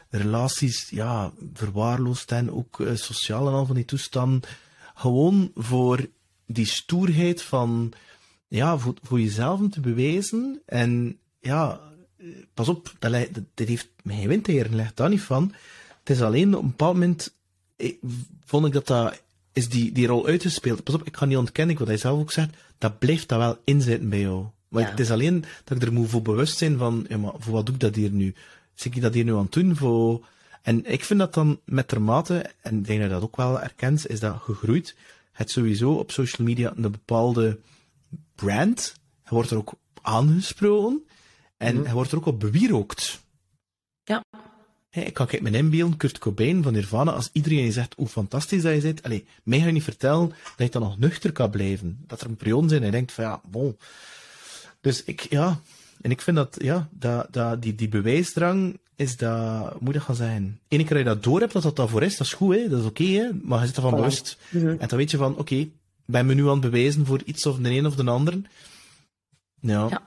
relaties, 0.08 0.90
ja, 0.90 1.32
verwaarloosd 1.52 2.32
en 2.32 2.50
ook 2.50 2.78
uh, 2.78 2.96
sociaal 2.96 3.46
en 3.46 3.52
al 3.52 3.66
van 3.66 3.74
die 3.74 3.84
toestanden. 3.84 4.42
Gewoon 4.94 5.50
voor 5.54 6.06
die 6.46 6.66
stoerheid 6.66 7.42
van, 7.42 7.92
ja, 8.48 8.78
voor, 8.78 8.94
voor 9.02 9.20
jezelf 9.20 9.60
te 9.70 9.80
bewijzen. 9.80 10.62
En 10.66 11.18
ja, 11.40 11.80
pas 12.54 12.68
op, 12.68 12.92
dat, 12.98 13.28
dat 13.54 13.68
heeft 13.68 13.88
mij 14.02 14.16
geen 14.16 14.28
wind 14.28 14.44
tegen, 14.44 14.74
ligt 14.74 14.96
daar 14.96 15.08
niet 15.08 15.20
van. 15.20 15.52
Het 15.98 16.16
is 16.16 16.22
alleen 16.22 16.54
op 16.54 16.62
een 16.62 16.68
bepaald 16.68 16.92
moment, 16.92 17.34
ik, 17.76 17.98
vond 18.44 18.66
ik 18.66 18.72
dat 18.72 18.86
dat, 18.86 19.22
is 19.52 19.68
die, 19.68 19.92
die 19.92 20.06
rol 20.06 20.26
uitgespeeld. 20.26 20.82
Pas 20.82 20.94
op, 20.94 21.06
ik 21.06 21.16
ga 21.16 21.24
niet 21.24 21.36
ontkennen, 21.36 21.78
wat 21.78 21.86
hij 21.86 21.96
zelf 21.96 22.20
ook 22.20 22.32
zegt, 22.32 22.56
dat 22.78 22.98
blijft 22.98 23.28
dat 23.28 23.38
wel 23.38 23.58
inzitten 23.64 24.08
bij 24.08 24.20
jou. 24.20 24.46
Maar 24.68 24.90
het 24.90 25.00
is 25.00 25.10
alleen 25.10 25.44
dat 25.64 25.76
ik 25.76 25.82
er 25.82 25.92
moet 25.92 26.08
voor 26.08 26.22
bewust 26.22 26.56
zijn 26.56 26.78
van, 26.78 27.06
ja, 27.08 27.16
maar 27.18 27.32
voor 27.38 27.52
wat 27.52 27.66
doe 27.66 27.74
ik 27.74 27.80
dat 27.80 27.94
hier 27.94 28.10
nu? 28.10 28.34
Zit 28.74 28.96
ik 28.96 29.02
dat 29.02 29.14
hier 29.14 29.24
nu 29.24 29.32
aan 29.32 29.42
het 29.42 29.52
doen? 29.52 29.76
Voor... 29.76 30.26
En 30.62 30.92
ik 30.92 31.04
vind 31.04 31.18
dat 31.18 31.34
dan 31.34 31.60
met 31.64 31.90
de 31.90 31.98
mate, 31.98 32.50
en 32.60 32.78
ik 32.78 32.86
denk 32.86 33.00
dat 33.00 33.08
je 33.08 33.14
dat 33.14 33.22
ook 33.22 33.36
wel 33.36 33.60
erkent, 33.60 34.08
is 34.08 34.20
dat 34.20 34.36
gegroeid. 34.40 34.94
Het 35.32 35.50
sowieso 35.50 35.92
op 35.92 36.10
social 36.10 36.46
media 36.46 36.72
een 36.76 36.90
bepaalde 36.90 37.58
brand. 38.34 38.94
Wordt 39.28 39.50
er 39.50 39.56
ook 39.56 39.72
aangesproken. 40.02 41.02
En 41.64 41.76
mm 41.76 41.84
hij 41.84 41.94
wordt 41.94 42.12
er 42.12 42.18
ook 42.18 42.26
op 42.26 42.40
bewierookt. 42.40 43.20
Ja. 44.04 44.24
Hey, 44.90 45.04
ik 45.04 45.14
kan 45.14 45.26
kijk 45.26 45.42
mijn 45.42 45.54
inbeelden, 45.54 45.96
Kurt 45.96 46.18
Cobain 46.18 46.62
van 46.62 46.72
Nirvana, 46.72 47.12
als 47.12 47.30
iedereen 47.32 47.64
je 47.64 47.72
zegt 47.72 47.94
hoe 47.96 48.06
fantastisch 48.06 48.62
dat 48.62 48.74
je 48.74 48.80
bent, 48.80 49.02
allee, 49.02 49.26
mij 49.42 49.58
ga 49.58 49.66
je 49.66 49.72
niet 49.72 49.82
vertellen 49.82 50.28
dat 50.28 50.66
je 50.66 50.68
dan 50.68 50.82
nog 50.82 50.98
nuchter 50.98 51.32
kan 51.32 51.50
blijven. 51.50 52.04
Dat 52.06 52.20
er 52.20 52.26
een 52.26 52.36
periode 52.36 52.68
zijn 52.68 52.80
en 52.80 52.86
je 52.86 52.92
denkt 52.92 53.12
van 53.12 53.24
ja, 53.24 53.40
bon. 53.50 53.76
Dus 54.80 55.04
ik, 55.04 55.20
ja, 55.30 55.60
en 56.00 56.10
ik 56.10 56.20
vind 56.20 56.36
dat, 56.36 56.56
ja, 56.58 56.88
dat, 56.90 57.26
dat, 57.30 57.62
die, 57.62 57.74
die 57.74 57.88
bewijsdrang 57.88 58.78
is 58.96 59.16
dat, 59.16 59.80
moet 59.80 60.02
gaan 60.02 60.14
zijn. 60.14 60.60
Eén 60.68 60.78
keer 60.78 60.88
dat 60.88 60.98
je 60.98 61.04
dat 61.04 61.22
door 61.22 61.40
hebt, 61.40 61.52
dat 61.52 61.62
dat 61.62 61.76
daarvoor 61.76 62.02
is, 62.02 62.16
dat 62.16 62.26
is 62.26 62.32
goed, 62.32 62.54
hè, 62.54 62.68
dat 62.68 62.80
is 62.80 62.86
oké, 62.86 63.04
hè, 63.04 63.28
maar 63.42 63.60
je 63.60 63.66
zit 63.66 63.76
ervan 63.76 63.94
bewust. 63.94 64.38
Mhm. 64.50 64.68
En 64.68 64.88
dan 64.88 64.98
weet 64.98 65.10
je 65.10 65.16
van, 65.16 65.32
oké, 65.32 65.40
okay, 65.40 65.70
ben 66.04 66.26
me 66.26 66.34
nu 66.34 66.42
aan 66.42 66.50
het 66.50 66.60
bewijzen 66.60 67.06
voor 67.06 67.22
iets 67.24 67.46
of 67.46 67.56
de 67.56 67.70
een 67.70 67.86
of 67.86 67.94
de 67.94 68.04
ander. 68.04 68.40
Ja. 69.60 69.86
ja. 69.88 70.02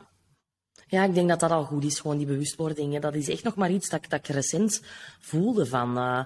Ja, 0.87 1.03
ik 1.03 1.13
denk 1.13 1.29
dat 1.29 1.39
dat 1.39 1.51
al 1.51 1.63
goed 1.63 1.83
is, 1.83 1.99
gewoon 1.99 2.17
die 2.17 2.25
bewustwording. 2.25 2.99
Dat 2.99 3.15
is 3.15 3.29
echt 3.29 3.43
nog 3.43 3.55
maar 3.55 3.71
iets 3.71 3.89
dat, 3.89 4.01
dat 4.09 4.19
ik 4.19 4.27
recent 4.27 4.81
voelde 5.19 5.65
van... 5.65 5.97
Uh, 5.97 6.23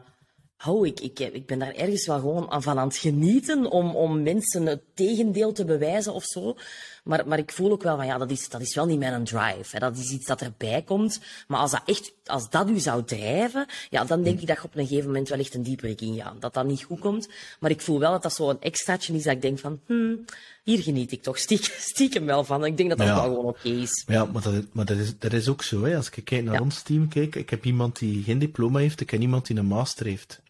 oh, 0.66 0.86
ik, 0.88 1.00
ik, 1.00 1.20
ik 1.20 1.46
ben 1.46 1.60
daar 1.60 1.74
ergens 1.74 2.08
wel 2.08 2.20
gewoon 2.20 2.62
van 2.64 2.80
aan 2.80 2.88
het 2.88 2.98
genieten 2.98 3.72
om, 3.72 3.96
om 3.96 4.24
mensen 4.24 4.66
het 4.66 4.82
tegendeel 4.94 5.52
te 5.52 5.66
bewijzen 5.66 6.14
of 6.14 6.24
zo. 6.24 6.56
Maar, 7.04 7.28
maar 7.28 7.38
ik 7.38 7.52
voel 7.52 7.72
ook 7.72 7.84
wel 7.84 7.96
van, 7.96 8.06
ja, 8.06 8.18
dat 8.18 8.32
is, 8.32 8.50
dat 8.50 8.62
is 8.62 8.76
wel 8.76 8.86
niet 8.86 9.00
mijn 9.00 9.24
drive. 9.24 9.68
Hè. 9.72 9.80
Dat 9.80 9.98
is 9.98 10.12
iets 10.12 10.26
dat 10.26 10.42
erbij 10.42 10.82
komt. 10.82 11.22
Maar 11.48 11.60
als 11.60 11.72
dat 11.72 11.82
echt, 11.86 12.14
als 12.26 12.50
dat 12.50 12.70
u 12.70 12.80
zou 12.80 13.04
drijven, 13.04 13.66
ja, 13.90 14.04
dan 14.04 14.24
denk 14.24 14.40
ik 14.40 14.48
dat 14.48 14.58
je 14.58 14.64
op 14.64 14.76
een 14.76 14.88
gegeven 14.88 15.08
moment 15.08 15.30
wel 15.30 15.40
echt 15.40 15.54
een 15.54 15.64
dieper 15.64 16.02
in 16.02 16.16
gaat. 16.16 16.42
Dat 16.42 16.54
dat 16.54 16.66
niet 16.66 16.84
goed 16.84 17.00
komt. 17.00 17.30
Maar 17.60 17.72
ik 17.72 17.82
voel 17.82 18.00
wel 18.00 18.12
dat 18.12 18.24
dat 18.24 18.34
zo'n 18.34 18.62
extraatje 18.62 19.14
is 19.14 19.24
dat 19.24 19.34
ik 19.34 19.42
denk 19.42 19.60
van, 19.60 19.80
hmm, 19.86 20.26
hier 20.64 20.82
geniet 20.82 21.12
ik 21.12 21.22
toch 21.22 21.38
stiekem, 21.38 21.74
stiekem 21.94 22.26
wel 22.26 22.44
van. 22.44 22.66
Ik 22.66 22.78
denk 22.78 22.90
dat 22.90 22.98
dat 22.98 23.08
wel 23.08 23.24
gewoon 23.24 23.46
oké 23.46 23.70
is. 23.70 24.04
Ja, 24.08 24.26
maar, 24.26 24.42
dat, 24.42 24.66
maar 24.72 24.86
dat, 24.86 24.98
is, 24.98 25.18
dat 25.18 25.34
is 25.34 25.48
ook 25.48 25.64
zo. 25.64 25.84
Hè. 25.84 25.96
Als 25.96 26.10
ik 26.10 26.26
kijk 26.26 26.44
naar 26.44 26.62
ons 26.62 26.82
team, 26.82 27.08
kijk, 27.08 27.36
ik 27.36 27.50
heb 27.50 27.66
iemand 27.66 28.00
die 28.00 28.24
geen 28.24 28.40
diploma 28.40 28.80
heeft, 28.80 29.02
ik 29.02 29.10
heb 29.10 29.22
iemand 29.22 29.48
die 29.48 29.58
een 29.58 29.66
master 29.66 30.06
heeft. 30.06 30.42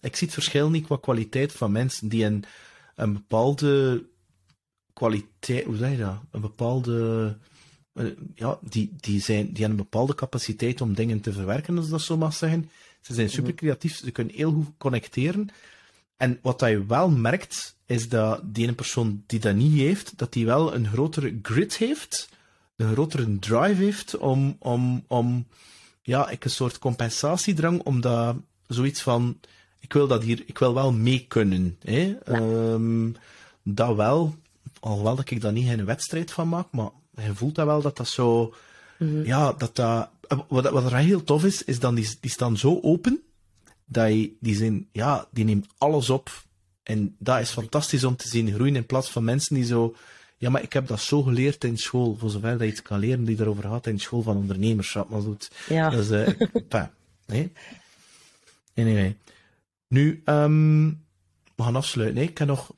Ik 0.00 0.16
zie 0.16 0.26
het 0.26 0.34
verschil 0.34 0.70
niet 0.70 0.86
qua 0.86 0.98
kwaliteit 1.00 1.52
van 1.52 1.72
mensen 1.72 2.08
die 2.08 2.24
een, 2.24 2.44
een 2.96 3.12
bepaalde 3.12 4.04
kwaliteit, 4.92 5.64
hoe 5.64 5.76
zeg 5.76 5.90
je 5.90 5.96
dat? 5.96 6.18
Een 6.30 6.40
bepaalde, 6.40 7.36
uh, 7.94 8.10
ja, 8.34 8.58
die, 8.62 8.92
die, 9.00 9.20
zijn, 9.20 9.46
die 9.46 9.60
hebben 9.60 9.78
een 9.78 9.88
bepaalde 9.90 10.14
capaciteit 10.14 10.80
om 10.80 10.94
dingen 10.94 11.20
te 11.20 11.32
verwerken, 11.32 11.76
als 11.76 11.88
dat 11.88 12.00
zo 12.00 12.16
mag 12.16 12.34
zeggen. 12.34 12.70
Ze 13.00 13.14
zijn 13.14 13.30
super 13.30 13.54
creatief, 13.54 13.96
ze 13.96 14.10
kunnen 14.10 14.34
heel 14.34 14.52
goed 14.52 14.66
connecteren. 14.78 15.48
En 16.16 16.38
wat 16.42 16.60
je 16.60 16.86
wel 16.86 17.10
merkt, 17.10 17.76
is 17.86 18.08
dat 18.08 18.40
die 18.44 18.64
ene 18.64 18.72
persoon 18.72 19.22
die 19.26 19.40
dat 19.40 19.54
niet 19.54 19.78
heeft, 19.78 20.18
dat 20.18 20.32
die 20.32 20.46
wel 20.46 20.74
een 20.74 20.86
grotere 20.86 21.38
grit 21.42 21.76
heeft, 21.76 22.28
een 22.76 22.92
grotere 22.92 23.38
drive 23.38 23.82
heeft 23.82 24.16
om, 24.16 24.56
om, 24.58 25.04
om 25.06 25.46
ja, 26.02 26.28
ik 26.28 26.44
een 26.44 26.50
soort 26.50 26.78
compensatiedrang, 26.78 27.82
omdat 27.82 28.36
zoiets 28.66 29.02
van, 29.02 29.40
ik 29.78 29.92
wil 29.92 30.06
dat 30.06 30.22
hier, 30.22 30.42
ik 30.46 30.58
wil 30.58 30.74
wel 30.74 30.92
mee 30.92 31.24
kunnen. 31.28 31.76
Hè? 31.80 32.16
Um, 32.72 33.16
dat 33.62 33.96
wel, 33.96 34.34
alhoewel 34.80 35.16
dat 35.16 35.30
ik 35.30 35.40
daar 35.40 35.52
niet 35.52 35.68
een 35.68 35.84
wedstrijd 35.84 36.32
van 36.32 36.48
maak, 36.48 36.66
maar 36.70 36.90
je 37.14 37.34
voelt 37.34 37.54
dat 37.54 37.66
wel 37.66 37.82
dat 37.82 37.96
dat 37.96 38.08
zo, 38.08 38.54
mhm. 38.98 39.24
ja, 39.24 39.52
dat 39.52 39.76
dat, 39.76 40.10
wat, 40.48 40.70
wat 40.70 40.92
er 40.92 40.96
heel 40.96 41.24
tof 41.24 41.44
is, 41.44 41.64
is 41.64 41.78
dan 41.80 41.94
die, 41.94 42.16
die 42.20 42.30
staan 42.30 42.56
zo 42.56 42.78
open, 42.82 43.22
dat 43.84 44.08
je, 44.08 44.32
die 44.40 44.54
zijn, 44.54 44.88
ja, 44.92 45.26
die 45.30 45.44
neemt 45.44 45.66
alles 45.78 46.10
op. 46.10 46.44
En 46.82 47.16
dat 47.18 47.40
is 47.40 47.50
fantastisch 47.50 48.04
om 48.04 48.16
te 48.16 48.28
zien 48.28 48.52
groeien 48.52 48.76
in 48.76 48.86
plaats 48.86 49.10
van 49.10 49.24
mensen 49.24 49.54
die 49.54 49.64
zo, 49.64 49.94
ja, 50.36 50.50
maar 50.50 50.62
ik 50.62 50.72
heb 50.72 50.86
dat 50.86 51.00
zo 51.00 51.22
geleerd 51.22 51.64
in 51.64 51.78
school, 51.78 52.16
voor 52.18 52.30
zover 52.30 52.50
dat 52.50 52.60
je 52.60 52.66
iets 52.66 52.82
kan 52.82 52.98
leren 52.98 53.24
die 53.24 53.40
erover 53.40 53.62
gaat 53.62 53.86
in 53.86 54.00
school 54.00 54.22
van 54.22 54.36
ondernemerschap, 54.36 55.08
maar 55.08 55.20
goed. 55.20 55.50
Ja. 55.68 55.90
Dus, 55.90 56.10
uh, 56.10 56.28
nee. 57.26 57.52
Anyway. 58.74 59.16
Nu, 59.88 60.22
um, 60.24 60.88
we 61.54 61.62
gaan 61.62 61.76
afsluiten. 61.76 62.18
Nee, 62.18 62.28
ik 62.28 62.38
heb 62.38 62.48
nog 62.48 62.72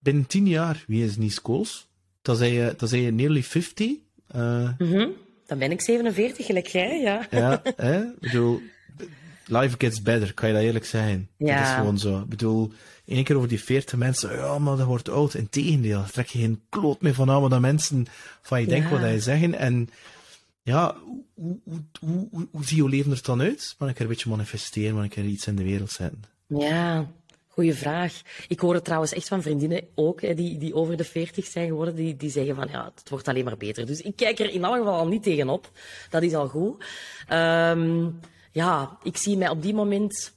binnen 0.00 0.26
tien 0.26 0.46
jaar, 0.46 0.84
wie 0.86 1.04
is 1.04 1.16
Nies 1.16 1.42
Kools? 1.42 1.88
Dan 2.22 2.36
zijn 2.36 2.52
je, 2.52 2.74
dan 2.76 2.88
zijn 2.88 3.02
je 3.02 3.10
nearly 3.10 3.42
50. 3.42 3.88
Uh, 4.36 4.70
mm 4.78 4.92
-hmm. 4.92 5.12
Dan 5.46 5.58
ben 5.58 5.70
ik 5.70 5.80
47, 5.80 6.46
gelijk 6.46 6.66
jij, 6.66 7.00
ja. 7.00 7.26
Ja, 7.30 7.62
hè? 7.76 8.00
Ik 8.02 8.20
bedoel, 8.20 8.60
life 9.46 9.74
gets 9.78 10.02
better, 10.02 10.34
kan 10.34 10.48
je 10.48 10.54
dat 10.54 10.64
eerlijk 10.64 10.84
zeggen? 10.84 11.28
Ja. 11.36 11.56
Dat 11.56 11.66
is 11.66 11.74
gewoon 11.74 11.98
zo. 11.98 12.20
Ik 12.20 12.28
bedoel, 12.28 12.72
één 13.04 13.24
keer 13.24 13.36
over 13.36 13.48
die 13.48 13.62
40 13.62 13.98
mensen, 13.98 14.36
ja, 14.36 14.58
maar 14.58 14.76
dat 14.76 14.86
wordt 14.86 15.08
oud. 15.08 15.34
Integendeel, 15.34 16.04
trek 16.12 16.26
je 16.26 16.38
geen 16.38 16.60
kloot 16.68 17.00
meer 17.00 17.14
van 17.14 17.30
aan 17.30 17.40
wat 17.40 17.60
mensen 17.60 18.06
van 18.42 18.60
je 18.60 18.66
ja. 18.66 18.72
denken, 18.72 19.00
wat 19.00 19.10
je 19.10 19.20
zeggen. 19.20 19.54
En 19.54 19.88
ja, 20.62 20.96
hoe, 21.34 21.58
hoe, 21.64 21.80
hoe, 22.00 22.48
hoe, 22.50 22.64
zie 22.64 22.76
je 22.76 22.88
leven 22.88 23.12
er 23.12 23.22
dan 23.22 23.40
uit? 23.40 23.74
Maar 23.78 23.88
ik 23.88 23.96
er 23.96 24.02
een 24.02 24.08
beetje 24.08 24.30
manifesteren, 24.30 24.94
maar 24.94 25.04
ik 25.04 25.16
er 25.16 25.24
iets 25.24 25.46
in 25.46 25.56
de 25.56 25.64
wereld 25.64 25.90
zetten. 25.90 26.22
Ja, 26.46 27.10
Goeie 27.50 27.74
vraag. 27.74 28.22
Ik 28.48 28.60
hoor 28.60 28.74
het 28.74 28.84
trouwens 28.84 29.12
echt 29.12 29.28
van 29.28 29.42
vriendinnen 29.42 29.88
ook, 29.94 30.20
hè, 30.20 30.34
die, 30.34 30.58
die 30.58 30.74
over 30.74 30.96
de 30.96 31.04
40 31.04 31.46
zijn 31.46 31.66
geworden, 31.66 31.94
die, 31.94 32.16
die 32.16 32.30
zeggen 32.30 32.54
van 32.54 32.68
ja, 32.68 32.92
het 32.94 33.08
wordt 33.08 33.28
alleen 33.28 33.44
maar 33.44 33.56
beter. 33.56 33.86
Dus 33.86 34.00
ik 34.00 34.16
kijk 34.16 34.38
er 34.38 34.50
in 34.50 34.64
alle 34.64 34.78
geval 34.78 34.98
al 34.98 35.06
niet 35.06 35.22
tegenop. 35.22 35.70
Dat 36.10 36.22
is 36.22 36.34
al 36.34 36.48
goed. 36.48 36.84
Um, 37.32 38.20
ja, 38.52 38.98
ik 39.02 39.16
zie 39.16 39.36
mij 39.36 39.48
op 39.48 39.62
die 39.62 39.74
moment. 39.74 40.34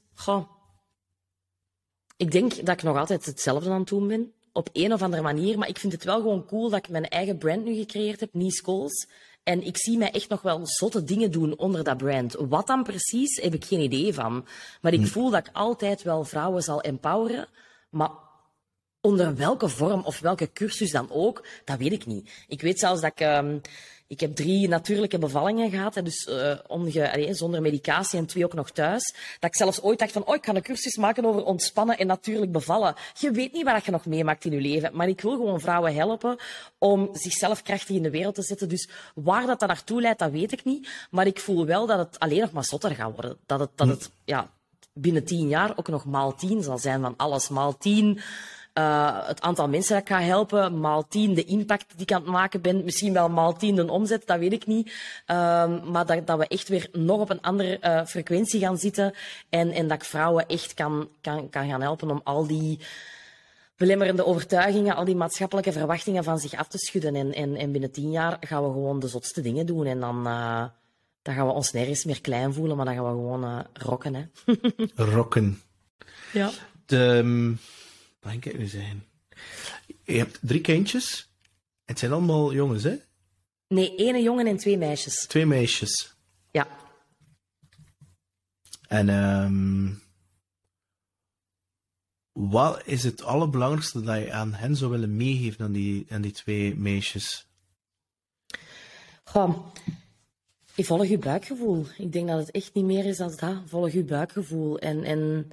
Ik 2.18 2.32
denk 2.32 2.66
dat 2.66 2.76
ik 2.76 2.84
nog 2.84 2.98
altijd 2.98 3.26
hetzelfde 3.26 3.70
aan 3.70 3.86
het 3.90 4.08
ben. 4.08 4.34
Op 4.52 4.70
een 4.74 4.94
of 4.94 5.02
andere 5.02 5.22
manier. 5.22 5.58
Maar 5.58 5.68
ik 5.68 5.80
vind 5.80 5.94
het 5.94 6.04
wel 6.04 6.22
gewoon 6.22 6.46
cool 6.46 6.70
dat 6.70 6.80
ik 6.80 6.90
mijn 6.90 7.08
eigen 7.08 7.38
brand 7.38 7.64
nu 7.64 7.76
gecreëerd 7.76 8.20
heb, 8.20 8.34
Nice 8.34 8.58
Schools. 8.58 9.08
En 9.44 9.64
ik 9.64 9.78
zie 9.78 9.98
mij 9.98 10.12
echt 10.12 10.30
nog 10.30 10.42
wel 10.42 10.68
zotte 10.68 11.04
dingen 11.04 11.32
doen 11.32 11.58
onder 11.58 11.84
dat 11.84 11.98
brand. 11.98 12.36
Wat 12.40 12.68
dan 12.68 12.84
precies, 12.84 13.42
heb 13.42 13.54
ik 13.54 13.66
geen 13.66 13.80
idee 13.80 14.14
van. 14.14 14.46
Maar 14.82 14.94
ik 14.94 15.00
hm. 15.00 15.06
voel 15.06 15.30
dat 15.30 15.48
ik 15.48 15.54
altijd 15.54 16.04
wel 16.04 16.24
vrouwen 16.24 16.62
zal 16.62 16.82
empoweren. 16.82 17.48
Maar 17.90 18.12
onder 19.02 19.36
welke 19.36 19.70
vorm 19.70 20.02
of 20.04 20.20
welke 20.20 20.52
cursus 20.52 20.92
dan 20.92 21.12
ook, 21.12 21.46
dat 21.66 21.78
weet 21.78 21.92
ik 21.92 22.06
niet. 22.06 22.46
Ik 22.48 22.62
weet 22.62 22.80
zelfs 22.80 23.02
dat 23.02 23.12
ik... 23.12 23.20
Um, 23.20 23.62
ik 24.14 24.20
heb 24.20 24.36
drie 24.36 24.68
natuurlijke 24.68 25.18
bevallingen 25.18 25.70
gehad, 25.70 25.94
dus 25.94 26.28
uh, 26.28 26.56
onge, 26.68 27.12
allee, 27.12 27.34
zonder 27.34 27.62
medicatie 27.62 28.20
en 28.20 28.26
twee 28.26 28.46
ook 28.46 28.54
nog 28.54 28.72
thuis. 28.72 29.14
Dat 29.40 29.50
ik 29.50 29.56
zelfs 29.56 29.82
ooit 29.82 30.00
dacht 30.00 30.12
van, 30.12 30.26
oh, 30.26 30.36
ik 30.36 30.46
ga 30.46 30.56
een 30.56 30.62
cursus 30.62 30.98
maken 30.98 31.26
over 31.26 31.44
ontspannen 31.44 31.98
en 31.98 32.08
natuurlijk 32.08 32.52
bevallen. 32.52 32.96
Je 33.20 33.32
weet 33.32 33.54
niet 33.54 33.64
wat 33.64 33.86
je 33.86 33.92
nog 33.92 34.06
meemaakt 34.06 34.46
in 34.46 34.52
je 34.52 34.62
leven, 34.62 34.96
maar 34.96 35.08
ik 35.08 35.22
wil 35.22 35.32
gewoon 35.32 35.60
vrouwen 35.60 35.96
helpen 35.96 36.38
om 36.78 37.10
zichzelf 37.12 37.62
krachtig 37.62 37.96
in 37.96 38.04
de 38.04 38.10
wereld 38.10 38.36
te 38.36 38.44
zetten. 38.44 38.70
Dus 38.70 38.90
waar 39.16 39.46
dat, 39.46 39.60
dat 39.60 39.70
naartoe 39.70 40.02
leidt, 40.02 40.20
dat 40.20 40.32
weet 40.32 40.52
ik 40.52 40.64
niet. 40.64 40.90
Maar 41.12 41.28
ik 41.28 41.40
voel 41.40 41.66
wel 41.66 41.86
dat 41.86 41.98
het 41.98 42.20
alleen 42.20 42.40
nog 42.40 42.52
maar 42.52 42.66
zotter 42.66 42.96
gaat 42.96 43.12
worden. 43.14 43.38
Dat 43.46 43.60
het, 43.60 43.70
dat 43.76 43.88
het 43.88 44.12
ja, 44.26 44.50
binnen 44.94 45.24
tien 45.24 45.48
jaar 45.48 45.78
ook 45.78 45.88
nog 45.88 46.06
maal 46.06 46.36
tien 46.36 46.64
zal 46.64 46.78
zijn 46.78 47.02
van 47.02 47.14
alles. 47.18 47.50
Maal 47.50 47.78
tien 47.78 48.20
uh, 48.74 49.28
het 49.28 49.42
aantal 49.42 49.68
mensen 49.68 49.94
dat 49.94 50.02
ik 50.02 50.08
ga 50.08 50.22
helpen, 50.22 50.80
maal 50.80 51.08
tien 51.08 51.34
de 51.34 51.44
impact 51.44 51.86
die 51.96 52.02
ik 52.02 52.12
aan 52.12 52.22
het 52.22 52.32
maken 52.32 52.62
ben, 52.62 52.84
misschien 52.84 53.14
wel 53.14 53.30
maal 53.30 53.54
tien 53.54 53.76
de 53.76 53.92
omzet, 53.92 54.28
dat 54.28 54.40
weet 54.40 54.54
ik 54.54 54.66
niet. 54.66 54.88
Uh, 54.88 55.84
maar 55.84 56.06
dat, 56.06 56.28
dat 56.28 56.38
we 56.38 56.48
echt 56.48 56.68
weer 56.68 56.90
nog 56.92 57.20
op 57.20 57.30
een 57.30 57.42
andere 57.42 57.80
uh, 57.82 58.06
frequentie 58.06 58.60
gaan 58.60 58.78
zitten 58.78 59.14
en, 59.50 59.72
en 59.72 59.88
dat 59.88 59.98
ik 59.98 60.04
vrouwen 60.04 60.48
echt 60.48 60.74
kan, 60.74 61.10
kan, 61.22 61.50
kan 61.50 61.70
gaan 61.70 61.82
helpen 61.82 62.12
om 62.12 62.22
al 62.24 62.48
die 62.48 62.80
belemmerende 63.78 64.26
overtuigingen, 64.26 64.96
al 64.96 65.06
die 65.06 65.16
maatschappelijke 65.16 65.72
verwachtingen 65.72 66.24
van 66.24 66.40
zich 66.40 66.54
af 66.54 66.68
te 66.68 66.78
schudden. 66.78 67.16
En, 67.16 67.34
en, 67.34 67.56
en 67.56 67.72
binnen 67.72 67.92
tien 67.92 68.12
jaar 68.12 68.38
gaan 68.40 68.64
we 68.64 68.72
gewoon 68.72 69.00
de 69.00 69.08
zotste 69.08 69.42
dingen 69.42 69.66
doen 69.66 69.86
en 69.86 70.00
dan... 70.00 70.28
Uh, 70.28 70.64
dan 71.22 71.36
gaan 71.36 71.48
we 71.48 71.54
ons 71.54 71.72
nergens 71.72 72.06
meer 72.06 72.22
klein 72.22 72.54
voelen, 72.54 72.76
maar 72.76 72.86
dan 72.86 72.96
gaan 72.96 73.04
we 73.04 73.10
gewoon 73.10 73.44
uh, 73.44 73.60
rocken. 73.74 74.16
Hè. 74.16 74.26
rocken. 75.16 75.62
Ja. 76.34 76.50
De, 76.86 77.56
um, 78.26 78.32
wat 78.32 78.40
kan 78.40 78.58
nu 78.58 78.66
zijn? 78.66 79.06
Je 80.04 80.18
hebt 80.18 80.40
drie 80.42 80.62
kindjes. 80.62 81.34
Het 81.86 82.00
zijn 82.00 82.12
allemaal 82.12 82.54
jongens, 82.54 82.84
hè? 82.84 82.96
Nee, 83.68 83.96
ene 83.96 84.22
jongen 84.22 84.48
en 84.48 84.58
twee 84.58 84.78
meisjes. 84.78 85.26
Twee 85.28 85.46
meisjes. 85.46 86.16
Ja. 86.52 86.68
En 88.88 89.10
ehm 89.10 90.02
wat 92.34 92.82
is 92.86 93.04
het 93.04 93.24
allerbelangrijkste 93.24 94.02
dat 94.02 94.18
je 94.18 94.32
aan 94.32 94.54
hen 94.54 94.76
zou 94.76 94.92
willen 94.92 95.16
meegeven, 95.16 95.66
aan 95.66 95.72
die, 95.72 96.06
aan 96.10 96.22
die 96.22 96.32
twee 96.32 96.76
meisjes? 96.76 97.48
Goh, 99.24 99.66
ik 100.76 100.86
volg 100.86 101.06
je 101.06 101.18
buikgevoel. 101.18 101.86
Ik 101.98 102.12
denk 102.12 102.28
dat 102.28 102.40
het 102.40 102.52
echt 102.52 102.74
niet 102.74 102.86
meer 102.86 103.06
is 103.06 103.18
dan 103.18 103.34
dat. 103.40 103.62
Volg 103.66 103.92
je 103.92 104.04
buikgevoel. 104.04 104.80
En, 104.80 105.04
en 105.04 105.52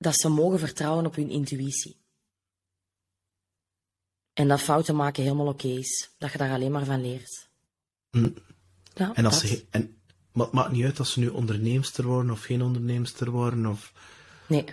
dat 0.00 0.20
ze 0.20 0.28
mogen 0.28 0.58
vertrouwen 0.58 1.06
op 1.06 1.14
hun 1.14 1.30
intuïtie. 1.30 1.96
En 4.32 4.48
dat 4.48 4.60
fouten 4.60 4.96
maken 4.96 5.22
helemaal 5.22 5.46
oké 5.46 5.68
is. 5.68 6.10
Dat 6.18 6.32
je 6.32 6.38
daar 6.38 6.52
alleen 6.52 6.72
maar 6.72 6.84
van 6.84 7.00
leert. 7.00 7.48
Hm. 8.10 8.30
Ja, 8.94 9.14
En, 9.14 9.24
als 9.26 9.40
dat. 9.40 9.50
ze, 9.50 9.64
en 9.70 10.00
maar 10.32 10.44
het 10.46 10.54
maakt 10.54 10.72
niet 10.72 10.84
uit 10.84 10.98
als 10.98 11.12
ze 11.12 11.20
nu 11.20 11.28
onderneemster 11.28 12.04
worden 12.04 12.30
of 12.30 12.42
geen 12.42 12.62
onderneemster 12.62 13.30
worden. 13.30 13.66
Of, 13.66 13.92
Nee. 14.46 14.64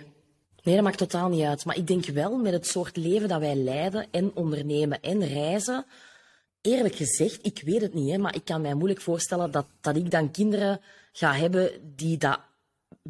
Nee, 0.62 0.74
dat 0.74 0.84
maakt 0.84 0.98
totaal 0.98 1.28
niet 1.28 1.44
uit. 1.44 1.64
Maar 1.64 1.76
ik 1.76 1.86
denk 1.86 2.04
wel 2.06 2.36
met 2.36 2.52
het 2.52 2.66
soort 2.66 2.96
leven 2.96 3.28
dat 3.28 3.40
wij 3.40 3.56
leiden 3.56 4.06
en 4.10 4.30
ondernemen 4.34 5.00
en 5.00 5.26
reizen. 5.26 5.86
Eerlijk 6.60 6.94
gezegd, 6.94 7.46
ik 7.46 7.62
weet 7.64 7.80
het 7.80 7.94
niet, 7.94 8.10
hè, 8.10 8.18
maar 8.18 8.34
ik 8.34 8.44
kan 8.44 8.60
mij 8.60 8.74
moeilijk 8.74 9.00
voorstellen 9.00 9.50
dat, 9.50 9.66
dat 9.80 9.96
ik 9.96 10.10
dan 10.10 10.30
kinderen 10.30 10.80
ga 11.12 11.32
hebben 11.34 11.94
die 11.96 12.18
dat 12.18 12.40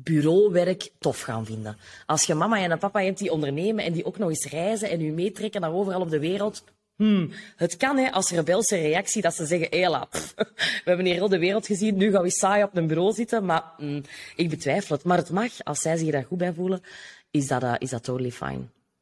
bureauwerk 0.02 0.90
tof 0.98 1.20
gaan 1.20 1.46
vinden. 1.46 1.76
Als 2.06 2.24
je 2.24 2.34
mama 2.34 2.58
en 2.58 2.70
een 2.70 2.78
papa 2.78 3.02
hebt 3.02 3.18
die 3.18 3.32
ondernemen 3.32 3.84
en 3.84 3.92
die 3.92 4.04
ook 4.04 4.18
nog 4.18 4.28
eens 4.28 4.46
reizen 4.46 4.90
en 4.90 5.00
u 5.00 5.12
meetrekken 5.12 5.60
naar 5.60 5.72
overal 5.72 6.00
op 6.00 6.10
de 6.10 6.18
wereld. 6.18 6.64
Hmm, 6.96 7.32
het 7.56 7.76
kan 7.76 7.96
hè, 7.96 8.12
als 8.12 8.30
rebelse 8.30 8.76
reactie 8.76 9.22
dat 9.22 9.34
ze 9.34 9.46
zeggen, 9.46 10.08
pff, 10.10 10.34
we 10.84 10.84
hebben 10.84 11.06
hier 11.06 11.14
heel 11.14 11.28
de 11.28 11.38
wereld 11.38 11.66
gezien, 11.66 11.96
nu 11.96 12.10
gaan 12.10 12.22
we 12.22 12.30
saai 12.30 12.62
op 12.62 12.76
een 12.76 12.86
bureau 12.86 13.12
zitten. 13.12 13.44
Maar 13.44 13.62
hmm, 13.76 14.02
ik 14.36 14.48
betwijfel 14.48 14.96
het. 14.96 15.04
Maar 15.04 15.16
het 15.16 15.30
mag, 15.30 15.64
als 15.64 15.80
zij 15.80 15.96
zich 15.96 16.10
daar 16.10 16.24
goed 16.24 16.38
bij 16.38 16.52
voelen, 16.52 16.82
is 17.30 17.46
dat, 17.46 17.62
uh, 17.62 17.74
is 17.78 17.90
dat 17.90 18.04
totally 18.04 18.30
fine. 18.30 18.60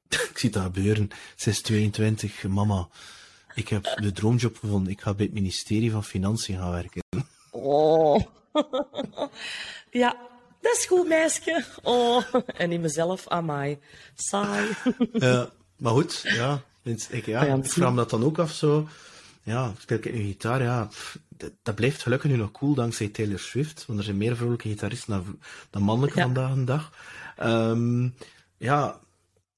ik 0.31 0.39
zie 0.39 0.51
dat 0.51 0.63
gebeuren. 0.63 1.09
Ze 1.37 1.51
is 1.51 1.61
22, 1.61 2.43
mama. 2.49 2.89
Ik 3.55 3.69
heb 3.69 3.97
de 4.01 4.13
droomjob 4.13 4.57
gevonden. 4.57 4.93
Ik 4.93 5.01
ga 5.01 5.15
bij 5.15 5.25
het 5.25 5.35
ministerie 5.35 5.91
van 5.91 6.05
Financiën 6.05 6.59
gaan 6.59 6.73
werken. 6.73 7.03
Oh. 7.51 8.21
ja, 9.91 10.17
dat 10.67 10.77
is 10.79 10.87
goed, 10.87 11.09
meisje. 11.09 11.65
Oh. 11.83 12.23
En 12.47 12.73
in 12.73 12.81
mezelf, 12.81 13.29
amai. 13.29 13.79
Saai. 14.15 14.69
Eh, 15.13 15.45
maar 15.77 15.93
goed, 15.93 16.21
ja. 16.23 16.63
Ik, 16.83 17.27
ja, 17.27 17.43
ik 17.43 17.67
vraag 17.67 17.91
me 17.91 17.97
dat 17.97 18.11
dan 18.11 18.25
ook 18.25 18.39
af 18.39 18.53
zo. 18.53 18.89
Ja, 19.43 19.73
speel 19.79 19.97
ik 19.97 20.15
nu 20.15 20.23
gitaar? 20.23 20.63
Ja, 20.63 20.89
dat, 21.29 21.51
dat 21.63 21.75
blijft 21.75 22.03
gelukkig 22.03 22.31
nu 22.31 22.37
nog 22.37 22.51
cool 22.51 22.75
dankzij 22.75 23.09
Taylor 23.09 23.39
Swift. 23.39 23.85
Want 23.87 23.99
er 23.99 24.05
zijn 24.05 24.17
meer 24.17 24.35
vrouwelijke 24.35 24.69
gitaristen 24.69 25.11
dan, 25.13 25.39
dan 25.71 25.83
mannelijke 25.83 26.19
Ja. 26.19 26.25
vandaag 26.25 26.55
de 26.55 26.65
dag. 26.65 26.93
Ehm, 27.37 28.09
ja, 28.57 29.01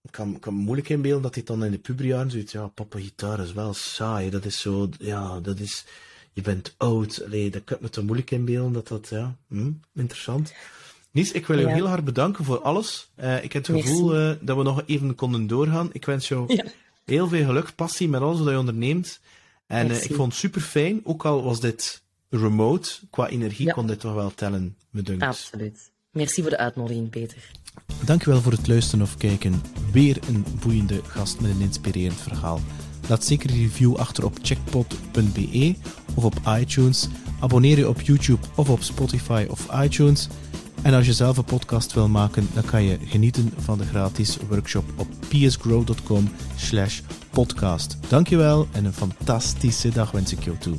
ik 0.02 0.10
kan, 0.10 0.38
kan 0.38 0.54
me 0.56 0.62
moeilijk 0.62 0.88
inbeelden 0.88 1.22
dat 1.22 1.34
hij 1.34 1.44
dan 1.44 1.64
in 1.64 1.70
de 1.70 1.78
puberjaren 1.78 2.30
zoiets... 2.30 2.52
Ja, 2.52 2.66
papa, 2.66 2.98
gitaar 2.98 3.40
is 3.40 3.52
wel 3.52 3.74
saai. 3.74 4.30
Dat 4.30 4.44
is 4.44 4.60
zo... 4.60 4.88
Ja, 4.98 5.40
dat 5.40 5.58
is... 5.58 5.84
Je 6.32 6.42
bent 6.42 6.74
oud. 6.76 7.22
Allee, 7.24 7.50
dat 7.50 7.64
kan 7.64 7.76
ik 7.76 7.82
me 7.82 7.88
toch 7.88 8.04
moeilijk 8.04 8.30
inbeelden 8.30 8.72
dat 8.72 8.88
dat... 8.88 9.08
Ja, 9.08 9.36
hm, 9.48 9.70
interessant. 9.94 10.52
Nies, 11.10 11.32
ik 11.32 11.46
wil 11.46 11.58
je 11.58 11.66
Ja. 11.66 11.74
heel 11.74 11.86
hard 11.88 12.04
bedanken 12.04 12.44
voor 12.44 12.60
alles. 12.60 13.08
Eh, 13.14 13.44
ik 13.44 13.52
heb 13.52 13.66
het 13.66 13.80
gevoel 13.82 14.14
eh, 14.16 14.30
dat 14.40 14.56
we 14.56 14.62
nog 14.62 14.82
even 14.86 15.14
konden 15.14 15.46
doorgaan. 15.46 15.88
Ik 15.92 16.04
wens 16.04 16.28
jou 16.28 16.54
Ja. 16.54 16.64
heel 17.04 17.28
veel 17.28 17.44
geluk, 17.46 17.74
passie 17.74 18.08
met 18.08 18.20
alles 18.20 18.38
wat 18.38 18.48
je 18.48 18.58
onderneemt. 18.58 19.20
En 19.66 19.90
eh, 19.90 20.02
ik 20.04 20.14
vond 20.14 20.32
het 20.32 20.40
super 20.40 20.60
fijn, 20.60 21.00
ook 21.04 21.24
al 21.24 21.42
was 21.42 21.60
dit 21.60 22.02
remote, 22.30 22.90
qua 23.10 23.28
energie 23.28 23.66
Ja. 23.66 23.72
kon 23.72 23.86
dit 23.86 24.00
toch 24.00 24.14
wel 24.14 24.34
tellen, 24.34 24.76
me 24.90 25.02
dunkt. 25.02 25.22
Absoluut. 25.22 25.90
Merci 26.12 26.40
voor 26.40 26.50
de 26.50 26.56
uitnodiging, 26.58 27.10
Peter. 27.10 27.50
Dankjewel 28.04 28.40
voor 28.40 28.52
het 28.52 28.68
luisteren 28.68 29.04
of 29.04 29.16
kijken. 29.16 29.62
Weer 29.92 30.18
een 30.28 30.44
boeiende 30.60 31.00
gast 31.06 31.40
met 31.40 31.50
een 31.50 31.60
inspirerend 31.60 32.20
verhaal. 32.20 32.60
Laat 33.08 33.24
zeker 33.24 33.50
een 33.50 33.56
review 33.56 33.96
achter 33.96 34.24
op 34.24 34.38
checkpot.be 34.42 35.74
of 36.14 36.24
op 36.24 36.34
iTunes. 36.46 37.08
Abonneer 37.40 37.78
je 37.78 37.88
op 37.88 38.00
YouTube 38.00 38.46
of 38.56 38.68
op 38.68 38.82
Spotify 38.82 39.46
of 39.50 39.66
iTunes. 39.82 40.28
En 40.82 40.94
als 40.94 41.06
je 41.06 41.12
zelf 41.12 41.36
een 41.36 41.44
podcast 41.44 41.92
wil 41.92 42.08
maken, 42.08 42.48
dan 42.54 42.64
kan 42.64 42.82
je 42.82 42.98
genieten 43.04 43.52
van 43.58 43.78
de 43.78 43.84
gratis 43.84 44.38
workshop 44.48 44.84
op 44.96 45.08
psgrow.com 45.28 46.28
slash 46.56 47.00
podcast. 47.30 47.96
Dankjewel 48.08 48.68
en 48.72 48.84
een 48.84 48.92
fantastische 48.92 49.88
dag 49.88 50.10
wens 50.10 50.32
ik 50.32 50.44
jou 50.44 50.56
toe. 50.58 50.76